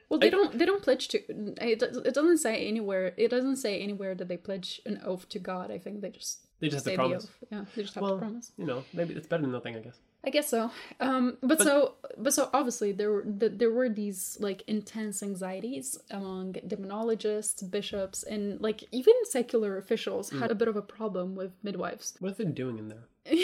Well, 0.09 0.21
they 0.21 0.27
I- 0.27 0.29
don't. 0.29 0.57
They 0.57 0.65
don't 0.65 0.81
pledge 0.81 1.09
to. 1.09 1.17
It, 1.61 1.83
it 1.83 2.13
doesn't 2.13 2.37
say 2.37 2.65
anywhere. 2.65 3.13
It 3.17 3.27
doesn't 3.29 3.57
say 3.57 3.81
anywhere 3.81 4.15
that 4.15 4.29
they 4.29 4.37
pledge 4.37 4.81
an 4.85 5.01
oath 5.03 5.27
to 5.27 5.37
God. 5.37 5.69
I 5.69 5.79
think 5.79 5.99
they 5.99 6.11
just 6.11 6.47
They 6.61 6.69
just 6.69 6.85
have 6.85 6.93
to 6.93 6.95
the 6.95 6.95
promise. 6.95 7.23
oath. 7.25 7.35
Yeah, 7.51 7.65
they 7.75 7.81
just 7.81 7.93
have 7.95 8.03
Well, 8.03 8.13
to 8.13 8.19
promise. 8.19 8.53
you 8.57 8.65
know, 8.65 8.85
maybe 8.93 9.15
it's 9.15 9.27
better 9.27 9.41
than 9.41 9.51
nothing, 9.51 9.75
I 9.75 9.79
guess. 9.79 9.97
I 10.25 10.29
guess 10.29 10.49
so. 10.49 10.71
Um, 10.99 11.37
but, 11.41 11.61
so, 11.61 11.93
but 12.17 12.33
so 12.33 12.49
obviously 12.53 12.91
there 12.91 13.11
were 13.11 13.23
th- 13.23 13.53
there 13.55 13.71
were 13.71 13.87
these 13.87 14.37
like 14.41 14.63
intense 14.67 15.23
anxieties 15.23 15.97
among 16.11 16.53
demonologists, 16.67 17.69
bishops, 17.69 18.23
and 18.23 18.59
like 18.59 18.83
even 18.91 19.13
secular 19.23 19.77
officials 19.77 20.31
Mm. 20.31 20.39
had 20.39 20.51
a 20.51 20.55
bit 20.55 20.67
of 20.67 20.75
a 20.75 20.81
problem 20.81 21.35
with 21.35 21.51
midwives. 21.63 22.15
What 22.19 22.31
are 22.31 22.43
they 22.43 22.51
doing 22.51 22.77
in 22.79 22.87
there? 22.89 23.05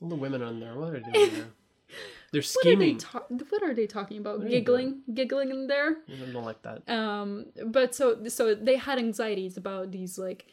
All 0.00 0.08
the 0.08 0.14
women 0.14 0.42
on 0.42 0.60
there. 0.60 0.74
What 0.76 0.90
are 0.90 1.00
they 1.00 1.10
doing 1.10 1.30
there? 1.34 1.46
They're 2.30 2.42
What 2.42 2.66
are 2.66 2.76
they 2.76 2.76
scheming. 2.76 2.98
ta- 2.98 3.24
What 3.30 3.62
are 3.62 3.74
they 3.74 3.86
talking 3.86 4.18
about? 4.18 4.42
you 4.42 4.48
Giggling, 4.50 5.00
giggling 5.14 5.50
in 5.50 5.66
there. 5.66 5.96
I 6.08 6.30
don't 6.30 6.44
like 6.44 6.60
that. 6.62 6.88
Um, 6.88 7.46
but 7.66 7.94
so 7.94 8.22
so 8.28 8.54
they 8.54 8.76
had 8.76 8.98
anxieties 8.98 9.56
about 9.56 9.90
these 9.90 10.18
like 10.18 10.44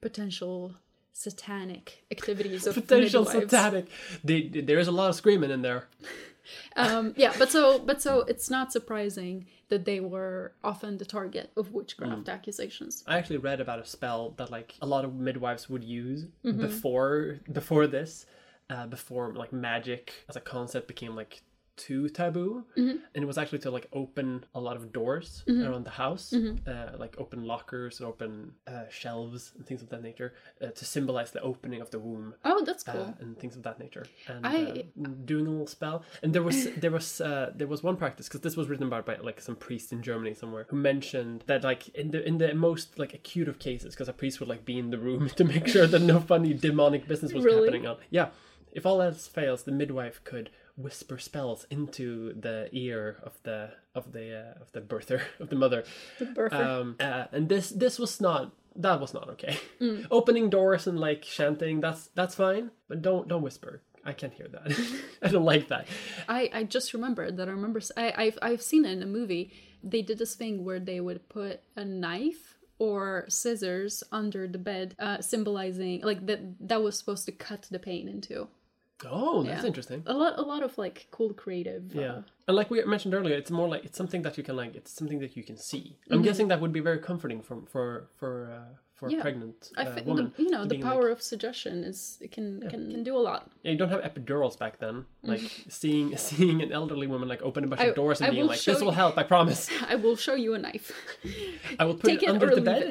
potential 0.00 0.74
satanic 1.18 2.04
activities 2.10 2.66
of 2.66 2.74
Potential 2.74 3.24
midwives. 3.24 3.50
satanic. 3.50 3.86
They, 4.24 4.42
there 4.68 4.78
is 4.78 4.88
a 4.88 4.92
lot 4.92 5.08
of 5.10 5.16
screaming 5.16 5.50
in 5.50 5.62
there. 5.62 5.88
Um, 6.76 7.12
yeah, 7.16 7.34
but 7.38 7.50
so 7.50 7.78
but 7.78 8.00
so 8.00 8.20
it's 8.32 8.48
not 8.48 8.72
surprising 8.72 9.44
that 9.68 9.84
they 9.84 10.00
were 10.00 10.52
often 10.64 10.96
the 10.96 11.04
target 11.04 11.50
of 11.58 11.72
witchcraft 11.74 12.24
Mm. 12.24 12.32
accusations. 12.32 13.04
I 13.06 13.18
actually 13.18 13.36
read 13.48 13.60
about 13.60 13.78
a 13.80 13.84
spell 13.84 14.32
that 14.38 14.50
like 14.50 14.74
a 14.80 14.86
lot 14.86 15.04
of 15.04 15.14
midwives 15.14 15.68
would 15.68 15.84
use 15.84 16.20
Mm-hmm. 16.46 16.62
before 16.62 17.40
before 17.52 17.86
this, 17.86 18.24
uh, 18.70 18.86
before 18.86 19.34
like 19.34 19.52
magic 19.52 20.02
as 20.30 20.36
a 20.36 20.40
concept 20.40 20.88
became 20.88 21.14
like 21.14 21.42
too 21.86 22.08
taboo, 22.20 22.64
Mm-hmm. 22.76 22.96
and 23.14 23.20
it 23.24 23.26
was 23.32 23.38
actually 23.38 23.60
to 23.66 23.70
like 23.70 23.86
open 24.02 24.44
a 24.54 24.60
lot 24.60 24.76
of 24.76 24.92
doors 24.92 25.28
around 25.48 25.84
the 25.90 25.96
house, 26.04 26.24
Mm-hmm. 26.36 26.68
uh, 26.70 26.98
like 26.98 27.14
open 27.24 27.40
lockers 27.52 28.00
and 28.00 28.06
open 28.12 28.52
uh, 28.66 28.88
shelves 29.00 29.52
and 29.56 29.62
things 29.68 29.80
of 29.84 29.88
that 29.92 30.02
nature, 30.02 30.30
uh, 30.62 30.66
to 30.78 30.84
symbolize 30.84 31.30
the 31.30 31.40
opening 31.52 31.80
of 31.80 31.88
the 31.94 31.98
womb. 32.06 32.34
Oh, 32.44 32.60
that's 32.68 32.84
cool. 32.84 33.06
Uh, 33.16 33.20
and 33.22 33.38
things 33.38 33.54
of 33.56 33.62
that 33.62 33.78
nature, 33.84 34.04
and 34.28 34.46
I- 34.46 34.84
uh, 35.02 35.08
doing 35.32 35.46
a 35.46 35.50
little 35.50 35.66
spell. 35.78 36.02
And 36.22 36.30
there 36.34 36.42
was 36.48 36.58
there 36.82 36.90
was 36.98 37.08
uh, 37.20 37.52
there 37.58 37.70
was 37.74 37.80
one 37.82 37.96
practice 37.96 38.26
because 38.28 38.42
this 38.46 38.56
was 38.56 38.66
written 38.68 38.86
about 38.90 39.04
by 39.06 39.16
like 39.28 39.40
some 39.40 39.56
priest 39.66 39.92
in 39.94 40.02
Germany 40.02 40.34
somewhere 40.34 40.66
who 40.70 40.76
mentioned 40.76 41.44
that 41.46 41.60
like 41.64 41.82
in 42.00 42.10
the 42.10 42.20
in 42.30 42.38
the 42.38 42.52
most 42.54 42.98
like 42.98 43.14
acute 43.14 43.48
of 43.48 43.56
cases, 43.58 43.94
because 43.94 44.08
a 44.08 44.12
priest 44.22 44.40
would 44.40 44.48
like 44.48 44.64
be 44.64 44.78
in 44.78 44.90
the 44.90 44.98
room 44.98 45.28
to 45.38 45.44
make 45.44 45.66
sure 45.74 45.86
that 45.86 46.02
no 46.02 46.18
funny 46.20 46.52
demonic 46.54 47.06
business 47.08 47.32
was 47.32 47.44
Really? 47.44 47.58
happening 47.68 47.86
on. 47.86 47.96
Yeah, 48.10 48.28
if 48.72 48.84
all 48.86 49.00
else 49.02 49.26
fails, 49.28 49.62
the 49.62 49.72
midwife 49.72 50.20
could 50.24 50.50
whisper 50.78 51.18
spells 51.18 51.66
into 51.70 52.32
the 52.40 52.68
ear 52.72 53.18
of 53.22 53.34
the 53.42 53.70
of 53.94 54.12
the 54.12 54.26
uh, 54.42 54.62
of 54.62 54.70
the 54.72 54.80
birther 54.80 55.20
of 55.40 55.48
the 55.50 55.56
mother 55.56 55.82
The 56.20 56.26
Birther. 56.26 56.52
um 56.54 56.96
uh, 57.00 57.24
and 57.32 57.48
this 57.48 57.70
this 57.70 57.98
was 57.98 58.20
not 58.20 58.52
that 58.76 59.00
was 59.00 59.12
not 59.12 59.28
okay 59.34 59.56
Mm. 59.80 60.06
opening 60.18 60.48
doors 60.50 60.86
and 60.86 60.98
like 61.00 61.22
chanting 61.22 61.80
that's 61.80 62.02
that's 62.14 62.34
fine 62.36 62.70
but 62.88 63.02
don't 63.02 63.26
don't 63.28 63.42
whisper 63.42 63.82
i 64.04 64.12
can't 64.12 64.32
hear 64.34 64.46
that 64.48 64.66
i 65.22 65.28
don't 65.28 65.44
like 65.54 65.66
that 65.68 65.86
I, 66.28 66.48
I 66.52 66.62
just 66.64 66.94
remembered 66.94 67.36
that 67.38 67.48
I 67.48 67.52
remember 67.52 67.80
I, 67.96 68.06
I've 68.16 68.38
I've 68.40 68.62
seen 68.62 68.84
it 68.84 68.92
in 68.92 69.02
a 69.02 69.06
movie. 69.18 69.52
They 69.82 70.02
did 70.02 70.18
this 70.18 70.34
thing 70.34 70.64
where 70.64 70.80
they 70.80 71.00
would 71.00 71.28
put 71.28 71.60
a 71.76 71.84
knife 71.84 72.56
or 72.78 73.24
scissors 73.28 74.02
under 74.12 74.46
the 74.46 74.58
bed, 74.58 74.94
uh, 74.98 75.20
symbolizing 75.20 76.02
like 76.02 76.26
that 76.26 76.40
that 76.68 76.82
was 76.82 76.98
supposed 76.98 77.24
to 77.26 77.32
cut 77.32 77.62
the 77.70 77.78
pain 77.78 78.08
into. 78.08 78.48
Oh 79.06 79.42
that's 79.42 79.62
Yeah. 79.62 79.66
interesting 79.68 80.02
A 80.06 80.14
lot 80.14 80.38
a 80.38 80.42
lot 80.42 80.62
of 80.62 80.76
like 80.78 81.06
cool 81.10 81.32
creative. 81.32 81.84
uh, 81.96 82.00
yeah 82.00 82.18
and 82.48 82.56
like 82.56 82.70
we 82.70 82.82
mentioned 82.84 83.14
earlier 83.14 83.36
it's 83.36 83.50
more 83.50 83.68
like 83.68 83.84
it's 83.84 83.96
something 83.96 84.22
that 84.22 84.36
you 84.38 84.42
can 84.44 84.56
like 84.56 84.74
it's 84.74 84.90
something 84.92 85.18
that 85.20 85.36
you 85.36 85.44
can 85.44 85.56
see 85.56 85.96
i'm 86.10 86.20
Mhm. 86.20 86.24
guessing 86.24 86.48
that 86.48 86.60
would 86.60 86.72
be 86.72 86.80
very 86.80 86.98
comforting 86.98 87.40
for 87.42 87.56
for 87.72 88.08
for 88.18 88.30
uh, 88.58 88.74
for 88.98 89.08
Yeah. 89.10 89.22
pregnant 89.22 89.70
I 89.76 89.82
uh, 89.84 89.94
think 89.94 90.06
woman 90.08 90.32
the, 90.36 90.42
you 90.42 90.50
know 90.50 90.62
the 90.64 90.70
being, 90.70 90.82
like- 90.82 90.92
power 90.92 91.08
of 91.14 91.22
suggestion 91.22 91.84
is 91.84 92.18
it 92.20 92.30
can 92.36 92.46
can, 92.72 92.90
can 92.90 93.02
do 93.04 93.14
a 93.16 93.22
lot. 93.30 93.42
Yeah, 93.62 93.70
you 93.72 93.78
don't 93.78 93.90
have 93.96 94.02
epidurals 94.02 94.58
back 94.58 94.74
then. 94.84 95.04
Like 95.22 95.46
seeing 95.68 96.16
seeing 96.28 96.58
an 96.66 96.72
elderly 96.72 97.06
woman 97.06 97.28
like 97.28 97.40
open 97.48 97.62
a 97.62 97.68
bunch 97.68 97.80
I- 97.82 97.90
of 97.90 97.94
doors 97.94 98.20
and 98.20 98.26
I 98.26 98.30
being 98.34 98.48
like, 98.48 98.60
"This 98.70 98.80
will 98.82 98.96
help, 99.02 99.14
I 99.16 99.22
promise." 99.34 99.60
I 99.92 99.94
will 99.94 100.16
show 100.16 100.34
you 100.44 100.50
a 100.54 100.58
knife. 100.58 100.90
I 101.80 101.84
will 101.86 101.94
put 102.00 102.08
Take 102.10 102.22
it 102.24 102.28
it 102.28 102.32
under 102.34 102.50
the 102.52 102.60
bed. 102.72 102.90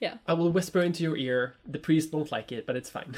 yeah. 0.00 0.14
I 0.26 0.32
will 0.38 0.50
whisper 0.50 0.80
into 0.80 1.02
your 1.04 1.16
ear. 1.16 1.54
The 1.74 1.78
priest 1.78 2.12
won't 2.12 2.32
like 2.32 2.50
it, 2.50 2.66
but 2.66 2.74
it's 2.74 2.90
fine. 2.90 3.14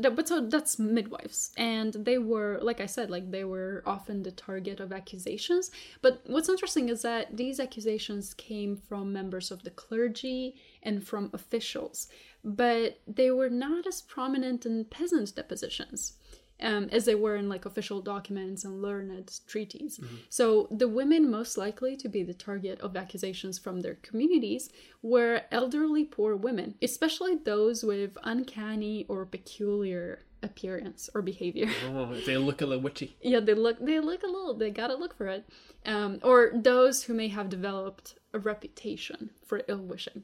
But 0.00 0.28
so 0.28 0.40
that's 0.40 0.78
midwives 0.78 1.52
and 1.56 1.92
they 1.92 2.18
were 2.18 2.58
like 2.62 2.80
i 2.80 2.86
said 2.86 3.10
like 3.10 3.30
they 3.30 3.44
were 3.44 3.82
often 3.86 4.22
the 4.22 4.32
target 4.32 4.80
of 4.80 4.92
accusations. 4.92 5.70
But 6.02 6.22
what's 6.26 6.48
interesting 6.48 6.88
is 6.88 7.02
that 7.02 7.36
these 7.36 7.60
accusations 7.60 8.34
came 8.34 8.76
from 8.76 9.12
members 9.12 9.50
of 9.50 9.62
the 9.62 9.70
clergy 9.70 10.56
and 10.82 11.06
from 11.06 11.30
officials 11.32 12.08
but 12.42 13.00
they 13.06 13.30
were 13.30 13.50
not 13.50 13.86
as 13.86 14.00
prominent 14.00 14.64
in 14.64 14.84
peasant 14.86 15.34
depositions 15.34 16.14
um, 16.62 16.88
as 16.92 17.04
they 17.04 17.14
were 17.14 17.36
in 17.36 17.48
like 17.48 17.64
official 17.66 18.00
documents 18.00 18.64
and 18.64 18.82
learned 18.82 19.40
treaties. 19.46 20.00
So 20.28 20.68
the 20.70 20.88
women 20.88 21.30
most 21.30 21.56
likely 21.56 21.96
to 21.96 22.08
be 22.08 22.22
the 22.22 22.34
target 22.34 22.80
of 22.80 22.96
accusations 22.96 23.58
from 23.58 23.80
their 23.80 23.96
communities 23.96 24.70
were 25.02 25.42
elderly 25.50 26.04
poor 26.04 26.36
women, 26.36 26.74
especially 26.82 27.36
those 27.36 27.82
with 27.82 28.16
uncanny 28.22 29.06
or 29.08 29.24
peculiar 29.26 30.20
appearance 30.42 31.10
or 31.14 31.22
behavior. 31.22 31.68
Oh, 31.86 32.14
they 32.26 32.36
look 32.36 32.62
a 32.62 32.66
little 32.66 32.82
witchy. 32.82 33.16
yeah, 33.20 33.40
they 33.40 33.54
look 33.54 33.78
they 33.84 34.00
look 34.00 34.22
a 34.22 34.26
little 34.26 34.54
they 34.54 34.70
gotta 34.70 34.94
look 34.94 35.16
for 35.16 35.26
it. 35.26 35.48
Um, 35.84 36.18
or 36.22 36.50
those 36.54 37.04
who 37.04 37.14
may 37.14 37.28
have 37.28 37.48
developed 37.48 38.14
a 38.32 38.38
reputation 38.38 39.30
for 39.44 39.62
ill 39.68 39.78
wishing. 39.82 40.22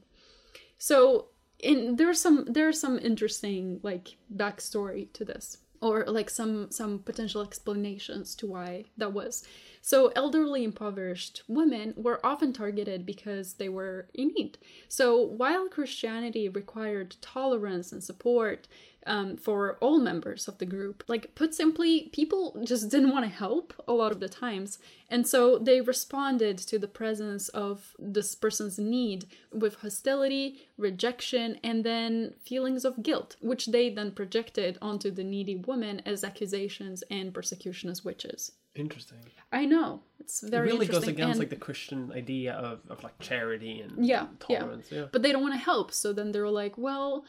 So 0.78 1.26
in 1.58 1.96
there's 1.96 2.20
some 2.20 2.44
there's 2.48 2.80
some 2.80 2.98
interesting 2.98 3.80
like 3.82 4.16
backstory 4.34 5.12
to 5.14 5.24
this 5.24 5.58
or 5.80 6.04
like 6.06 6.30
some 6.30 6.70
some 6.70 6.98
potential 7.00 7.42
explanations 7.42 8.34
to 8.36 8.46
why 8.46 8.84
that 8.96 9.12
was. 9.12 9.46
So 9.82 10.12
elderly 10.16 10.64
impoverished 10.64 11.42
women 11.46 11.94
were 11.96 12.24
often 12.24 12.52
targeted 12.52 13.06
because 13.06 13.54
they 13.54 13.68
were 13.68 14.08
in 14.14 14.28
need. 14.28 14.58
So 14.88 15.20
while 15.20 15.68
christianity 15.68 16.48
required 16.48 17.16
tolerance 17.20 17.92
and 17.92 18.02
support 18.02 18.68
um, 19.06 19.36
for 19.36 19.76
all 19.80 19.98
members 19.98 20.48
of 20.48 20.58
the 20.58 20.66
group 20.66 21.04
like 21.08 21.34
put 21.34 21.54
simply 21.54 22.10
people 22.12 22.60
just 22.64 22.88
didn't 22.90 23.10
want 23.10 23.24
to 23.24 23.30
help 23.30 23.72
a 23.88 23.92
lot 23.92 24.12
of 24.12 24.20
the 24.20 24.28
times 24.28 24.78
and 25.08 25.26
so 25.26 25.58
they 25.58 25.80
responded 25.80 26.58
to 26.58 26.78
the 26.78 26.88
presence 26.88 27.48
of 27.50 27.94
this 27.98 28.34
person's 28.34 28.76
need 28.76 29.26
with 29.52 29.76
hostility, 29.76 30.58
rejection, 30.76 31.58
and 31.62 31.84
then 31.84 32.34
feelings 32.44 32.84
of 32.84 33.04
guilt, 33.04 33.36
which 33.40 33.66
they 33.66 33.88
then 33.88 34.10
projected 34.10 34.76
onto 34.82 35.12
the 35.12 35.22
needy 35.22 35.54
woman 35.54 36.02
as 36.04 36.24
accusations 36.24 37.04
and 37.08 37.32
persecution 37.32 37.88
as 37.88 38.04
witches. 38.04 38.50
Interesting. 38.74 39.18
I 39.52 39.64
know. 39.64 40.02
It's 40.18 40.42
It 40.42 40.50
very 40.50 40.66
really 40.72 40.86
goes 40.86 41.06
against 41.06 41.34
and- 41.34 41.38
like 41.38 41.50
the 41.50 41.56
Christian 41.56 42.10
idea 42.12 42.54
of, 42.54 42.80
of 42.90 43.04
like 43.04 43.16
charity 43.20 43.80
and 43.82 44.04
Yeah, 44.04 44.26
yeah. 44.48 44.66
Yeah. 44.90 45.06
but 45.12 45.22
they 45.22 45.30
don't 45.32 45.42
want 45.42 45.54
to 45.54 45.58
help. 45.72 45.92
So 45.92 46.12
then 46.12 46.32
they're 46.32 46.50
like, 46.50 46.76
well, 46.76 47.24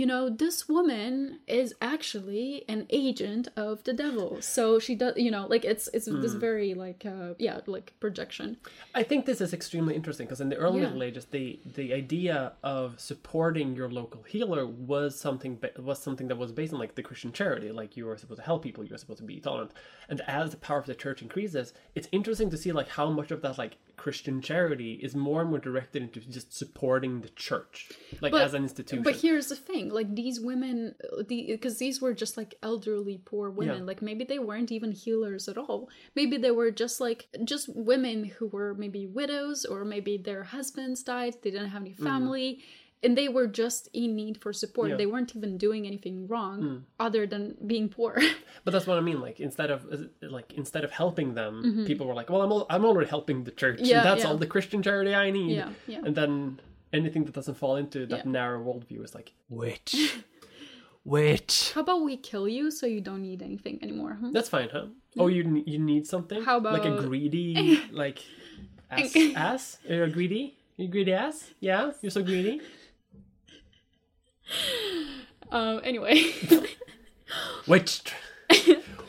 you 0.00 0.06
know, 0.06 0.22
this 0.44 0.58
woman 0.74 1.40
is 1.46 1.74
actually 1.82 2.64
an 2.66 2.86
agent 2.88 3.48
of 3.56 3.84
the 3.84 3.92
devil. 3.92 4.28
So 4.40 4.78
she 4.78 4.94
does, 4.94 5.14
you 5.18 5.30
know, 5.30 5.44
like 5.54 5.64
it's 5.72 5.86
it's 5.96 6.06
Hmm. 6.08 6.22
this 6.22 6.32
very 6.48 6.72
like 6.84 7.04
uh 7.14 7.34
yeah, 7.46 7.60
like 7.66 7.92
projection. 8.04 8.56
I 8.94 9.02
think 9.02 9.20
this 9.26 9.40
is 9.46 9.52
extremely 9.52 9.94
interesting 9.94 10.26
because 10.26 10.40
in 10.40 10.48
the 10.48 10.56
early 10.64 10.78
Yeah. 10.80 10.86
Middle 10.88 11.02
Ages, 11.08 11.26
the 11.36 11.46
the 11.78 11.88
idea 12.02 12.36
of 12.76 12.86
supporting 13.10 13.68
your 13.78 13.90
local 14.00 14.22
healer 14.32 14.64
was 14.66 15.08
something 15.26 15.52
was 15.78 15.98
something 16.06 16.26
that 16.28 16.38
was 16.44 16.52
based 16.52 16.72
on 16.72 16.80
like 16.84 16.94
the 16.94 17.02
Christian 17.08 17.30
charity, 17.40 17.70
like 17.80 17.90
you 17.98 18.04
were 18.06 18.16
supposed 18.16 18.40
to 18.40 18.46
help 18.50 18.60
people, 18.68 18.82
you 18.84 18.92
were 18.96 19.02
supposed 19.04 19.20
to 19.24 19.28
be 19.34 19.38
tolerant. 19.40 19.72
And 20.08 20.18
as 20.26 20.46
the 20.54 20.56
power 20.68 20.78
of 20.78 20.86
the 20.86 20.94
church 21.04 21.20
increases, 21.26 21.66
it's 21.94 22.08
interesting 22.12 22.48
to 22.50 22.56
see 22.62 22.72
like 22.80 22.88
how 22.98 23.08
much 23.18 23.30
of 23.30 23.42
that 23.42 23.58
like 23.58 23.74
Christian 23.96 24.40
charity 24.40 24.94
is 25.02 25.14
more 25.14 25.40
and 25.42 25.50
more 25.50 25.58
directed 25.58 26.02
into 26.02 26.20
just 26.20 26.56
supporting 26.56 27.20
the 27.20 27.28
church, 27.30 27.90
like 28.20 28.32
But- 28.32 28.42
as 28.42 28.54
an 28.54 28.62
institution. 28.62 29.02
But 29.02 29.16
here's 29.16 29.48
the 29.48 29.56
thing. 29.56 29.90
Like 29.90 30.14
these 30.14 30.40
women, 30.40 30.94
because 31.26 31.78
the, 31.78 31.86
these 31.86 32.00
were 32.00 32.14
just 32.14 32.36
like 32.36 32.54
elderly, 32.62 33.18
poor 33.24 33.50
women. 33.50 33.78
Yeah. 33.78 33.84
Like 33.84 34.02
maybe 34.02 34.24
they 34.24 34.38
weren't 34.38 34.72
even 34.72 34.92
healers 34.92 35.48
at 35.48 35.58
all. 35.58 35.88
Maybe 36.14 36.36
they 36.36 36.50
were 36.50 36.70
just 36.70 37.00
like 37.00 37.28
just 37.44 37.68
women 37.74 38.24
who 38.24 38.48
were 38.48 38.74
maybe 38.74 39.06
widows, 39.06 39.64
or 39.64 39.84
maybe 39.84 40.16
their 40.16 40.44
husbands 40.44 41.02
died. 41.02 41.36
They 41.42 41.50
didn't 41.50 41.70
have 41.70 41.82
any 41.82 41.92
mm-hmm. 41.92 42.04
family. 42.04 42.64
And 43.04 43.18
they 43.18 43.28
were 43.28 43.48
just 43.48 43.88
in 43.92 44.14
need 44.14 44.40
for 44.40 44.52
support. 44.52 44.90
Yeah. 44.90 44.96
They 44.96 45.06
weren't 45.06 45.34
even 45.34 45.58
doing 45.58 45.86
anything 45.86 46.28
wrong 46.28 46.84
other 47.00 47.26
than 47.26 47.56
being 47.66 47.88
poor. 47.88 48.18
But 48.64 48.70
that's 48.70 48.86
what 48.86 48.96
I 48.96 49.00
mean. 49.00 49.20
Like 49.20 49.40
instead 49.40 49.70
of 49.72 49.84
like 50.22 50.52
instead 50.52 50.84
of 50.84 50.92
helping 50.92 51.34
them, 51.34 51.84
people 51.84 52.06
were 52.06 52.14
like, 52.14 52.30
"Well, 52.30 52.42
I'm 52.42 52.52
al- 52.52 52.66
I'm 52.70 52.84
already 52.84 53.10
helping 53.10 53.42
the 53.42 53.50
church. 53.50 53.78
Mm-hmm. 53.78 53.86
Yeah, 53.86 53.98
and 53.98 54.06
that's 54.06 54.22
yeah. 54.22 54.28
all 54.30 54.36
the 54.36 54.46
Christian 54.46 54.82
charity 54.84 55.14
I 55.14 55.32
need." 55.32 55.56
Yeah, 55.56 55.70
yeah. 55.88 56.02
And 56.06 56.14
then 56.14 56.60
anything 56.92 57.24
that 57.24 57.34
doesn't 57.34 57.56
fall 57.56 57.74
into 57.76 58.06
that 58.06 58.24
narrow 58.24 58.62
worldview 58.62 59.04
is 59.04 59.14
like, 59.16 59.32
"Which, 59.48 60.14
which." 61.02 61.72
How 61.74 61.80
about 61.80 62.02
we 62.02 62.16
kill 62.16 62.46
you 62.46 62.70
so 62.70 62.86
you 62.86 63.00
don't 63.00 63.22
need 63.22 63.42
anything 63.42 63.80
anymore? 63.82 64.14
hmm? 64.14 64.30
That's 64.30 64.48
fine, 64.48 64.68
huh? 64.70 64.86
Oh, 65.18 65.26
you 65.26 65.62
you 65.66 65.78
need 65.78 66.06
something? 66.06 66.42
How 66.42 66.58
about 66.58 66.74
like 66.74 66.84
a 66.84 67.02
greedy 67.02 67.82
like 67.90 68.24
ass 68.90 69.16
ass? 69.34 69.78
You're 69.88 70.04
a 70.04 70.10
greedy? 70.10 70.56
You 70.76 70.88
greedy 70.88 71.12
ass? 71.12 71.50
Yeah, 71.60 71.92
you're 72.00 72.10
so 72.10 72.22
greedy. 72.22 72.60
Um, 75.50 75.82
anyway. 75.84 76.32
Which, 77.66 78.00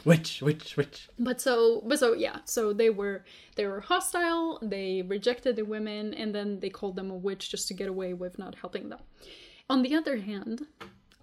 which, 0.04 0.42
which, 0.42 0.76
which? 0.76 1.10
but 1.18 1.40
so 1.40 1.82
but 1.88 2.00
so 2.00 2.14
yeah 2.14 2.40
so 2.46 2.74
they 2.74 2.90
were 2.90 3.24
they 3.56 3.66
were 3.66 3.80
hostile 3.80 4.60
they 4.62 5.02
rejected 5.02 5.56
the 5.56 5.64
women 5.64 6.14
and 6.14 6.36
then 6.36 6.60
they 6.60 6.70
called 6.70 6.96
them 6.96 7.10
a 7.10 7.16
witch 7.16 7.50
just 7.50 7.68
to 7.70 7.74
get 7.74 7.88
away 7.88 8.14
with 8.14 8.38
not 8.38 8.56
helping 8.56 8.90
them 8.90 9.00
on 9.70 9.82
the 9.82 9.96
other 9.96 10.18
hand 10.18 10.68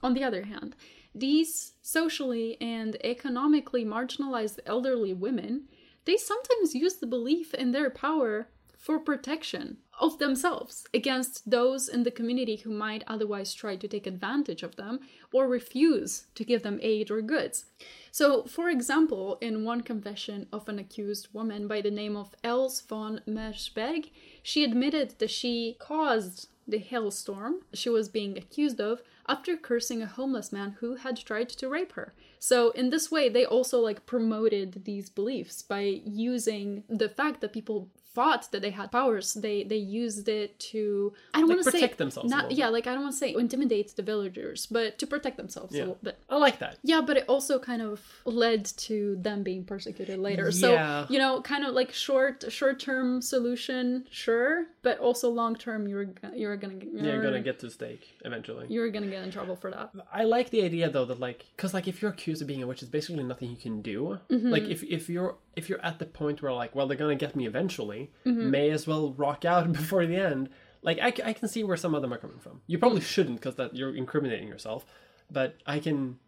on 0.02 0.14
the 0.14 0.24
other 0.24 0.44
hand 0.44 0.74
these 1.14 1.72
socially 1.82 2.56
and 2.60 2.96
economically 3.04 3.84
marginalized 3.84 4.58
elderly 4.66 5.12
women 5.12 5.64
they 6.06 6.16
sometimes 6.16 6.74
use 6.74 6.96
the 6.96 7.06
belief 7.06 7.52
in 7.54 7.72
their 7.72 7.90
power 7.90 8.48
for 8.80 8.98
protection 8.98 9.76
of 10.00 10.18
themselves 10.18 10.86
against 10.94 11.50
those 11.50 11.86
in 11.86 12.02
the 12.02 12.10
community 12.10 12.56
who 12.56 12.70
might 12.70 13.04
otherwise 13.06 13.52
try 13.52 13.76
to 13.76 13.86
take 13.86 14.06
advantage 14.06 14.62
of 14.62 14.76
them 14.76 14.98
or 15.34 15.46
refuse 15.46 16.24
to 16.34 16.44
give 16.44 16.62
them 16.62 16.80
aid 16.80 17.10
or 17.10 17.20
goods. 17.20 17.66
So, 18.10 18.44
for 18.44 18.70
example, 18.70 19.36
in 19.42 19.64
one 19.64 19.82
confession 19.82 20.46
of 20.50 20.66
an 20.66 20.78
accused 20.78 21.28
woman 21.34 21.68
by 21.68 21.82
the 21.82 21.90
name 21.90 22.16
of 22.16 22.34
Els 22.42 22.80
von 22.80 23.20
Merschberg, 23.28 24.10
she 24.42 24.64
admitted 24.64 25.16
that 25.18 25.30
she 25.30 25.76
caused 25.78 26.48
the 26.66 26.78
hailstorm 26.78 27.56
she 27.74 27.88
was 27.88 28.08
being 28.08 28.38
accused 28.38 28.80
of 28.80 29.02
after 29.28 29.56
cursing 29.56 30.02
a 30.02 30.06
homeless 30.06 30.52
man 30.52 30.76
who 30.80 30.96
had 30.96 31.16
tried 31.16 31.48
to 31.48 31.68
rape 31.68 31.92
her. 31.92 32.14
So 32.38 32.70
in 32.70 32.90
this 32.90 33.10
way 33.10 33.28
they 33.28 33.44
also 33.44 33.80
like 33.80 34.06
promoted 34.06 34.84
these 34.84 35.10
beliefs 35.10 35.62
by 35.62 36.00
using 36.04 36.84
the 36.88 37.08
fact 37.08 37.40
that 37.40 37.52
people 37.52 37.90
thought 38.14 38.50
that 38.52 38.60
they 38.60 38.70
had 38.70 38.90
powers 38.90 39.34
they 39.34 39.62
they 39.62 39.76
used 39.76 40.28
it 40.28 40.58
to 40.58 41.12
I 41.34 41.40
don't 41.40 41.48
Like, 41.48 41.56
want 41.58 41.66
to 41.66 41.78
say 41.80 41.86
themselves 41.86 42.28
not 42.30 42.50
yeah 42.50 42.68
like 42.68 42.86
I 42.86 42.92
don't 42.94 43.02
want 43.02 43.14
to 43.14 43.18
say 43.18 43.34
intimidate 43.34 43.94
the 43.96 44.02
villagers 44.02 44.66
but 44.66 44.98
to 44.98 45.06
protect 45.06 45.36
themselves 45.36 45.74
Yeah. 45.74 45.82
a 45.82 45.84
little 45.84 45.98
bit. 46.02 46.18
I 46.28 46.36
like 46.36 46.58
that. 46.58 46.78
Yeah, 46.82 47.00
but 47.08 47.16
it 47.18 47.24
also 47.28 47.58
kind 47.58 47.82
of 47.82 48.00
led 48.24 48.64
to 48.88 49.16
them 49.20 49.42
being 49.42 49.64
persecuted 49.64 50.18
later. 50.18 50.46
Yeah. 50.52 50.64
So, 50.64 51.06
you 51.12 51.18
know, 51.18 51.40
kind 51.42 51.64
of 51.64 51.74
like 51.74 51.92
short 51.92 52.44
short-term 52.50 53.22
solution, 53.22 54.06
sure, 54.10 54.66
but 54.82 54.98
also 54.98 55.26
long-term 55.30 55.80
you're 55.90 56.08
you're 56.34 56.56
going 56.56 56.80
to 56.80 56.86
Yeah, 56.86 57.02
you're 57.14 57.22
gonna 57.22 57.42
get 57.50 57.58
to 57.60 57.70
stake 57.70 58.04
eventually. 58.24 58.66
you're 58.74 58.90
going 58.90 59.04
to 59.04 59.10
get 59.10 59.22
in 59.22 59.30
trouble 59.30 59.56
for 59.56 59.70
that. 59.70 59.90
I 60.12 60.24
like 60.24 60.50
the 60.50 60.62
idea 60.62 60.90
though 60.90 61.04
that 61.10 61.20
like, 61.20 61.46
cause 61.56 61.72
like 61.74 61.86
if 61.92 61.96
you're 62.02 62.10
accused 62.10 62.40
of 62.42 62.48
being 62.48 62.62
a 62.62 62.66
witch, 62.66 62.80
there's 62.80 62.90
basically 62.98 63.24
nothing 63.32 63.48
you 63.50 63.56
can 63.68 63.76
do. 63.82 64.18
Mm-hmm. 64.30 64.50
Like 64.56 64.64
if 64.74 64.80
if 64.98 65.08
you're 65.08 65.36
if 65.56 65.68
you're 65.68 65.84
at 65.90 65.98
the 65.98 66.06
point 66.20 66.36
where 66.42 66.52
like, 66.62 66.72
well, 66.74 66.86
they're 66.86 66.96
gonna 67.04 67.14
get 67.26 67.32
me 67.40 67.44
eventually, 67.46 67.99
may 68.24 68.70
as 68.70 68.86
well 68.86 69.12
rock 69.12 69.44
out 69.44 69.72
before 69.80 70.06
the 70.06 70.16
end. 70.16 70.48
Like 70.82 70.98
I, 70.98 71.12
I 71.28 71.32
can 71.32 71.48
see 71.48 71.62
where 71.64 71.76
some 71.76 71.94
of 71.94 72.02
them 72.02 72.12
are 72.12 72.18
coming 72.18 72.38
from. 72.38 72.62
You 72.66 72.78
probably 72.78 73.00
shouldn't 73.00 73.40
because 73.40 73.56
that 73.56 73.76
you're 73.76 73.94
incriminating 73.94 74.48
yourself, 74.48 74.84
but 75.30 75.56
I 75.66 75.78
can. 75.78 76.18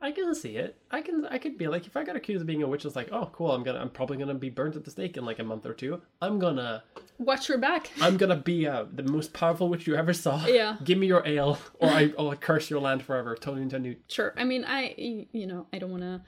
I 0.00 0.10
can 0.10 0.34
see 0.34 0.56
it. 0.56 0.76
I 0.90 1.00
can. 1.00 1.24
I 1.26 1.38
could 1.38 1.56
be 1.56 1.66
like, 1.66 1.86
if 1.86 1.96
I 1.96 2.04
got 2.04 2.14
accused 2.14 2.42
of 2.42 2.46
being 2.46 2.62
a 2.62 2.66
witch, 2.66 2.84
it's 2.84 2.96
like, 2.96 3.08
oh, 3.10 3.30
cool. 3.32 3.52
I'm 3.52 3.62
gonna. 3.62 3.78
I'm 3.78 3.88
probably 3.88 4.18
gonna 4.18 4.34
be 4.34 4.50
burnt 4.50 4.76
at 4.76 4.84
the 4.84 4.90
stake 4.90 5.16
in 5.16 5.24
like 5.24 5.38
a 5.38 5.44
month 5.44 5.64
or 5.64 5.72
two. 5.72 6.02
I'm 6.20 6.38
gonna. 6.38 6.82
Watch 7.18 7.48
your 7.48 7.58
back. 7.58 7.90
I'm 8.00 8.16
gonna 8.16 8.36
be 8.36 8.66
uh, 8.66 8.84
the 8.92 9.04
most 9.04 9.32
powerful 9.32 9.68
witch 9.68 9.86
you 9.86 9.94
ever 9.94 10.12
saw. 10.12 10.44
Yeah. 10.46 10.76
Give 10.84 10.98
me 10.98 11.06
your 11.06 11.26
ale, 11.26 11.58
or 11.78 11.88
I, 11.88 12.12
I'll 12.18 12.34
curse 12.36 12.68
your 12.68 12.80
land 12.80 13.02
forever. 13.02 13.34
Turn 13.36 13.58
into 13.58 13.76
a 13.76 13.78
new. 13.78 13.96
Sure. 14.08 14.34
I 14.36 14.44
mean, 14.44 14.64
I 14.66 15.26
you 15.32 15.46
know, 15.46 15.68
I 15.72 15.78
don't 15.78 15.90
want 15.90 16.02
to 16.02 16.20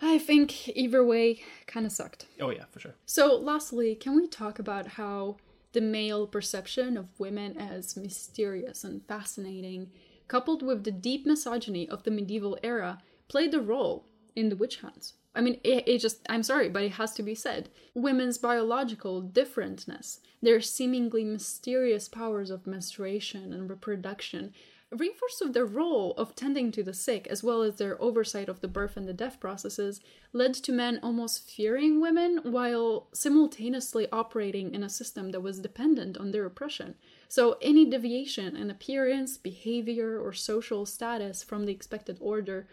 I 0.00 0.18
think 0.18 0.68
either 0.76 1.04
way 1.04 1.42
kind 1.66 1.86
of 1.86 1.92
sucked. 1.92 2.26
Oh 2.40 2.50
yeah, 2.50 2.64
for 2.70 2.80
sure. 2.80 2.94
So, 3.06 3.36
lastly, 3.36 3.94
can 3.94 4.16
we 4.16 4.26
talk 4.26 4.58
about 4.58 4.88
how 4.88 5.36
the 5.72 5.80
male 5.80 6.26
perception 6.26 6.96
of 6.96 7.18
women 7.18 7.56
as 7.58 7.96
mysterious 7.96 8.84
and 8.84 9.06
fascinating, 9.06 9.90
coupled 10.28 10.62
with 10.62 10.84
the 10.84 10.92
deep 10.92 11.26
misogyny 11.26 11.88
of 11.88 12.04
the 12.04 12.10
medieval 12.10 12.58
era, 12.62 13.02
played 13.28 13.54
a 13.54 13.60
role 13.60 14.06
in 14.36 14.48
the 14.48 14.56
witch 14.56 14.80
hunts? 14.80 15.14
I 15.34 15.40
mean, 15.40 15.58
it, 15.64 15.88
it 15.88 15.98
just, 15.98 16.20
I'm 16.28 16.44
sorry, 16.44 16.68
but 16.68 16.84
it 16.84 16.92
has 16.92 17.12
to 17.14 17.22
be 17.22 17.34
said. 17.34 17.68
Women's 17.94 18.38
biological 18.38 19.20
differentness, 19.20 20.20
their 20.40 20.60
seemingly 20.60 21.24
mysterious 21.24 22.08
powers 22.08 22.50
of 22.50 22.66
menstruation 22.66 23.52
and 23.52 23.68
reproduction, 23.68 24.52
reinforced 24.96 25.40
with 25.42 25.54
their 25.54 25.66
role 25.66 26.14
of 26.16 26.34
tending 26.34 26.70
to 26.72 26.82
the 26.82 26.94
sick, 26.94 27.26
as 27.28 27.42
well 27.42 27.62
as 27.62 27.76
their 27.76 28.00
oversight 28.00 28.48
of 28.48 28.60
the 28.60 28.68
birth 28.68 28.96
and 28.96 29.06
the 29.06 29.12
death 29.12 29.40
processes, 29.40 30.00
led 30.32 30.54
to 30.54 30.72
men 30.72 31.00
almost 31.02 31.48
fearing 31.48 32.00
women 32.00 32.38
while 32.42 33.08
simultaneously 33.12 34.08
operating 34.10 34.74
in 34.74 34.82
a 34.82 34.88
system 34.88 35.30
that 35.30 35.40
was 35.40 35.60
dependent 35.60 36.16
on 36.16 36.30
their 36.30 36.44
oppression. 36.44 36.94
So, 37.28 37.56
any 37.60 37.84
deviation 37.84 38.56
in 38.56 38.70
appearance, 38.70 39.36
behavior, 39.36 40.20
or 40.20 40.32
social 40.32 40.86
status 40.86 41.42
from 41.42 41.66
the 41.66 41.72
expected 41.72 42.18
order 42.20 42.66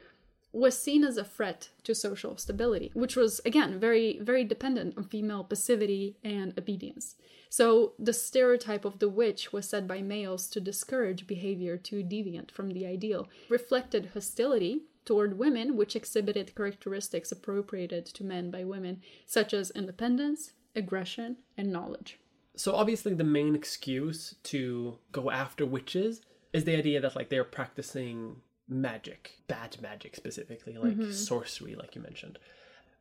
was 0.53 0.82
seen 0.82 1.03
as 1.03 1.18
a 1.18 1.23
threat 1.23 1.69
to 1.84 1.95
social 1.95 2.38
stability, 2.38 2.91
which 2.94 3.15
was 3.15 3.40
again 3.45 3.80
very, 3.80 4.19
very 4.19 4.44
dependent 4.44 4.98
on 4.98 5.03
female 5.03 5.44
passivity 5.44 6.18
and 6.23 6.57
obedience. 6.57 7.15
So 7.49 7.94
the 7.99 8.14
stereotype 8.14 8.86
of 8.86 8.99
the 8.99 9.10
witch 9.10 9.52
was 9.52 9.68
said 9.68 9.88
by 9.88 10.02
males 10.02 10.48
to 10.49 10.61
discourage 10.61 11.28
behavior 11.28 11.78
too 11.78 12.03
deviant 12.03 12.52
from 12.52 12.72
the 12.72 12.86
ideal, 12.86 13.28
reflected 13.49 14.11
hostility 14.14 14.84
toward 15.03 15.38
women, 15.38 15.76
which 15.76 15.95
exhibited 15.95 16.56
characteristics 16.56 17.32
appropriated 17.32 18.06
to 18.06 18.23
men 18.23 18.52
by 18.52 18.64
women, 18.64 19.02
such 19.26 19.53
as 19.53 19.72
independence, 19.72 20.52
aggression, 20.76 21.38
and 21.57 21.72
knowledge. 21.72 22.19
So 22.56 22.73
obviously, 22.76 23.14
the 23.14 23.23
main 23.23 23.56
excuse 23.56 24.36
to 24.44 24.98
go 25.11 25.32
after 25.32 25.65
witches 25.65 26.22
is 26.53 26.65
the 26.65 26.76
idea 26.76 27.02
that 27.02 27.15
like 27.15 27.30
they're 27.30 27.44
practicing 27.44 28.38
magic, 28.72 29.38
bad 29.48 29.77
magic 29.81 30.15
specifically, 30.15 30.77
like 30.77 30.98
sorcery, 31.14 31.76
like 31.76 31.95
you 31.95 32.02
mentioned. 32.02 32.39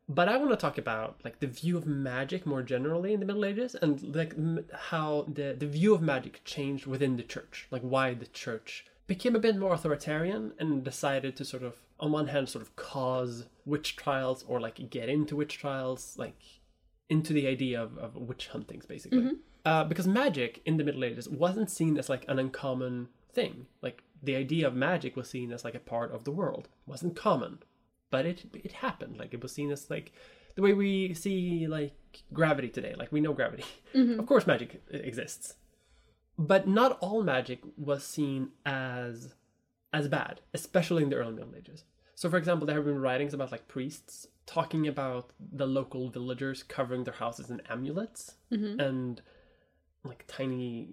But 0.09 0.27
I 0.27 0.37
want 0.37 0.51
to 0.51 0.57
talk 0.57 0.77
about 0.77 1.19
like 1.23 1.39
the 1.39 1.47
view 1.47 1.77
of 1.77 1.85
magic 1.85 2.45
more 2.45 2.61
generally 2.61 3.13
in 3.13 3.19
the 3.21 3.25
Middle 3.25 3.45
Ages, 3.45 3.75
and 3.75 4.15
like 4.15 4.33
m- 4.33 4.65
how 4.91 5.25
the 5.33 5.55
the 5.57 5.67
view 5.67 5.93
of 5.93 6.01
magic 6.01 6.41
changed 6.43 6.85
within 6.85 7.15
the 7.17 7.23
church, 7.23 7.67
like 7.71 7.81
why 7.81 8.13
the 8.13 8.25
church 8.27 8.85
became 9.07 9.35
a 9.35 9.39
bit 9.39 9.57
more 9.57 9.73
authoritarian 9.73 10.53
and 10.59 10.83
decided 10.83 11.35
to 11.35 11.43
sort 11.43 11.63
of, 11.63 11.75
on 11.99 12.11
one 12.11 12.27
hand, 12.27 12.47
sort 12.49 12.61
of 12.61 12.75
cause 12.75 13.45
witch 13.65 13.95
trials 13.95 14.43
or 14.47 14.59
like 14.59 14.89
get 14.89 15.09
into 15.09 15.35
witch 15.35 15.57
trials, 15.57 16.15
like 16.17 16.37
into 17.09 17.33
the 17.33 17.47
idea 17.47 17.81
of, 17.81 17.97
of 17.97 18.15
witch 18.15 18.49
huntings, 18.53 18.85
basically. 18.87 19.19
Uh, 19.65 19.83
because 19.83 20.07
magic 20.07 20.61
in 20.65 20.77
the 20.77 20.83
Middle 20.83 21.03
Ages 21.03 21.29
wasn't 21.29 21.69
seen 21.69 21.97
as 21.97 22.09
like 22.09 22.25
an 22.27 22.39
uncommon 22.39 23.09
thing. 23.33 23.67
Like 23.81 24.03
the 24.21 24.35
idea 24.35 24.67
of 24.67 24.75
magic 24.75 25.15
was 25.15 25.29
seen 25.29 25.51
as 25.51 25.63
like 25.63 25.75
a 25.75 25.79
part 25.79 26.11
of 26.11 26.23
the 26.23 26.31
world. 26.31 26.67
It 26.87 26.89
wasn't 26.89 27.15
common, 27.15 27.59
but 28.09 28.25
it 28.25 28.45
it 28.53 28.73
happened. 28.73 29.17
Like 29.17 29.33
it 29.33 29.41
was 29.41 29.51
seen 29.51 29.71
as 29.71 29.89
like 29.89 30.11
the 30.55 30.61
way 30.61 30.73
we 30.73 31.13
see 31.13 31.67
like 31.67 32.23
gravity 32.33 32.69
today. 32.69 32.93
Like 32.97 33.11
we 33.11 33.21
know 33.21 33.33
gravity. 33.33 33.65
Mm-hmm. 33.93 34.21
Of 34.21 34.25
course, 34.25 34.47
magic 34.47 34.81
exists, 34.89 35.55
but 36.37 36.65
not 36.65 36.97
all 37.01 37.23
magic 37.23 37.59
was 37.75 38.05
seen 38.05 38.51
as 38.65 39.33
as 39.91 40.07
bad, 40.07 40.39
especially 40.53 41.03
in 41.03 41.09
the 41.09 41.17
early 41.17 41.33
Middle 41.33 41.53
Ages. 41.57 41.83
So, 42.15 42.29
for 42.29 42.37
example, 42.37 42.65
there 42.65 42.77
have 42.77 42.85
been 42.85 43.01
writings 43.01 43.33
about 43.33 43.51
like 43.51 43.67
priests 43.67 44.27
talking 44.45 44.87
about 44.87 45.31
the 45.39 45.65
local 45.65 46.09
villagers 46.09 46.63
covering 46.63 47.03
their 47.03 47.13
houses 47.13 47.49
in 47.49 47.61
amulets 47.69 48.35
mm-hmm. 48.51 48.79
and 48.79 49.21
like 50.03 50.25
tiny 50.27 50.87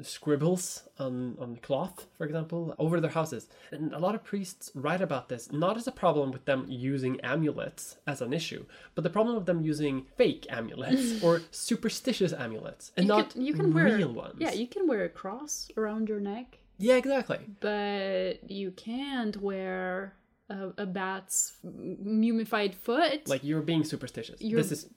scribbles 0.00 0.88
on 0.98 1.36
on 1.38 1.56
cloth, 1.56 2.06
for 2.16 2.24
example, 2.24 2.74
over 2.78 3.00
their 3.00 3.10
houses. 3.10 3.46
And 3.70 3.92
a 3.92 3.98
lot 3.98 4.14
of 4.14 4.24
priests 4.24 4.70
write 4.74 5.00
about 5.00 5.28
this 5.28 5.52
not 5.52 5.76
as 5.76 5.86
a 5.86 5.92
problem 5.92 6.30
with 6.32 6.44
them 6.44 6.66
using 6.68 7.20
amulets 7.20 7.96
as 8.06 8.20
an 8.20 8.32
issue, 8.32 8.64
but 8.94 9.04
the 9.04 9.10
problem 9.10 9.36
of 9.36 9.46
them 9.46 9.60
using 9.62 10.06
fake 10.16 10.46
amulets 10.50 11.22
or 11.24 11.42
superstitious 11.50 12.32
amulets 12.32 12.92
and 12.96 13.04
You 13.06 13.08
not 13.08 13.30
can, 13.30 13.42
you 13.44 13.54
can 13.54 13.72
wear 13.74 13.84
real 13.96 14.12
ones. 14.12 14.36
Yeah, 14.38 14.52
you 14.52 14.66
can 14.66 14.88
wear 14.88 15.04
a 15.04 15.08
cross 15.08 15.68
around 15.76 16.08
your 16.08 16.20
neck. 16.20 16.58
Yeah, 16.78 16.96
exactly. 16.96 17.38
but 17.60 18.50
you 18.50 18.72
can't 18.72 19.36
wear 19.40 20.14
a, 20.48 20.70
a 20.78 20.86
bat's 20.86 21.52
mummified 21.62 22.74
foot. 22.74 23.28
Like 23.28 23.44
you're 23.44 23.62
being 23.62 23.84
superstitious. 23.84 24.40
You're- 24.40 24.62
This 24.62 24.72
is 24.72 24.88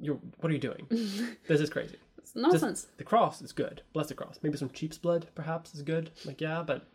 you're 0.00 0.18
what 0.40 0.50
are 0.50 0.54
you 0.54 0.60
doing? 0.60 0.86
this 1.48 1.60
is 1.60 1.70
crazy. 1.70 1.96
It's 2.36 2.52
Just- 2.52 2.62
nonsense. 2.62 2.86
the 2.96 3.04
cross 3.04 3.40
is 3.42 3.52
good. 3.52 3.82
Bless 3.92 4.08
the 4.08 4.14
cross. 4.14 4.38
Maybe 4.42 4.56
some 4.58 4.70
sheep's 4.72 4.98
blood 4.98 5.28
perhaps 5.34 5.74
is 5.74 5.82
good. 5.82 6.10
Like 6.24 6.40
yeah, 6.40 6.62
but 6.66 6.86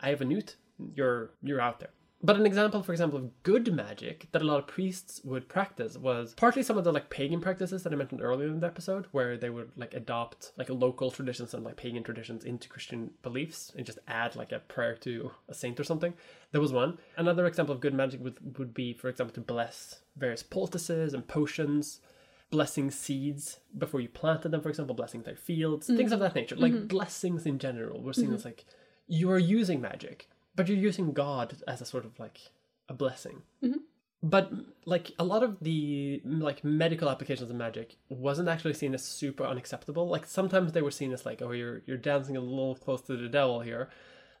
I 0.00 0.08
have 0.10 0.20
a 0.20 0.24
newt. 0.24 0.56
You're 0.94 1.30
you're 1.42 1.60
out 1.60 1.80
there. 1.80 1.90
But 2.22 2.36
an 2.36 2.46
example, 2.46 2.82
for 2.82 2.92
example, 2.92 3.18
of 3.18 3.42
good 3.42 3.70
magic 3.74 4.28
that 4.32 4.40
a 4.40 4.46
lot 4.46 4.58
of 4.58 4.66
priests 4.66 5.20
would 5.24 5.46
practice 5.46 5.98
was 5.98 6.32
partly 6.32 6.62
some 6.62 6.78
of 6.78 6.84
the 6.84 6.90
like 6.92 7.10
pagan 7.10 7.38
practices 7.38 7.82
that 7.82 7.92
I 7.92 7.96
mentioned 7.96 8.22
earlier 8.22 8.48
in 8.48 8.60
the 8.60 8.66
episode, 8.66 9.06
where 9.12 9.36
they 9.36 9.50
would 9.50 9.70
like 9.76 9.92
adopt 9.92 10.52
like 10.56 10.70
local 10.70 11.10
traditions 11.10 11.52
and 11.52 11.62
like 11.64 11.76
pagan 11.76 12.02
traditions 12.02 12.44
into 12.44 12.66
Christian 12.70 13.10
beliefs 13.22 13.72
and 13.76 13.84
just 13.84 13.98
add 14.08 14.36
like 14.36 14.52
a 14.52 14.60
prayer 14.60 14.96
to 15.02 15.32
a 15.50 15.54
saint 15.54 15.78
or 15.78 15.84
something. 15.84 16.14
There 16.52 16.62
was 16.62 16.72
one. 16.72 16.96
Another 17.18 17.44
example 17.46 17.74
of 17.74 17.82
good 17.82 17.92
magic 17.94 18.24
would, 18.24 18.58
would 18.58 18.72
be, 18.72 18.94
for 18.94 19.10
example, 19.10 19.34
to 19.34 19.42
bless 19.42 20.00
various 20.16 20.42
poultices 20.42 21.12
and 21.12 21.28
potions 21.28 22.00
blessing 22.54 22.88
seeds 22.90 23.58
before 23.76 24.00
you 24.00 24.08
planted 24.08 24.50
them, 24.50 24.60
for 24.60 24.68
example, 24.68 24.94
blessing 24.94 25.22
their 25.22 25.34
fields, 25.34 25.88
things 25.88 26.12
of 26.12 26.20
mm-hmm. 26.20 26.24
that 26.24 26.34
nature. 26.36 26.54
Like 26.54 26.72
mm-hmm. 26.72 26.86
blessings 26.86 27.46
in 27.46 27.58
general, 27.58 28.00
we're 28.00 28.12
seeing 28.12 28.28
mm-hmm. 28.28 28.36
this. 28.36 28.44
like 28.44 28.64
you 29.08 29.28
are 29.32 29.38
using 29.38 29.80
magic, 29.80 30.28
but 30.54 30.68
you're 30.68 30.78
using 30.78 31.12
God 31.12 31.56
as 31.66 31.80
a 31.80 31.84
sort 31.84 32.04
of 32.04 32.20
like 32.20 32.38
a 32.88 32.94
blessing. 32.94 33.42
But 34.22 34.52
like 34.86 35.10
a 35.18 35.24
lot 35.24 35.42
of 35.42 35.58
the 35.60 36.22
like 36.24 36.62
medical 36.62 37.10
applications 37.10 37.50
of 37.50 37.56
magic 37.56 37.96
wasn't 38.08 38.48
actually 38.48 38.74
seen 38.74 38.94
as 38.94 39.04
super 39.04 39.44
unacceptable. 39.44 40.08
Like 40.08 40.24
sometimes 40.26 40.72
they 40.72 40.80
were 40.80 40.92
seen 40.92 41.12
as 41.12 41.26
like, 41.26 41.42
oh, 41.42 41.50
you're 41.50 41.82
you're 41.86 41.96
dancing 41.96 42.36
a 42.36 42.40
little 42.40 42.76
close 42.76 43.02
to 43.02 43.16
the 43.16 43.28
devil 43.28 43.60
here. 43.60 43.90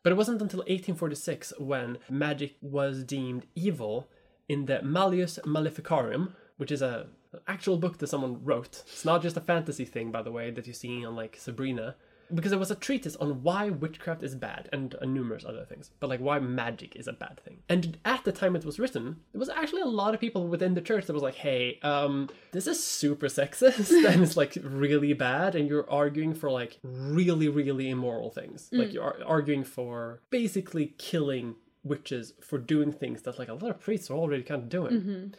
But 0.04 0.12
it 0.12 0.16
wasn't 0.16 0.40
until 0.40 0.60
1846 0.60 1.54
when 1.58 1.98
magic 2.08 2.54
was 2.60 3.02
deemed 3.02 3.46
evil 3.54 4.08
in 4.48 4.66
the 4.66 4.82
Malleus 4.82 5.38
Maleficarum, 5.44 6.34
which 6.58 6.70
is 6.70 6.82
a 6.82 7.08
actual 7.46 7.76
book 7.76 7.98
that 7.98 8.08
someone 8.08 8.44
wrote. 8.44 8.82
It's 8.86 9.04
not 9.04 9.22
just 9.22 9.36
a 9.36 9.40
fantasy 9.40 9.84
thing, 9.84 10.10
by 10.10 10.22
the 10.22 10.32
way, 10.32 10.50
that 10.50 10.66
you 10.66 10.72
see 10.72 11.04
on 11.04 11.16
like 11.16 11.36
Sabrina. 11.38 11.96
Because 12.34 12.52
it 12.52 12.58
was 12.58 12.70
a 12.70 12.74
treatise 12.74 13.16
on 13.16 13.42
why 13.42 13.68
witchcraft 13.68 14.22
is 14.22 14.34
bad 14.34 14.70
and 14.72 14.94
uh, 14.94 15.04
numerous 15.04 15.44
other 15.44 15.66
things, 15.66 15.90
but 16.00 16.08
like 16.08 16.20
why 16.20 16.38
magic 16.38 16.96
is 16.96 17.06
a 17.06 17.12
bad 17.12 17.38
thing. 17.44 17.58
And 17.68 17.98
at 18.06 18.24
the 18.24 18.32
time 18.32 18.56
it 18.56 18.64
was 18.64 18.78
written, 18.78 19.20
there 19.32 19.38
was 19.38 19.50
actually 19.50 19.82
a 19.82 19.86
lot 19.86 20.14
of 20.14 20.20
people 20.20 20.48
within 20.48 20.72
the 20.72 20.80
church 20.80 21.04
that 21.04 21.12
was 21.12 21.22
like, 21.22 21.34
"Hey, 21.34 21.78
um, 21.82 22.30
this 22.52 22.66
is 22.66 22.82
super 22.82 23.26
sexist 23.26 23.90
and 24.10 24.22
it's 24.22 24.38
like 24.38 24.56
really 24.62 25.12
bad, 25.12 25.54
and 25.54 25.68
you're 25.68 25.88
arguing 25.90 26.32
for 26.32 26.50
like 26.50 26.78
really, 26.82 27.48
really 27.48 27.90
immoral 27.90 28.30
things. 28.30 28.70
Like 28.72 28.94
you're 28.94 29.04
ar- 29.04 29.18
arguing 29.26 29.62
for 29.62 30.20
basically 30.30 30.94
killing 30.96 31.56
witches 31.84 32.32
for 32.40 32.56
doing 32.58 32.90
things 32.90 33.20
that 33.22 33.38
like 33.38 33.48
a 33.48 33.54
lot 33.54 33.70
of 33.70 33.80
priests 33.80 34.10
are 34.10 34.14
already 34.14 34.42
kind 34.44 34.62
of 34.62 34.68
doing." 34.70 35.34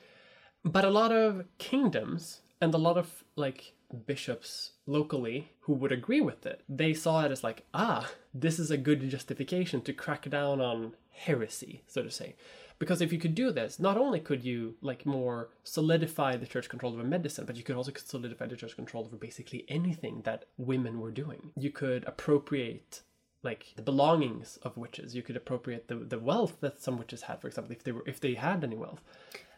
But 0.65 0.83
a 0.83 0.89
lot 0.89 1.11
of 1.11 1.45
kingdoms 1.59 2.41
and 2.59 2.73
a 2.73 2.79
lot 2.79 2.97
of 2.97 3.23
like 3.35 3.73
bishops 4.07 4.71
locally 4.87 5.51
who 5.61 5.73
would 5.73 5.91
agree 5.91 6.21
with 6.21 6.45
it, 6.47 6.63
they 6.67 6.91
saw 6.93 7.23
it 7.23 7.31
as 7.31 7.43
like, 7.43 7.65
ah, 7.73 8.09
this 8.33 8.57
is 8.57 8.71
a 8.71 8.77
good 8.77 9.07
justification 9.07 9.81
to 9.81 9.93
crack 9.93 10.27
down 10.27 10.59
on 10.59 10.93
heresy, 11.11 11.83
so 11.85 12.01
to 12.01 12.09
say. 12.09 12.35
Because 12.79 12.99
if 12.99 13.13
you 13.13 13.19
could 13.19 13.35
do 13.35 13.51
this, 13.51 13.79
not 13.79 13.95
only 13.95 14.19
could 14.19 14.43
you 14.43 14.75
like 14.81 15.05
more 15.05 15.49
solidify 15.63 16.35
the 16.35 16.47
church 16.47 16.67
control 16.67 16.93
over 16.93 17.03
medicine, 17.03 17.45
but 17.45 17.55
you 17.55 17.63
could 17.63 17.75
also 17.75 17.91
solidify 17.95 18.47
the 18.47 18.57
church 18.57 18.75
control 18.75 19.05
over 19.05 19.15
basically 19.17 19.65
anything 19.69 20.23
that 20.23 20.45
women 20.57 20.99
were 20.99 21.11
doing. 21.11 21.51
You 21.55 21.69
could 21.69 22.03
appropriate 22.05 23.03
like 23.49 23.63
the 23.79 23.85
belongings 23.91 24.49
of 24.65 24.71
witches. 24.83 25.07
You 25.17 25.23
could 25.27 25.37
appropriate 25.37 25.83
the, 25.87 25.95
the 26.13 26.19
wealth 26.29 26.55
that 26.63 26.81
some 26.85 26.95
witches 27.01 27.21
had, 27.27 27.37
for 27.41 27.47
example, 27.47 27.71
if 27.77 27.81
they 27.85 27.93
were 27.95 28.03
if 28.13 28.17
they 28.19 28.33
had 28.47 28.63
any 28.63 28.75
wealth. 28.85 29.01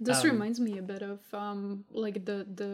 This 0.08 0.24
Um, 0.24 0.30
reminds 0.32 0.60
me 0.68 0.74
a 0.78 0.86
bit 0.94 1.02
of 1.12 1.20
um 1.34 1.86
like 2.04 2.18
the 2.30 2.38
the 2.62 2.72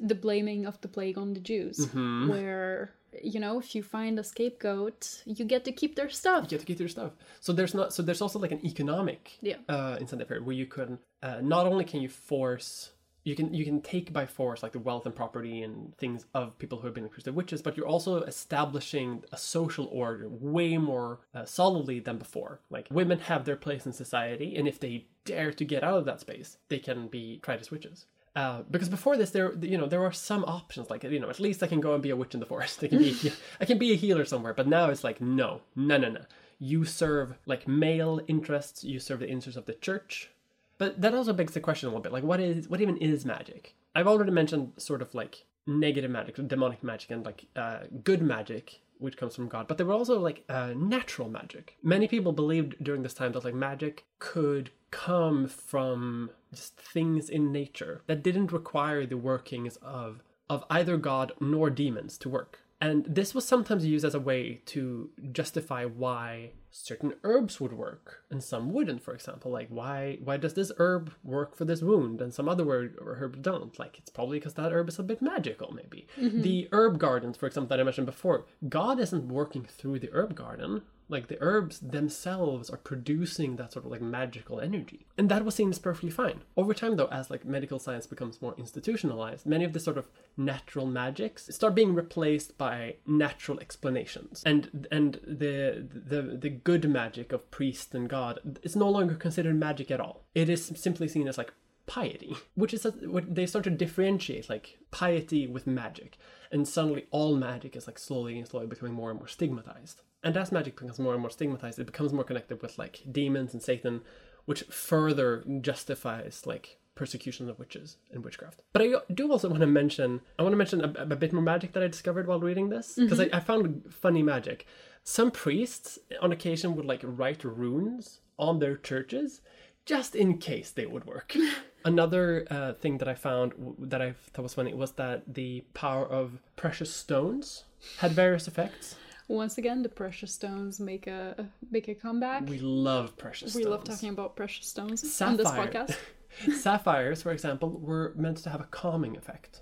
the 0.00 0.14
blaming 0.14 0.66
of 0.66 0.80
the 0.80 0.88
plague 0.88 1.18
on 1.18 1.34
the 1.34 1.40
Jews, 1.40 1.78
Mm-hmm. 1.78 2.28
where 2.30 2.92
you 3.32 3.40
know 3.40 3.58
if 3.58 3.68
you 3.74 3.82
find 3.82 4.18
a 4.18 4.24
scapegoat, 4.24 5.22
you 5.24 5.44
get 5.44 5.64
to 5.64 5.72
keep 5.72 5.92
their 5.96 6.10
stuff. 6.10 6.40
you 6.44 6.50
get 6.54 6.60
to 6.60 6.66
keep 6.66 6.78
their 6.78 6.88
stuff. 6.96 7.12
So 7.40 7.52
there's 7.52 7.74
not. 7.74 7.92
So 7.94 8.02
there's 8.02 8.22
also 8.22 8.38
like 8.38 8.52
an 8.52 8.64
economic 8.72 9.38
Yeah. 9.50 9.56
uh, 9.68 9.96
incentive 10.00 10.28
here, 10.28 10.42
where 10.42 10.56
you 10.62 10.66
can 10.66 10.98
uh, 11.22 11.40
not 11.42 11.66
only 11.66 11.84
can 11.84 12.00
you 12.04 12.08
force. 12.08 12.90
You 13.26 13.34
can 13.34 13.52
you 13.52 13.64
can 13.64 13.80
take 13.80 14.12
by 14.12 14.24
force 14.24 14.62
like 14.62 14.70
the 14.70 14.78
wealth 14.78 15.04
and 15.04 15.12
property 15.14 15.60
and 15.60 15.98
things 15.98 16.26
of 16.32 16.56
people 16.58 16.78
who 16.78 16.86
have 16.86 16.94
been 16.94 17.06
accused 17.06 17.26
of 17.26 17.34
witches, 17.34 17.60
but 17.60 17.76
you're 17.76 17.88
also 17.88 18.22
establishing 18.22 19.24
a 19.32 19.36
social 19.36 19.86
order 19.86 20.28
way 20.28 20.78
more 20.78 21.18
uh, 21.34 21.44
solidly 21.44 21.98
than 21.98 22.18
before. 22.18 22.60
Like 22.70 22.86
women 22.88 23.18
have 23.18 23.44
their 23.44 23.56
place 23.56 23.84
in 23.84 23.92
society, 23.92 24.54
and 24.56 24.68
if 24.68 24.78
they 24.78 25.06
dare 25.24 25.50
to 25.50 25.64
get 25.64 25.82
out 25.82 25.98
of 25.98 26.04
that 26.04 26.20
space, 26.20 26.58
they 26.68 26.78
can 26.78 27.08
be 27.08 27.40
tried 27.42 27.60
as 27.60 27.72
witches. 27.72 28.06
Uh, 28.36 28.62
because 28.70 28.88
before 28.88 29.16
this, 29.16 29.30
there 29.30 29.56
you 29.56 29.76
know 29.76 29.86
there 29.86 30.02
were 30.02 30.12
some 30.12 30.44
options 30.44 30.88
like 30.88 31.02
you 31.02 31.18
know 31.18 31.28
at 31.28 31.40
least 31.40 31.64
I 31.64 31.66
can 31.66 31.80
go 31.80 31.94
and 31.94 32.02
be 32.04 32.10
a 32.10 32.16
witch 32.16 32.34
in 32.34 32.38
the 32.38 32.46
forest. 32.46 32.78
I 32.84 32.86
can 32.86 32.98
be 32.98 33.32
I 33.60 33.64
can 33.64 33.78
be 33.78 33.90
a 33.92 33.96
healer 33.96 34.24
somewhere. 34.24 34.54
But 34.54 34.68
now 34.68 34.88
it's 34.88 35.02
like 35.02 35.20
no, 35.20 35.62
no, 35.74 35.96
no, 35.96 36.10
no. 36.10 36.22
You 36.60 36.84
serve 36.84 37.34
like 37.44 37.66
male 37.66 38.20
interests. 38.28 38.84
You 38.84 39.00
serve 39.00 39.18
the 39.18 39.28
interests 39.28 39.58
of 39.58 39.66
the 39.66 39.74
church. 39.74 40.30
But 40.78 41.00
that 41.00 41.14
also 41.14 41.32
begs 41.32 41.54
the 41.54 41.60
question 41.60 41.88
a 41.88 41.90
little 41.90 42.02
bit 42.02 42.12
like 42.12 42.24
what 42.24 42.40
is 42.40 42.68
what 42.68 42.80
even 42.80 42.96
is 42.98 43.24
magic? 43.24 43.74
I've 43.94 44.06
already 44.06 44.30
mentioned 44.30 44.72
sort 44.76 45.02
of 45.02 45.14
like 45.14 45.44
negative 45.66 46.10
magic, 46.10 46.36
demonic 46.46 46.82
magic, 46.82 47.10
and 47.10 47.24
like 47.24 47.46
uh, 47.56 47.80
good 48.04 48.22
magic, 48.22 48.80
which 48.98 49.16
comes 49.16 49.34
from 49.34 49.48
God. 49.48 49.66
But 49.68 49.78
there 49.78 49.86
were 49.86 49.94
also 49.94 50.20
like 50.20 50.44
uh, 50.48 50.74
natural 50.76 51.28
magic. 51.28 51.76
Many 51.82 52.06
people 52.06 52.32
believed 52.32 52.82
during 52.82 53.02
this 53.02 53.14
time 53.14 53.32
that 53.32 53.44
like 53.44 53.54
magic 53.54 54.04
could 54.18 54.70
come 54.90 55.48
from 55.48 56.30
just 56.54 56.76
things 56.76 57.28
in 57.28 57.52
nature 57.52 58.02
that 58.06 58.22
didn't 58.22 58.52
require 58.52 59.04
the 59.06 59.16
workings 59.16 59.76
of 59.76 60.22
of 60.48 60.64
either 60.70 60.96
God 60.96 61.32
nor 61.40 61.70
demons 61.70 62.16
to 62.18 62.28
work. 62.28 62.60
And 62.80 63.06
this 63.06 63.34
was 63.34 63.46
sometimes 63.46 63.86
used 63.86 64.04
as 64.04 64.14
a 64.14 64.20
way 64.20 64.60
to 64.66 65.10
justify 65.32 65.84
why 65.84 66.52
certain 66.70 67.14
herbs 67.24 67.58
would 67.58 67.72
work 67.72 68.24
and 68.30 68.42
some 68.42 68.70
wouldn't, 68.70 69.02
for 69.02 69.14
example. 69.14 69.50
Like 69.50 69.68
why 69.68 70.18
why 70.22 70.36
does 70.36 70.54
this 70.54 70.72
herb 70.78 71.12
work 71.24 71.56
for 71.56 71.64
this 71.64 71.80
wound 71.80 72.20
and 72.20 72.34
some 72.34 72.48
other 72.48 72.64
herb 72.66 73.40
don't? 73.40 73.78
Like 73.78 73.98
it's 73.98 74.10
probably 74.10 74.38
because 74.38 74.54
that 74.54 74.72
herb 74.72 74.88
is 74.88 74.98
a 74.98 75.02
bit 75.02 75.22
magical, 75.22 75.72
maybe. 75.72 76.06
Mm-hmm. 76.18 76.42
The 76.42 76.68
herb 76.72 76.98
gardens, 76.98 77.38
for 77.38 77.46
example, 77.46 77.68
that 77.68 77.80
I 77.80 77.84
mentioned 77.84 78.06
before, 78.06 78.44
God 78.68 79.00
isn't 79.00 79.28
working 79.28 79.64
through 79.64 80.00
the 80.00 80.10
herb 80.12 80.34
garden. 80.34 80.82
Like 81.08 81.28
the 81.28 81.38
herbs 81.40 81.78
themselves 81.78 82.68
are 82.68 82.76
producing 82.76 83.56
that 83.56 83.72
sort 83.72 83.84
of 83.84 83.90
like 83.90 84.00
magical 84.00 84.60
energy. 84.60 85.06
And 85.16 85.28
that 85.30 85.44
was 85.44 85.54
seen 85.54 85.70
as 85.70 85.78
perfectly 85.78 86.10
fine. 86.10 86.40
Over 86.56 86.74
time 86.74 86.96
though, 86.96 87.06
as 87.06 87.30
like 87.30 87.44
medical 87.44 87.78
science 87.78 88.06
becomes 88.06 88.42
more 88.42 88.54
institutionalized, 88.58 89.46
many 89.46 89.64
of 89.64 89.72
the 89.72 89.80
sort 89.80 89.98
of 89.98 90.08
natural 90.36 90.86
magics 90.86 91.54
start 91.54 91.74
being 91.74 91.94
replaced 91.94 92.58
by 92.58 92.96
natural 93.06 93.60
explanations. 93.60 94.42
And 94.44 94.88
and 94.90 95.20
the 95.26 95.86
the 95.92 96.22
the 96.22 96.50
good 96.50 96.88
magic 96.90 97.32
of 97.32 97.50
priest 97.50 97.94
and 97.94 98.08
god 98.08 98.58
is 98.62 98.74
no 98.76 98.90
longer 98.90 99.14
considered 99.14 99.58
magic 99.58 99.90
at 99.90 100.00
all. 100.00 100.24
It 100.34 100.48
is 100.48 100.72
simply 100.74 101.08
seen 101.08 101.28
as 101.28 101.38
like 101.38 101.52
piety, 101.86 102.36
which 102.54 102.74
is 102.74 102.84
what 103.04 103.32
they 103.32 103.46
start 103.46 103.64
to 103.64 103.70
differentiate 103.70 104.50
like 104.50 104.78
piety 104.90 105.46
with 105.46 105.66
magic, 105.66 106.18
and 106.50 106.66
suddenly 106.66 107.06
all 107.10 107.36
magic 107.36 107.76
is 107.76 107.86
like 107.86 107.98
slowly 107.98 108.38
and 108.38 108.48
slowly 108.48 108.66
becoming 108.66 108.94
more 108.94 109.10
and 109.10 109.20
more 109.20 109.28
stigmatized. 109.28 110.00
And 110.26 110.36
as 110.36 110.50
magic 110.50 110.74
becomes 110.74 110.98
more 110.98 111.12
and 111.12 111.20
more 111.20 111.30
stigmatized, 111.30 111.78
it 111.78 111.86
becomes 111.86 112.12
more 112.12 112.24
connected 112.24 112.60
with 112.60 112.78
like 112.78 113.00
demons 113.12 113.52
and 113.54 113.62
Satan, 113.62 114.00
which 114.44 114.62
further 114.64 115.44
justifies 115.60 116.42
like 116.44 116.78
persecution 116.96 117.48
of 117.48 117.60
witches 117.60 117.98
and 118.10 118.24
witchcraft. 118.24 118.60
But 118.72 118.82
I 118.82 118.94
do 119.14 119.30
also 119.30 119.48
want 119.48 119.60
to 119.60 119.68
mention, 119.68 120.20
I 120.36 120.42
want 120.42 120.52
to 120.52 120.56
mention 120.56 120.80
a, 120.80 121.12
a 121.12 121.14
bit 121.14 121.32
more 121.32 121.44
magic 121.44 121.74
that 121.74 121.82
I 121.84 121.86
discovered 121.86 122.26
while 122.26 122.40
reading 122.40 122.70
this 122.70 122.94
because 122.96 123.20
I, 123.20 123.28
I 123.32 123.38
found 123.38 123.84
funny 123.88 124.20
magic. 124.20 124.66
Some 125.04 125.30
priests 125.30 125.96
on 126.20 126.32
occasion 126.32 126.74
would 126.74 126.86
like 126.86 127.02
write 127.04 127.44
runes 127.44 128.18
on 128.36 128.58
their 128.58 128.76
churches 128.76 129.42
just 129.84 130.16
in 130.16 130.38
case 130.38 130.72
they 130.72 130.86
would 130.86 131.04
work. 131.04 131.36
Another 131.84 132.48
uh, 132.50 132.72
thing 132.72 132.98
that 132.98 133.06
I 133.06 133.14
found 133.14 133.52
w- 133.52 133.76
that 133.78 134.02
I 134.02 134.14
thought 134.32 134.42
was 134.42 134.54
funny 134.54 134.74
was 134.74 134.90
that 134.92 135.22
the 135.32 135.60
power 135.72 136.04
of 136.04 136.40
precious 136.56 136.92
stones 136.92 137.62
had 137.98 138.10
various 138.10 138.48
effects. 138.48 138.96
Once 139.28 139.58
again, 139.58 139.82
the 139.82 139.88
precious 139.88 140.32
stones 140.32 140.78
make 140.78 141.06
a 141.06 141.48
make 141.70 141.88
a 141.88 141.94
comeback. 141.94 142.48
We 142.48 142.58
love 142.58 143.16
precious 143.16 143.54
We 143.54 143.62
stones. 143.62 143.72
love 143.72 143.84
talking 143.84 144.10
about 144.10 144.36
precious 144.36 144.66
stones 144.66 145.20
on 145.20 145.36
this 145.36 145.48
podcast. 145.48 145.96
Sapphires, 146.60 147.22
for 147.22 147.32
example, 147.32 147.70
were 147.70 148.12
meant 148.16 148.38
to 148.38 148.50
have 148.50 148.60
a 148.60 148.64
calming 148.70 149.16
effect. 149.16 149.60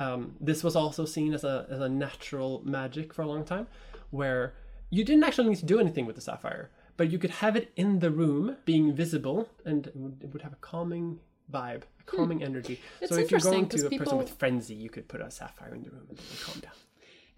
Um, 0.00 0.34
this 0.40 0.62
was 0.62 0.76
also 0.76 1.04
seen 1.04 1.34
as 1.34 1.42
a, 1.44 1.66
as 1.68 1.80
a 1.80 1.88
natural 1.88 2.62
magic 2.64 3.12
for 3.12 3.22
a 3.22 3.26
long 3.26 3.44
time, 3.44 3.66
where 4.10 4.54
you 4.90 5.04
didn't 5.04 5.24
actually 5.24 5.48
need 5.48 5.58
to 5.58 5.66
do 5.66 5.80
anything 5.80 6.06
with 6.06 6.14
the 6.14 6.22
sapphire, 6.22 6.70
but 6.96 7.10
you 7.10 7.18
could 7.18 7.30
have 7.30 7.56
it 7.56 7.72
in 7.74 7.98
the 7.98 8.10
room, 8.10 8.56
being 8.64 8.94
visible, 8.94 9.48
and 9.64 9.88
it 9.88 10.32
would, 10.32 10.42
have 10.42 10.52
a 10.52 10.56
calming 10.56 11.18
vibe, 11.52 11.82
a 12.00 12.04
calming 12.06 12.44
energy. 12.44 12.80
It's 13.00 13.10
so 13.12 13.18
if 13.18 13.30
you're 13.32 13.40
going 13.40 13.68
to 13.70 13.76
a 13.76 13.82
person 13.82 13.98
people- 13.98 14.18
with 14.18 14.30
frenzy, 14.30 14.74
you 14.74 14.88
could 14.88 15.08
put 15.08 15.20
a 15.20 15.30
sapphire 15.32 15.74
in 15.74 15.82
the 15.82 15.90
room 15.90 16.06
and 16.08 16.18
calm 16.44 16.60
down. 16.60 16.72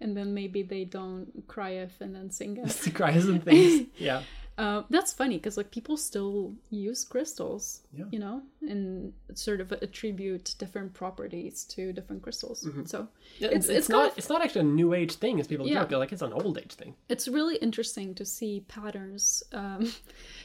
And 0.01 0.17
then 0.17 0.33
maybe 0.33 0.63
they 0.63 0.83
don't 0.83 1.27
cry 1.47 1.71
if 1.85 2.01
and 2.01 2.13
then 2.15 2.29
sing 2.31 2.57
it. 2.57 2.93
Cries 2.93 3.25
and 3.25 3.43
things. 3.43 3.87
Yeah. 3.97 4.23
Uh, 4.57 4.83
that's 4.89 5.13
funny 5.13 5.37
because 5.37 5.55
like 5.57 5.71
people 5.71 5.95
still 5.97 6.53
use 6.69 7.05
crystals, 7.05 7.81
Yeah. 7.93 8.05
you 8.11 8.19
know, 8.19 8.41
and 8.61 9.13
sort 9.33 9.59
of 9.61 9.71
attribute 9.71 10.53
different 10.59 10.93
properties 10.93 11.63
to 11.73 11.93
different 11.93 12.21
crystals. 12.21 12.67
So 12.85 13.07
It's, 13.39 13.53
it's, 13.55 13.69
it's 13.69 13.89
not 13.89 14.11
of- 14.11 14.17
it's 14.17 14.29
not 14.29 14.41
actually 14.43 14.61
a 14.61 14.73
new 14.81 14.93
age 14.93 15.13
thing 15.15 15.39
as 15.39 15.47
people 15.47 15.65
Yeah. 15.67 15.85
joke. 15.85 15.91
Like 15.99 16.11
it's 16.11 16.21
an 16.21 16.33
old 16.33 16.57
age 16.57 16.73
thing. 16.73 16.95
it's 17.09 17.27
really 17.27 17.55
interesting 17.55 18.13
to 18.15 18.25
see 18.25 18.65
patterns. 18.67 19.41
Um, 19.53 19.91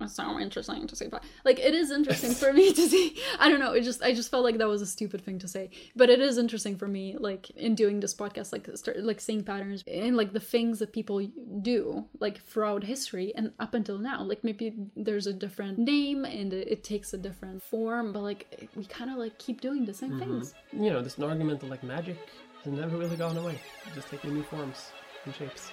it's 0.00 0.14
so 0.14 0.38
interesting 0.38 0.86
to 0.86 0.96
see, 0.96 1.08
but 1.08 1.22
like 1.44 1.58
it 1.58 1.74
is 1.74 1.90
interesting 1.90 2.32
for 2.32 2.52
me 2.52 2.72
to 2.72 2.88
see. 2.88 3.16
I 3.38 3.48
don't 3.48 3.60
know. 3.60 3.72
It 3.72 3.82
just 3.82 4.02
I 4.02 4.12
just 4.12 4.30
felt 4.30 4.44
like 4.44 4.58
that 4.58 4.68
was 4.68 4.82
a 4.82 4.86
stupid 4.86 5.24
thing 5.24 5.38
to 5.40 5.48
say, 5.48 5.70
but 5.96 6.10
it 6.10 6.20
is 6.20 6.38
interesting 6.38 6.76
for 6.76 6.88
me, 6.88 7.16
like 7.18 7.50
in 7.50 7.74
doing 7.74 8.00
this 8.00 8.14
podcast, 8.14 8.52
like 8.52 8.68
start 8.76 8.98
like 9.00 9.20
seeing 9.20 9.42
patterns 9.42 9.82
in 9.86 10.16
like 10.16 10.32
the 10.32 10.40
things 10.40 10.78
that 10.78 10.92
people 10.92 11.26
do, 11.62 12.06
like 12.20 12.42
throughout 12.44 12.84
history 12.84 13.32
and 13.34 13.52
up 13.58 13.74
until 13.74 13.98
now. 13.98 14.22
Like 14.22 14.44
maybe 14.44 14.74
there's 14.96 15.26
a 15.26 15.32
different 15.32 15.78
name 15.78 16.24
and 16.24 16.52
it, 16.52 16.68
it 16.68 16.84
takes 16.84 17.12
a 17.12 17.18
different 17.18 17.62
form, 17.62 18.12
but 18.12 18.20
like 18.20 18.68
we 18.76 18.84
kind 18.84 19.10
of 19.10 19.18
like 19.18 19.38
keep 19.38 19.60
doing 19.60 19.84
the 19.84 19.94
same 19.94 20.10
mm-hmm. 20.10 20.20
things. 20.20 20.54
You 20.72 20.90
know, 20.90 21.02
this 21.02 21.18
argument 21.18 21.62
of 21.62 21.70
like 21.70 21.82
magic 21.82 22.18
has 22.64 22.72
never 22.72 22.96
really 22.96 23.16
gone 23.16 23.36
away. 23.36 23.58
It's 23.86 23.96
just 23.96 24.08
taking 24.08 24.34
new 24.34 24.42
forms 24.42 24.90
and 25.24 25.34
shapes. 25.34 25.70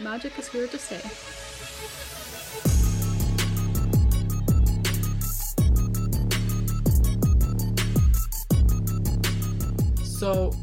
Magic 0.00 0.36
is 0.38 0.48
here 0.48 0.66
to 0.66 0.78
stay. 0.78 2.13
So 10.24 10.54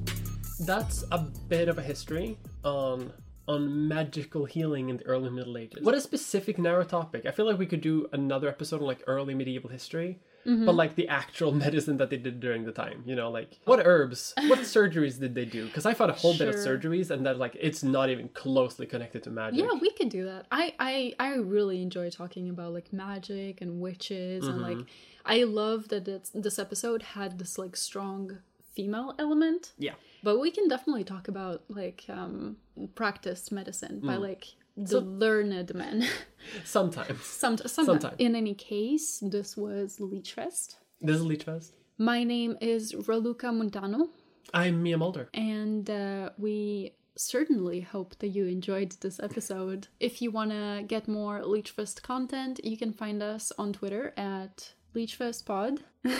that's 0.61 1.03
a 1.11 1.19
bit 1.19 1.67
of 1.67 1.77
a 1.77 1.83
history 1.83 2.35
on 2.63 3.13
on 3.47 3.87
magical 3.87 4.43
healing 4.43 4.89
in 4.89 4.97
the 4.97 5.05
early 5.05 5.29
Middle 5.29 5.55
Ages. 5.55 5.83
What 5.83 5.93
a 5.93 6.01
specific 6.01 6.57
narrow 6.57 6.83
topic. 6.83 7.27
I 7.27 7.31
feel 7.31 7.45
like 7.45 7.59
we 7.59 7.67
could 7.67 7.81
do 7.81 8.07
another 8.11 8.49
episode 8.49 8.81
on 8.81 8.87
like 8.87 9.03
early 9.05 9.35
medieval 9.35 9.69
history. 9.69 10.19
Mm-hmm. 10.47 10.65
But 10.65 10.73
like 10.73 10.95
the 10.95 11.07
actual 11.09 11.51
medicine 11.65 11.97
that 11.97 12.09
they 12.09 12.17
did 12.17 12.39
during 12.39 12.65
the 12.65 12.71
time, 12.71 13.03
you 13.05 13.15
know, 13.15 13.29
like 13.29 13.49
oh. 13.51 13.57
what 13.65 13.85
herbs, 13.85 14.33
what 14.47 14.61
surgeries 14.61 15.19
did 15.19 15.35
they 15.35 15.45
do? 15.45 15.67
Because 15.67 15.85
I 15.85 15.93
found 15.93 16.09
a 16.09 16.15
whole 16.15 16.35
bit 16.35 16.47
of 16.47 16.55
surgeries, 16.55 17.11
and 17.11 17.23
that 17.27 17.37
like 17.37 17.55
it's 17.59 17.83
not 17.83 18.09
even 18.09 18.29
closely 18.29 18.87
connected 18.87 19.21
to 19.23 19.29
magic. 19.29 19.59
Yeah, 19.59 19.73
we 19.79 19.91
could 19.91 20.09
do 20.09 20.25
that. 20.25 20.47
I 20.51 20.73
I 20.79 21.13
I 21.19 21.35
really 21.35 21.83
enjoy 21.83 22.09
talking 22.09 22.49
about 22.49 22.73
like 22.73 22.91
magic 22.91 23.61
and 23.61 23.79
witches 23.79 24.47
and 24.47 24.59
like 24.59 24.77
mm-hmm. 24.77 24.87
I 25.23 25.43
love 25.43 25.89
that 25.89 26.07
it's, 26.07 26.31
this 26.31 26.57
episode 26.57 27.03
had 27.03 27.37
this 27.37 27.59
like 27.59 27.75
strong 27.75 28.39
female 28.73 29.13
element. 29.19 29.73
yeah. 29.77 29.93
But 30.23 30.39
we 30.39 30.51
can 30.51 30.67
definitely 30.67 31.03
talk 31.03 31.27
about 31.27 31.63
like 31.69 32.05
um 32.09 32.57
practiced 32.95 33.51
medicine 33.51 33.99
by 34.03 34.15
like 34.17 34.45
the 34.77 35.01
learned 35.01 35.73
men. 35.75 36.07
Sometimes 36.63 37.25
Some, 37.25 37.57
sometimes. 37.57 38.01
Sometime. 38.01 38.15
In 38.19 38.35
any 38.35 38.53
case, 38.55 39.19
this 39.21 39.55
was 39.57 39.97
Leechfest. 39.99 40.75
this 41.01 41.17
is 41.17 41.23
Leechfest. 41.23 41.71
My 41.97 42.23
name 42.23 42.57
is 42.61 42.93
Raluca 42.93 43.49
Montano, 43.53 44.09
I'm 44.53 44.81
Mia 44.83 44.97
Mulder. 44.97 45.29
and 45.33 45.89
uh, 45.89 46.29
we 46.37 46.93
certainly 47.15 47.81
hope 47.81 48.17
that 48.19 48.29
you 48.29 48.45
enjoyed 48.47 48.91
this 49.01 49.19
episode. 49.19 49.87
If 49.99 50.21
you 50.21 50.31
want 50.31 50.51
to 50.51 50.83
get 50.87 51.07
more 51.07 51.41
Leechfest 51.41 52.01
content, 52.01 52.59
you 52.63 52.77
can 52.77 52.93
find 52.93 53.21
us 53.21 53.51
on 53.57 53.73
Twitter 53.73 54.13
at 54.17 54.73
LeechfestPod. 54.95 55.79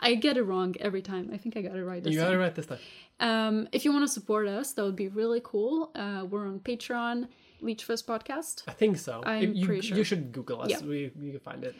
I 0.00 0.14
get 0.14 0.36
it 0.36 0.42
wrong 0.42 0.74
every 0.80 1.02
time. 1.02 1.30
I 1.32 1.36
think 1.36 1.56
I 1.56 1.62
got 1.62 1.76
it 1.76 1.84
right 1.84 2.02
this 2.02 2.12
You 2.12 2.18
time. 2.20 2.26
You 2.28 2.32
got 2.34 2.40
it 2.40 2.44
right 2.44 2.54
this 2.54 2.66
time. 2.66 2.78
Um, 3.20 3.68
if 3.72 3.84
you 3.84 3.92
want 3.92 4.04
to 4.06 4.12
support 4.12 4.46
us, 4.48 4.72
that 4.74 4.82
would 4.84 4.96
be 4.96 5.08
really 5.08 5.40
cool. 5.42 5.90
Uh, 5.94 6.24
we're 6.28 6.46
on 6.46 6.60
Patreon, 6.60 7.28
Leechfest 7.62 8.04
Podcast. 8.06 8.62
I 8.68 8.72
think 8.72 8.98
so. 8.98 9.22
I'm 9.24 9.54
you, 9.54 9.66
pretty 9.66 9.82
sure. 9.88 9.96
You 9.98 10.04
should 10.04 10.32
Google 10.32 10.62
us. 10.62 10.70
Yeah. 10.70 10.80
We 10.82 11.10
you 11.20 11.32
can 11.32 11.40
find 11.40 11.64
it. 11.64 11.74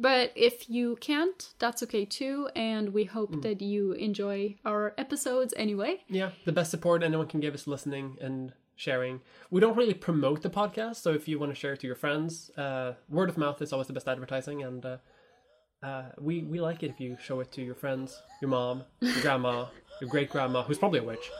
But 0.00 0.30
if 0.36 0.70
you 0.70 0.96
can't, 1.00 1.54
that's 1.58 1.82
okay 1.82 2.04
too. 2.04 2.48
And 2.54 2.90
we 2.94 3.04
hope 3.04 3.34
Hmm. 3.34 3.40
that 3.40 3.60
you 3.60 3.92
enjoy 3.92 4.54
our 4.64 4.94
episodes 4.96 5.52
anyway. 5.56 6.04
Yeah, 6.08 6.30
the 6.44 6.52
best 6.52 6.70
support 6.70 7.02
anyone 7.02 7.26
can 7.26 7.40
give 7.40 7.54
is 7.54 7.66
listening 7.66 8.16
and 8.20 8.52
sharing. 8.76 9.20
We 9.50 9.60
don't 9.60 9.76
really 9.76 9.94
promote 9.94 10.42
the 10.42 10.50
podcast, 10.50 10.96
so 10.96 11.12
if 11.12 11.26
you 11.26 11.36
want 11.40 11.50
to 11.52 11.56
share 11.58 11.72
it 11.72 11.80
to 11.80 11.86
your 11.88 11.96
friends, 11.96 12.50
uh, 12.56 12.94
word 13.08 13.28
of 13.28 13.36
mouth 13.36 13.60
is 13.60 13.72
always 13.72 13.88
the 13.88 13.92
best 13.92 14.06
advertising, 14.06 14.62
and 14.62 14.86
uh, 14.86 14.96
uh, 15.82 16.04
we 16.18 16.42
we 16.42 16.60
like 16.60 16.82
it 16.82 16.90
if 16.90 17.00
you 17.00 17.16
show 17.22 17.40
it 17.40 17.52
to 17.52 17.62
your 17.62 17.74
friends, 17.74 18.20
your 18.40 18.50
mom, 18.50 18.84
your 19.00 19.20
grandma, 19.22 19.66
your 20.00 20.10
great 20.10 20.30
grandma, 20.30 20.62
who's 20.62 20.78
probably 20.78 21.00
a 21.00 21.02
witch, 21.04 21.30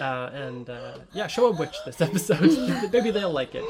uh, 0.00 0.30
and 0.32 0.70
uh, 0.70 0.98
yeah, 1.12 1.26
show 1.26 1.46
a 1.46 1.50
witch 1.50 1.76
this 1.84 2.00
episode. 2.08 2.90
Maybe 2.92 3.10
they'll 3.10 3.30
like 3.30 3.54
it. 3.54 3.64